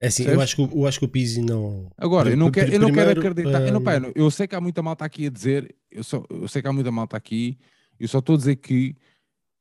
É 0.00 0.06
assim, 0.06 0.24
eu 0.24 0.40
acho, 0.40 0.54
que, 0.54 0.62
eu 0.62 0.86
acho 0.86 0.98
que 1.00 1.04
o 1.04 1.08
Pizzi 1.08 1.42
não. 1.42 1.90
Agora, 1.96 2.30
eu 2.30 2.36
não, 2.36 2.50
quero, 2.50 2.72
eu 2.72 2.78
não 2.78 2.92
quero 2.92 3.10
acreditar. 3.10 3.66
Eu, 3.66 3.72
não, 3.72 3.82
pá, 3.82 3.96
eu, 3.96 4.12
eu 4.14 4.30
sei 4.30 4.46
que 4.46 4.54
há 4.54 4.60
muita 4.60 4.80
malta 4.80 5.04
aqui 5.04 5.26
a 5.26 5.30
dizer, 5.30 5.74
eu, 5.90 6.04
só, 6.04 6.24
eu 6.30 6.46
sei 6.46 6.62
que 6.62 6.68
há 6.68 6.72
muita 6.72 6.90
malta 6.92 7.16
aqui, 7.16 7.58
eu 7.98 8.06
só 8.06 8.20
estou 8.20 8.36
a 8.36 8.38
dizer 8.38 8.56
que, 8.56 8.96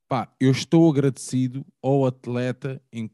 pá, 0.08 0.32
eu 0.40 0.52
estou 0.52 0.90
agradecido 0.90 1.66
ao 1.82 2.06
atleta 2.06 2.80
em 2.92 3.10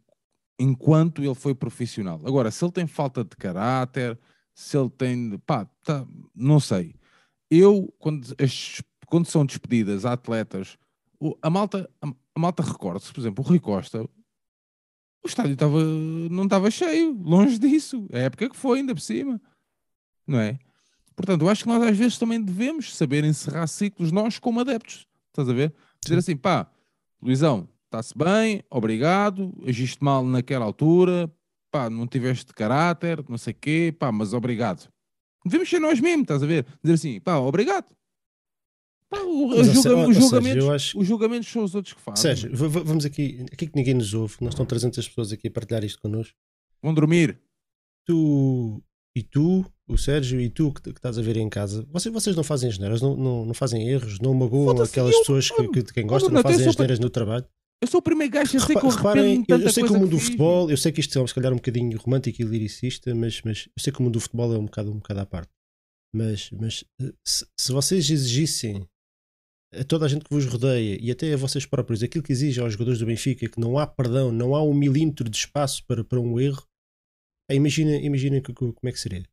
enquanto 0.63 1.21
ele 1.21 1.35
foi 1.35 1.53
profissional. 1.53 2.19
Agora, 2.23 2.49
se 2.49 2.63
ele 2.63 2.71
tem 2.71 2.87
falta 2.87 3.23
de 3.23 3.35
caráter, 3.35 4.17
se 4.53 4.77
ele 4.77 4.89
tem. 4.89 5.37
pá, 5.39 5.65
tá, 5.83 6.05
não 6.33 6.59
sei. 6.59 6.95
Eu, 7.49 7.93
quando, 7.99 8.33
as, 8.41 8.81
quando 9.07 9.25
são 9.25 9.45
despedidas 9.45 10.05
a 10.05 10.13
atletas, 10.13 10.77
a 11.41 11.49
malta, 11.49 11.89
a, 12.01 12.07
a 12.07 12.39
malta 12.39 12.63
recorda-se, 12.63 13.11
por 13.11 13.19
exemplo, 13.19 13.43
o 13.43 13.47
Rui 13.47 13.59
Costa, 13.59 14.03
o 15.23 15.27
estádio 15.27 15.55
tava, 15.55 15.83
não 15.83 16.45
estava 16.45 16.71
cheio, 16.71 17.13
longe 17.21 17.59
disso. 17.59 18.07
É 18.11 18.21
a 18.21 18.23
época 18.23 18.49
que 18.49 18.55
foi, 18.55 18.79
ainda 18.79 18.95
por 18.95 19.01
cima. 19.01 19.39
Não 20.25 20.39
é? 20.39 20.57
Portanto, 21.15 21.41
eu 21.41 21.49
acho 21.49 21.63
que 21.63 21.69
nós 21.69 21.83
às 21.83 21.97
vezes 21.97 22.17
também 22.17 22.41
devemos 22.41 22.95
saber 22.95 23.23
encerrar 23.23 23.67
ciclos, 23.67 24.11
nós 24.11 24.39
como 24.39 24.59
adeptos. 24.59 25.07
Estás 25.29 25.47
a 25.47 25.53
ver? 25.53 25.73
Dizer 26.03 26.17
assim, 26.17 26.35
pá, 26.35 26.67
Luizão, 27.21 27.67
está-se 27.93 28.17
bem, 28.17 28.63
obrigado, 28.71 29.53
agiste 29.67 30.03
mal 30.03 30.25
naquela 30.25 30.65
altura, 30.65 31.31
pá, 31.71 31.91
não 31.91 32.07
tiveste 32.07 32.51
caráter, 32.51 33.23
não 33.29 33.37
sei 33.37 33.53
o 33.53 33.55
quê, 33.55 33.95
pá, 33.97 34.11
mas 34.11 34.33
obrigado. 34.33 34.91
Devemos 35.45 35.69
ser 35.69 35.79
nós 35.79 35.99
mesmos, 35.99 36.23
estás 36.23 36.41
a 36.41 36.47
ver? 36.47 36.65
Dizer 36.81 36.95
assim, 36.95 37.21
pá, 37.21 37.37
obrigado. 37.37 37.85
Pá, 39.09 39.21
o, 39.21 39.63
julga, 39.63 40.07
os, 40.07 40.17
julgamentos, 40.17 40.69
acho... 40.69 40.99
os 40.99 41.07
julgamentos 41.07 41.51
são 41.51 41.63
os 41.63 41.75
outros 41.75 41.93
que 41.93 42.01
fazem. 42.01 42.21
Sérgio, 42.21 42.55
vamos 42.55 43.05
aqui, 43.05 43.45
aqui 43.51 43.67
que 43.67 43.75
ninguém 43.75 43.93
nos 43.93 44.13
ouve, 44.15 44.37
nós 44.41 44.53
estão 44.53 44.65
300 44.65 45.07
pessoas 45.07 45.31
aqui 45.31 45.47
a 45.47 45.51
partilhar 45.51 45.83
isto 45.83 46.01
connosco. 46.01 46.35
Vão 46.81 46.95
dormir. 46.95 47.39
Tu 48.05 48.81
e 49.15 49.21
tu, 49.21 49.63
o 49.87 49.97
Sérgio 49.97 50.41
e 50.41 50.49
tu 50.49 50.73
que, 50.73 50.81
que 50.81 50.97
estás 50.97 51.19
a 51.19 51.21
ver 51.21 51.37
em 51.37 51.47
casa, 51.47 51.85
vocês, 51.91 52.11
vocês 52.11 52.35
não 52.35 52.43
fazem 52.43 52.71
geneiras, 52.71 52.99
não, 53.01 53.15
não, 53.15 53.45
não 53.45 53.53
fazem 53.53 53.87
erros, 53.87 54.19
não 54.19 54.33
magoam 54.33 54.81
aquelas 54.81 55.13
eu, 55.13 55.19
pessoas 55.19 55.51
que, 55.51 55.67
que, 55.67 55.93
quem 55.93 56.07
gosta, 56.07 56.29
não 56.29 56.41
fazem 56.41 56.71
geneiras 56.71 56.99
no 56.99 57.09
trabalho? 57.11 57.45
Eu 57.83 57.87
sou 57.87 57.99
o 57.99 58.01
primeiro 58.01 58.31
gajo 58.31 58.57
a 58.57 58.65
que 58.65 58.77
eu 58.77 58.89
reparem, 58.89 59.43
eu, 59.45 59.59
eu 59.59 59.69
sei 59.69 59.83
que 59.83 59.89
o 59.89 59.99
mundo 59.99 60.11
do 60.11 60.17
futebol, 60.17 60.71
eu 60.71 60.77
sei 60.77 60.89
que 60.89 61.01
isto 61.01 61.19
é 61.19 61.27
se 61.27 61.35
calhar 61.35 61.51
um 61.51 61.57
bocadinho 61.57 61.97
romântico 61.97 62.41
e 62.41 62.45
liricista, 62.45 63.13
mas, 63.13 63.41
mas 63.41 63.67
eu 63.75 63.83
sei 63.83 63.91
que 63.91 63.99
o 63.99 64.03
mundo 64.03 64.13
do 64.13 64.21
futebol 64.21 64.53
é 64.53 64.57
um 64.57 64.63
bocado, 64.63 64.89
um 64.89 64.99
bocado 64.99 65.19
à 65.19 65.25
parte. 65.25 65.51
Mas, 66.15 66.49
mas 66.51 66.85
eh, 67.01 67.11
se, 67.27 67.45
se 67.59 67.73
vocês 67.73 68.09
exigissem 68.09 68.87
a 69.77 69.83
toda 69.83 70.05
a 70.05 70.07
gente 70.07 70.23
que 70.23 70.33
vos 70.33 70.45
rodeia 70.45 70.97
e 71.01 71.11
até 71.11 71.33
a 71.33 71.35
vocês 71.35 71.65
próprios 71.65 72.01
aquilo 72.01 72.23
que 72.23 72.31
exige 72.31 72.61
aos 72.61 72.71
jogadores 72.71 72.99
do 72.99 73.05
Benfica, 73.05 73.49
que 73.49 73.59
não 73.59 73.77
há 73.77 73.85
perdão, 73.85 74.31
não 74.31 74.55
há 74.55 74.63
um 74.63 74.73
milímetro 74.73 75.29
de 75.29 75.35
espaço 75.35 75.85
para, 75.85 76.05
para 76.05 76.21
um 76.21 76.39
erro, 76.39 76.65
imagina, 77.51 77.97
imagina 77.97 78.41
como 78.41 78.71
é 78.85 78.91
que 78.93 78.99
seria. 78.99 79.27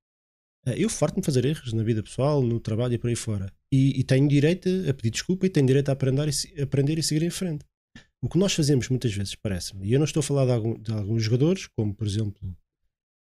Eh, 0.66 0.74
eu 0.76 0.88
farto-me 0.88 1.24
fazer 1.24 1.44
erros 1.44 1.72
na 1.72 1.84
vida 1.84 2.02
pessoal, 2.02 2.42
no 2.42 2.58
trabalho 2.58 2.94
e 2.94 2.98
por 2.98 3.10
aí 3.10 3.16
fora. 3.16 3.54
E, 3.72 4.00
e 4.00 4.02
tenho 4.02 4.26
direito 4.26 4.68
a 4.88 4.92
pedir 4.92 5.10
desculpa 5.10 5.46
e 5.46 5.50
tenho 5.50 5.68
direito 5.68 5.90
a 5.90 5.92
aprender 5.92 6.28
e, 6.28 6.62
aprender 6.62 6.98
e 6.98 7.02
seguir 7.04 7.22
em 7.22 7.30
frente. 7.30 7.69
O 8.22 8.28
que 8.28 8.38
nós 8.38 8.52
fazemos 8.52 8.88
muitas 8.88 9.12
vezes, 9.14 9.34
parece-me, 9.34 9.86
e 9.86 9.92
eu 9.92 9.98
não 9.98 10.04
estou 10.04 10.20
a 10.20 10.22
falar 10.22 10.44
de, 10.44 10.52
algum, 10.52 10.78
de 10.78 10.92
alguns 10.92 11.22
jogadores, 11.22 11.66
como 11.68 11.94
por 11.94 12.06
exemplo. 12.06 12.56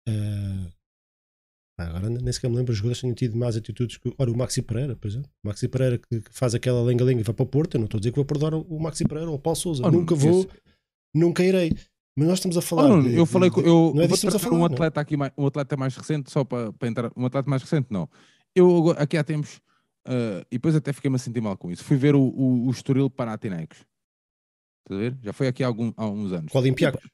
Uh, 0.08 0.72
agora 1.76 2.08
nem 2.08 2.32
sequer 2.32 2.48
me 2.48 2.56
lembro, 2.56 2.72
os 2.72 2.78
jogadores 2.78 3.00
têm 3.00 3.12
tido 3.12 3.36
mais 3.36 3.56
atitudes 3.56 3.98
que. 3.98 4.12
Ora, 4.16 4.30
o 4.30 4.36
Maxi 4.36 4.62
Pereira, 4.62 4.96
por 4.96 5.06
exemplo. 5.06 5.30
O 5.44 5.48
Maxi 5.48 5.68
Pereira 5.68 5.98
que, 5.98 6.22
que 6.22 6.32
faz 6.32 6.54
aquela 6.54 6.82
lenga-lenga 6.82 7.20
e 7.20 7.24
vai 7.24 7.34
para 7.34 7.42
o 7.42 7.46
Porto. 7.46 7.74
Eu 7.74 7.80
não 7.80 7.84
estou 7.84 7.98
a 7.98 8.00
dizer 8.00 8.12
que 8.12 8.16
vou 8.16 8.24
perdoar 8.24 8.54
o 8.54 8.80
Maxi 8.80 9.04
Pereira 9.04 9.28
ou 9.28 9.36
o 9.36 9.38
Paulo 9.38 9.56
Souza. 9.56 9.82
Oh, 9.86 9.90
nunca 9.90 10.14
vou, 10.14 10.40
isso. 10.40 10.48
nunca 11.14 11.44
irei. 11.44 11.70
Mas 12.16 12.26
nós 12.26 12.38
estamos 12.38 12.56
a 12.56 12.62
falar. 12.62 12.90
Oh, 12.90 13.02
de, 13.02 13.14
eu 13.14 13.26
falei 13.26 13.50
que 13.50 13.60
eu 13.60 13.92
não 13.94 14.02
é 14.02 14.08
vou 14.08 14.16
trazer 14.16 14.38
falar, 14.38 14.56
um 14.56 14.64
atleta 14.64 14.98
não. 14.98 15.02
aqui, 15.02 15.16
mais, 15.16 15.32
um 15.36 15.46
atleta 15.46 15.76
mais 15.76 15.94
recente, 15.94 16.32
só 16.32 16.44
para, 16.44 16.72
para 16.72 16.88
entrar. 16.88 17.12
Um 17.14 17.26
atleta 17.26 17.48
mais 17.48 17.62
recente, 17.62 17.88
não. 17.90 18.08
Eu 18.56 18.90
aqui 18.92 19.16
há 19.16 19.22
tempos, 19.22 19.60
uh, 20.08 20.40
e 20.50 20.56
depois 20.56 20.74
até 20.74 20.92
fiquei-me 20.92 21.16
a 21.16 21.18
sentir 21.18 21.40
mal 21.40 21.56
com 21.56 21.70
isso. 21.70 21.84
Fui 21.84 21.96
ver 21.96 22.16
o, 22.16 22.22
o, 22.22 22.66
o 22.66 22.70
Estoril 22.70 23.08
Panathinaikos. 23.08 23.84
Estás 24.88 24.98
a 24.98 25.02
ver? 25.02 25.18
Já 25.22 25.32
foi 25.34 25.48
aqui 25.48 25.62
há, 25.62 25.66
algum, 25.66 25.92
há 25.96 26.06
uns 26.06 26.32
anos. 26.32 26.50
Com 26.50 26.58
o 26.58 26.60
Olympiacos? 26.62 27.06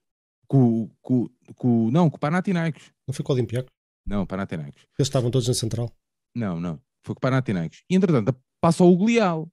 Com, 0.47 0.89
com, 1.03 1.29
com, 1.57 1.91
não, 1.91 2.09
com 2.09 2.17
o 2.17 2.21
Panathinaikos. 2.21 2.93
Não 3.07 3.13
foi 3.13 3.25
com 3.25 3.33
o 3.33 3.35
Olympiacos? 3.35 3.73
Não, 4.07 4.25
Panathinaikos. 4.25 4.83
Eles 4.97 5.09
estavam 5.09 5.29
todos 5.29 5.49
na 5.49 5.55
Central? 5.55 5.91
Não, 6.35 6.61
não. 6.61 6.81
Foi 7.03 7.15
com 7.15 7.19
o 7.19 7.21
Panathinaikos. 7.21 7.83
E 7.91 7.97
entretanto, 7.97 8.37
passou 8.61 8.93
o 8.93 8.97
Glial. 8.97 9.51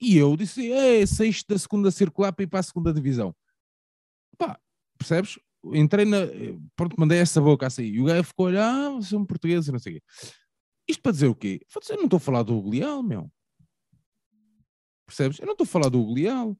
E 0.00 0.16
eu 0.16 0.34
disse, 0.36 0.72
é, 0.72 1.04
sexto 1.04 1.48
da 1.48 1.58
segunda 1.58 1.90
circular 1.90 2.32
para 2.32 2.44
ir 2.44 2.46
para 2.46 2.60
a 2.60 2.62
segunda 2.62 2.94
divisão. 2.94 3.34
Pá, 4.38 4.58
percebes? 4.96 5.38
Entrei 5.66 6.06
na. 6.06 6.18
Pronto, 6.74 6.98
mandei 6.98 7.18
essa 7.18 7.40
boca 7.40 7.66
assim. 7.66 7.84
E 7.84 8.00
o 8.00 8.06
gajo 8.06 8.24
ficou 8.24 8.46
a 8.46 8.48
olhar, 8.48 8.74
ah, 8.74 8.90
você 8.90 9.14
é 9.14 9.18
um 9.18 9.26
português 9.26 9.68
e 9.68 9.72
não 9.72 9.78
sei 9.78 9.92
o 9.92 9.94
quê. 9.96 10.02
Isto 10.88 11.02
para 11.02 11.12
dizer 11.12 11.28
o 11.28 11.34
quê? 11.34 11.60
Eu 11.90 11.96
não 11.98 12.04
estou 12.04 12.16
a 12.16 12.20
falar 12.20 12.42
do 12.42 12.60
Glial, 12.60 13.02
meu. 13.02 13.30
Percebes? 15.06 15.38
Eu 15.38 15.46
não 15.46 15.52
estou 15.52 15.64
a 15.64 15.68
falar 15.68 15.88
do 15.88 16.04
Glial. 16.04 16.56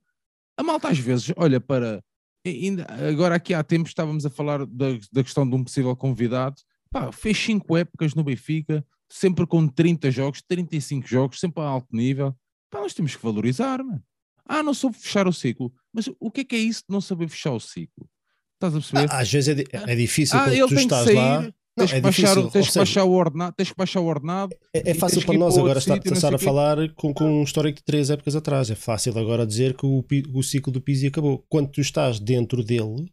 A 0.56 0.62
malta 0.62 0.88
às 0.88 0.98
vezes 0.98 1.32
olha 1.36 1.60
para. 1.60 2.02
Ainda, 2.44 2.86
agora 3.08 3.36
aqui 3.36 3.54
há 3.54 3.62
tempos 3.62 3.90
estávamos 3.90 4.26
a 4.26 4.30
falar 4.30 4.66
da, 4.66 4.86
da 5.12 5.22
questão 5.22 5.48
de 5.48 5.54
um 5.54 5.62
possível 5.62 5.94
convidado. 5.94 6.56
Pá, 6.90 7.12
fez 7.12 7.38
5 7.38 7.76
épocas 7.76 8.14
no 8.14 8.24
Benfica, 8.24 8.84
sempre 9.08 9.46
com 9.46 9.66
30 9.66 10.10
jogos, 10.10 10.42
35 10.42 11.06
jogos, 11.06 11.40
sempre 11.40 11.62
a 11.62 11.66
alto 11.66 11.94
nível. 11.94 12.36
Pá, 12.70 12.80
nós 12.80 12.94
temos 12.94 13.14
que 13.14 13.22
valorizar, 13.22 13.82
mano. 13.82 14.02
Ah, 14.44 14.62
não 14.62 14.74
soube 14.74 14.96
fechar 14.96 15.28
o 15.28 15.32
ciclo. 15.32 15.72
Mas 15.92 16.10
o 16.18 16.30
que 16.30 16.40
é 16.40 16.44
que 16.44 16.56
é 16.56 16.58
isso 16.58 16.80
de 16.80 16.92
não 16.92 17.00
saber 17.00 17.28
fechar 17.28 17.52
o 17.52 17.60
ciclo? 17.60 18.08
Estás 18.54 18.74
a 18.74 18.78
perceber? 18.78 19.12
Ah, 19.12 19.20
às 19.20 19.32
vezes 19.32 19.56
é, 19.56 19.64
é 19.72 19.94
difícil 19.94 20.38
ah, 20.38 20.44
quando 20.44 20.68
tu 20.68 20.74
estás 20.74 21.14
lá 21.14 21.52
tens, 21.76 21.90
que, 21.90 21.96
é 21.96 22.00
baixar, 22.00 22.28
difícil, 22.28 22.50
tens 22.50 22.70
que 22.70 22.78
baixar 22.78 23.04
o 23.04 23.12
ordenado, 23.12 23.54
tens 23.56 23.70
que 23.70 23.76
baixar 23.76 24.00
o 24.00 24.06
ordenado. 24.06 24.56
É, 24.74 24.90
é 24.90 24.94
fácil 24.94 25.24
para 25.24 25.38
nós 25.38 25.56
agora 25.56 25.78
estar, 25.78 25.98
estar 26.04 26.34
a 26.34 26.38
falar 26.38 26.92
com, 26.94 27.12
com 27.12 27.24
um 27.24 27.42
histórico 27.42 27.78
de 27.78 27.84
três 27.84 28.10
épocas 28.10 28.36
atrás. 28.36 28.70
É 28.70 28.74
fácil 28.74 29.18
agora 29.18 29.46
dizer 29.46 29.74
que 29.74 29.86
o, 29.86 30.04
o 30.34 30.42
ciclo 30.42 30.72
do 30.72 30.80
Pizzi 30.80 31.06
acabou. 31.06 31.44
Quando 31.48 31.70
tu 31.70 31.80
estás 31.80 32.18
dentro 32.18 32.62
dele, 32.62 33.06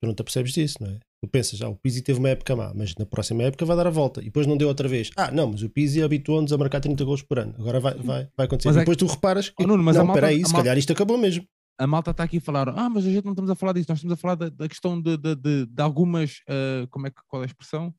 tu 0.00 0.06
não 0.06 0.14
te 0.14 0.20
apercebes 0.20 0.52
disso, 0.52 0.76
não 0.80 0.90
é? 0.90 0.98
Tu 1.24 1.28
pensas, 1.30 1.62
ah, 1.62 1.68
o 1.68 1.76
Pizzi 1.76 2.02
teve 2.02 2.18
uma 2.18 2.30
época 2.30 2.56
má, 2.56 2.72
mas 2.74 2.96
na 2.96 3.06
próxima 3.06 3.44
época 3.44 3.64
vai 3.64 3.76
dar 3.76 3.86
a 3.86 3.90
volta. 3.90 4.20
E 4.20 4.24
depois 4.24 4.44
não 4.44 4.56
deu 4.56 4.66
outra 4.66 4.88
vez. 4.88 5.10
Ah, 5.16 5.30
não, 5.30 5.52
mas 5.52 5.62
o 5.62 5.68
Pizzi 5.68 6.02
habituou-nos 6.02 6.52
a 6.52 6.58
marcar 6.58 6.80
30 6.80 7.04
gols 7.04 7.22
por 7.22 7.38
ano. 7.38 7.54
Agora 7.58 7.78
vai, 7.78 7.94
vai, 7.94 8.28
vai 8.36 8.46
acontecer. 8.46 8.68
Mas 8.68 8.76
e 8.76 8.78
depois 8.80 8.96
é 8.96 8.98
que... 8.98 9.06
tu 9.06 9.12
reparas 9.12 9.48
que, 9.48 9.62
oh, 9.62 9.66
Nuno, 9.66 9.84
mas 9.84 9.96
não, 9.96 10.08
espera 10.08 10.26
aí, 10.26 10.44
se 10.44 10.52
calhar 10.52 10.76
isto 10.76 10.92
acabou 10.92 11.16
mesmo 11.16 11.46
a 11.82 11.86
malta 11.86 12.10
está 12.10 12.24
aqui 12.24 12.38
a 12.38 12.40
falar, 12.40 12.68
ah, 12.68 12.88
mas 12.88 13.06
a 13.06 13.10
gente 13.10 13.24
não 13.24 13.32
estamos 13.32 13.50
a 13.50 13.54
falar 13.54 13.72
disso, 13.72 13.86
nós 13.88 13.98
estamos 13.98 14.14
a 14.14 14.16
falar 14.16 14.34
da, 14.34 14.48
da 14.48 14.68
questão 14.68 15.00
de, 15.00 15.16
de, 15.16 15.34
de, 15.34 15.66
de 15.66 15.82
algumas, 15.82 16.38
uh, 16.48 16.86
como 16.90 17.06
é 17.06 17.10
que, 17.10 17.20
qual 17.28 17.42
é 17.42 17.44
a 17.44 17.46
expressão? 17.46 17.94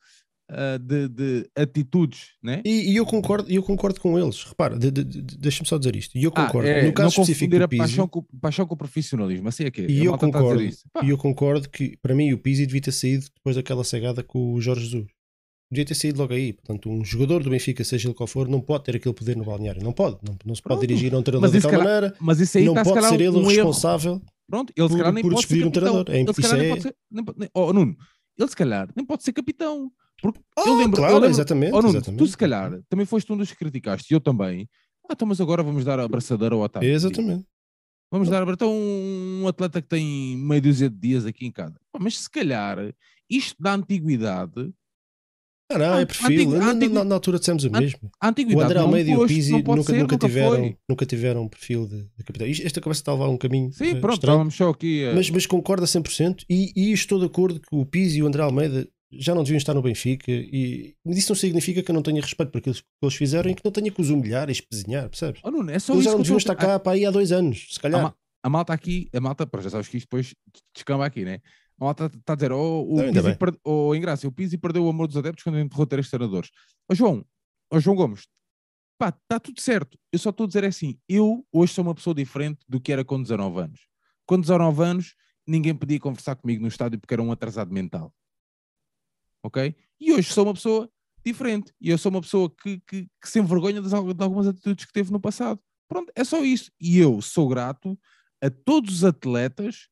uh, 0.51 0.79
de, 0.79 1.07
de, 1.09 1.49
atitudes, 1.55 2.31
né? 2.41 2.61
E, 2.65 2.91
e, 2.91 2.95
eu 2.95 3.05
concordo, 3.05 3.49
eu 3.51 3.63
concordo 3.63 3.99
com 3.99 4.17
eles. 4.17 4.43
Repara, 4.43 4.77
de, 4.77 4.91
de, 4.91 5.03
deixa-me 5.37 5.67
só 5.67 5.77
dizer 5.77 5.95
isto. 5.95 6.17
E 6.17 6.23
eu 6.23 6.31
ah, 6.35 6.45
concordo. 6.45 6.69
Ah, 6.69 6.71
é, 6.71 6.85
no 6.85 6.93
caso 6.93 7.09
específico 7.21 7.57
do 7.57 7.67
Pizzi, 7.67 7.77
paixão 7.77 8.07
com, 8.07 8.21
paixão 8.41 8.65
com 8.65 8.73
o 8.73 8.77
profissionalismo, 8.77 9.47
assim 9.47 9.65
é 9.65 9.71
que 9.71 9.81
é. 9.81 9.85
E 9.89 10.05
eu 10.05 10.17
concordo. 10.17 10.63
E 10.63 11.09
eu 11.09 11.17
concordo 11.17 11.69
que 11.69 11.97
para 11.97 12.15
mim 12.15 12.33
o 12.33 12.37
Pizzi 12.37 12.65
devia 12.65 12.81
ter 12.81 12.91
saído 12.91 13.25
depois 13.35 13.55
daquela 13.55 13.83
cegada 13.83 14.23
com 14.23 14.53
o 14.53 14.61
Jorge 14.61 14.85
Jesus. 14.85 15.07
Devia 15.73 15.85
ter 15.85 15.95
saído 15.95 16.19
logo 16.19 16.33
aí. 16.33 16.53
Portanto, 16.53 16.89
um 16.89 17.03
jogador 17.03 17.43
do 17.43 17.49
Benfica, 17.49 17.83
seja 17.83 18.07
ele 18.07 18.15
qual 18.15 18.27
for, 18.27 18.47
não 18.47 18.61
pode 18.61 18.83
ter 18.83 18.95
aquele 18.95 19.13
poder 19.13 19.35
no 19.35 19.43
balneário. 19.43 19.83
Não 19.83 19.91
pode. 19.91 20.17
Não, 20.21 20.37
não 20.45 20.53
se 20.53 20.61
pode 20.61 20.75
Pronto. 20.75 20.87
dirigir 20.87 21.13
a 21.13 21.17
um 21.17 21.23
treinador 21.23 21.51
daquela 21.51 21.83
maneira. 21.83 22.15
Mas 22.19 22.39
isso 22.39 22.57
aí 22.57 22.65
não 22.65 22.75
tá, 22.75 22.83
pode 22.83 23.07
ser 23.07 23.21
ele 23.21 23.29
o 23.29 23.47
responsável. 23.47 24.21
Pronto, 24.47 24.73
ele 24.75 24.89
se 24.89 24.97
calhar 24.97 25.13
nem 25.13 25.23
por 25.23 25.33
pode 25.33 25.47
ser 25.47 25.65
um 25.65 25.71
treinador. 25.71 26.05
É, 26.09 26.19
ele 26.19 26.33
se 26.33 26.41
calhar 26.41 26.57
é... 26.57 26.61
nem 26.61 26.69
pode 26.69 26.81
ser. 26.83 26.95
Nem, 27.09 27.25
nem, 27.37 27.49
oh, 27.53 27.73
Nuno, 27.73 27.97
ele 28.37 28.49
se 28.49 28.55
calhar 28.55 28.89
nem 28.95 29.05
pode 29.05 29.23
ser 29.23 29.33
capitão. 29.33 29.91
Porque 30.21 30.39
oh, 30.57 30.61
eu 30.61 30.77
lembro, 30.77 30.97
claro, 30.97 31.13
eu 31.13 31.19
lembro, 31.19 31.31
exatamente, 31.31 31.73
oh, 31.73 31.81
Nuno, 31.81 31.97
exatamente. 31.97 32.19
Tu 32.19 32.27
se 32.27 32.37
calhar 32.37 32.79
também 32.87 33.05
foste 33.05 33.33
um 33.33 33.37
dos 33.37 33.49
que 33.49 33.57
criticaste, 33.57 34.13
e 34.13 34.15
eu 34.15 34.21
também. 34.21 34.69
Ah, 35.09 35.13
então, 35.13 35.27
mas 35.27 35.41
agora 35.41 35.63
vamos 35.63 35.83
dar 35.83 35.99
a 35.99 36.03
abraçadeira 36.03 36.53
ao 36.55 36.61
Otávio. 36.61 36.89
Exatamente. 36.89 37.45
Vamos 38.11 38.29
dar 38.29 38.47
então 38.47 38.71
um 38.71 39.47
atleta 39.47 39.81
que 39.81 39.87
tem 39.87 40.37
meia 40.37 40.61
dúzia 40.61 40.87
de 40.87 40.95
dias 40.95 41.25
aqui 41.25 41.47
em 41.47 41.51
casa. 41.51 41.79
Mas 41.99 42.19
se 42.19 42.29
calhar 42.29 42.77
isto 43.27 43.55
da 43.59 43.73
antiguidade 43.73 44.71
ah, 45.75 45.77
não, 45.77 45.97
é 45.99 46.05
perfil. 46.05 46.49
na, 46.51 46.73
na, 46.73 47.03
na, 47.03 47.15
altura 47.15 47.39
dissemos 47.39 47.63
o 47.63 47.71
mesmo. 47.71 48.11
A 48.19 48.29
o 48.29 48.61
André 48.61 48.79
Almeida 48.79 49.09
e 49.09 49.15
o 49.15 49.27
Pizzi 49.27 49.51
nunca, 49.51 49.83
ser, 49.83 49.99
nunca, 49.99 50.17
tiveram, 50.17 50.77
nunca 50.89 51.05
tiveram 51.05 51.43
um 51.43 51.47
perfil 51.47 51.87
de, 51.87 52.03
de 52.17 52.23
capitão. 52.23 52.47
Esta 52.47 52.81
conversa 52.81 53.01
está 53.01 53.11
a 53.11 53.15
levar 53.15 53.29
um 53.29 53.37
caminho. 53.37 53.71
Sim, 53.71 53.93
uh, 53.93 54.01
pronto, 54.01 54.15
estávamos 54.15 54.55
só 54.55 54.69
aqui. 54.69 55.09
Mas, 55.13 55.29
mas 55.29 55.45
concorda 55.45 55.85
100% 55.85 56.43
e, 56.49 56.71
e 56.75 56.91
estou 56.91 57.19
de 57.19 57.25
acordo 57.25 57.59
que 57.59 57.75
o 57.75 57.85
Pizzi 57.85 58.19
e 58.19 58.23
o 58.23 58.27
André 58.27 58.43
Almeida 58.43 58.87
já 59.11 59.35
não 59.35 59.43
deviam 59.43 59.57
estar 59.57 59.73
no 59.73 59.81
Benfica. 59.81 60.31
E 60.31 60.95
isso 61.05 61.31
não 61.31 61.35
significa 61.35 61.81
que 61.81 61.91
eu 61.91 61.95
não 61.95 62.01
tenha 62.01 62.21
respeito 62.21 62.51
por 62.51 62.57
aquilo 62.59 62.75
que 62.75 62.83
eles 63.01 63.15
fizeram 63.15 63.49
e 63.49 63.55
que 63.55 63.61
não 63.63 63.71
tenha 63.71 63.91
que 63.91 64.01
os 64.01 64.09
humilhar 64.09 64.49
e 64.49 64.51
espezinhar, 64.51 65.09
percebes? 65.09 65.41
Oh, 65.43 65.51
não, 65.51 65.69
é 65.69 65.79
só 65.79 65.93
eles 65.93 66.05
já 66.05 66.11
não 66.11 66.19
deviam 66.19 66.37
estar 66.37 66.55
cá 66.55 66.79
para 66.79 66.93
aí 66.93 67.05
há 67.05 67.11
dois 67.11 67.31
anos, 67.31 67.67
se 67.71 67.79
calhar. 67.79 68.05
A, 68.05 68.13
a 68.43 68.49
malta 68.49 68.73
aqui, 68.73 69.09
a 69.13 69.21
malta, 69.21 69.47
já 69.61 69.69
sabes 69.69 69.87
que 69.87 69.97
isto 69.97 70.05
depois 70.05 70.35
descamba 70.75 71.05
aqui, 71.05 71.23
né? 71.23 71.39
A 71.79 71.85
malta 71.85 72.05
está 72.05 72.33
a 72.33 72.35
dizer, 72.35 72.51
oh, 72.51 72.83
o, 72.83 72.97
não, 72.97 73.13
Pizzi 73.13 73.35
per... 73.37 73.57
oh, 73.63 73.95
Ingrácia, 73.95 74.29
o 74.29 74.31
Pizzi 74.31 74.57
perdeu 74.57 74.85
o 74.85 74.89
amor 74.89 75.07
dos 75.07 75.17
adeptos 75.17 75.43
quando 75.43 75.59
enterrou 75.59 75.85
três 75.85 76.09
treinadores. 76.09 76.49
Oh, 76.89 76.95
João, 76.95 77.25
oh, 77.71 77.79
João 77.79 77.95
Gomes, 77.95 78.27
pá, 78.97 79.09
está 79.09 79.39
tudo 79.39 79.59
certo. 79.59 79.97
Eu 80.11 80.19
só 80.19 80.29
estou 80.29 80.45
a 80.45 80.47
dizer 80.47 80.65
assim, 80.65 80.97
eu 81.09 81.45
hoje 81.51 81.73
sou 81.73 81.83
uma 81.83 81.95
pessoa 81.95 82.13
diferente 82.13 82.59
do 82.67 82.79
que 82.79 82.91
era 82.91 83.03
com 83.03 83.21
19 83.21 83.59
anos. 83.59 83.87
Com 84.25 84.39
19 84.39 84.83
anos, 84.83 85.15
ninguém 85.45 85.75
podia 85.75 85.99
conversar 85.99 86.35
comigo 86.35 86.61
no 86.61 86.67
estádio 86.67 86.99
porque 86.99 87.13
era 87.13 87.21
um 87.21 87.31
atrasado 87.31 87.73
mental. 87.73 88.13
Ok? 89.43 89.75
E 89.99 90.13
hoje 90.13 90.31
sou 90.31 90.45
uma 90.45 90.53
pessoa 90.53 90.89
diferente. 91.25 91.73
E 91.81 91.89
eu 91.89 91.97
sou 91.97 92.09
uma 92.09 92.21
pessoa 92.21 92.49
que, 92.49 92.79
que, 92.87 93.07
que 93.21 93.29
se 93.29 93.39
envergonha 93.39 93.81
de 93.81 93.93
algumas 93.93 94.47
atitudes 94.47 94.85
que 94.85 94.93
teve 94.93 95.11
no 95.11 95.19
passado. 95.19 95.59
Pronto, 95.87 96.11
é 96.15 96.23
só 96.23 96.43
isso. 96.43 96.71
E 96.79 96.97
eu 96.97 97.21
sou 97.21 97.47
grato 97.47 97.99
a 98.41 98.49
todos 98.49 98.95
os 98.95 99.03
atletas 99.03 99.89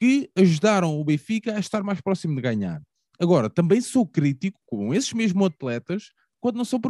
que 0.00 0.30
ajudaram 0.36 0.98
o 0.98 1.04
Benfica 1.04 1.56
a 1.56 1.60
estar 1.60 1.82
mais 1.82 2.00
próximo 2.00 2.34
de 2.34 2.42
ganhar. 2.42 2.82
Agora, 3.18 3.48
também 3.48 3.80
sou 3.80 4.06
crítico 4.06 4.60
com 4.66 4.92
esses 4.92 5.12
mesmos 5.12 5.46
atletas 5.46 6.10
quando 6.40 6.56
não 6.56 6.64
são, 6.64 6.80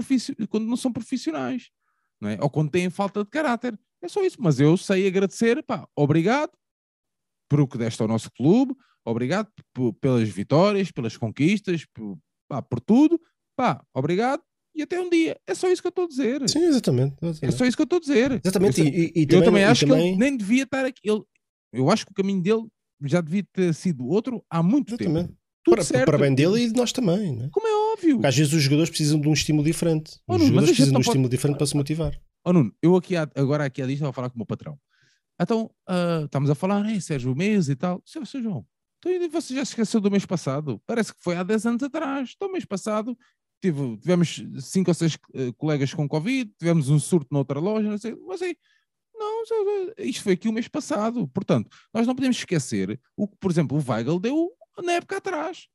quando 0.49 0.66
não 0.66 0.76
são 0.76 0.93
profissionais, 0.93 1.70
não 2.20 2.28
é? 2.28 2.39
ou 2.41 2.51
quando 2.51 2.70
têm 2.70 2.91
falta 2.91 3.22
de 3.22 3.30
caráter. 3.30 3.78
É 4.03 4.09
só 4.09 4.22
isso. 4.22 4.37
Mas 4.41 4.59
eu 4.59 4.76
sei 4.76 5.07
agradecer, 5.07 5.62
pá, 5.62 5.87
obrigado 5.97 6.53
por 7.49 7.61
o 7.61 7.68
que 7.68 7.78
deste 7.78 8.01
ao 8.03 8.09
nosso 8.09 8.30
clube, 8.32 8.74
obrigado 9.05 9.49
pelas 10.01 10.28
vitórias, 10.28 10.91
pelas 10.91 11.16
conquistas, 11.16 11.85
por, 11.95 12.18
pá, 12.49 12.61
por 12.62 12.80
tudo, 12.80 13.20
pá, 13.57 13.85
obrigado 13.95 14.43
e 14.74 14.82
até 14.82 15.01
um 15.01 15.09
dia. 15.09 15.39
É 15.47 15.55
só 15.55 15.70
isso 15.70 15.80
que 15.80 15.87
eu 15.87 15.91
estou 15.91 16.05
a 16.05 16.09
dizer. 16.09 16.49
Sim, 16.49 16.64
exatamente. 16.64 17.14
exatamente. 17.22 17.45
É 17.45 17.51
só 17.57 17.64
isso 17.64 17.76
que 17.76 17.82
eu 17.82 17.85
estou 17.85 17.99
a 17.99 18.01
dizer. 18.01 18.41
Exatamente. 18.45 18.80
Eu, 18.80 18.87
e, 18.87 19.12
e, 19.14 19.22
eu 19.22 19.28
também, 19.28 19.45
também 19.45 19.64
acho 19.64 19.87
também... 19.87 20.03
que 20.03 20.09
ele 20.09 20.18
nem 20.18 20.37
devia 20.37 20.64
estar 20.64 20.85
aqui. 20.85 21.01
Ele, 21.09 21.22
eu 21.72 21.91
acho 21.91 22.05
que 22.05 22.12
o 22.12 22.14
caminho 22.14 22.43
dele 22.43 22.66
já 23.09 23.21
devia 23.21 23.45
ter 23.53 23.75
sido 23.75 24.07
outro 24.07 24.45
há 24.49 24.63
muito 24.63 24.95
Exatamente. 24.95 25.29
tempo. 25.29 25.39
Tudo 25.65 25.77
para, 25.77 25.85
certo. 25.85 26.05
para 26.05 26.19
bem 26.19 26.35
dele 26.35 26.65
e 26.65 26.69
de 26.69 26.75
nós 26.75 26.93
também, 26.93 27.35
né? 27.35 27.49
Como 27.51 27.67
é 27.67 27.93
óbvio. 27.95 28.17
Porque 28.17 28.27
às 28.27 28.37
vezes 28.37 28.53
os 28.53 28.63
jogadores 28.63 28.91
precisam 28.91 29.19
de 29.19 29.29
um 29.29 29.33
estímulo 29.33 29.65
diferente. 29.65 30.21
Oh, 30.29 30.35
os 30.35 30.39
Nuno, 30.39 30.49
jogadores 30.49 30.77
precisam 30.77 30.93
de 30.93 30.97
um 30.97 31.01
pode... 31.01 31.09
estímulo 31.09 31.31
diferente 31.31 31.57
para 31.57 31.67
se 31.67 31.77
motivar. 31.77 32.21
Oh, 32.45 32.53
Nuno, 32.53 32.75
eu 32.83 32.97
aqui 32.97 33.17
agora 33.17 33.65
aqui 33.65 33.81
há 33.81 33.87
dias 33.87 33.97
estava 33.97 34.11
a 34.11 34.13
falar 34.13 34.29
com 34.29 34.37
o 34.37 34.39
meu 34.39 34.47
patrão. 34.47 34.79
Então, 35.41 35.71
uh, 35.89 36.27
estamos 36.27 36.51
a 36.51 36.55
falar, 36.55 36.87
Ei, 36.89 37.01
Sérgio, 37.01 37.35
mês 37.35 37.69
e 37.69 37.75
tal. 37.75 38.03
Seu, 38.05 38.25
seu 38.27 38.43
João, 38.43 38.67
então 38.99 39.31
você 39.31 39.55
já 39.55 39.65
se 39.65 39.73
esqueceu 39.73 40.01
do 40.01 40.11
mês 40.11 40.27
passado? 40.27 40.81
Parece 40.87 41.15
que 41.15 41.23
foi 41.23 41.37
há 41.37 41.43
10 41.43 41.67
anos 41.67 41.83
atrás. 41.83 42.33
Então, 42.37 42.53
mês 42.53 42.65
passado 42.65 43.17
tive, 43.61 43.97
tivemos 43.97 44.43
cinco 44.61 44.91
ou 44.91 44.95
seis 44.95 45.15
uh, 45.15 45.53
colegas 45.57 45.95
com 45.95 46.07
Covid, 46.07 46.51
tivemos 46.59 46.91
um 46.91 46.99
surto 46.99 47.29
noutra 47.31 47.59
loja, 47.59 47.89
não 47.89 47.99
sei, 47.99 48.15
mas 48.27 48.43
aí 48.43 48.57
não, 49.15 49.45
isto 49.99 50.23
foi 50.23 50.35
aqui 50.35 50.49
o 50.49 50.53
mês 50.53 50.69
passado. 50.69 51.29
Portanto, 51.29 51.71
nós 51.93 52.07
não 52.07 52.15
podemos 52.15 52.37
esquecer 52.37 53.01
o 53.17 53.29
que, 53.29 53.37
por 53.39 53.51
exemplo, 53.51 53.79
o 53.79 53.91
Weigl 53.91 54.19
deu 54.19 54.51
na 54.83 54.93
época 54.93 55.17
atrás. 55.17 55.67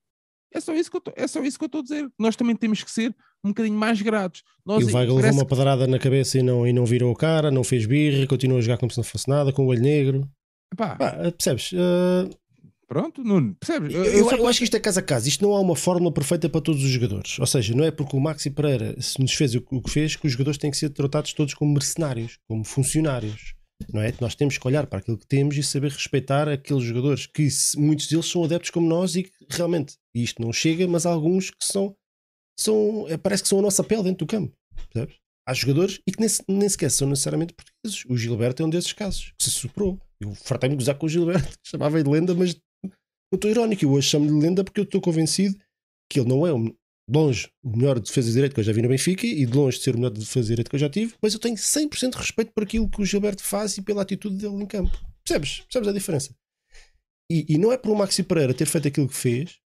É 0.51 0.59
só 0.59 0.73
isso 0.73 0.89
que 0.89 0.97
eu 0.97 1.01
tô, 1.01 1.13
é 1.15 1.27
só 1.27 1.43
isso 1.43 1.57
que 1.57 1.63
eu 1.63 1.67
estou 1.67 1.81
a 1.81 1.83
dizer. 1.83 2.11
Nós 2.17 2.35
também 2.35 2.55
temos 2.55 2.83
que 2.83 2.91
ser 2.91 3.15
um 3.43 3.49
bocadinho 3.49 3.77
mais 3.77 4.01
gratos. 4.01 4.43
Nós, 4.65 4.83
e 4.83 4.91
o 4.91 4.95
Weigl 4.95 5.15
levou 5.15 5.33
uma 5.33 5.45
pedrada 5.45 5.85
na 5.85 5.99
cabeça 5.99 6.39
e 6.39 6.43
não, 6.43 6.65
e 6.65 6.73
não 6.73 6.85
virou 6.85 7.11
o 7.11 7.15
cara, 7.15 7.51
não 7.51 7.63
fez 7.63 7.85
birra, 7.85 8.25
continuou 8.25 8.57
a 8.57 8.61
jogar 8.61 8.77
como 8.77 8.91
se 8.91 8.97
não 8.97 9.03
fosse 9.03 9.29
nada, 9.29 9.53
com 9.53 9.63
o 9.63 9.67
olho 9.67 9.81
negro. 9.81 10.27
Pá, 10.75 10.95
Pá 10.95 11.11
percebes? 11.31 11.71
Uh, 11.71 12.29
Pronto, 12.89 13.23
Nuno, 13.23 13.55
percebes? 13.59 13.93
Eu, 13.93 14.03
eu, 14.03 14.31
eu, 14.31 14.47
acho 14.47 14.57
que 14.57 14.63
isto 14.63 14.75
é 14.75 14.79
casa 14.79 14.99
a 14.99 15.03
casa. 15.03 15.29
Isto 15.29 15.43
não 15.43 15.53
há 15.53 15.61
uma 15.61 15.75
fórmula 15.75 16.11
perfeita 16.11 16.49
para 16.49 16.59
todos 16.59 16.83
os 16.83 16.89
jogadores. 16.89 17.37
Ou 17.37 17.45
seja, 17.45 17.75
não 17.75 17.83
é 17.83 17.91
porque 17.91 18.17
o 18.17 18.19
Maxi 18.19 18.49
Pereira 18.49 18.99
se 18.99 19.21
nos 19.21 19.31
fez 19.31 19.53
o 19.53 19.61
que 19.61 19.91
fez 19.91 20.15
que 20.15 20.25
os 20.25 20.31
jogadores 20.31 20.57
têm 20.57 20.71
que 20.71 20.77
ser 20.77 20.89
tratados 20.89 21.31
todos 21.33 21.53
como 21.53 21.71
mercenários, 21.71 22.39
como 22.47 22.65
funcionários. 22.65 23.53
Não 23.93 24.01
é? 24.01 24.11
Nós 24.19 24.33
temos 24.33 24.57
que 24.57 24.67
olhar 24.67 24.87
para 24.87 24.97
aquilo 24.97 25.19
que 25.19 25.27
temos 25.27 25.55
e 25.55 25.61
saber 25.61 25.91
respeitar 25.91 26.49
aqueles 26.49 26.83
jogadores 26.83 27.27
que 27.27 27.47
muitos 27.77 28.07
deles 28.07 28.25
são 28.25 28.43
adeptos 28.43 28.71
como 28.71 28.89
nós 28.89 29.15
e 29.15 29.21
que 29.21 29.31
realmente 29.51 29.93
isto 30.15 30.41
não 30.41 30.51
chega, 30.51 30.87
mas 30.87 31.05
há 31.05 31.11
alguns 31.11 31.51
que 31.51 31.63
são, 31.63 31.95
são 32.59 33.05
é, 33.07 33.17
parece 33.17 33.43
que 33.43 33.49
são 33.49 33.59
a 33.59 33.61
nossa 33.61 33.83
pele 33.83 34.01
dentro 34.01 34.25
do 34.25 34.27
campo. 34.27 34.51
Percebes? 34.91 35.15
Há 35.47 35.53
jogadores 35.53 36.01
e 36.07 36.11
que 36.11 36.19
nem, 36.19 36.29
nem 36.47 36.67
sequer 36.67 36.89
são 36.89 37.07
necessariamente 37.07 37.53
portugueses. 37.53 38.03
O 38.09 38.17
Gilberto 38.17 38.63
é 38.63 38.65
um 38.65 38.69
desses 38.69 38.93
casos 38.93 39.31
que 39.37 39.43
se 39.43 39.51
superou. 39.51 39.99
Eu 40.19 40.33
fartei-me 40.33 40.75
gozar 40.75 40.95
com 40.95 41.05
o 41.05 41.09
Gilberto, 41.09 41.53
chamava 41.63 42.03
de 42.03 42.09
lenda, 42.09 42.33
mas 42.33 42.59
não 43.31 43.37
estou 43.37 43.51
irónico, 43.51 43.83
eu 43.83 43.91
hoje 43.91 44.09
chamo-lhe 44.09 44.31
lenda 44.31 44.63
porque 44.63 44.79
eu 44.79 44.83
estou 44.83 45.01
convencido 45.01 45.57
que 46.09 46.19
ele 46.19 46.29
não 46.29 46.45
é 46.45 46.51
longe 47.09 47.49
o 47.63 47.75
melhor 47.75 47.99
defesa 47.99 48.27
de 48.27 48.33
direito 48.33 48.53
que 48.53 48.59
eu 48.59 48.63
já 48.63 48.71
vi 48.71 48.81
no 48.81 48.89
Benfica 48.89 49.25
e 49.25 49.45
de 49.45 49.53
longe 49.53 49.77
de 49.77 49.83
ser 49.83 49.95
o 49.95 49.97
melhor 49.97 50.11
defesa 50.11 50.41
de 50.41 50.47
direito 50.47 50.69
que 50.69 50.75
eu 50.75 50.79
já 50.79 50.89
tive, 50.89 51.13
mas 51.21 51.33
eu 51.33 51.39
tenho 51.39 51.55
100% 51.55 52.11
de 52.11 52.17
respeito 52.17 52.51
por 52.51 52.63
aquilo 52.63 52.89
que 52.89 53.01
o 53.01 53.05
Gilberto 53.05 53.43
faz 53.43 53.77
e 53.77 53.81
pela 53.81 54.01
atitude 54.01 54.37
dele 54.37 54.55
em 54.55 54.65
campo. 54.65 54.97
Percebes? 55.23 55.61
Percebes 55.61 55.87
a 55.87 55.93
diferença? 55.93 56.35
E, 57.31 57.45
e 57.47 57.57
não 57.57 57.71
é 57.71 57.77
por 57.77 57.91
o 57.91 57.95
Maxi 57.95 58.23
Pereira 58.23 58.53
ter 58.53 58.65
feito 58.65 58.87
aquilo 58.87 59.07
que 59.07 59.15
fez 59.15 59.59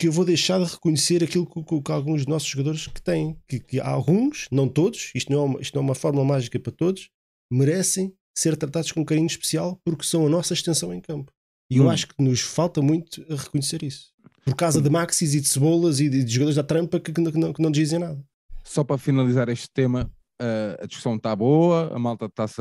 que 0.00 0.08
eu 0.08 0.12
vou 0.12 0.24
deixar 0.24 0.58
de 0.58 0.68
reconhecer 0.68 1.22
aquilo 1.22 1.46
que, 1.46 1.62
que, 1.62 1.80
que 1.80 1.92
alguns 1.92 2.22
dos 2.22 2.26
nossos 2.26 2.48
jogadores 2.48 2.86
que 2.88 3.00
têm. 3.00 3.38
Que, 3.46 3.60
que 3.60 3.78
alguns, 3.78 4.48
não 4.50 4.68
todos, 4.68 5.12
isto 5.14 5.30
não, 5.30 5.38
é 5.38 5.44
uma, 5.44 5.60
isto 5.60 5.74
não 5.74 5.82
é 5.82 5.84
uma 5.84 5.94
fórmula 5.94 6.24
mágica 6.24 6.58
para 6.58 6.72
todos, 6.72 7.08
merecem 7.50 8.12
ser 8.36 8.56
tratados 8.56 8.90
com 8.90 9.02
um 9.02 9.04
carinho 9.04 9.26
especial 9.26 9.80
porque 9.84 10.04
são 10.04 10.26
a 10.26 10.28
nossa 10.28 10.54
extensão 10.54 10.92
em 10.92 11.00
campo. 11.00 11.32
E 11.72 11.78
eu 11.78 11.84
hum. 11.84 11.90
acho 11.90 12.08
que 12.08 12.22
nos 12.22 12.40
falta 12.40 12.82
muito 12.82 13.24
a 13.30 13.34
reconhecer 13.34 13.82
isso. 13.82 14.12
Por 14.44 14.54
causa 14.54 14.78
hum. 14.78 14.82
de 14.82 14.90
maxis 14.90 15.34
e 15.34 15.40
de 15.40 15.48
cebolas 15.48 16.00
e 16.00 16.08
de, 16.10 16.22
de 16.22 16.30
jogadores 16.30 16.56
da 16.56 16.62
trampa 16.62 17.00
que, 17.00 17.12
que, 17.12 17.20
não, 17.20 17.52
que 17.52 17.62
não 17.62 17.70
dizem 17.70 17.98
nada. 17.98 18.22
Só 18.62 18.84
para 18.84 18.98
finalizar 18.98 19.48
este 19.48 19.68
tema, 19.72 20.10
uh, 20.40 20.82
a 20.82 20.86
discussão 20.86 21.16
está 21.16 21.34
boa, 21.34 21.90
a 21.94 21.98
malta 21.98 22.26
está-se 22.26 22.60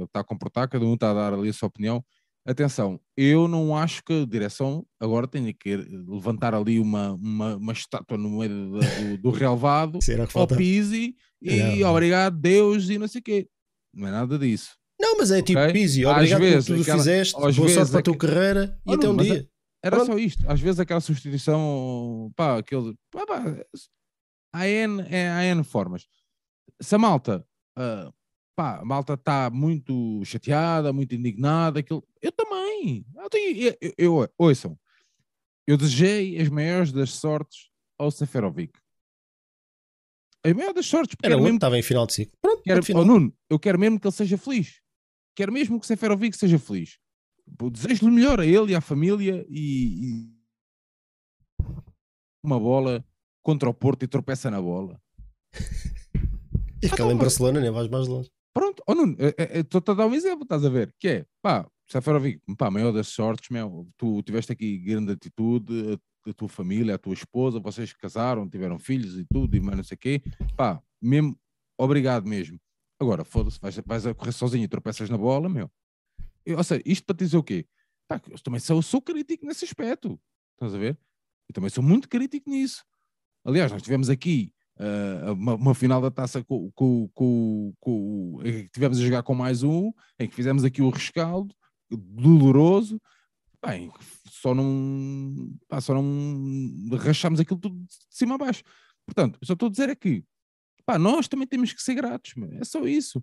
está 0.00 0.20
a 0.20 0.24
comportar, 0.24 0.68
cada 0.68 0.84
um 0.84 0.94
está 0.94 1.10
a 1.10 1.14
dar 1.14 1.34
ali 1.34 1.48
a 1.48 1.52
sua 1.52 1.68
opinião. 1.68 2.04
Atenção, 2.44 2.98
eu 3.16 3.46
não 3.46 3.76
acho 3.76 4.02
que 4.02 4.22
a 4.22 4.26
direção 4.26 4.84
agora 4.98 5.28
tenha 5.28 5.52
que 5.52 5.76
levantar 5.76 6.54
ali 6.54 6.80
uma, 6.80 7.12
uma, 7.12 7.56
uma 7.56 7.72
estátua 7.72 8.16
no 8.16 8.38
meio 8.38 8.70
do, 8.70 9.18
do 9.18 9.30
relevado 9.30 9.98
ao 10.34 10.48
Pisi 10.48 11.14
e 11.40 11.84
obrigado 11.84 12.38
Deus 12.38 12.88
e 12.88 12.98
não 12.98 13.06
sei 13.06 13.20
o 13.20 13.24
quê. 13.24 13.48
Não 13.94 14.08
é 14.08 14.10
nada 14.10 14.38
disso. 14.38 14.77
Não, 15.00 15.16
mas 15.16 15.30
é 15.30 15.40
tipo 15.40 15.60
okay? 15.60 15.80
easy, 15.80 16.04
obrigado 16.04 16.40
vezes, 16.40 16.66
por 16.66 16.72
tudo 16.72 16.82
aquela, 16.82 16.98
fizeste, 16.98 17.34
boa 17.34 17.52
vezes, 17.52 17.72
sorte 17.72 17.90
para 17.90 18.00
a 18.00 18.02
tua 18.02 18.16
carreira 18.16 18.80
e 18.84 18.94
até 18.94 19.08
um 19.08 19.16
dia. 19.16 19.48
Era 19.82 19.96
Pronto. 19.96 20.12
só 20.12 20.18
isto. 20.18 20.50
Às 20.50 20.60
vezes 20.60 20.80
aquela 20.80 21.00
substituição, 21.00 22.32
pá, 22.34 22.58
aquele. 22.58 22.96
Pá, 23.10 23.24
pá, 23.24 23.44
há, 24.52 24.66
N, 24.66 25.02
é, 25.08 25.30
há 25.30 25.44
N 25.44 25.62
formas. 25.62 26.08
Se 26.80 26.96
a 26.96 26.98
malta, 26.98 27.46
uh, 27.78 28.12
pá, 28.56 28.80
a 28.80 28.84
malta 28.84 29.14
está 29.14 29.48
muito 29.50 30.20
chateada, 30.24 30.92
muito 30.92 31.14
indignada, 31.14 31.78
aquilo, 31.78 32.04
eu 32.20 32.32
também. 32.32 33.06
Eu, 33.16 33.30
tenho, 33.30 33.76
eu, 33.80 33.94
eu, 33.96 34.28
ouçam, 34.36 34.76
eu 35.64 35.76
desejei 35.76 36.40
as 36.40 36.48
maiores 36.48 36.90
das 36.90 37.10
sortes 37.10 37.68
ao 37.96 38.10
Seferovic. 38.10 38.72
A 40.44 40.54
maior 40.54 40.72
das 40.72 40.86
sortes. 40.86 41.16
Era 41.22 41.36
mesmo, 41.36 41.54
estava 41.54 41.78
em 41.78 41.82
final 41.82 42.06
de 42.06 42.14
ciclo. 42.14 42.36
Pronto, 42.40 42.62
quero, 42.64 42.82
final. 42.82 43.02
Oh, 43.02 43.06
Nuno, 43.06 43.32
eu 43.48 43.58
quero 43.60 43.78
mesmo 43.78 44.00
que 44.00 44.06
ele 44.06 44.14
seja 44.14 44.36
feliz 44.36 44.80
quero 45.38 45.52
mesmo 45.52 45.78
que 45.78 45.86
Seferovic 45.86 46.36
seja 46.36 46.58
feliz. 46.58 46.98
Desejo-lhe 47.46 48.10
melhor 48.10 48.40
a 48.40 48.44
ele 48.44 48.72
e 48.72 48.74
à 48.74 48.80
família 48.80 49.46
e, 49.48 50.24
e, 50.24 51.64
uma 52.42 52.58
bola 52.58 53.06
contra 53.40 53.70
o 53.70 53.74
Porto 53.74 54.02
e 54.02 54.08
tropeça 54.08 54.50
na 54.50 54.60
bola. 54.60 55.00
E 56.82 56.86
ah, 56.86 56.92
aquela 56.92 57.10
ah, 57.10 57.14
em 57.14 57.16
Barcelona 57.16 57.60
nem 57.60 57.70
vais 57.70 57.88
mais 57.88 58.08
longe. 58.08 58.28
Pronto, 58.52 58.82
oh, 58.84 58.94
Nuno, 58.94 59.16
estou-te 59.54 59.92
a 59.92 59.94
dar 59.94 60.06
um 60.06 60.14
exemplo, 60.14 60.42
estás 60.42 60.64
a 60.64 60.68
ver? 60.68 60.92
Que 60.98 61.08
é, 61.08 61.26
pá, 61.40 61.68
Seferovic, 61.88 62.40
pá, 62.56 62.68
maior 62.68 62.92
das 62.92 63.06
sortes, 63.06 63.48
meu, 63.50 63.88
tu 63.96 64.20
tiveste 64.24 64.52
aqui 64.52 64.78
grande 64.78 65.12
atitude, 65.12 65.72
a, 66.26 66.30
a, 66.30 66.34
tua 66.34 66.48
família, 66.48 66.96
a 66.96 66.98
tua 66.98 67.14
esposa, 67.14 67.60
vocês 67.60 67.92
casaram, 67.92 68.48
tiveram 68.48 68.78
filhos 68.78 69.16
e 69.16 69.24
tudo, 69.24 69.56
e 69.56 69.60
mais 69.60 69.76
não 69.76 69.84
sei 69.84 69.94
o 69.94 69.98
quê, 69.98 70.22
pá, 70.56 70.82
mesmo, 71.00 71.38
obrigado 71.78 72.28
mesmo. 72.28 72.58
Agora, 73.00 73.24
foda-se, 73.24 73.60
vais, 73.60 73.76
vais, 73.78 74.06
a 74.06 74.14
correr 74.14 74.32
sozinho 74.32 74.64
e 74.64 74.68
tropeças 74.68 75.08
na 75.08 75.16
bola, 75.16 75.48
meu. 75.48 75.70
Eu, 76.44 76.58
ou 76.58 76.64
seja, 76.64 76.82
isto 76.84 77.04
para 77.04 77.16
te 77.16 77.24
dizer 77.24 77.36
o 77.36 77.42
quê? 77.42 77.66
Pá, 78.08 78.20
eu 78.28 78.38
também 78.40 78.60
sou, 78.60 78.82
sou 78.82 79.00
crítico 79.00 79.46
nesse 79.46 79.64
aspecto, 79.64 80.18
estás 80.54 80.74
a 80.74 80.78
ver? 80.78 80.98
Eu 81.48 81.54
também 81.54 81.70
sou 81.70 81.82
muito 81.82 82.08
crítico 82.08 82.50
nisso. 82.50 82.84
Aliás, 83.44 83.70
nós 83.70 83.82
tivemos 83.82 84.10
aqui 84.10 84.52
uh, 84.78 85.32
uma, 85.32 85.54
uma, 85.54 85.74
final 85.74 86.00
da 86.00 86.10
taça 86.10 86.42
com, 86.42 86.70
com, 86.72 87.08
com, 87.14 87.74
com, 87.78 88.38
tivemos 88.72 88.98
a 88.98 89.02
jogar 89.02 89.22
com 89.22 89.34
mais 89.34 89.62
um, 89.62 89.92
em 90.18 90.28
que 90.28 90.34
fizemos 90.34 90.64
aqui 90.64 90.82
o 90.82 90.90
rescaldo, 90.90 91.54
doloroso, 91.90 93.00
bem, 93.64 93.92
só 94.30 94.54
não, 94.54 95.54
pá, 95.68 95.80
só 95.80 95.94
não 95.94 96.96
rachámos 96.96 97.40
aquilo 97.40 97.60
tudo 97.60 97.76
de 97.76 97.94
cima 98.10 98.34
a 98.34 98.38
baixo. 98.38 98.62
Portanto, 99.06 99.38
só 99.42 99.52
estou 99.52 99.68
a 99.68 99.70
dizer 99.70 99.88
é 99.88 99.94
que 99.94 100.24
pá, 100.88 100.98
nós 100.98 101.28
também 101.28 101.46
temos 101.46 101.70
que 101.70 101.82
ser 101.82 101.94
gratos, 101.94 102.32
é 102.58 102.64
só 102.64 102.86
isso. 102.86 103.22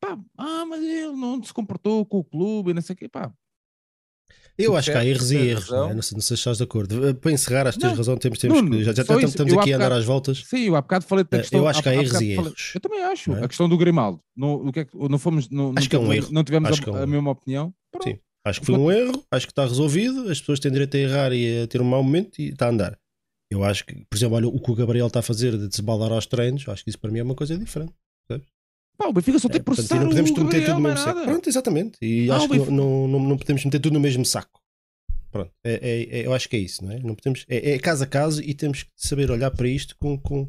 Pá, 0.00 0.18
ah, 0.36 0.66
mas 0.66 0.82
ele 0.82 1.12
não 1.12 1.40
se 1.40 1.54
comportou 1.54 2.04
com 2.04 2.18
o 2.18 2.24
clube 2.24 2.72
e 2.72 2.74
não 2.74 2.82
sei 2.82 2.94
o 2.94 2.96
quê, 2.96 3.08
pá. 3.08 3.32
Eu 4.58 4.76
acho 4.76 4.90
que 4.90 4.96
há 4.96 5.04
erros 5.04 5.30
e 5.30 5.36
erros, 5.36 5.70
não, 5.70 5.90
é? 5.90 5.94
não, 5.94 6.02
sei, 6.02 6.16
não 6.16 6.22
sei 6.22 6.36
se 6.36 6.40
estás 6.40 6.58
de 6.58 6.64
acordo. 6.64 7.08
Eh, 7.08 7.14
para 7.14 7.30
encerrar, 7.30 7.68
acho 7.68 7.78
que 7.78 7.86
tens 7.86 7.96
razão, 7.96 8.16
temos, 8.16 8.38
temos 8.38 8.62
não, 8.62 8.70
que, 8.70 8.84
já, 8.84 8.92
já 8.92 9.02
estamos, 9.02 9.24
estamos 9.24 9.52
aqui 9.52 9.72
a 9.72 9.76
andar 9.76 9.92
às 9.92 10.04
voltas. 10.04 10.44
Sim, 10.44 10.62
eu 10.62 10.76
há 10.76 10.82
bocado 10.82 11.04
falei 11.04 11.24
da 11.24 11.38
eh, 11.38 11.40
questão. 11.40 11.60
Eu 11.60 11.68
acho 11.68 11.82
que 11.82 11.88
há 11.88 11.94
erros 11.94 12.20
e 12.20 12.30
erros. 12.32 12.72
eu 12.74 12.80
também 12.80 13.02
acho. 13.02 13.32
É? 13.32 13.44
A 13.44 13.48
questão 13.48 13.68
do 13.68 13.76
Grimaldo, 13.76 14.20
não, 14.36 14.72
que 14.72 14.80
é, 14.80 14.86
não 15.08 15.18
fomos, 15.18 15.48
não, 15.50 15.72
acho 15.76 15.88
que 15.88 15.96
é 15.96 15.98
um 15.98 16.12
erro. 16.12 16.28
não 16.32 16.42
tivemos 16.42 16.70
a, 16.70 16.72
é 16.72 16.90
um 16.90 16.96
a, 16.96 17.06
mesma 17.06 17.30
opinião. 17.30 17.74
Pronto. 17.90 18.08
Sim, 18.08 18.18
acho 18.44 18.60
que 18.60 18.66
foi 18.66 18.76
um 18.76 18.90
erro, 18.90 19.24
acho 19.30 19.46
que 19.46 19.52
está 19.52 19.64
resolvido, 19.64 20.30
as 20.30 20.40
pessoas 20.40 20.60
têm 20.60 20.70
direito 20.70 20.96
a 20.96 21.00
errar 21.00 21.32
e 21.32 21.62
a 21.62 21.66
ter 21.66 21.80
um 21.80 21.84
mau 21.84 22.02
momento 22.02 22.40
e 22.40 22.50
está 22.50 22.66
a 22.66 22.70
andar. 22.70 22.98
Eu 23.54 23.64
acho 23.64 23.86
que, 23.86 23.94
por 24.04 24.16
exemplo, 24.16 24.36
olha 24.36 24.48
o 24.48 24.60
que 24.60 24.70
o 24.70 24.74
Gabriel 24.74 25.06
está 25.06 25.20
a 25.20 25.22
fazer 25.22 25.56
de 25.56 25.68
desbalar 25.68 26.10
aos 26.10 26.26
treinos, 26.26 26.68
acho 26.68 26.82
que 26.82 26.90
isso 26.90 26.98
para 26.98 27.10
mim 27.10 27.20
é 27.20 27.22
uma 27.22 27.34
coisa 27.34 27.56
diferente. 27.56 27.92
Sabes? 28.26 28.46
Pá, 28.96 29.08
o 29.08 29.12
Benfica 29.12 29.38
só 29.38 29.48
tem 29.48 29.60
é, 29.60 29.62
processar 29.62 30.00
não 30.00 30.08
podemos 30.08 30.30
meter 30.30 30.66
tudo 30.66 30.74
no 30.74 30.80
mesmo 30.80 30.98
saco. 30.98 31.22
Pronto, 31.22 31.48
exatamente. 31.48 31.98
E 32.00 32.26
não, 32.26 32.36
acho 32.36 32.48
que 32.48 32.58
não, 32.58 33.08
não, 33.08 33.18
não 33.20 33.38
podemos 33.38 33.64
meter 33.64 33.80
tudo 33.80 33.94
no 33.94 34.00
mesmo 34.00 34.24
saco. 34.24 34.60
Pronto, 35.30 35.52
é, 35.64 35.72
é, 35.72 36.20
é, 36.20 36.26
eu 36.26 36.32
acho 36.32 36.48
que 36.48 36.56
é 36.56 36.60
isso, 36.60 36.84
não 36.84 36.92
é? 36.92 36.98
Não 37.00 37.14
podemos, 37.14 37.44
é, 37.48 37.72
é, 37.72 37.78
caso 37.78 38.04
a 38.04 38.06
caso 38.06 38.40
e 38.42 38.54
temos 38.54 38.84
que 38.84 38.90
saber 38.94 39.30
olhar 39.30 39.50
para 39.50 39.68
isto 39.68 39.96
com, 39.98 40.16
com, 40.16 40.46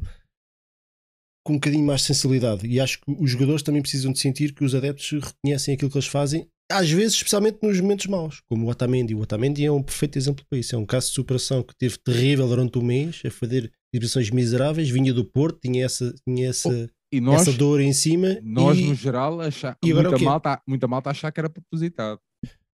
com 1.44 1.52
um 1.52 1.56
bocadinho 1.56 1.84
mais 1.84 2.02
de 2.02 2.06
sensibilidade. 2.06 2.66
E 2.66 2.78
acho 2.78 3.00
que 3.00 3.10
os 3.10 3.30
jogadores 3.30 3.62
também 3.62 3.82
precisam 3.82 4.12
de 4.12 4.20
sentir 4.20 4.54
que 4.54 4.64
os 4.64 4.76
adeptos 4.76 5.10
reconhecem 5.10 5.74
aquilo 5.74 5.90
que 5.90 5.96
eles 5.96 6.06
fazem, 6.06 6.48
às 6.70 6.90
vezes, 6.90 7.14
especialmente 7.14 7.58
nos 7.62 7.80
momentos 7.80 8.06
maus, 8.06 8.42
como 8.48 8.66
o 8.66 8.70
Otamendi. 8.70 9.14
O 9.14 9.20
Otamendi 9.20 9.64
é 9.64 9.70
um 9.70 9.82
perfeito 9.82 10.18
exemplo 10.18 10.44
para 10.48 10.58
isso. 10.58 10.74
É 10.74 10.78
um 10.78 10.86
caso 10.86 11.08
de 11.08 11.14
superação 11.14 11.62
que 11.62 11.76
teve 11.76 11.96
terrível 11.98 12.48
durante 12.48 12.78
um 12.78 12.82
mês, 12.82 13.22
a 13.24 13.30
fazer 13.30 13.72
exibições 13.92 14.30
miseráveis, 14.30 14.90
vinha 14.90 15.12
do 15.14 15.24
Porto, 15.24 15.60
tinha 15.60 15.84
essa, 15.84 16.12
tinha 16.26 16.48
essa, 16.48 16.68
oh, 17.14 17.20
nós, 17.20 17.42
essa 17.42 17.52
dor 17.52 17.80
em 17.80 17.92
cima. 17.92 18.38
Nós, 18.42 18.78
e, 18.78 18.84
no 18.84 18.94
geral, 18.94 19.40
achar, 19.40 19.76
e 19.82 19.94
muita, 19.94 20.18
malta, 20.18 20.62
muita 20.66 20.88
malta 20.88 21.10
achar 21.10 21.30
que 21.30 21.40
era 21.40 21.48
propositado. 21.48 22.20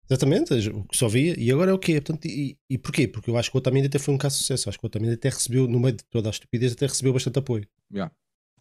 Exatamente, 0.08 0.52
o 0.70 0.84
que 0.84 0.96
só 0.96 1.08
via. 1.08 1.38
E 1.38 1.52
agora 1.52 1.70
é 1.70 1.74
o 1.74 1.78
quê? 1.78 2.00
Portanto, 2.00 2.26
e, 2.26 2.58
e 2.68 2.76
porquê? 2.76 3.06
Porque 3.06 3.30
eu 3.30 3.36
acho 3.36 3.48
que 3.50 3.56
o 3.56 3.58
Otamendi 3.58 3.86
até 3.86 3.98
foi 3.98 4.12
um 4.12 4.18
caso 4.18 4.36
de 4.36 4.42
sucesso. 4.42 4.68
Acho 4.68 4.78
que 4.78 4.84
o 4.84 4.88
Otamendi 4.88 5.14
até 5.14 5.28
recebeu, 5.28 5.68
no 5.68 5.78
meio 5.78 5.94
de 5.94 6.04
toda 6.10 6.28
a 6.28 6.30
estupidez, 6.30 6.72
até 6.72 6.86
recebeu 6.86 7.12
bastante 7.12 7.38
apoio. 7.38 7.64
Yeah, 7.92 8.12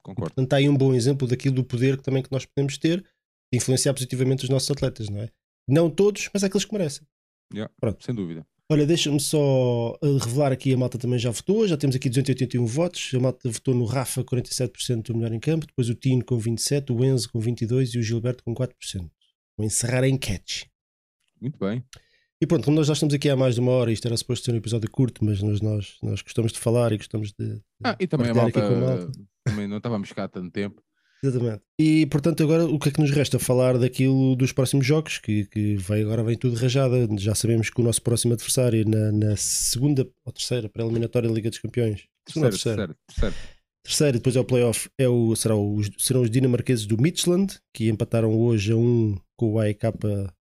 concordo. 0.04 0.30
portanto, 0.30 0.46
está 0.46 0.58
aí 0.58 0.70
um 0.70 0.78
bom 0.78 0.94
exemplo 0.94 1.28
daquilo 1.28 1.56
do 1.56 1.64
poder 1.64 1.98
que 1.98 2.04
também 2.04 2.22
que 2.22 2.32
nós 2.32 2.46
podemos 2.46 2.78
ter 2.78 3.04
influenciar 3.52 3.94
positivamente 3.94 4.44
os 4.44 4.50
nossos 4.50 4.70
atletas, 4.72 5.10
não 5.10 5.22
é? 5.22 5.30
Não 5.68 5.90
todos, 5.90 6.30
mas 6.34 6.44
aqueles 6.44 6.66
que 6.66 6.74
merecem. 6.74 7.08
Yeah, 7.54 7.72
Pronto. 7.80 8.04
Sem 8.04 8.14
dúvida. 8.14 8.46
Olha, 8.72 8.86
deixa-me 8.86 9.20
só 9.20 9.98
eh, 10.04 10.18
revelar 10.24 10.52
aqui, 10.52 10.72
a 10.72 10.78
malta 10.78 10.98
também 11.00 11.18
já 11.18 11.32
votou, 11.32 11.68
já 11.68 11.76
temos 11.76 11.96
aqui 11.96 12.08
281 12.08 12.64
votos, 12.68 13.12
a 13.16 13.20
malta 13.20 13.50
votou 13.50 13.74
no 13.74 13.84
Rafa 13.84 14.24
47% 14.24 15.08
do 15.08 15.16
melhor 15.16 15.34
em 15.34 15.40
campo, 15.40 15.66
depois 15.66 15.90
o 15.90 15.96
Tino 15.96 16.24
com 16.24 16.38
27%, 16.38 16.96
o 16.96 17.04
Enzo 17.04 17.32
com 17.32 17.40
22% 17.40 17.96
e 17.96 17.98
o 17.98 18.04
Gilberto 18.04 18.44
com 18.44 18.54
4%. 18.54 19.10
Vou 19.58 19.66
encerrar 19.66 20.04
em 20.04 20.16
catch. 20.16 20.66
Muito 21.42 21.58
bem. 21.58 21.84
E 22.42 22.46
pronto, 22.46 22.64
como 22.64 22.78
nós 22.78 22.86
já 22.86 22.94
estamos 22.94 23.14
aqui 23.14 23.28
há 23.28 23.36
mais 23.36 23.56
de 23.56 23.62
uma 23.62 23.72
hora, 23.72 23.92
isto 23.92 24.08
era 24.08 24.16
suposto 24.16 24.46
ser 24.46 24.54
um 24.54 24.58
episódio 24.58 24.90
curto, 24.90 25.26
mas 25.26 25.42
nós, 25.42 25.62
nós, 25.62 25.98
nós 26.04 26.22
gostamos 26.22 26.54
de 26.54 26.60
falar 26.60 26.92
e 26.94 26.98
gostamos 26.98 27.34
de. 27.34 27.56
de 27.56 27.62
ah, 27.84 27.98
e 28.00 28.08
também 28.08 28.30
a 28.30 28.34
malta, 28.36 28.80
malta, 28.80 29.12
também 29.44 29.68
não 29.68 29.78
estávamos 29.78 30.14
cá 30.14 30.26
há 30.26 30.28
tanto 30.28 30.52
tempo. 30.52 30.82
Exatamente. 31.24 31.62
E 31.80 32.06
portanto, 32.06 32.44
agora 32.44 32.66
o 32.66 32.80
que 32.80 32.90
é 32.90 32.92
que 32.92 33.02
nos 33.02 33.12
resta? 33.12 33.38
Falar 33.38 33.78
daquilo 33.78 34.36
dos 34.36 34.52
próximos 34.52 34.86
jogos, 34.86 35.18
que, 35.18 35.46
que 35.46 35.76
vem, 35.76 36.02
agora 36.04 36.24
vem 36.24 36.38
tudo 36.38 36.56
rajada. 36.56 37.08
Já 37.18 37.36
sabemos 37.36 37.70
que 37.70 37.82
o 37.82 37.84
nosso 37.84 38.02
próximo 38.02 38.34
adversário 38.34 38.88
na, 38.88 39.12
na 39.12 39.36
segunda 39.36 40.08
ou 40.24 40.32
terceira 40.32 40.70
pré-eliminatória 40.70 41.28
da 41.28 41.36
Liga 41.36 41.50
dos 41.50 41.60
Campeões. 41.60 42.08
Segunda 42.28 42.50
terceira, 42.52 42.88
terceira. 42.88 42.98
terceira. 43.08 43.36
Terceira, 43.84 44.14
depois 44.14 44.36
é 44.36 44.40
o 44.40 44.46
playoff, 44.46 44.90
é 44.98 45.08
o, 45.08 45.36
será 45.36 45.56
os, 45.56 45.90
serão 45.98 46.22
os 46.22 46.30
dinamarqueses 46.30 46.86
do 46.86 47.02
Midtjylland, 47.02 47.60
que 47.74 47.90
empataram 47.90 48.38
hoje 48.38 48.72
a 48.72 48.76
um 48.76 49.18
com 49.38 49.54
o 49.54 49.60
AEK 49.60 49.80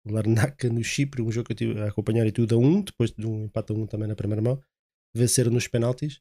Larnaca 0.05 0.69
no 0.69 0.83
Chipre, 0.83 1.21
um 1.21 1.31
jogo 1.31 1.47
que 1.47 1.53
eu 1.53 1.55
tive 1.55 1.81
a 1.81 1.87
acompanhar 1.87 2.25
e 2.27 2.31
tudo 2.31 2.55
a 2.55 2.57
um, 2.57 2.81
depois 2.81 3.11
de 3.11 3.25
um 3.25 3.45
empate 3.45 3.71
a 3.71 3.75
um 3.75 3.87
também 3.87 4.07
na 4.07 4.15
primeira 4.15 4.41
mão, 4.41 4.61
venceram 5.15 5.51
nos 5.51 5.67
penaltis. 5.67 6.19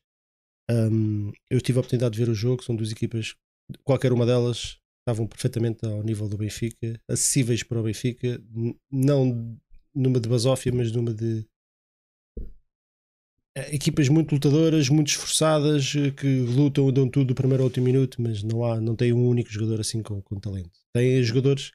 Um, 0.70 1.32
eu 1.50 1.60
tive 1.60 1.78
a 1.78 1.80
oportunidade 1.80 2.14
de 2.14 2.24
ver 2.24 2.30
o 2.30 2.34
jogo, 2.34 2.62
são 2.62 2.76
duas 2.76 2.92
equipas, 2.92 3.34
qualquer 3.84 4.12
uma 4.12 4.26
delas 4.26 4.78
estavam 5.00 5.26
perfeitamente 5.26 5.84
ao 5.84 6.02
nível 6.02 6.28
do 6.28 6.36
Benfica, 6.36 7.00
acessíveis 7.08 7.62
para 7.62 7.80
o 7.80 7.82
Benfica, 7.82 8.42
não 8.90 9.58
numa 9.94 10.20
de 10.20 10.28
basófia, 10.28 10.72
mas 10.72 10.92
numa 10.92 11.12
de 11.12 11.46
eh, 13.56 13.74
equipas 13.74 14.08
muito 14.08 14.32
lutadoras, 14.32 14.88
muito 14.88 15.08
esforçadas, 15.08 15.94
eh, 15.96 16.10
que 16.12 16.40
lutam, 16.40 16.92
dão 16.92 17.08
tudo 17.08 17.28
do 17.28 17.34
primeiro 17.34 17.62
ao 17.62 17.68
último 17.68 17.86
minuto, 17.86 18.22
mas 18.22 18.42
não 18.42 18.64
há, 18.64 18.80
não 18.80 18.94
tem 18.94 19.12
um 19.12 19.26
único 19.28 19.50
jogador 19.50 19.80
assim 19.80 20.02
com, 20.02 20.22
com 20.22 20.38
talento. 20.38 20.78
Tem 20.92 21.22
jogadores 21.22 21.72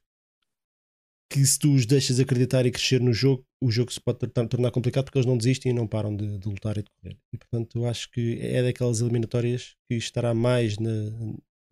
que 1.29 1.45
se 1.45 1.59
tu 1.59 1.73
os 1.73 1.85
deixas 1.85 2.19
acreditar 2.19 2.65
e 2.65 2.71
crescer 2.71 3.01
no 3.01 3.11
jogo, 3.11 3.45
o 3.61 3.71
jogo 3.71 3.91
se 3.91 3.99
pode 3.99 4.19
tornar 4.27 4.71
complicado 4.71 5.05
porque 5.05 5.17
eles 5.17 5.25
não 5.25 5.37
desistem 5.37 5.71
e 5.71 5.75
não 5.75 5.87
param 5.87 6.15
de, 6.15 6.37
de 6.37 6.47
lutar 6.47 6.77
e 6.77 6.83
de 6.83 6.89
correr. 6.91 7.17
E 7.33 7.37
portanto, 7.37 7.77
eu 7.79 7.85
acho 7.87 8.09
que 8.11 8.39
é 8.41 8.63
daquelas 8.63 9.01
eliminatórias 9.01 9.75
que 9.89 9.95
estará 9.95 10.33
mais 10.33 10.77
na, 10.77 10.89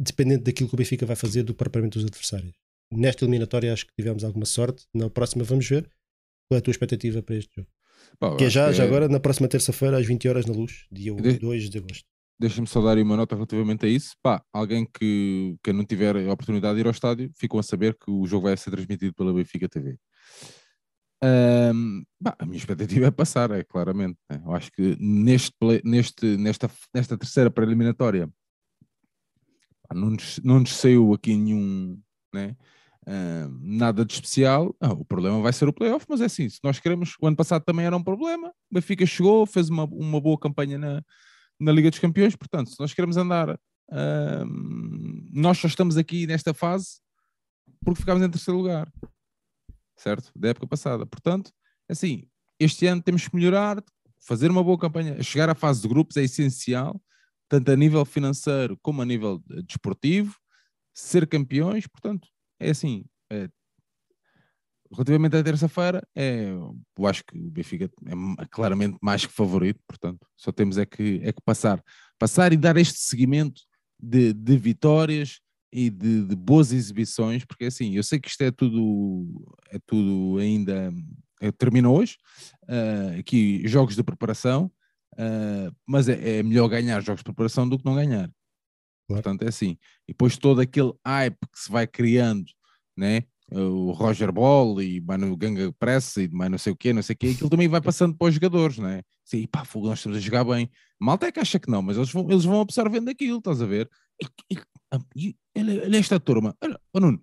dependente 0.03 0.43
daquilo 0.43 0.69
que 0.69 0.75
o 0.75 0.77
Benfica 0.77 1.05
vai 1.05 1.15
fazer 1.15 1.43
do 1.43 1.53
propriamente 1.53 1.97
dos 1.97 2.05
adversários. 2.05 2.53
Nesta 2.91 3.25
eliminatória, 3.25 3.73
acho 3.73 3.87
que 3.87 3.93
tivemos 3.95 4.23
alguma 4.23 4.45
sorte. 4.45 4.85
Na 4.93 5.09
próxima, 5.09 5.43
vamos 5.43 5.67
ver 5.67 5.89
qual 6.47 6.57
é 6.57 6.59
a 6.59 6.61
tua 6.61 6.71
expectativa 6.71 7.21
para 7.21 7.35
este 7.35 7.55
jogo. 7.55 7.67
Bom, 8.19 8.37
que 8.37 8.45
é 8.45 8.49
já, 8.49 8.67
que 8.67 8.73
já 8.73 8.83
é... 8.83 8.87
agora, 8.87 9.07
na 9.07 9.19
próxima 9.19 9.47
terça-feira, 9.47 9.97
às 9.97 10.05
20 10.05 10.27
horas 10.27 10.45
na 10.45 10.53
luz, 10.53 10.85
dia 10.91 11.13
de... 11.13 11.39
2 11.39 11.69
de 11.69 11.77
agosto. 11.77 12.05
Deixa-me 12.39 12.67
só 12.67 12.81
dar 12.81 12.97
uma 12.97 13.15
nota 13.15 13.35
relativamente 13.35 13.85
a 13.85 13.89
isso. 13.89 14.15
Pá, 14.21 14.43
alguém 14.51 14.85
que, 14.85 15.55
que 15.63 15.71
não 15.71 15.85
tiver 15.85 16.15
a 16.17 16.33
oportunidade 16.33 16.75
de 16.75 16.81
ir 16.81 16.85
ao 16.85 16.91
estádio, 16.91 17.31
ficam 17.35 17.59
a 17.59 17.63
saber 17.63 17.95
que 17.95 18.11
o 18.11 18.25
jogo 18.25 18.47
vai 18.47 18.57
ser 18.57 18.71
transmitido 18.71 19.13
pela 19.13 19.33
Benfica 19.33 19.69
TV. 19.69 19.97
Um, 21.23 22.03
bah, 22.19 22.35
a 22.37 22.45
minha 22.45 22.57
expectativa 22.57 23.05
é 23.07 23.11
passar, 23.11 23.51
é 23.51 23.63
claramente. 23.63 24.17
Né? 24.29 24.41
Eu 24.45 24.53
acho 24.53 24.71
que 24.71 24.97
neste, 24.99 25.53
neste, 25.85 26.37
nesta, 26.37 26.69
nesta 26.93 27.17
terceira 27.17 27.49
pré-eliminatória 27.49 28.29
não, 29.93 30.11
nos, 30.11 30.39
não 30.43 30.59
nos 30.59 30.75
saiu 30.75 31.13
aqui 31.13 31.35
nenhum 31.35 31.99
né, 32.33 32.55
uh, 33.07 33.57
nada 33.61 34.05
de 34.05 34.13
especial. 34.13 34.75
Ah, 34.79 34.93
o 34.93 35.05
problema 35.05 35.41
vai 35.41 35.53
ser 35.53 35.67
o 35.67 35.73
playoff, 35.73 36.05
mas 36.09 36.21
é 36.21 36.25
assim, 36.25 36.47
se 36.49 36.59
nós 36.63 36.79
queremos, 36.79 37.15
o 37.21 37.27
ano 37.27 37.35
passado 37.35 37.63
também 37.63 37.85
era 37.85 37.95
um 37.95 38.03
problema, 38.03 38.49
o 38.49 38.75
Benfica 38.75 39.05
chegou, 39.05 39.45
fez 39.45 39.69
uma, 39.69 39.85
uma 39.85 40.21
boa 40.21 40.37
campanha 40.37 40.77
na, 40.77 41.01
na 41.59 41.71
Liga 41.71 41.89
dos 41.89 41.99
Campeões. 41.99 42.35
Portanto, 42.35 42.69
se 42.69 42.79
nós 42.79 42.93
queremos 42.93 43.17
andar, 43.17 43.59
nós 45.31 45.57
só 45.57 45.67
estamos 45.67 45.97
aqui 45.97 46.25
nesta 46.25 46.53
fase 46.53 47.03
porque 47.83 48.01
ficámos 48.01 48.23
em 48.23 48.29
terceiro 48.29 48.57
lugar, 48.57 48.91
certo? 49.97 50.31
Da 50.35 50.49
época 50.49 50.67
passada. 50.67 51.05
Portanto, 51.05 51.51
assim, 51.89 52.27
este 52.59 52.87
ano 52.87 53.01
temos 53.01 53.27
que 53.27 53.35
melhorar, 53.35 53.83
fazer 54.19 54.49
uma 54.49 54.63
boa 54.63 54.77
campanha, 54.77 55.21
chegar 55.21 55.49
à 55.49 55.55
fase 55.55 55.81
de 55.81 55.87
grupos 55.87 56.17
é 56.17 56.23
essencial, 56.23 56.99
tanto 57.53 57.71
a 57.71 57.75
nível 57.75 58.03
financeiro 58.03 58.75
como 58.81 59.03
a 59.03 59.05
nível 59.05 59.39
desportivo, 59.67 60.35
ser 60.91 61.27
campeões. 61.27 61.85
Portanto, 61.85 62.27
é 62.59 62.71
assim, 62.71 63.05
é, 63.31 63.47
Relativamente 64.91 65.35
à 65.35 65.43
terça-feira, 65.43 66.07
é, 66.15 66.51
eu 66.51 67.07
acho 67.07 67.23
que 67.25 67.35
o 67.35 67.49
Benfica 67.49 67.89
é 68.39 68.45
claramente 68.51 68.95
mais 69.01 69.25
que 69.25 69.33
favorito, 69.33 69.79
portanto, 69.87 70.19
só 70.37 70.51
temos 70.51 70.77
é 70.77 70.85
que, 70.85 71.19
é 71.23 71.33
que 71.33 71.41
passar. 71.43 71.83
Passar 72.19 72.53
e 72.53 72.57
dar 72.57 72.77
este 72.77 72.99
seguimento 72.99 73.63
de, 73.99 74.33
de 74.33 74.55
vitórias 74.55 75.39
e 75.71 75.89
de, 75.89 76.25
de, 76.25 76.35
boas 76.35 76.71
exibições, 76.71 77.43
porque 77.43 77.65
assim, 77.65 77.95
eu 77.95 78.03
sei 78.03 78.19
que 78.19 78.29
isto 78.29 78.43
é 78.43 78.51
tudo, 78.51 79.25
é 79.71 79.79
tudo 79.83 80.37
ainda, 80.37 80.93
é, 81.41 81.51
termina 81.51 81.89
hoje, 81.89 82.17
uh, 82.65 83.19
aqui 83.19 83.67
jogos 83.67 83.95
de 83.95 84.03
preparação, 84.03 84.71
Uh, 85.13 85.75
mas 85.87 86.09
é, 86.09 86.39
é, 86.39 86.43
melhor 86.43 86.67
ganhar 86.67 87.01
jogos 87.01 87.19
de 87.19 87.25
preparação 87.25 87.67
do 87.67 87.77
que 87.77 87.85
não 87.85 87.95
ganhar. 87.95 88.29
Claro. 89.07 89.21
Portanto, 89.23 89.43
é 89.43 89.47
assim. 89.47 89.77
E 90.07 90.13
depois 90.13 90.37
todo 90.37 90.61
aquele 90.61 90.93
hype 91.05 91.37
que 91.51 91.59
se 91.59 91.71
vai 91.71 91.87
criando, 91.87 92.45
né? 92.97 93.23
o 93.51 93.91
Roger 93.91 94.31
Ball 94.31 94.81
e 94.81 95.01
mano, 95.01 95.31
o 95.31 95.37
Ganga 95.37 95.71
Press 95.73 96.17
e 96.17 96.27
mais 96.29 96.49
não 96.49 96.57
sei 96.57 96.73
o 96.73 96.75
quê, 96.75 96.93
não 96.93 97.01
sei 97.01 97.13
o 97.13 97.17
quê, 97.17 97.27
aquilo 97.27 97.49
também 97.49 97.67
vai 97.67 97.81
passando 97.81 98.15
para 98.15 98.27
os 98.27 98.33
jogadores, 98.33 98.77
não 98.77 98.89
é? 98.89 99.03
Sim, 99.23 99.45
pá, 99.47 99.63
nós 99.75 99.99
estamos 99.99 100.17
a 100.17 100.21
jogar 100.21 100.43
bem. 100.43 100.69
Malta 100.99 101.27
é 101.27 101.31
que 101.31 101.39
acha 101.39 101.59
que 101.59 101.69
não, 101.69 101.81
mas 101.81 101.97
eles 101.97 102.11
vão, 102.11 102.29
eles 102.29 102.45
vão 102.45 102.61
absorvendo 102.61 103.09
aquilo, 103.09 103.37
estás 103.37 103.61
a 103.61 103.65
ver? 103.65 103.89
E, 104.49 104.55
e, 105.15 105.29
e, 105.29 105.35
olha 105.57 105.97
esta 105.97 106.19
turma, 106.19 106.55
olha, 106.61 106.79
oh 106.93 106.99
Nuno, 106.99 107.21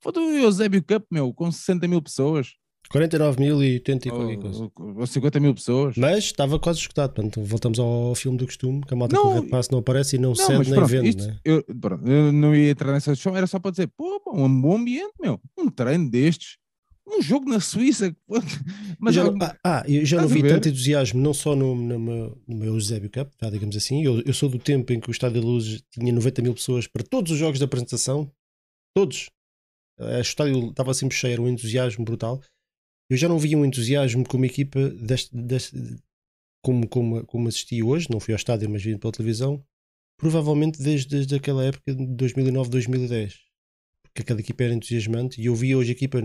foi 0.00 0.12
o 0.16 0.38
Eusébio 0.38 0.82
Cup, 0.82 1.04
meu, 1.10 1.32
com 1.34 1.50
60 1.50 1.86
mil 1.86 2.02
pessoas. 2.02 2.54
49 2.88 3.38
mil 3.38 3.62
e 3.62 3.74
80 3.74 4.08
e 4.08 4.10
qualquer 4.10 4.38
coisa. 4.38 4.70
Ou 4.76 5.06
50 5.06 5.40
mil 5.40 5.54
pessoas. 5.54 5.96
Mas 5.96 6.24
estava 6.24 6.58
quase 6.58 6.78
escutado. 6.78 7.12
Portanto, 7.12 7.42
voltamos 7.42 7.78
ao 7.78 8.14
filme 8.14 8.38
do 8.38 8.46
costume, 8.46 8.82
que 8.82 8.94
a 8.94 8.96
malta 8.96 9.14
não, 9.14 9.22
com 9.22 9.38
o 9.38 9.48
passo 9.48 9.70
não 9.72 9.80
aparece 9.80 10.16
e 10.16 10.18
não, 10.18 10.30
não 10.30 10.34
cede 10.34 10.70
nem 10.70 10.74
pronto, 10.74 10.88
vende. 10.88 11.08
Isto, 11.10 11.26
né? 11.26 11.36
eu, 11.44 11.62
pronto, 11.62 12.08
eu, 12.08 12.32
não 12.32 12.54
ia 12.54 12.70
entrar 12.70 12.92
nessa 12.92 13.14
show, 13.14 13.36
era 13.36 13.46
só 13.46 13.58
para 13.58 13.72
dizer, 13.72 13.88
pô, 13.88 14.22
um 14.26 14.60
bom 14.60 14.76
ambiente, 14.76 15.12
meu. 15.20 15.38
Um 15.56 15.68
treino 15.68 16.10
destes. 16.10 16.56
Um 17.06 17.20
jogo 17.20 17.48
na 17.48 17.60
Suíça. 17.60 18.14
Mas 18.98 19.14
já, 19.14 19.24
ah, 19.26 19.56
ah, 19.64 19.84
eu 19.86 20.04
já 20.04 20.20
não 20.20 20.28
vi 20.28 20.42
tanto 20.42 20.68
entusiasmo, 20.68 21.20
não 21.20 21.34
só 21.34 21.54
no, 21.54 21.74
no, 21.74 21.98
meu, 21.98 22.42
no 22.46 22.56
meu 22.56 22.74
Eusébio 22.74 23.10
Cup, 23.10 23.32
já 23.40 23.50
digamos 23.50 23.76
assim. 23.76 24.02
Eu, 24.02 24.22
eu 24.22 24.32
sou 24.32 24.48
do 24.48 24.58
tempo 24.58 24.92
em 24.92 25.00
que 25.00 25.10
o 25.10 25.12
Estádio 25.12 25.40
da 25.40 25.46
Luz 25.46 25.82
tinha 25.90 26.12
90 26.12 26.42
mil 26.42 26.54
pessoas 26.54 26.86
para 26.86 27.02
todos 27.02 27.32
os 27.32 27.38
jogos 27.38 27.58
da 27.58 27.66
apresentação. 27.66 28.30
Todos. 28.94 29.28
O 29.98 30.20
estádio 30.20 30.70
estava 30.70 30.94
sempre 30.94 31.16
cheio, 31.16 31.32
era 31.32 31.42
um 31.42 31.48
entusiasmo 31.48 32.04
brutal 32.04 32.40
eu 33.10 33.16
já 33.16 33.28
não 33.28 33.38
via 33.38 33.56
um 33.56 33.64
entusiasmo 33.64 34.26
como 34.26 34.44
equipa 34.44 34.90
deste, 34.90 35.34
deste, 35.34 35.76
como, 36.62 36.86
como, 36.88 37.24
como 37.26 37.48
assisti 37.48 37.82
hoje, 37.82 38.08
não 38.10 38.20
fui 38.20 38.34
ao 38.34 38.36
estádio, 38.36 38.68
mas 38.68 38.82
vi 38.82 38.96
pela 38.98 39.12
televisão, 39.12 39.64
provavelmente 40.18 40.82
desde, 40.82 41.08
desde 41.08 41.34
aquela 41.34 41.64
época 41.64 41.94
de 41.94 42.06
2009, 42.06 42.68
2010. 42.70 43.38
Porque 44.02 44.22
aquela 44.22 44.40
equipa 44.40 44.64
era 44.64 44.74
entusiasmante 44.74 45.40
e 45.40 45.46
eu 45.46 45.54
via 45.54 45.78
hoje 45.78 45.90
a 45.90 45.92
equipa, 45.92 46.20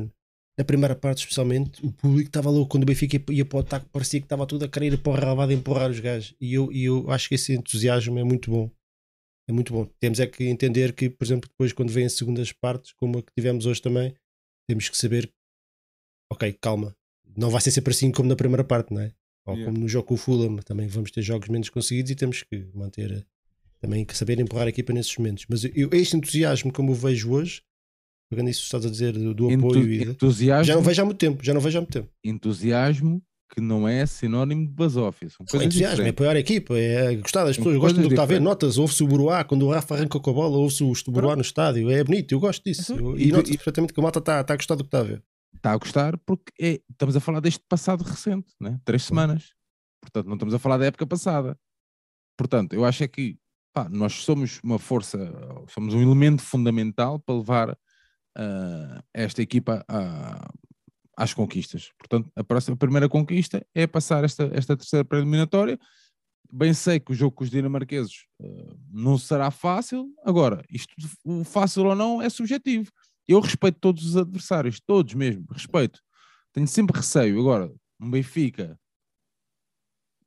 na 0.58 0.66
primeira 0.66 0.96
parte 0.96 1.20
especialmente, 1.20 1.86
o 1.86 1.92
público 1.92 2.28
estava 2.28 2.50
louco 2.50 2.72
quando 2.72 2.84
o 2.84 2.86
Benfica 2.86 3.22
ia 3.32 3.46
para 3.46 3.58
o 3.58 3.60
ataque, 3.62 3.88
parecia 3.92 4.20
que 4.20 4.26
estava 4.26 4.46
tudo 4.46 4.66
a 4.66 4.68
querer 4.68 4.94
ir 4.94 4.98
para 5.02 5.12
o 5.12 5.16
rabado 5.16 5.54
empurrar 5.54 5.90
os 5.90 6.00
gajos. 6.00 6.36
E 6.42 6.54
eu, 6.54 6.72
e 6.72 6.86
eu 6.86 7.10
acho 7.10 7.30
que 7.30 7.36
esse 7.36 7.54
entusiasmo 7.54 8.20
é 8.20 8.24
muito 8.24 8.52
bom. 8.52 8.70
É 9.48 9.52
muito 9.52 9.74
bom. 9.74 9.86
Temos 10.00 10.20
é 10.20 10.28
que 10.28 10.46
entender 10.46 10.94
que, 10.94 11.10
por 11.10 11.26
exemplo, 11.26 11.50
depois 11.50 11.74
quando 11.74 11.92
vêm 11.92 12.06
as 12.06 12.14
segundas 12.14 12.52
partes, 12.52 12.94
como 12.94 13.20
a 13.20 13.22
que 13.22 13.34
tivemos 13.38 13.66
hoje 13.66 13.82
também, 13.82 14.16
temos 14.68 14.88
que 14.90 14.98
saber 14.98 15.32
ok, 16.34 16.54
calma, 16.60 16.96
não 17.36 17.50
vai 17.50 17.62
ser 17.62 17.72
sempre 17.72 17.92
assim 17.92 18.12
como 18.12 18.30
na 18.30 18.36
primeira 18.36 18.64
parte, 18.64 18.94
não 18.94 19.02
é? 19.02 19.12
Ou 19.46 19.56
yeah. 19.56 19.66
como 19.66 19.84
no 19.84 19.90
jogo 19.90 20.08
com 20.08 20.14
o 20.14 20.18
Fulham, 20.18 20.58
também 20.58 20.88
vamos 20.88 21.12
ter 21.12 21.22
jogos 21.22 21.50
menos 21.50 21.70
conseguidos 21.70 22.12
e 22.12 22.16
temos 22.16 22.44
que 22.44 22.66
manter 22.74 23.12
eh, 23.12 23.24
também 23.82 24.06
que 24.06 24.16
saber 24.16 24.40
empurrar 24.40 24.68
a 24.68 24.70
equipa 24.70 24.94
nesses 24.94 25.16
momentos. 25.18 25.46
Mas 25.50 25.66
eu, 25.66 25.90
este 25.92 26.16
entusiasmo, 26.16 26.72
como 26.72 26.92
eu 26.92 26.96
vejo 26.96 27.32
hoje, 27.32 27.62
pegando 28.30 28.50
isso 28.50 28.62
que 28.62 28.66
estás 28.66 28.86
a 28.86 28.90
dizer 28.90 29.14
do, 29.14 29.34
do 29.34 29.52
Entu 29.52 29.68
apoio, 29.68 30.12
entusiasmo, 30.12 30.64
já 30.64 30.76
não 30.76 30.82
vejo 30.82 31.02
há 31.02 31.06
muito 31.06 31.18
tempo, 31.18 31.44
já 31.44 31.54
não 31.54 31.62
vejo 31.62 31.78
há 31.78 31.82
muito 31.82 31.92
tempo. 31.92 32.10
Entusiasmo 32.24 33.22
que 33.54 33.62
não 33.62 33.88
é 33.88 34.06
sinónimo 34.06 34.66
de. 34.66 34.90
São 34.90 35.46
coisas 35.46 35.68
entusiasmo, 35.68 36.06
é 36.06 36.10
apoiar 36.10 36.36
a 36.36 36.40
equipa, 36.40 36.76
é 36.78 37.16
gostar 37.18 37.44
das 37.44 37.58
pessoas, 37.58 37.78
gostam 37.78 38.02
do 38.02 38.08
que 38.08 38.14
está 38.14 38.24
a 38.24 38.28
ver, 38.28 38.40
notas, 38.40 38.78
ouve-se 38.78 39.04
o 39.04 39.08
Buruá, 39.08 39.44
quando 39.44 39.68
o 39.68 39.72
Rafa 39.72 39.94
arranca 39.94 40.20
com 40.20 40.30
a 40.30 40.34
bola, 40.34 40.58
ouve-se 40.58 40.84
o 40.84 41.12
Buruá 41.12 41.36
no 41.36 41.42
estádio, 41.42 41.92
é 41.92 42.04
bonito, 42.04 42.32
eu 42.32 42.40
gosto 42.40 42.64
disso. 42.64 42.94
Eu, 42.94 43.18
e, 43.18 43.28
e 43.28 43.32
notas 43.32 43.56
perfeitamente 43.56 43.94
que 43.94 44.00
a 44.00 44.04
malta 44.04 44.20
está, 44.20 44.42
está 44.42 44.54
a 44.54 44.58
gostar 44.58 44.76
do 44.76 44.84
que 44.84 44.88
está 44.88 45.00
a 45.02 45.04
ver 45.04 45.22
está 45.64 45.72
a 45.72 45.78
gostar 45.78 46.18
porque 46.20 46.52
é, 46.60 46.82
estamos 46.92 47.16
a 47.16 47.22
falar 47.22 47.40
deste 47.40 47.64
passado 47.70 48.04
recente, 48.04 48.54
né? 48.60 48.80
três 48.84 49.04
semanas. 49.04 49.54
Portanto, 50.02 50.28
não 50.28 50.34
estamos 50.34 50.54
a 50.54 50.60
falar 50.60 50.78
da 50.78 50.86
época 50.86 51.08
passada. 51.08 51.58
Portanto, 52.38 52.74
eu 52.74 52.84
acho 52.84 53.06
é 53.06 53.08
que 53.08 53.40
pá, 53.74 53.88
nós 53.90 54.14
somos 54.26 54.60
uma 54.62 54.78
força, 54.78 55.18
somos 55.70 55.94
um 55.94 56.02
elemento 56.02 56.42
fundamental 56.42 57.18
para 57.18 57.36
levar 57.36 57.70
uh, 57.72 59.04
esta 59.14 59.42
equipa 59.42 59.86
a, 59.88 60.52
às 61.16 61.34
conquistas. 61.34 61.94
Portanto, 61.98 62.30
a, 62.36 62.44
próxima, 62.44 62.76
a 62.76 62.78
primeira 62.78 63.08
conquista 63.08 63.66
é 63.74 63.88
passar 63.88 64.26
esta, 64.26 64.52
esta 64.54 64.76
terceira 64.76 65.06
preliminatória. 65.06 65.80
Bem 66.52 66.74
sei 66.74 67.00
que 67.00 67.14
o 67.14 67.16
jogo 67.16 67.38
com 67.38 67.46
os 67.46 67.50
dinamarqueses 67.50 68.26
uh, 68.42 68.78
não 68.92 69.18
será 69.18 69.50
fácil. 69.50 70.14
Agora, 70.26 70.62
isto, 70.70 70.94
o 71.24 71.46
fácil 71.46 71.86
ou 71.86 71.96
não 71.96 72.22
é 72.22 72.30
subjetivo. 72.30 72.92
Eu 73.28 73.40
respeito 73.40 73.80
todos 73.80 74.06
os 74.06 74.18
adversários, 74.18 74.80
todos 74.80 75.14
mesmo, 75.14 75.46
respeito. 75.50 76.02
Tenho 76.52 76.68
sempre 76.68 76.98
receio. 76.98 77.40
Agora, 77.40 77.74
um 78.00 78.12
Benfica, 78.12 78.80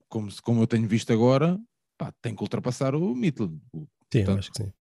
como, 0.09 0.31
como 0.43 0.63
eu 0.63 0.67
tenho 0.67 0.89
visto 0.89 1.13
agora, 1.13 1.59
pá, 1.99 2.13
tem 2.23 2.35
que 2.35 2.43
ultrapassar 2.43 2.95
o 2.95 3.15
Mittel. 3.15 3.49
Sim, 3.49 3.87
Portanto, 4.09 4.29
eu 4.29 4.39
acho 4.39 4.53
que 4.53 4.63
sim. 4.63 4.73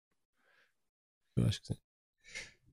Eu 1.37 1.47
acho 1.47 1.61
que 1.61 1.67
sim. 1.69 1.75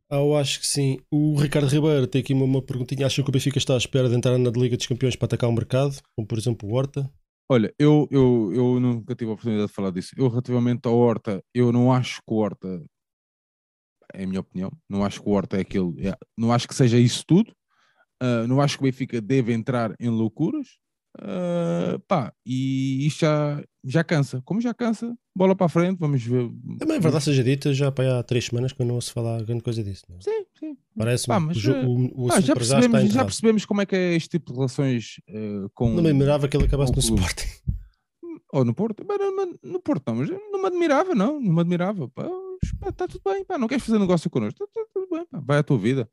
Ah, 0.09 0.17
eu 0.17 0.35
acho 0.35 0.59
que 0.59 0.67
sim. 0.67 0.99
O 1.09 1.37
Ricardo 1.37 1.69
Ribeiro 1.69 2.05
tem 2.05 2.21
aqui 2.21 2.33
uma, 2.33 2.43
uma 2.43 2.61
perguntinha. 2.61 3.07
Acha 3.07 3.23
que 3.23 3.29
o 3.29 3.31
Benfica 3.31 3.57
está 3.57 3.75
à 3.75 3.77
espera 3.77 4.09
de 4.09 4.15
entrar 4.15 4.37
na 4.37 4.49
Liga 4.49 4.75
dos 4.75 4.85
Campeões 4.85 5.15
para 5.15 5.25
atacar 5.25 5.49
o 5.49 5.53
mercado? 5.53 5.95
Como 6.15 6.27
por 6.27 6.37
exemplo 6.37 6.69
o 6.69 6.73
Horta? 6.73 7.09
Olha, 7.49 7.73
eu, 7.79 8.07
eu, 8.11 8.51
eu 8.53 8.79
nunca 8.79 9.15
tive 9.15 9.31
a 9.31 9.33
oportunidade 9.33 9.67
de 9.67 9.73
falar 9.73 9.91
disso. 9.91 10.13
Eu, 10.17 10.27
relativamente 10.27 10.85
ao 10.85 10.97
Horta, 10.97 11.43
eu 11.53 11.71
não 11.71 11.91
acho 11.91 12.21
que 12.27 12.33
o 12.33 12.35
Horta 12.35 12.85
é 14.13 14.23
a 14.23 14.27
minha 14.27 14.39
opinião. 14.39 14.71
Não 14.89 15.03
acho 15.03 15.21
que 15.21 15.29
o 15.29 15.31
Horta 15.31 15.57
é 15.57 15.61
aquele. 15.61 16.07
É, 16.07 16.15
não 16.37 16.51
acho 16.51 16.67
que 16.67 16.75
seja 16.75 16.97
isso 16.97 17.25
tudo. 17.25 17.51
Uh, 18.21 18.47
não 18.47 18.61
acho 18.61 18.77
que 18.77 18.83
o 18.83 18.85
Benfica 18.85 19.19
deve 19.19 19.51
entrar 19.51 19.95
em 19.99 20.09
loucuras. 20.09 20.67
Uh, 21.19 21.99
pá, 22.07 22.31
e 22.45 23.05
isto 23.05 23.21
já, 23.21 23.63
já 23.83 24.03
cansa. 24.03 24.41
Como 24.45 24.61
já 24.61 24.73
cansa, 24.73 25.13
bola 25.35 25.55
para 25.55 25.65
a 25.65 25.69
frente, 25.69 25.97
vamos 25.97 26.23
ver. 26.23 26.49
Também 26.79 26.97
é 26.97 26.99
verdade 26.99 27.25
seja 27.25 27.43
dita, 27.43 27.73
já 27.73 27.91
para 27.91 28.19
há 28.19 28.23
três 28.23 28.45
semanas 28.45 28.71
que 28.71 28.81
eu 28.81 28.85
não 28.85 28.95
ouço 28.95 29.11
falar 29.11 29.43
grande 29.43 29.63
coisa 29.63 29.83
disso. 29.83 30.05
É? 30.09 30.21
Sim, 30.21 30.45
sim. 30.57 30.77
Parece-me 30.95 31.35
o, 31.35 31.87
o, 31.87 32.25
o 32.25 32.31
ah, 32.31 32.39
já, 32.39 32.53
percebemos, 32.53 33.11
já 33.11 33.25
percebemos 33.25 33.65
como 33.65 33.81
é 33.81 33.85
que 33.85 33.95
é 33.95 34.15
este 34.15 34.29
tipo 34.29 34.51
de 34.51 34.57
relações 34.57 35.15
uh, 35.29 35.69
com. 35.73 35.89
Não 35.89 36.03
me 36.03 36.09
admirava 36.09 36.47
que 36.47 36.55
ele 36.55 36.65
acabasse 36.65 36.93
no 36.93 36.99
Sporting. 36.99 37.47
Ou 38.53 38.65
no 38.65 38.73
Porto, 38.73 39.03
mas 39.07 39.17
no, 39.17 39.71
no 39.71 39.79
Porto 39.81 40.03
não, 40.07 40.15
mas 40.15 40.29
não 40.29 40.61
me 40.61 40.67
admirava, 40.67 41.15
não, 41.15 41.39
não 41.39 41.53
me 41.53 41.61
admirava. 41.61 42.07
Pá 42.09 42.29
está 42.89 43.07
tudo 43.07 43.21
bem, 43.23 43.43
pá, 43.45 43.57
não 43.57 43.67
queres 43.67 43.83
fazer 43.83 43.99
negócio 43.99 44.29
connosco, 44.29 44.63
está 44.63 44.81
tá 44.81 44.87
tudo 44.93 45.07
bem, 45.09 45.25
pá, 45.25 45.39
vai 45.39 45.59
à 45.59 45.63
tua 45.63 45.77
vida. 45.77 46.09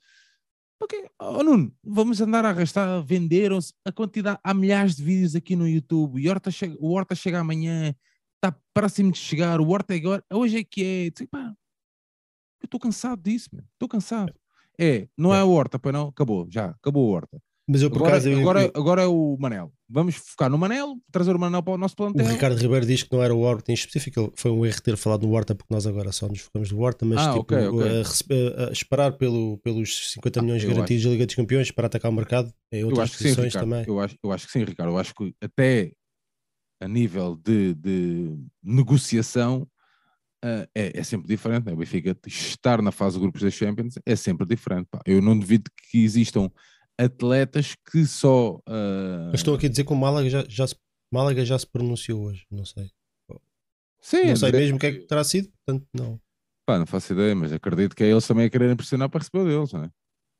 Porque, 0.78 1.10
oh 1.18 1.42
Nuno, 1.42 1.74
vamos 1.82 2.20
andar 2.20 2.44
a 2.44 2.50
arrastar, 2.50 3.02
venderam-se 3.02 3.74
a 3.84 3.90
quantidade, 3.90 4.38
há 4.44 4.54
milhares 4.54 4.96
de 4.96 5.02
vídeos 5.02 5.34
aqui 5.34 5.56
no 5.56 5.68
YouTube, 5.68 6.20
e 6.20 6.28
Horta 6.28 6.50
chega, 6.50 6.76
o 6.78 6.92
Horta 6.92 7.14
chega 7.14 7.40
amanhã, 7.40 7.94
está 8.36 8.56
próximo 8.72 9.10
de 9.10 9.18
chegar, 9.18 9.60
o 9.60 9.68
Horta 9.68 9.94
é 9.94 9.96
agora, 9.96 10.24
hoje 10.32 10.58
é 10.58 10.64
que 10.64 11.12
é, 11.20 11.26
pá, 11.26 11.52
eu 12.60 12.66
estou 12.66 12.78
cansado 12.78 13.22
disso, 13.22 13.50
estou 13.72 13.88
cansado. 13.88 14.32
É, 14.78 15.08
não 15.16 15.34
é, 15.34 15.42
o 15.42 15.50
Horta, 15.50 15.78
pois 15.78 15.92
não, 15.92 16.08
acabou, 16.08 16.46
já, 16.48 16.66
acabou 16.66 17.08
o 17.08 17.10
Horta. 17.10 17.42
Mas 17.68 17.82
eu 17.82 17.90
por 17.90 17.98
agora, 17.98 18.16
acaso. 18.16 18.40
Agora, 18.40 18.62
eu... 18.62 18.70
agora 18.74 19.02
é 19.02 19.06
o 19.06 19.36
Manel. 19.38 19.70
Vamos 19.90 20.14
focar 20.14 20.48
no 20.48 20.56
Manel, 20.56 20.96
trazer 21.12 21.36
o 21.36 21.38
Manel 21.38 21.62
para 21.62 21.74
o 21.74 21.78
nosso 21.78 21.94
plantel. 21.94 22.24
O 22.24 22.28
Ricardo 22.28 22.56
Ribeiro 22.56 22.86
diz 22.86 23.02
que 23.02 23.12
não 23.12 23.22
era 23.22 23.34
o 23.34 23.40
Horta 23.40 23.70
em 23.70 23.74
específico, 23.74 24.32
foi 24.36 24.50
um 24.50 24.64
erro 24.64 24.80
ter 24.80 24.96
falado 24.96 25.26
no 25.26 25.32
Horta, 25.34 25.54
porque 25.54 25.72
nós 25.72 25.86
agora 25.86 26.10
só 26.10 26.26
nos 26.26 26.40
focamos 26.40 26.72
no 26.72 26.80
Horta, 26.80 27.04
mas 27.04 27.18
ah, 27.18 27.28
tipo, 27.28 27.40
okay, 27.40 27.66
okay. 27.66 27.88
A, 27.90 28.68
a, 28.68 28.72
esperar 28.72 29.12
pelo, 29.18 29.58
pelos 29.58 30.12
50 30.12 30.40
ah, 30.40 30.42
milhões 30.42 30.64
garantidos 30.64 31.04
da 31.04 31.10
Liga 31.10 31.26
dos 31.26 31.34
Campeões 31.34 31.70
para 31.70 31.86
atacar 31.86 32.10
o 32.10 32.14
mercado 32.14 32.50
em 32.72 32.84
outras 32.84 33.10
posições 33.10 33.52
sim, 33.52 33.58
também. 33.58 33.84
Eu 33.86 34.00
acho, 34.00 34.16
eu 34.24 34.32
acho 34.32 34.46
que 34.46 34.52
sim, 34.52 34.64
Ricardo. 34.64 34.90
Eu 34.90 34.98
acho 34.98 35.14
que 35.14 35.34
até 35.42 35.92
a 36.80 36.88
nível 36.88 37.36
de, 37.36 37.74
de 37.74 38.34
negociação 38.62 39.68
uh, 40.42 40.66
é, 40.74 40.98
é, 40.98 41.02
sempre 41.02 41.28
diferente. 41.28 41.66
Né? 41.66 41.72
O 41.72 41.76
Benfica 41.76 42.16
estar 42.26 42.80
na 42.80 42.92
fase 42.92 43.16
de 43.16 43.20
grupos 43.20 43.42
da 43.42 43.50
Champions 43.50 43.94
é 44.06 44.16
sempre 44.16 44.46
diferente. 44.46 44.86
Pá. 44.90 45.00
Eu 45.04 45.20
não 45.20 45.38
duvido 45.38 45.70
que 45.90 46.02
existam 46.02 46.50
atletas 46.98 47.74
que 47.90 48.04
só. 48.06 48.56
Uh... 48.68 49.34
estou 49.34 49.54
aqui 49.54 49.66
a 49.66 49.68
dizer 49.68 49.84
que 49.84 49.92
o 49.92 49.96
Málaga 49.96 50.28
já, 50.28 50.44
já, 50.48 50.66
se, 50.66 50.74
Málaga 51.12 51.44
já 51.44 51.58
se 51.58 51.66
pronunciou 51.66 52.24
hoje, 52.24 52.44
não 52.50 52.64
sei. 52.64 52.90
Sim, 54.00 54.24
não 54.26 54.36
sei 54.36 54.52
mesmo 54.52 54.76
o 54.76 54.80
que 54.80 54.86
é 54.86 54.92
que 54.92 54.98
terá 55.00 55.24
sido, 55.24 55.48
portanto, 55.48 55.86
não. 55.92 56.20
Pá, 56.66 56.78
não 56.78 56.86
faço 56.86 57.12
ideia, 57.12 57.34
mas 57.34 57.52
acredito 57.52 57.96
que 57.96 58.04
é 58.04 58.10
eles 58.10 58.26
também 58.26 58.46
a 58.46 58.50
quererem 58.50 58.76
pressionar 58.76 59.08
para 59.08 59.20
receber 59.20 59.44
deles, 59.44 59.72
não 59.72 59.84
é? 59.84 59.90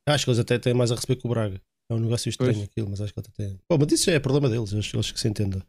Acho 0.09 0.25
que 0.25 0.31
eles 0.31 0.39
até 0.39 0.59
têm 0.59 0.75
mais 0.75 0.91
a 0.93 0.95
receber 0.95 1.17
que 1.17 1.27
o 1.27 1.31
Braga. 1.31 1.61
É 1.91 1.95
um 1.95 2.01
negócio 2.01 2.29
estranho 2.29 2.55
pois. 2.55 2.69
aquilo, 2.69 2.91
mas 2.91 3.01
acho 3.01 3.13
que 3.13 3.21
até 3.21 3.31
têm. 3.31 3.59
Bom, 3.69 3.79
mas 3.81 3.93
isso 3.93 4.11
é 4.11 4.19
problema 4.19 4.49
deles, 4.49 4.73
eles, 4.73 4.93
eles 4.93 5.11
que 5.11 5.21
se 5.21 5.29
entendam. 5.29 5.61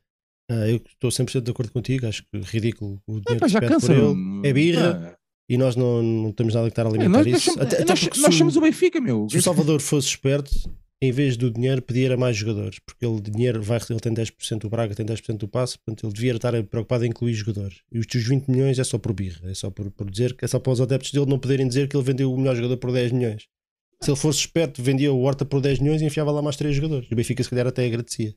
Uh, 0.52 0.66
eu 0.66 0.76
estou 0.78 1.10
100% 1.10 1.42
de 1.42 1.52
acordo 1.52 1.72
contigo, 1.72 2.08
acho 2.08 2.24
que 2.24 2.40
ridículo 2.40 3.02
o 3.08 3.20
dinheiro 3.20 3.36
é, 3.36 3.40
pá, 3.40 3.48
já 3.48 3.60
cansa, 3.62 3.88
por 3.88 3.96
ele. 3.96 4.48
É 4.48 4.54
birra. 4.54 5.14
Ah. 5.14 5.20
E 5.48 5.58
nós 5.58 5.76
não, 5.76 6.04
não 6.04 6.32
temos 6.32 6.54
nada 6.54 6.68
que 6.68 6.74
estar 6.74 6.86
a 6.86 6.90
alimentar 6.90 7.22
é, 7.22 7.32
nós, 7.32 7.42
isso. 7.42 7.58
Nós, 7.58 7.66
até, 7.66 7.86
nós, 7.86 8.04
até 8.04 8.20
nós 8.20 8.36
somos 8.36 8.56
o 8.56 8.62
Benfica, 8.62 9.02
meu. 9.02 9.28
Se 9.30 9.38
o 9.38 9.42
Salvador 9.42 9.82
fosse 9.82 10.08
esperto, 10.10 10.52
em 11.02 11.12
vez 11.12 11.38
do 11.38 11.50
dinheiro, 11.50 11.82
pedir 11.82 12.12
a 12.12 12.18
mais 12.18 12.36
jogadores, 12.36 12.78
porque 12.80 13.06
ele 13.06 13.22
dinheiro 13.22 13.62
vai, 13.62 13.80
ele 13.90 14.00
tem 14.00 14.14
10%, 14.14 14.66
o 14.66 14.70
Braga 14.70 14.94
tem 14.94 15.06
10% 15.06 15.38
do 15.38 15.48
passe, 15.48 15.78
portanto 15.78 16.06
ele 16.06 16.14
devia 16.14 16.36
estar 16.36 16.52
preocupado 16.64 17.06
em 17.06 17.10
incluir 17.10 17.34
jogadores. 17.34 17.82
E 17.92 18.00
os 18.00 18.06
20 18.06 18.50
milhões 18.50 18.78
é 18.78 18.84
só 18.84 18.98
por 18.98 19.14
birra, 19.14 19.50
é 19.50 19.54
só 19.54 19.70
por, 19.70 19.90
por 19.92 20.10
dizer 20.12 20.36
que 20.36 20.44
é 20.44 20.48
só 20.48 20.60
para 20.60 20.74
os 20.74 20.82
adeptos 20.82 21.12
dele 21.12 21.26
não 21.26 21.40
poderem 21.40 21.68
dizer 21.68 21.88
que 21.88 21.96
ele 21.96 22.04
vendeu 22.04 22.34
o 22.34 22.38
melhor 22.38 22.56
jogador 22.56 22.78
por 22.78 22.92
10 22.92 23.14
milhões. 23.14 23.48
Se 24.02 24.10
ele 24.10 24.18
fosse 24.18 24.40
esperto, 24.40 24.82
vendia 24.82 25.12
o 25.12 25.22
Horta 25.22 25.46
por 25.46 25.62
10 25.62 25.80
milhões 25.80 26.02
e 26.02 26.06
enfiava 26.06 26.32
lá 26.32 26.42
mais 26.42 26.56
3 26.58 26.76
jogadores. 26.76 27.10
O 27.12 27.16
Benfica 27.16 27.44
se 27.44 27.50
calhar 27.50 27.68
até 27.68 27.86
agradecia. 27.86 28.36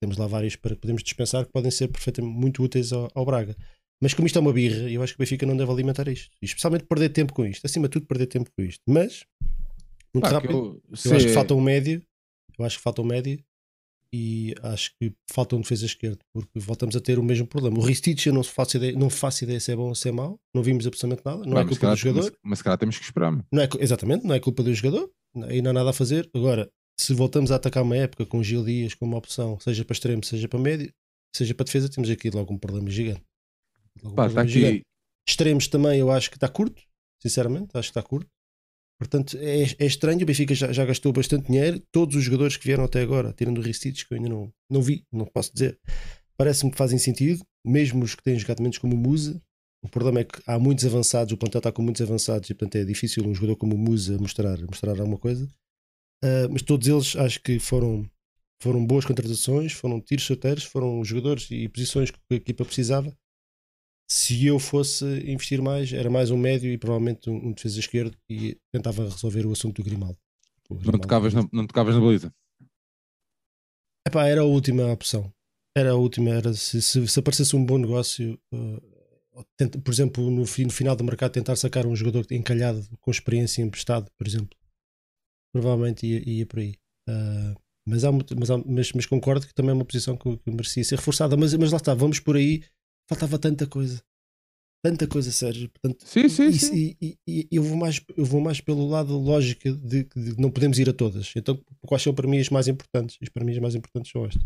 Temos 0.00 0.16
lá 0.16 0.26
vários 0.26 0.56
para 0.56 0.76
podemos 0.76 1.02
dispensar 1.02 1.46
que 1.46 1.52
podem 1.52 1.70
ser 1.70 1.88
perfeitamente 1.88 2.36
muito 2.36 2.62
úteis 2.62 2.92
ao, 2.92 3.08
ao 3.14 3.24
Braga. 3.24 3.56
Mas 4.00 4.12
como 4.12 4.26
isto 4.26 4.38
é 4.38 4.40
uma 4.40 4.52
birra, 4.52 4.90
eu 4.90 5.02
acho 5.02 5.14
que 5.14 5.18
o 5.18 5.22
Benfica 5.24 5.46
não 5.46 5.56
deve 5.56 5.70
alimentar 5.70 6.06
isto. 6.08 6.30
E 6.42 6.44
especialmente 6.44 6.84
perder 6.84 7.08
tempo 7.08 7.32
com 7.32 7.44
isto. 7.44 7.64
Acima 7.64 7.88
de 7.88 7.92
tudo, 7.92 8.06
perder 8.06 8.26
tempo 8.26 8.50
com 8.56 8.62
isto. 8.62 8.82
Mas, 8.86 9.24
muito 10.14 10.26
rápido, 10.26 10.52
eu, 10.52 10.82
eu 11.10 11.16
acho 11.16 11.26
que 11.26 11.32
falta 11.32 11.54
um 11.54 11.60
médio. 11.60 12.02
Eu 12.58 12.64
acho 12.64 12.76
que 12.76 12.82
falta 12.82 13.02
um 13.02 13.06
médio. 13.06 13.44
E 14.16 14.54
acho 14.62 14.92
que 14.96 15.12
falta 15.28 15.56
um 15.56 15.60
defesa 15.60 15.86
esquerdo. 15.86 16.20
Porque 16.32 16.60
voltamos 16.60 16.94
a 16.94 17.00
ter 17.00 17.18
o 17.18 17.22
mesmo 17.22 17.48
problema. 17.48 17.76
O 17.78 17.82
Ristich 17.82 18.28
eu 18.28 18.32
não 18.32 18.44
faço 18.44 18.76
ideia, 18.76 18.96
não 18.96 19.10
faço 19.10 19.42
ideia 19.42 19.58
se 19.58 19.72
é 19.72 19.76
bom 19.76 19.88
ou 19.88 19.94
se 19.94 20.08
é 20.08 20.12
mau. 20.12 20.38
Não 20.54 20.62
vimos 20.62 20.86
absolutamente 20.86 21.22
nada. 21.24 21.44
Não 21.44 21.58
é 21.58 21.64
culpa 21.64 21.80
calhar, 21.80 21.96
do 21.96 21.98
jogador. 21.98 22.22
Mas, 22.22 22.38
mas 22.44 22.58
se 22.58 22.64
calhar 22.64 22.78
temos 22.78 22.96
que 22.96 23.04
esperar. 23.04 23.32
Não 23.32 23.62
é, 23.62 23.68
exatamente, 23.80 24.24
não 24.24 24.34
é 24.34 24.38
culpa 24.38 24.62
do 24.62 24.72
jogador. 24.72 25.10
E 25.50 25.60
não 25.60 25.72
há 25.72 25.74
nada 25.74 25.90
a 25.90 25.92
fazer. 25.92 26.30
Agora, 26.32 26.70
se 26.98 27.12
voltamos 27.12 27.50
a 27.50 27.56
atacar 27.56 27.82
uma 27.82 27.96
época 27.96 28.24
com 28.24 28.40
Gil 28.40 28.64
Dias 28.64 28.94
como 28.94 29.16
opção, 29.16 29.58
seja 29.58 29.84
para 29.84 29.94
extremo, 29.94 30.24
seja 30.24 30.46
para 30.46 30.60
médio, 30.60 30.92
seja 31.34 31.52
para 31.52 31.64
defesa, 31.64 31.88
temos 31.88 32.08
aqui 32.08 32.30
logo 32.30 32.54
um 32.54 32.58
problema 32.58 32.88
gigante. 32.88 33.24
Pá, 34.14 34.30
tá 34.30 34.42
aqui... 34.42 34.82
Extremos 35.28 35.66
também 35.66 35.98
eu 35.98 36.10
acho 36.10 36.30
que 36.30 36.36
está 36.36 36.48
curto, 36.48 36.82
sinceramente, 37.20 37.70
acho 37.74 37.88
que 37.90 37.98
está 37.98 38.02
curto. 38.02 38.30
Portanto, 38.98 39.36
é, 39.38 39.62
é 39.78 39.86
estranho. 39.86 40.22
O 40.22 40.26
Benfica 40.26 40.54
já, 40.54 40.72
já, 40.72 40.84
gastou 40.84 41.12
bastante 41.12 41.46
dinheiro. 41.46 41.82
Todos 41.90 42.16
os 42.16 42.22
jogadores 42.22 42.56
que 42.56 42.64
vieram 42.64 42.84
até 42.84 43.00
agora, 43.00 43.32
tirando 43.32 43.58
o 43.58 43.60
Ristich, 43.60 44.06
que 44.06 44.14
eu 44.14 44.16
ainda 44.16 44.28
não, 44.28 44.52
não 44.70 44.82
vi, 44.82 45.04
não 45.12 45.26
posso 45.26 45.52
dizer, 45.52 45.78
parece-me 46.36 46.70
que 46.70 46.78
fazem 46.78 46.98
sentido. 46.98 47.44
Mesmo 47.64 48.04
os 48.04 48.14
que 48.14 48.22
têm 48.22 48.38
jogado 48.38 48.60
menos, 48.62 48.78
como 48.78 48.94
o 48.94 48.98
Musa. 48.98 49.40
O 49.82 49.88
problema 49.88 50.20
é 50.20 50.24
que 50.24 50.40
há 50.46 50.58
muitos 50.58 50.84
avançados, 50.86 51.32
o 51.32 51.36
plantel 51.36 51.58
está 51.58 51.70
com 51.70 51.82
muitos 51.82 52.00
avançados 52.00 52.48
e, 52.48 52.54
portanto, 52.54 52.76
é 52.76 52.84
difícil 52.84 53.26
um 53.26 53.34
jogador 53.34 53.56
como 53.56 53.74
o 53.74 53.78
Musa 53.78 54.16
mostrar, 54.18 54.58
mostrar 54.62 54.92
alguma 54.92 55.18
coisa. 55.18 55.44
Uh, 56.24 56.48
mas 56.50 56.62
todos 56.62 56.88
eles 56.88 57.16
acho 57.16 57.42
que 57.42 57.58
foram, 57.58 58.08
foram 58.62 58.84
boas 58.84 59.04
contratações, 59.04 59.72
foram 59.72 60.00
tiros 60.00 60.26
certeiros, 60.26 60.64
foram 60.64 61.04
jogadores 61.04 61.50
e 61.50 61.68
posições 61.68 62.10
que 62.10 62.18
a 62.30 62.34
equipa 62.34 62.64
precisava 62.64 63.14
se 64.10 64.46
eu 64.46 64.58
fosse 64.58 65.04
investir 65.30 65.62
mais, 65.62 65.92
era 65.92 66.10
mais 66.10 66.30
um 66.30 66.36
médio 66.36 66.70
e 66.70 66.78
provavelmente 66.78 67.30
um, 67.30 67.48
um 67.48 67.52
defesa 67.52 67.80
esquerdo 67.80 68.16
e 68.28 68.58
tentava 68.72 69.04
resolver 69.04 69.46
o 69.46 69.52
assunto 69.52 69.82
do 69.82 69.84
Grimaldo. 69.84 70.18
Grimaldo 70.70 70.92
não, 70.92 71.00
tocavas 71.00 71.34
na, 71.34 71.48
não 71.52 71.66
tocavas 71.66 71.94
na 71.94 72.00
baliza? 72.00 72.34
Epá, 74.06 74.26
era 74.26 74.42
a 74.42 74.44
última 74.44 74.92
opção. 74.92 75.32
Era 75.76 75.92
a 75.92 75.94
última. 75.94 76.30
Era 76.30 76.52
se, 76.52 76.80
se, 76.82 77.06
se 77.08 77.18
aparecesse 77.18 77.56
um 77.56 77.64
bom 77.64 77.78
negócio, 77.78 78.38
uh, 78.52 79.44
tenta, 79.56 79.80
por 79.80 79.92
exemplo, 79.92 80.30
no, 80.30 80.42
no 80.42 80.70
final 80.70 80.94
do 80.94 81.04
mercado, 81.04 81.32
tentar 81.32 81.56
sacar 81.56 81.86
um 81.86 81.96
jogador 81.96 82.26
encalhado 82.30 82.86
com 83.00 83.10
experiência 83.10 83.62
emprestado, 83.62 84.10
por 84.16 84.26
exemplo. 84.26 84.56
Provavelmente 85.52 86.06
ia, 86.06 86.28
ia 86.28 86.46
por 86.46 86.58
aí. 86.58 86.76
Uh, 87.08 87.58
mas, 87.86 88.04
há, 88.04 88.12
mas, 88.12 88.50
há, 88.50 88.58
mas, 88.58 88.92
mas, 88.92 89.06
concordo 89.06 89.46
que 89.46 89.54
também 89.54 89.70
é 89.70 89.74
uma 89.74 89.84
posição 89.84 90.16
que, 90.16 90.36
que 90.36 90.50
merecia 90.50 90.84
ser 90.84 90.96
reforçada. 90.96 91.36
Mas, 91.36 91.54
mas 91.54 91.70
lá 91.72 91.78
está, 91.78 91.94
vamos 91.94 92.20
por 92.20 92.36
aí 92.36 92.62
faltava 93.08 93.38
tanta 93.38 93.66
coisa. 93.66 94.02
Tanta 94.84 95.06
coisa, 95.06 95.32
Sérgio. 95.32 95.70
Portanto, 95.70 96.04
sim, 96.06 96.28
sim, 96.28 96.48
e, 96.48 96.58
sim. 96.58 96.96
E, 97.00 97.18
e, 97.26 97.48
eu, 97.50 97.62
vou 97.62 97.76
mais, 97.76 98.04
eu 98.16 98.24
vou 98.24 98.40
mais 98.40 98.60
pelo 98.60 98.86
lado 98.86 99.16
lógico 99.16 99.72
de 99.72 100.04
que 100.04 100.18
não 100.38 100.50
podemos 100.50 100.78
ir 100.78 100.90
a 100.90 100.92
todas. 100.92 101.32
Então, 101.34 101.58
quais 101.86 102.02
são 102.02 102.14
para 102.14 102.28
mim 102.28 102.38
as 102.38 102.50
mais 102.50 102.68
importantes? 102.68 103.16
As 103.22 103.30
para 103.30 103.44
mim 103.44 103.52
as 103.52 103.58
mais 103.58 103.74
importantes 103.74 104.12
são 104.12 104.26
estas. 104.26 104.42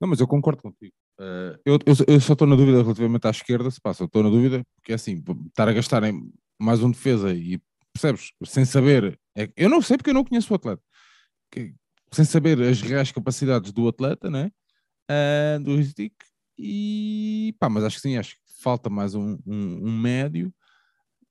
Não, 0.00 0.08
mas 0.08 0.20
eu 0.20 0.26
concordo 0.26 0.62
contigo. 0.62 0.94
Uh, 1.20 1.60
eu, 1.66 1.78
eu, 1.86 1.94
eu, 2.08 2.20
só 2.20 2.32
estou 2.32 2.48
na 2.48 2.56
dúvida 2.56 2.82
relativamente 2.82 3.26
à 3.26 3.30
esquerda, 3.30 3.70
se 3.70 3.80
passa, 3.80 4.04
estou 4.04 4.22
na 4.22 4.30
dúvida, 4.30 4.62
porque 4.74 4.92
é 4.92 4.94
assim, 4.94 5.22
estar 5.46 5.68
a 5.68 5.72
gastar 5.72 6.02
em 6.04 6.32
mais 6.58 6.82
um 6.82 6.90
defesa 6.90 7.32
e 7.34 7.60
percebes, 7.92 8.32
sem 8.44 8.64
saber, 8.64 9.18
é, 9.36 9.50
eu 9.56 9.68
não 9.68 9.82
sei 9.82 9.96
porque 9.96 10.10
eu 10.10 10.14
não 10.14 10.24
conheço 10.24 10.52
o 10.52 10.56
atleta, 10.56 10.82
que, 11.50 11.74
sem 12.10 12.24
saber 12.24 12.60
as 12.62 12.80
reais 12.80 13.12
capacidades 13.12 13.70
do 13.70 13.86
atleta, 13.86 14.30
né? 14.30 14.50
Uh, 15.10 15.62
do 15.62 15.82
Stick, 15.82 16.14
e 16.58 17.54
pá, 17.58 17.68
mas 17.68 17.84
acho 17.84 17.96
que 17.96 18.02
sim, 18.02 18.16
acho 18.16 18.34
que 18.34 18.40
falta 18.60 18.90
mais 18.90 19.14
um, 19.14 19.38
um, 19.46 19.86
um 19.86 19.98
médio. 19.98 20.52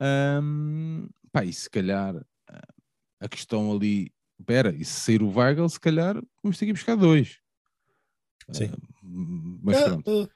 Um, 0.02 1.08
pá, 1.32 1.46
e 1.46 1.54
se 1.54 1.70
calhar 1.70 2.16
a 3.22 3.30
questão 3.30 3.72
ali, 3.72 4.12
pera, 4.46 4.76
e 4.76 4.84
se 4.84 5.00
sair 5.00 5.22
o 5.22 5.30
Weigl, 5.30 5.70
se 5.70 5.80
calhar 5.80 6.20
vamos 6.44 6.58
ter 6.58 6.66
que 6.66 6.72
ir 6.72 6.74
buscar 6.74 6.96
dois. 6.96 7.38
Sim. 8.52 8.66
Uh, 9.04 9.60
mas 9.62 9.78
ah, 9.78 9.86
pronto. 9.86 10.24
Uh, 10.24 10.30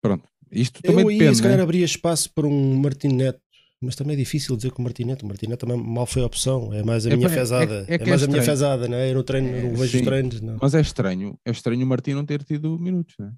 pronto. 0.00 0.28
Isto 0.50 0.82
também 0.82 1.04
eu 1.04 1.10
depende. 1.10 1.36
se 1.36 1.42
calhar 1.42 1.56
né? 1.58 1.62
abria 1.62 1.84
espaço 1.84 2.32
para 2.32 2.46
um 2.46 2.76
Martin 2.76 3.08
Neto 3.08 3.40
mas 3.82 3.94
também 3.94 4.14
é 4.14 4.16
difícil 4.16 4.56
dizer 4.56 4.72
que 4.72 4.80
o 4.80 4.82
Martinete, 4.82 5.22
o 5.22 5.26
Martinete 5.26 5.58
também 5.58 5.76
mal 5.76 6.06
foi 6.06 6.22
a 6.22 6.26
opção, 6.26 6.72
é 6.72 6.82
mais 6.82 7.06
a 7.06 7.10
é, 7.10 7.16
minha 7.16 7.28
fezada, 7.28 7.84
é, 7.88 7.96
é, 7.96 8.02
é 8.02 8.06
mais 8.06 8.22
a 8.22 8.26
minha 8.26 8.42
fezada, 8.42 8.88
não 8.88 8.96
é? 8.96 9.10
Eu 9.10 9.16
não 9.16 9.22
treino, 9.22 9.48
não 9.48 9.76
vejo 9.76 9.92
sim, 9.92 9.98
os 9.98 10.04
treinos, 10.04 10.40
não. 10.40 10.58
Mas 10.60 10.74
é 10.74 10.80
estranho, 10.80 11.38
é 11.44 11.50
estranho 11.50 11.84
o 11.84 11.86
Martim 11.86 12.12
não 12.12 12.24
ter 12.24 12.42
tido 12.42 12.78
minutos, 12.78 13.14
não 13.18 13.28
é? 13.28 13.32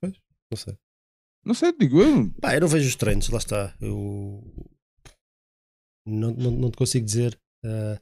Pois, 0.00 0.14
não 0.52 0.56
sei. 0.56 0.78
Não 1.44 1.54
sei, 1.54 1.72
digo 1.76 2.00
eu. 2.00 2.30
Pá, 2.40 2.54
eu 2.54 2.60
não 2.60 2.68
vejo 2.68 2.86
os 2.86 2.94
treinos, 2.94 3.28
lá 3.28 3.38
está. 3.38 3.74
Eu 3.80 4.44
não, 6.06 6.30
não, 6.32 6.50
não 6.52 6.70
te 6.70 6.76
consigo 6.76 7.04
dizer. 7.04 7.38
Uh, 7.64 7.98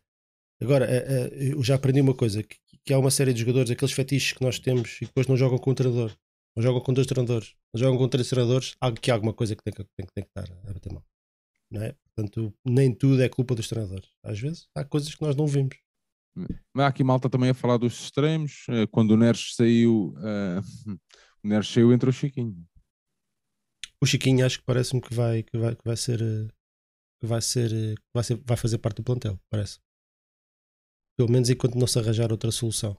agora, 0.63 0.87
uh, 0.87 1.35
uh, 1.35 1.43
eu 1.57 1.63
já 1.63 1.77
aprendi 1.77 2.01
uma 2.01 2.15
coisa: 2.15 2.43
que, 2.43 2.57
que 2.85 2.93
há 2.93 2.99
uma 2.99 3.11
série 3.11 3.33
de 3.33 3.41
jogadores, 3.41 3.71
aqueles 3.71 3.95
fetiches 3.95 4.33
que 4.33 4.45
nós 4.45 4.59
temos 4.59 4.99
e 5.01 5.07
depois 5.07 5.27
não 5.27 5.37
jogam 5.37 5.57
com 5.57 5.71
o 5.71 5.75
treinador, 5.75 6.15
não 6.55 6.63
jogam 6.63 6.81
com 6.83 6.93
dois 6.93 7.07
treinadores, 7.07 7.55
não 7.73 7.81
jogam 7.81 7.97
com 7.97 8.09
três 8.09 8.29
treinadores, 8.29 8.75
há, 8.81 8.93
que 8.93 9.11
há 9.11 9.15
alguma 9.15 9.33
coisa 9.33 9.57
que 9.57 9.63
tem 9.63 9.73
que, 9.73 9.85
tem, 9.97 10.07
tem 10.15 10.25
que 10.25 10.31
estar 10.31 10.53
a 10.69 10.73
bater 10.73 10.93
mal 10.93 11.05
não 11.71 11.83
é? 11.83 11.95
Portanto, 12.15 12.53
nem 12.65 12.93
tudo 12.93 13.23
é 13.23 13.29
culpa 13.29 13.55
dos 13.55 13.69
treinadores. 13.69 14.11
Às 14.23 14.41
vezes 14.41 14.69
há 14.75 14.85
coisas 14.85 15.15
que 15.15 15.23
nós 15.23 15.37
não 15.37 15.47
vimos. 15.47 15.77
Mas 16.75 16.85
há 16.85 16.89
aqui 16.89 17.03
malta 17.03 17.29
também 17.29 17.51
a 17.51 17.55
falar 17.55 17.77
dos 17.77 18.01
extremos. 18.01 18.65
Eh, 18.69 18.87
quando 18.87 19.13
o 19.13 19.17
Neres 19.17 19.55
saiu, 19.55 20.15
uh, 20.17 20.61
o 21.45 21.49
Neres 21.49 21.69
saiu 21.69 21.93
entre 21.93 22.09
o 22.09 22.13
Chiquinho. 22.13 22.67
O 24.01 24.07
Chiquinho 24.07 24.47
acho 24.47 24.59
que 24.59 24.65
parece-me 24.65 25.01
que 25.01 25.13
vai, 25.13 25.43
que 25.43 25.59
vai, 25.59 25.75
que 25.75 25.85
vai 25.85 25.97
ser 25.97 26.23
eh, 26.23 26.49
que 27.21 27.27
vai 27.27 27.43
ser, 27.43 27.71
que 27.71 28.11
vai 28.15 28.23
ser 28.23 28.37
vai 28.45 28.57
fazer 28.57 28.79
parte 28.79 28.97
do 28.97 29.05
plantel, 29.05 29.41
parece. 29.51 29.81
Pelo 31.17 31.31
menos 31.31 31.51
enquanto 31.51 31.77
não 31.77 31.87
se 31.87 31.99
arranjar 31.99 32.31
outra 32.31 32.53
solução. 32.53 32.97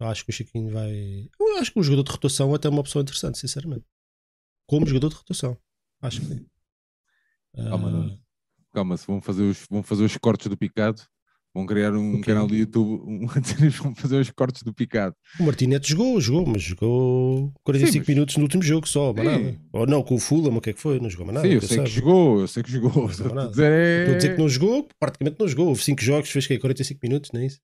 Eu 0.00 0.06
acho 0.06 0.24
que 0.24 0.30
o 0.30 0.32
Chiquinho 0.32 0.70
vai. 0.70 1.28
Eu 1.40 1.58
acho 1.58 1.72
que 1.72 1.80
o 1.80 1.82
jogador 1.82 2.04
de 2.04 2.12
rotação 2.12 2.52
é 2.52 2.56
até 2.56 2.68
uma 2.68 2.80
opção 2.80 3.02
interessante, 3.02 3.38
sinceramente. 3.38 3.84
Como 4.68 4.86
jogador 4.86 5.08
de 5.08 5.16
rotação. 5.16 5.58
Acho 6.00 6.20
que 6.20 6.26
sim. 6.26 6.46
Calma, 7.64 7.88
uh... 7.88 8.18
calma, 8.72 8.96
se 8.96 9.06
vão 9.06 9.20
fazer, 9.20 9.42
os, 9.42 9.66
vão 9.70 9.82
fazer 9.82 10.04
os 10.04 10.16
cortes 10.16 10.46
do 10.46 10.56
picado, 10.56 11.02
vão 11.54 11.66
criar 11.66 11.92
um 11.94 12.10
okay. 12.12 12.22
canal 12.22 12.46
do 12.46 12.54
YouTube, 12.54 13.02
um, 13.04 13.26
vão 13.82 13.94
fazer 13.94 14.20
os 14.20 14.30
cortes 14.30 14.62
do 14.62 14.72
picado. 14.72 15.14
O 15.40 15.44
Martinete 15.44 15.90
jogou, 15.90 16.20
jogou, 16.20 16.46
mas 16.46 16.62
jogou 16.62 17.52
45 17.64 17.92
Sim, 17.92 17.98
mas... 17.98 18.08
minutos 18.08 18.36
no 18.36 18.42
último 18.44 18.62
jogo 18.62 18.88
só, 18.88 19.12
nada. 19.12 19.60
Ou 19.72 19.86
não, 19.86 20.02
com 20.02 20.14
o 20.14 20.18
Fulham, 20.18 20.56
o 20.56 20.60
que 20.60 20.70
é 20.70 20.72
que 20.72 20.80
foi? 20.80 21.00
Não 21.00 21.10
jogou 21.10 21.26
mais 21.26 21.36
nada. 21.36 21.48
Sim, 21.48 21.54
eu 21.54 21.60
sei 21.60 21.76
sabe. 21.76 21.88
que 21.88 21.94
jogou, 21.94 22.40
eu 22.40 22.48
sei 22.48 22.62
que 22.62 22.70
jogou. 22.70 22.92
Não 22.94 23.10
Estou 23.50 23.64
a 23.64 24.16
dizer 24.16 24.34
que 24.34 24.40
não 24.40 24.48
jogou, 24.48 24.88
praticamente 24.98 25.36
não 25.38 25.48
jogou. 25.48 25.68
Houve 25.68 25.82
5 25.82 26.02
jogos, 26.02 26.30
fez 26.30 26.46
que 26.46 26.58
45 26.58 27.00
minutos, 27.02 27.30
não 27.32 27.40
é 27.40 27.46
isso? 27.46 27.60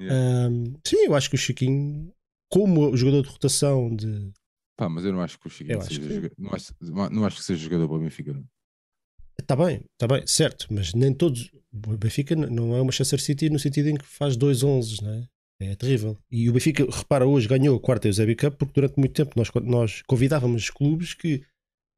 Yeah. 0.00 0.48
Um, 0.48 0.74
sim, 0.86 1.04
eu 1.04 1.14
acho 1.14 1.28
que 1.28 1.34
o 1.34 1.38
Chiquinho, 1.38 2.10
como 2.48 2.96
jogador 2.96 3.22
de 3.22 3.28
rotação 3.28 3.94
de. 3.94 4.32
Pá, 4.76 4.88
mas 4.88 5.04
eu 5.04 5.12
não 5.12 5.20
acho 5.20 5.38
que 5.38 5.46
o 5.46 5.50
Chiquinho 5.50 5.82
seja, 5.82 6.00
que... 6.00 6.32
Não, 6.38 6.54
acho, 6.54 6.72
não 6.80 7.24
acho 7.26 7.36
que 7.36 7.44
seja 7.44 7.62
jogador 7.62 7.86
para 7.86 7.96
o 7.98 8.00
Benfica. 8.00 8.32
Não. 8.32 8.44
Está 9.50 9.64
bem, 9.64 9.80
está 9.94 10.06
bem, 10.06 10.24
certo, 10.28 10.68
mas 10.70 10.94
nem 10.94 11.12
todos. 11.12 11.50
O 11.74 11.96
Benfica 11.96 12.36
não 12.36 12.72
é 12.72 12.76
uma 12.76 12.84
Manchester 12.84 13.20
City 13.20 13.50
no 13.50 13.58
sentido 13.58 13.88
em 13.88 13.96
que 13.96 14.04
faz 14.04 14.36
dois 14.36 14.62
11, 14.62 15.02
não 15.02 15.12
é? 15.12 15.28
É 15.62 15.74
terrível. 15.74 16.16
E 16.30 16.48
o 16.48 16.52
Benfica, 16.52 16.86
repara, 16.88 17.26
hoje 17.26 17.48
ganhou 17.48 17.76
a 17.76 17.80
quarta 17.80 18.06
Eusébio 18.06 18.36
Cup 18.36 18.54
porque 18.54 18.74
durante 18.74 18.96
muito 18.96 19.12
tempo 19.12 19.32
nós, 19.34 19.50
nós 19.64 20.02
convidávamos 20.06 20.70
clubes 20.70 21.14
que, 21.14 21.42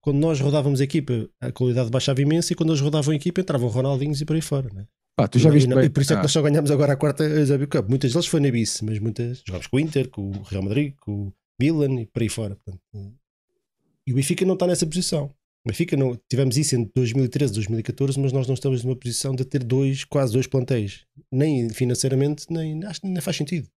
quando 0.00 0.16
nós 0.16 0.40
rodávamos 0.40 0.80
a 0.80 0.84
equipa, 0.84 1.28
a 1.42 1.52
qualidade 1.52 1.90
baixava 1.90 2.22
imenso 2.22 2.54
e 2.54 2.56
quando 2.56 2.70
eles 2.70 2.80
rodavam 2.80 3.12
a 3.12 3.16
equipa 3.16 3.42
entravam 3.42 3.68
Ronaldinhos 3.68 4.22
e 4.22 4.24
por 4.24 4.34
aí 4.34 4.40
fora, 4.40 4.70
não 4.72 4.80
é? 4.80 4.86
Ah, 5.18 5.28
tu 5.28 5.38
já 5.38 5.50
viste 5.50 5.70
e, 5.70 5.74
bem. 5.74 5.84
e 5.84 5.90
por 5.90 6.00
isso 6.00 6.14
é 6.14 6.16
que 6.16 6.20
ah. 6.20 6.22
nós 6.22 6.32
só 6.32 6.40
ganhámos 6.40 6.70
agora 6.70 6.94
a 6.94 6.96
quarta 6.96 7.22
Eusébio 7.22 7.68
Cup. 7.68 7.86
Muitas 7.86 8.14
deles 8.14 8.26
foi 8.26 8.40
na 8.40 8.50
Bice, 8.50 8.82
mas 8.82 8.98
muitas 8.98 9.42
jogámos 9.46 9.66
com 9.66 9.76
o 9.76 9.80
Inter, 9.80 10.08
com 10.08 10.30
o 10.30 10.42
Real 10.42 10.62
Madrid, 10.62 10.94
com 10.98 11.26
o 11.26 11.32
Milan 11.60 12.00
e 12.00 12.06
por 12.06 12.22
aí 12.22 12.30
fora. 12.30 12.56
Portanto, 12.56 12.80
e 14.06 14.12
o 14.12 14.16
Benfica 14.16 14.46
não 14.46 14.54
está 14.54 14.66
nessa 14.66 14.86
posição. 14.86 15.30
Benfica 15.66 15.96
não, 15.96 16.18
tivemos 16.28 16.56
isso 16.56 16.74
em 16.74 16.90
2013, 16.94 17.54
2014, 17.54 18.18
mas 18.18 18.32
nós 18.32 18.46
não 18.46 18.54
estamos 18.54 18.82
numa 18.82 18.96
posição 18.96 19.34
de 19.34 19.44
ter 19.44 19.62
dois, 19.62 20.04
quase 20.04 20.32
dois 20.32 20.46
plantéis, 20.46 21.06
nem 21.30 21.68
financeiramente, 21.70 22.46
nem 22.50 22.84
acho 22.84 23.00
que 23.00 23.06
nem 23.06 23.20
faz 23.20 23.36
sentido. 23.36 23.68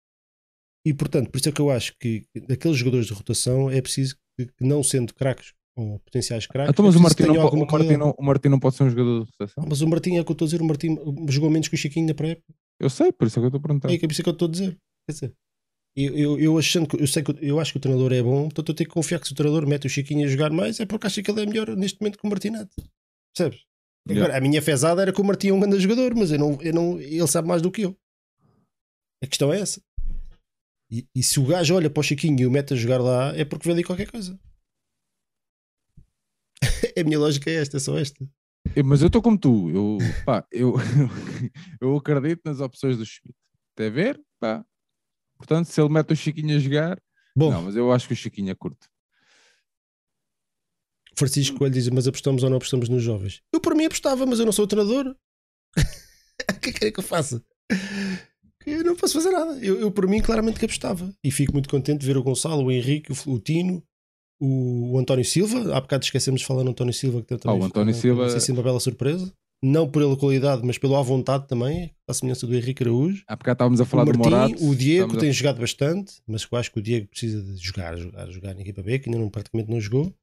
E 0.86 0.94
portanto, 0.94 1.30
por 1.30 1.38
isso 1.38 1.50
é 1.50 1.52
que 1.52 1.62
eu 1.62 1.70
acho 1.70 1.96
que 2.00 2.24
aqueles 2.50 2.78
jogadores 2.78 3.08
de 3.08 3.14
rotação 3.14 3.70
é 3.70 3.82
preciso 3.82 4.16
que, 4.38 4.50
não 4.62 4.82
sendo 4.84 5.14
craques 5.14 5.54
ou 5.76 6.00
potenciais 6.00 6.48
craques. 6.48 6.72
Então, 6.72 6.86
mas 6.86 6.96
é 6.96 6.98
o 6.98 7.02
Martim, 7.02 7.24
não, 7.24 7.48
o, 7.48 7.66
Martim 7.68 7.98
não, 7.98 8.16
o 8.18 8.24
Martim 8.24 8.50
não 8.50 8.60
pode 8.60 8.76
ser 8.76 8.84
um 8.84 8.90
jogador 8.90 9.26
de 9.26 9.32
rotação? 9.32 9.66
Mas 9.68 9.82
o 9.82 9.88
Martim 9.88 10.16
é 10.16 10.22
o 10.22 10.26
que 10.26 10.32
eu 10.32 10.34
estou 10.34 10.46
a 10.46 10.48
dizer, 10.48 10.62
o 10.62 10.66
Martim 10.66 10.98
jogou 11.30 11.50
menos 11.50 11.68
que 11.68 11.76
o 11.76 11.78
Chiquinho 11.78 12.08
na 12.08 12.14
pré-época. 12.14 12.54
Eu 12.80 12.90
sei, 12.90 13.12
por 13.12 13.28
isso 13.28 13.40
é 13.40 13.42
que 13.42 13.46
eu 13.46 13.48
estou 13.48 13.60
a 13.60 13.62
perguntar. 13.62 13.92
É, 13.92 13.96
é 13.96 14.00
por 14.00 14.12
isso 14.12 14.22
é 14.22 14.24
que 14.24 14.30
eu 14.30 14.34
estou 14.34 14.48
a 14.48 14.52
dizer. 14.52 14.78
Quer 15.08 15.14
dizer, 15.14 15.34
eu, 15.96 16.18
eu, 16.18 16.40
eu, 16.40 16.58
achando 16.58 16.88
que 16.88 17.02
eu 17.02 17.08
sei 17.08 17.24
que 17.24 17.34
eu 17.42 17.60
acho 17.60 17.72
que 17.72 17.78
o 17.78 17.82
treinador 17.82 18.12
é 18.12 18.22
bom, 18.22 18.44
portanto 18.44 18.70
eu 18.70 18.76
tenho 18.76 18.90
que 18.90 18.94
confiar 18.94 19.20
que 19.20 19.28
se 19.28 19.34
o 19.34 19.36
treinador 19.36 19.66
mete 19.66 19.88
o 19.88 19.90
Chiquinho 19.90 20.26
a 20.26 20.30
jogar 20.30 20.52
mais 20.52 20.80
é 20.80 20.86
porque 20.86 21.08
acha 21.08 21.24
que 21.24 21.32
ele 21.32 21.44
é 21.44 21.46
melhor 21.46 21.76
neste 21.76 22.02
momento 22.02 22.18
que 22.18 22.28
o 22.28 22.30
Martinete. 22.30 22.76
Percebes? 23.34 23.64
Agora, 24.08 24.26
yeah. 24.26 24.38
a 24.38 24.42
minha 24.42 24.62
fezada 24.62 25.02
era 25.02 25.12
que 25.12 25.20
o 25.20 25.24
Martim 25.24 25.48
é 25.48 25.54
um 25.54 25.60
grande 25.60 25.80
jogador, 25.80 26.14
mas 26.16 26.32
eu 26.32 26.38
não, 26.38 26.62
eu 26.62 26.74
não, 26.74 27.00
ele 27.00 27.28
sabe 27.28 27.48
mais 27.48 27.62
do 27.62 27.72
que 27.72 27.84
eu. 27.84 27.98
A 29.24 29.28
questão 29.28 29.52
é 29.52 29.60
essa. 29.60 29.82
E, 30.92 31.08
e, 31.16 31.24
se 31.24 31.40
o 31.40 31.46
gajo 31.46 31.76
olha 31.76 31.90
para 31.90 32.02
o 32.02 32.04
Chiquinho 32.04 32.42
e 32.42 32.46
o 32.46 32.52
mete 32.52 32.74
a 32.74 32.78
jogar 32.78 33.02
lá, 33.02 33.36
é 33.36 33.44
porque 33.44 33.68
vê 33.68 33.74
ali 33.74 33.84
qualquer 33.84 34.12
coisa. 34.12 34.40
a 37.00 37.04
minha 37.04 37.18
lógica 37.18 37.50
é 37.50 37.56
esta, 37.56 37.78
é 37.78 37.80
só 37.80 37.98
esta. 37.98 38.24
Mas 38.84 39.02
eu 39.02 39.08
estou 39.08 39.22
como 39.22 39.40
tu, 39.40 39.70
eu, 39.70 39.98
pá, 40.26 40.46
eu, 40.52 40.76
eu 41.82 41.96
acredito 41.98 42.42
nas 42.46 42.60
opções 42.60 42.98
do 42.98 43.06
Schmidt. 43.06 43.38
Até 43.74 43.90
ver, 43.90 44.22
pá. 44.40 44.64
Portanto, 45.38 45.68
se 45.68 45.82
ele 45.82 45.90
mete 45.90 46.14
o 46.14 46.16
Chiquinho 46.16 46.56
a 46.56 46.60
jogar, 46.60 47.02
Bom, 47.36 47.52
não, 47.52 47.64
mas 47.64 47.76
eu 47.76 47.92
acho 47.92 48.08
que 48.08 48.14
o 48.14 48.18
Chiquinho 48.18 48.52
é 48.52 48.56
curto. 48.56 48.88
Francisco 51.16 51.58
Coelho 51.58 51.74
diz: 51.74 51.90
Mas 51.90 52.08
apostamos 52.08 52.44
ou 52.44 52.50
não 52.50 52.58
apostamos 52.58 52.90
nos 52.90 53.04
jovens? 53.04 53.42
Eu 53.52 53.60
por 53.60 53.76
mim 53.76 53.86
apostava, 53.86 54.26
mas 54.26 54.40
eu 54.40 54.46
não 54.46 54.52
sou 54.52 54.66
o 54.66 54.68
treinador. 54.68 55.16
o 55.78 56.60
que 56.60 56.70
é 56.70 56.74
que 56.74 56.86
é 56.86 56.94
eu 56.96 57.04
faça? 57.04 57.44
Eu 58.66 58.84
não 58.84 58.96
posso 58.96 59.14
fazer 59.14 59.32
nada. 59.32 59.58
Eu, 59.64 59.80
eu 59.80 59.92
por 59.92 60.08
mim, 60.08 60.22
claramente 60.22 60.60
que 60.60 60.66
apostava. 60.66 61.14
E 61.24 61.32
fico 61.32 61.54
muito 61.54 61.70
contente 61.70 62.00
de 62.00 62.08
ver 62.08 62.18
o 62.18 62.24
Gonçalo, 62.24 62.64
o 62.64 62.72
Henrique, 62.72 63.12
o, 63.12 63.32
o 63.34 63.40
Tino, 63.40 63.84
o, 64.40 64.94
o, 64.94 65.00
António 65.00 65.24
Silva. 65.24 65.76
Há 65.76 65.82
bocado 65.82 66.04
esquecemos 66.04 66.42
de 66.42 66.48
falar 66.48 66.64
no 66.64 66.72
António 66.72 66.94
Silva, 66.94 67.22
que 67.22 67.38
também 67.38 67.60
oh, 67.60 67.62
o 67.62 67.66
António 67.66 67.94
Silva... 67.94 68.40
Sei 68.40 68.54
uma 68.54 68.64
bela 68.64 68.80
surpresa. 68.80 69.32
Não 69.68 69.90
pela 69.90 70.16
qualidade, 70.16 70.62
mas 70.64 70.78
pela 70.78 71.02
vontade 71.02 71.48
também, 71.48 71.92
a 72.08 72.14
semelhança 72.14 72.46
do 72.46 72.56
Henrique 72.56 72.84
Araújo. 72.84 73.24
Há 73.28 73.36
bocado 73.36 73.56
estávamos 73.56 73.82
a 73.82 73.86
falar 73.86 74.04
o 74.04 74.06
Martim, 74.06 74.22
do 74.22 74.30
Morato. 74.30 74.64
O 74.64 74.76
Diego 74.76 75.18
tem 75.18 75.30
a... 75.30 75.32
jogado 75.32 75.60
bastante, 75.60 76.22
mas 76.28 76.48
eu 76.50 76.56
acho 76.60 76.72
que 76.72 76.78
o 76.78 76.82
Diego 76.84 77.08
precisa 77.08 77.42
de 77.42 77.58
jogar, 77.58 77.98
jogar, 77.98 78.30
jogar 78.30 78.54
na 78.54 78.62
equipa 78.62 78.84
B, 78.84 79.00
que 79.00 79.10
ainda 79.10 79.20
não, 79.20 79.28
praticamente 79.28 79.72
não 79.72 79.82
jogou. 79.82 80.14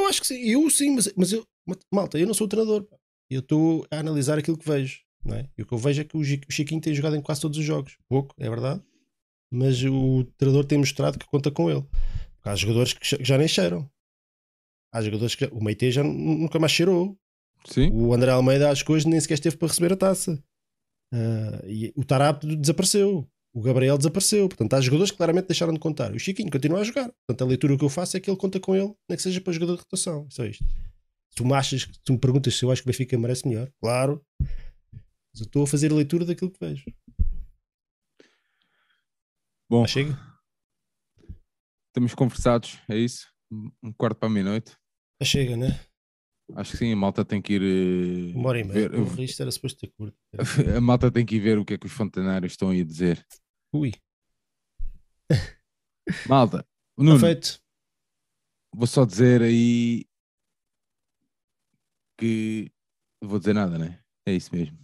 Eu 0.00 0.06
acho 0.06 0.22
que 0.22 0.26
sim, 0.26 0.36
eu 0.48 0.70
sim, 0.70 0.94
mas, 0.94 1.12
mas 1.14 1.30
eu, 1.30 1.46
malta, 1.92 2.18
eu 2.18 2.26
não 2.26 2.32
sou 2.32 2.46
o 2.46 2.48
treinador. 2.48 2.86
Eu 3.30 3.40
estou 3.40 3.86
a 3.90 3.98
analisar 3.98 4.38
aquilo 4.38 4.56
que 4.56 4.66
vejo. 4.66 5.00
Não 5.22 5.36
é? 5.36 5.46
E 5.58 5.62
o 5.62 5.66
que 5.66 5.74
eu 5.74 5.78
vejo 5.78 6.00
é 6.00 6.04
que 6.04 6.16
o 6.16 6.24
Chiquinho 6.24 6.80
tem 6.80 6.94
jogado 6.94 7.16
em 7.16 7.20
quase 7.20 7.42
todos 7.42 7.58
os 7.58 7.64
jogos. 7.64 7.98
Pouco, 8.08 8.34
é 8.38 8.48
verdade. 8.48 8.80
Mas 9.52 9.82
o 9.84 10.24
treinador 10.38 10.64
tem 10.64 10.78
mostrado 10.78 11.18
que 11.18 11.26
conta 11.26 11.50
com 11.50 11.70
ele. 11.70 11.84
Porque 12.36 12.48
há 12.48 12.54
jogadores 12.54 12.94
que 12.94 13.22
já 13.22 13.36
nem 13.36 13.46
cheiram. 13.46 13.90
Há 14.90 15.02
jogadores 15.02 15.34
que. 15.34 15.44
O 15.46 15.62
Meite 15.62 15.90
já 15.90 16.02
nunca 16.02 16.58
mais 16.58 16.72
cheirou. 16.72 17.18
Sim. 17.68 17.90
O 17.92 18.14
André 18.14 18.30
Almeida, 18.30 18.70
acho 18.70 18.84
que 18.84 18.92
hoje 18.92 19.08
nem 19.08 19.20
sequer 19.20 19.34
esteve 19.34 19.56
para 19.56 19.68
receber 19.68 19.92
a 19.92 19.96
taça. 19.96 20.42
Uh, 21.12 21.66
e 21.66 21.92
o 21.96 22.04
Tarap 22.04 22.44
desapareceu. 22.44 23.28
O 23.54 23.60
Gabriel 23.60 23.96
desapareceu. 23.96 24.48
Portanto, 24.48 24.74
há 24.74 24.80
jogadores 24.80 25.10
que 25.10 25.16
claramente 25.16 25.46
deixaram 25.46 25.72
de 25.72 25.78
contar. 25.78 26.12
O 26.12 26.18
Chiquinho 26.18 26.50
continua 26.50 26.80
a 26.80 26.84
jogar. 26.84 27.10
Portanto, 27.26 27.42
a 27.42 27.48
leitura 27.48 27.76
que 27.76 27.84
eu 27.84 27.88
faço 27.88 28.16
é 28.16 28.20
que 28.20 28.30
ele 28.30 28.36
conta 28.36 28.60
com 28.60 28.74
ele, 28.74 28.94
nem 29.08 29.16
que 29.16 29.22
seja 29.22 29.40
para 29.40 29.52
jogador 29.52 29.76
de 29.76 29.82
rotação. 29.82 30.26
Só 30.30 30.44
isto. 30.44 30.64
Tu 31.34 31.44
me 31.44 31.54
achas, 31.54 31.86
tu 32.04 32.12
me 32.12 32.18
perguntas 32.18 32.54
se 32.54 32.64
eu 32.64 32.70
acho 32.70 32.82
que 32.82 32.88
o 32.88 32.92
Benfica 32.92 33.18
merece 33.18 33.48
melhor. 33.48 33.70
Claro. 33.80 34.24
Mas 34.40 35.40
eu 35.40 35.44
estou 35.44 35.64
a 35.64 35.66
fazer 35.66 35.90
a 35.90 35.94
leitura 35.94 36.24
daquilo 36.24 36.50
que 36.50 36.60
vejo. 36.60 36.84
Bom, 39.68 39.84
ah, 39.84 39.86
chega. 39.86 40.18
Estamos 41.88 42.14
conversados, 42.14 42.78
é 42.88 42.96
isso? 42.96 43.26
Um 43.82 43.92
quarto 43.92 44.18
para 44.18 44.28
a 44.28 44.30
meia-noite. 44.30 44.76
Ah, 45.20 45.24
chega, 45.24 45.56
né? 45.56 45.80
Acho 46.54 46.72
que 46.72 46.76
sim, 46.78 46.92
a 46.92 46.96
malta 46.96 47.24
tem 47.24 47.42
que 47.42 47.54
ir. 47.54 47.62
Uh, 47.62 48.38
Uma 48.38 48.50
hora 48.50 48.60
e 48.60 48.64
meia. 48.64 48.88
Ver, 48.88 49.00
uh, 49.00 49.22
isto 49.22 49.42
era 49.42 49.50
suposto 49.50 49.80
ter 49.80 49.92
curto. 49.96 50.16
A 50.76 50.80
malta 50.80 51.10
tem 51.10 51.26
que 51.26 51.36
ir 51.36 51.40
ver 51.40 51.58
o 51.58 51.64
que 51.64 51.74
é 51.74 51.78
que 51.78 51.86
os 51.86 51.92
fontanários 51.92 52.52
estão 52.52 52.70
aí 52.70 52.80
a 52.80 52.84
dizer. 52.84 53.26
Ui. 53.72 53.92
Malta, 56.28 56.64
Nuno, 56.96 57.18
feito. 57.18 57.60
vou 58.72 58.86
só 58.86 59.04
dizer 59.04 59.42
aí 59.42 60.06
que. 62.16 62.70
Vou 63.20 63.40
dizer 63.40 63.54
nada, 63.54 63.76
né? 63.76 63.98
É 64.24 64.32
isso 64.32 64.54
mesmo. 64.54 64.78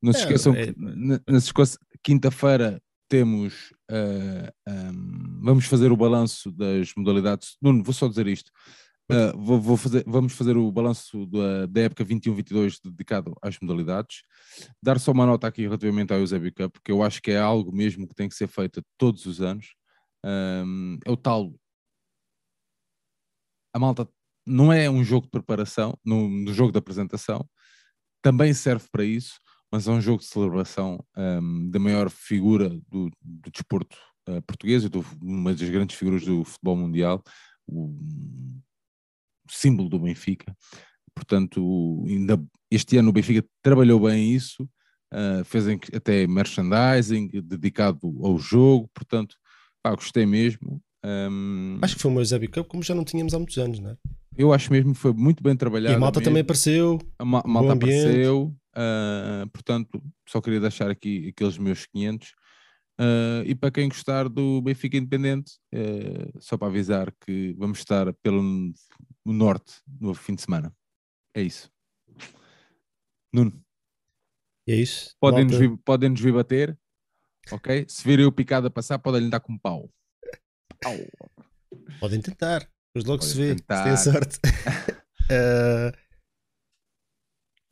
Não 0.00 0.12
se 0.12 0.20
é, 0.20 0.22
esqueçam 0.22 0.54
é, 0.54 0.66
que 0.72 1.98
quinta-feira 2.02 2.80
temos. 3.08 3.72
Uh, 3.90 4.46
eh, 4.66 4.90
um, 4.92 5.40
vamos 5.42 5.66
fazer 5.66 5.90
o 5.90 5.96
balanço 5.96 6.50
das 6.52 6.94
modalidades. 6.94 7.56
Nuno, 7.60 7.82
vou 7.82 7.92
só 7.92 8.08
dizer 8.08 8.26
isto. 8.28 8.52
Uh, 9.10 9.36
vou, 9.36 9.60
vou 9.60 9.76
fazer, 9.76 10.04
vamos 10.06 10.32
fazer 10.34 10.56
o 10.56 10.70
balanço 10.70 11.26
da, 11.26 11.66
da 11.66 11.80
época 11.80 12.04
21-22 12.04 12.78
dedicado 12.84 13.34
às 13.42 13.58
modalidades. 13.60 14.22
Dar 14.80 15.00
só 15.00 15.10
uma 15.10 15.26
nota 15.26 15.48
aqui 15.48 15.62
relativamente 15.62 16.12
ao 16.12 16.20
Eusébio 16.20 16.52
Cup, 16.54 16.72
porque 16.74 16.92
eu 16.92 17.02
acho 17.02 17.20
que 17.20 17.32
é 17.32 17.38
algo 17.38 17.74
mesmo 17.74 18.06
que 18.06 18.14
tem 18.14 18.28
que 18.28 18.34
ser 18.36 18.46
feito 18.46 18.82
todos 18.96 19.26
os 19.26 19.40
anos. 19.40 19.74
Um, 20.24 20.98
é 21.04 21.10
o 21.10 21.16
tal. 21.16 21.52
A 23.74 23.78
malta 23.78 24.08
não 24.46 24.72
é 24.72 24.88
um 24.88 25.02
jogo 25.02 25.26
de 25.26 25.30
preparação, 25.30 25.98
no, 26.04 26.28
no 26.28 26.52
jogo 26.54 26.72
de 26.72 26.78
apresentação, 26.78 27.48
também 28.22 28.52
serve 28.52 28.86
para 28.90 29.04
isso, 29.04 29.40
mas 29.72 29.88
é 29.88 29.90
um 29.90 30.00
jogo 30.00 30.18
de 30.18 30.26
celebração 30.26 31.04
um, 31.16 31.70
da 31.70 31.78
maior 31.78 32.10
figura 32.10 32.68
do, 32.88 33.10
do 33.20 33.50
desporto 33.50 33.96
uh, 34.28 34.42
português, 34.42 34.88
do, 34.88 35.04
uma 35.20 35.54
das 35.54 35.68
grandes 35.68 35.96
figuras 35.96 36.24
do 36.24 36.44
futebol 36.44 36.76
mundial. 36.76 37.22
O, 37.66 37.94
símbolo 39.50 39.88
do 39.88 39.98
Benfica. 39.98 40.54
Portanto, 41.14 42.04
ainda 42.06 42.42
este 42.70 42.96
ano 42.96 43.10
o 43.10 43.12
Benfica 43.12 43.46
trabalhou 43.62 44.00
bem 44.00 44.32
isso, 44.32 44.62
uh, 45.12 45.44
fez 45.44 45.66
até 45.94 46.26
merchandising 46.26 47.28
dedicado 47.42 48.18
ao 48.22 48.38
jogo, 48.38 48.88
portanto, 48.94 49.36
pá, 49.82 49.94
gostei 49.94 50.24
mesmo. 50.24 50.80
Um, 51.04 51.78
acho 51.80 51.96
que 51.96 52.02
foi 52.02 52.10
uma 52.10 52.20
Eusébio 52.20 52.50
Cup 52.50 52.68
como 52.68 52.82
já 52.82 52.94
não 52.94 53.04
tínhamos 53.04 53.32
há 53.32 53.38
muitos 53.38 53.56
anos, 53.58 53.80
não 53.80 53.90
é? 53.90 53.96
Eu 54.36 54.52
acho 54.52 54.70
mesmo 54.72 54.92
que 54.92 55.00
foi 55.00 55.12
muito 55.12 55.42
bem 55.42 55.56
trabalhado. 55.56 55.94
E 55.94 55.96
a 55.96 55.98
malta 55.98 56.20
mesmo. 56.20 56.30
também 56.30 56.42
apareceu. 56.42 56.98
A 57.18 57.24
ma 57.24 57.42
malta 57.44 57.72
apareceu, 57.72 58.54
uh, 58.76 59.48
portanto, 59.50 60.02
só 60.28 60.40
queria 60.40 60.60
deixar 60.60 60.90
aqui 60.90 61.28
aqueles 61.28 61.58
meus 61.58 61.86
500. 61.86 62.28
Uh, 63.00 63.42
e 63.46 63.54
para 63.54 63.70
quem 63.70 63.88
gostar 63.88 64.28
do 64.28 64.60
Benfica 64.60 64.96
Independente, 64.96 65.52
uh, 65.74 66.38
só 66.38 66.56
para 66.56 66.68
avisar 66.68 67.12
que 67.24 67.54
vamos 67.58 67.78
estar 67.78 68.12
pelo 68.22 68.42
norte 69.26 69.80
no 70.00 70.14
fim 70.14 70.34
de 70.34 70.42
semana. 70.42 70.74
É 71.34 71.42
isso. 71.42 71.70
Nuno. 73.32 73.52
É 74.66 74.74
isso. 74.74 75.14
Podem-nos 75.20 75.56
vir, 75.56 75.76
podem 75.78 76.14
vir 76.14 76.32
bater, 76.32 76.78
ok? 77.50 77.86
Se 77.88 78.04
virem 78.04 78.26
o 78.26 78.32
picado 78.32 78.66
a 78.66 78.70
passar, 78.70 78.98
podem-lhe 78.98 79.30
dar 79.30 79.40
com 79.40 79.58
pau. 79.58 79.90
pau. 80.80 80.96
Podem 81.98 82.20
tentar, 82.20 82.60
depois 82.88 83.04
logo 83.04 83.20
podem 83.20 83.28
se 83.28 83.36
vê, 83.36 83.54
tentar. 83.54 83.96
se 83.96 84.04
tem 84.04 84.12
sorte. 84.12 84.38
uh, 85.30 85.96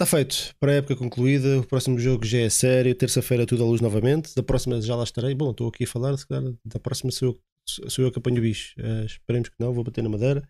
Está 0.01 0.07
feito. 0.07 0.55
Para 0.61 0.71
a 0.71 0.75
época 0.77 0.95
concluída, 0.95 1.59
o 1.59 1.67
próximo 1.67 1.99
jogo 1.99 2.25
já 2.25 2.39
é 2.39 2.49
sério. 2.49 2.95
Terça-feira 2.95 3.45
tudo 3.45 3.65
à 3.65 3.67
luz 3.67 3.81
novamente. 3.81 4.33
Da 4.33 4.45
próxima 4.45 4.81
já 4.81 4.95
lá 4.95 5.03
estarei. 5.03 5.35
Bom, 5.35 5.51
estou 5.51 5.67
aqui 5.67 5.83
a 5.83 5.89
falar, 5.89 6.17
se 6.17 6.25
calhar 6.25 6.55
da 6.65 6.79
próxima 6.79 7.11
sou 7.11 7.31
eu, 7.31 7.91
sou 7.91 8.05
eu 8.05 8.13
que 8.13 8.19
apanho 8.21 8.39
o 8.39 8.41
bicho. 8.41 8.77
Uh, 8.79 9.05
esperemos 9.05 9.49
que 9.49 9.57
não, 9.59 9.73
vou 9.73 9.83
bater 9.83 10.03
na 10.03 10.09
madeira. 10.09 10.49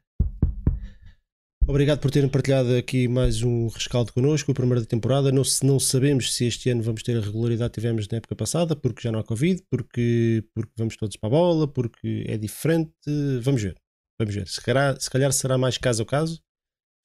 Obrigado 1.68 2.00
por 2.00 2.10
terem 2.10 2.30
partilhado 2.30 2.74
aqui 2.74 3.06
mais 3.06 3.42
um 3.42 3.68
rescaldo 3.68 4.10
connosco, 4.10 4.50
a 4.50 4.54
primeira 4.54 4.80
da 4.80 4.86
temporada. 4.86 5.30
Não, 5.30 5.42
não 5.62 5.78
sabemos 5.78 6.34
se 6.34 6.46
este 6.46 6.70
ano 6.70 6.82
vamos 6.82 7.02
ter 7.02 7.14
a 7.18 7.20
regularidade 7.20 7.70
que 7.70 7.78
tivemos 7.78 8.08
na 8.08 8.16
época 8.16 8.34
passada, 8.34 8.74
porque 8.74 9.02
já 9.02 9.12
não 9.12 9.20
há 9.20 9.22
Covid, 9.22 9.62
porque, 9.70 10.42
porque 10.54 10.72
vamos 10.78 10.96
todos 10.96 11.14
para 11.18 11.28
a 11.28 11.30
bola, 11.30 11.68
porque 11.68 12.24
é 12.26 12.38
diferente. 12.38 12.94
Vamos 13.42 13.60
ver. 13.60 13.76
Vamos 14.18 14.34
ver. 14.34 14.48
Se 14.48 14.62
calhar, 14.62 14.98
se 14.98 15.10
calhar 15.10 15.30
será 15.30 15.58
mais 15.58 15.76
caso 15.76 16.02
a 16.02 16.06
caso. 16.06 16.40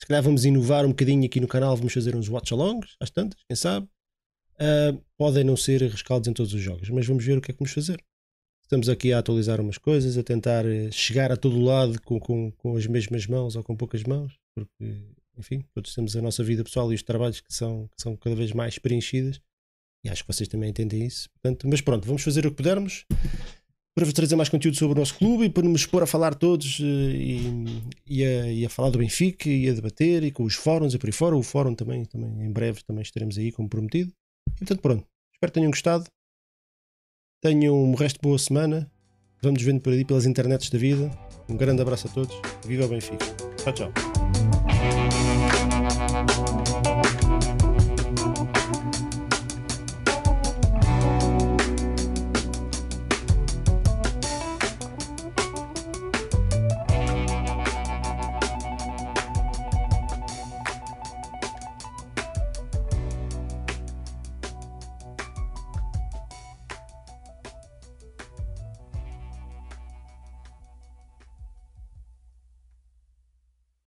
Se 0.02 0.07
calhar 0.07 0.23
vamos 0.23 0.45
inovar 0.45 0.85
um 0.85 0.90
bocadinho 0.91 1.26
aqui 1.26 1.41
no 1.41 1.48
canal, 1.48 1.76
vamos 1.76 1.91
fazer 1.91 2.15
uns 2.15 2.30
watch-alongs, 2.30 2.95
às 3.02 3.10
tantas, 3.10 3.44
quem 3.45 3.57
sabe. 3.57 3.85
Uh, 4.53 5.03
podem 5.18 5.44
não 5.44 5.57
ser 5.57 5.81
rescaldos 5.81 6.30
em 6.30 6.34
todos 6.34 6.53
os 6.53 6.61
jogos, 6.61 6.90
mas 6.90 7.06
vamos 7.06 7.26
ver 7.26 7.38
o 7.38 7.41
que 7.41 7.52
é 7.52 7.53
que 7.53 7.60
vamos 7.60 7.73
fazer. 7.73 8.02
Estamos 8.61 8.88
aqui 8.88 9.11
a 9.11 9.19
atualizar 9.19 9.60
umas 9.60 9.77
coisas, 9.77 10.18
a 10.18 10.23
tentar 10.23 10.65
eh, 10.65 10.90
chegar 10.90 11.34
a 11.34 11.38
todo 11.38 11.60
lado 11.60 12.02
com, 12.02 12.18
com, 12.18 12.49
com 12.53 12.77
as 12.77 12.88
mesmas 12.88 13.27
mãos 13.27 13.57
ou 13.57 13.64
com 13.64 13.76
poucas 13.76 14.03
mãos, 14.03 14.34
porque, 14.55 15.07
enfim, 15.38 15.63
todos 15.73 15.93
temos 15.93 16.15
a 16.15 16.21
nossa 16.21 16.43
vida 16.43 16.63
pessoal 16.63 16.91
e 16.91 16.95
os 16.95 17.03
trabalhos 17.03 17.41
que 17.41 17.53
são, 17.53 17.88
que 17.88 18.01
são 18.01 18.15
cada 18.15 18.35
vez 18.35 18.51
mais 18.51 18.77
preenchidas. 18.77 19.41
E 20.05 20.09
acho 20.09 20.23
que 20.23 20.34
vocês 20.34 20.49
também 20.49 20.69
entendem 20.69 21.05
isso. 21.05 21.30
Portanto, 21.30 21.67
mas 21.67 21.81
pronto, 21.81 22.05
vamos 22.05 22.21
fazer 22.21 22.45
o 22.45 22.51
que 22.51 22.57
pudermos 22.57 23.05
para 23.95 24.05
vos 24.05 24.13
trazer 24.13 24.35
mais 24.35 24.49
conteúdo 24.49 24.75
sobre 24.75 24.97
o 24.97 24.99
nosso 24.99 25.15
clube 25.17 25.45
e 25.45 25.49
para 25.49 25.63
nos 25.63 25.81
expor 25.81 26.03
a 26.03 26.07
falar 26.07 26.34
todos 26.34 26.80
eh, 26.81 26.84
e, 26.84 27.84
e, 28.07 28.25
a, 28.25 28.51
e, 28.51 28.65
a, 28.65 28.69
falar 28.69 28.89
do 28.89 28.97
Benfica 28.97 29.47
e 29.47 29.69
a 29.69 29.73
debater 29.73 30.23
e 30.23 30.31
com 30.31 30.43
os 30.43 30.55
fóruns 30.55 30.93
e 30.93 30.97
por 30.97 31.07
aí 31.07 31.13
fora. 31.13 31.35
O 31.35 31.43
fórum 31.43 31.75
também, 31.75 32.03
também 32.05 32.43
em 32.43 32.51
breve 32.51 32.84
também 32.84 33.03
estaremos 33.03 33.38
aí 33.38 33.51
como 33.51 33.69
prometido. 33.69 34.11
E, 34.49 34.59
portanto, 34.59 34.81
pronto. 34.81 35.07
Espero 35.34 35.51
que 35.51 35.59
tenham 35.59 35.71
gostado. 35.71 36.05
Tenham 37.41 37.75
um 37.75 37.93
resto 37.93 38.17
de 38.17 38.23
boa 38.23 38.39
semana. 38.39 38.89
Vamos 39.41 39.61
vendo 39.61 39.81
por 39.81 39.93
aí 39.93 40.03
pelas 40.05 40.25
internets 40.25 40.69
da 40.69 40.80
vida. 40.80 41.11
Um 41.49 41.57
grande 41.57 41.81
abraço 41.81 42.07
a 42.07 42.11
todos. 42.11 42.35
Viva 42.65 42.85
o 42.85 42.88
Benfica. 42.88 43.25
Tchau, 43.57 43.73
tchau. 43.73 44.23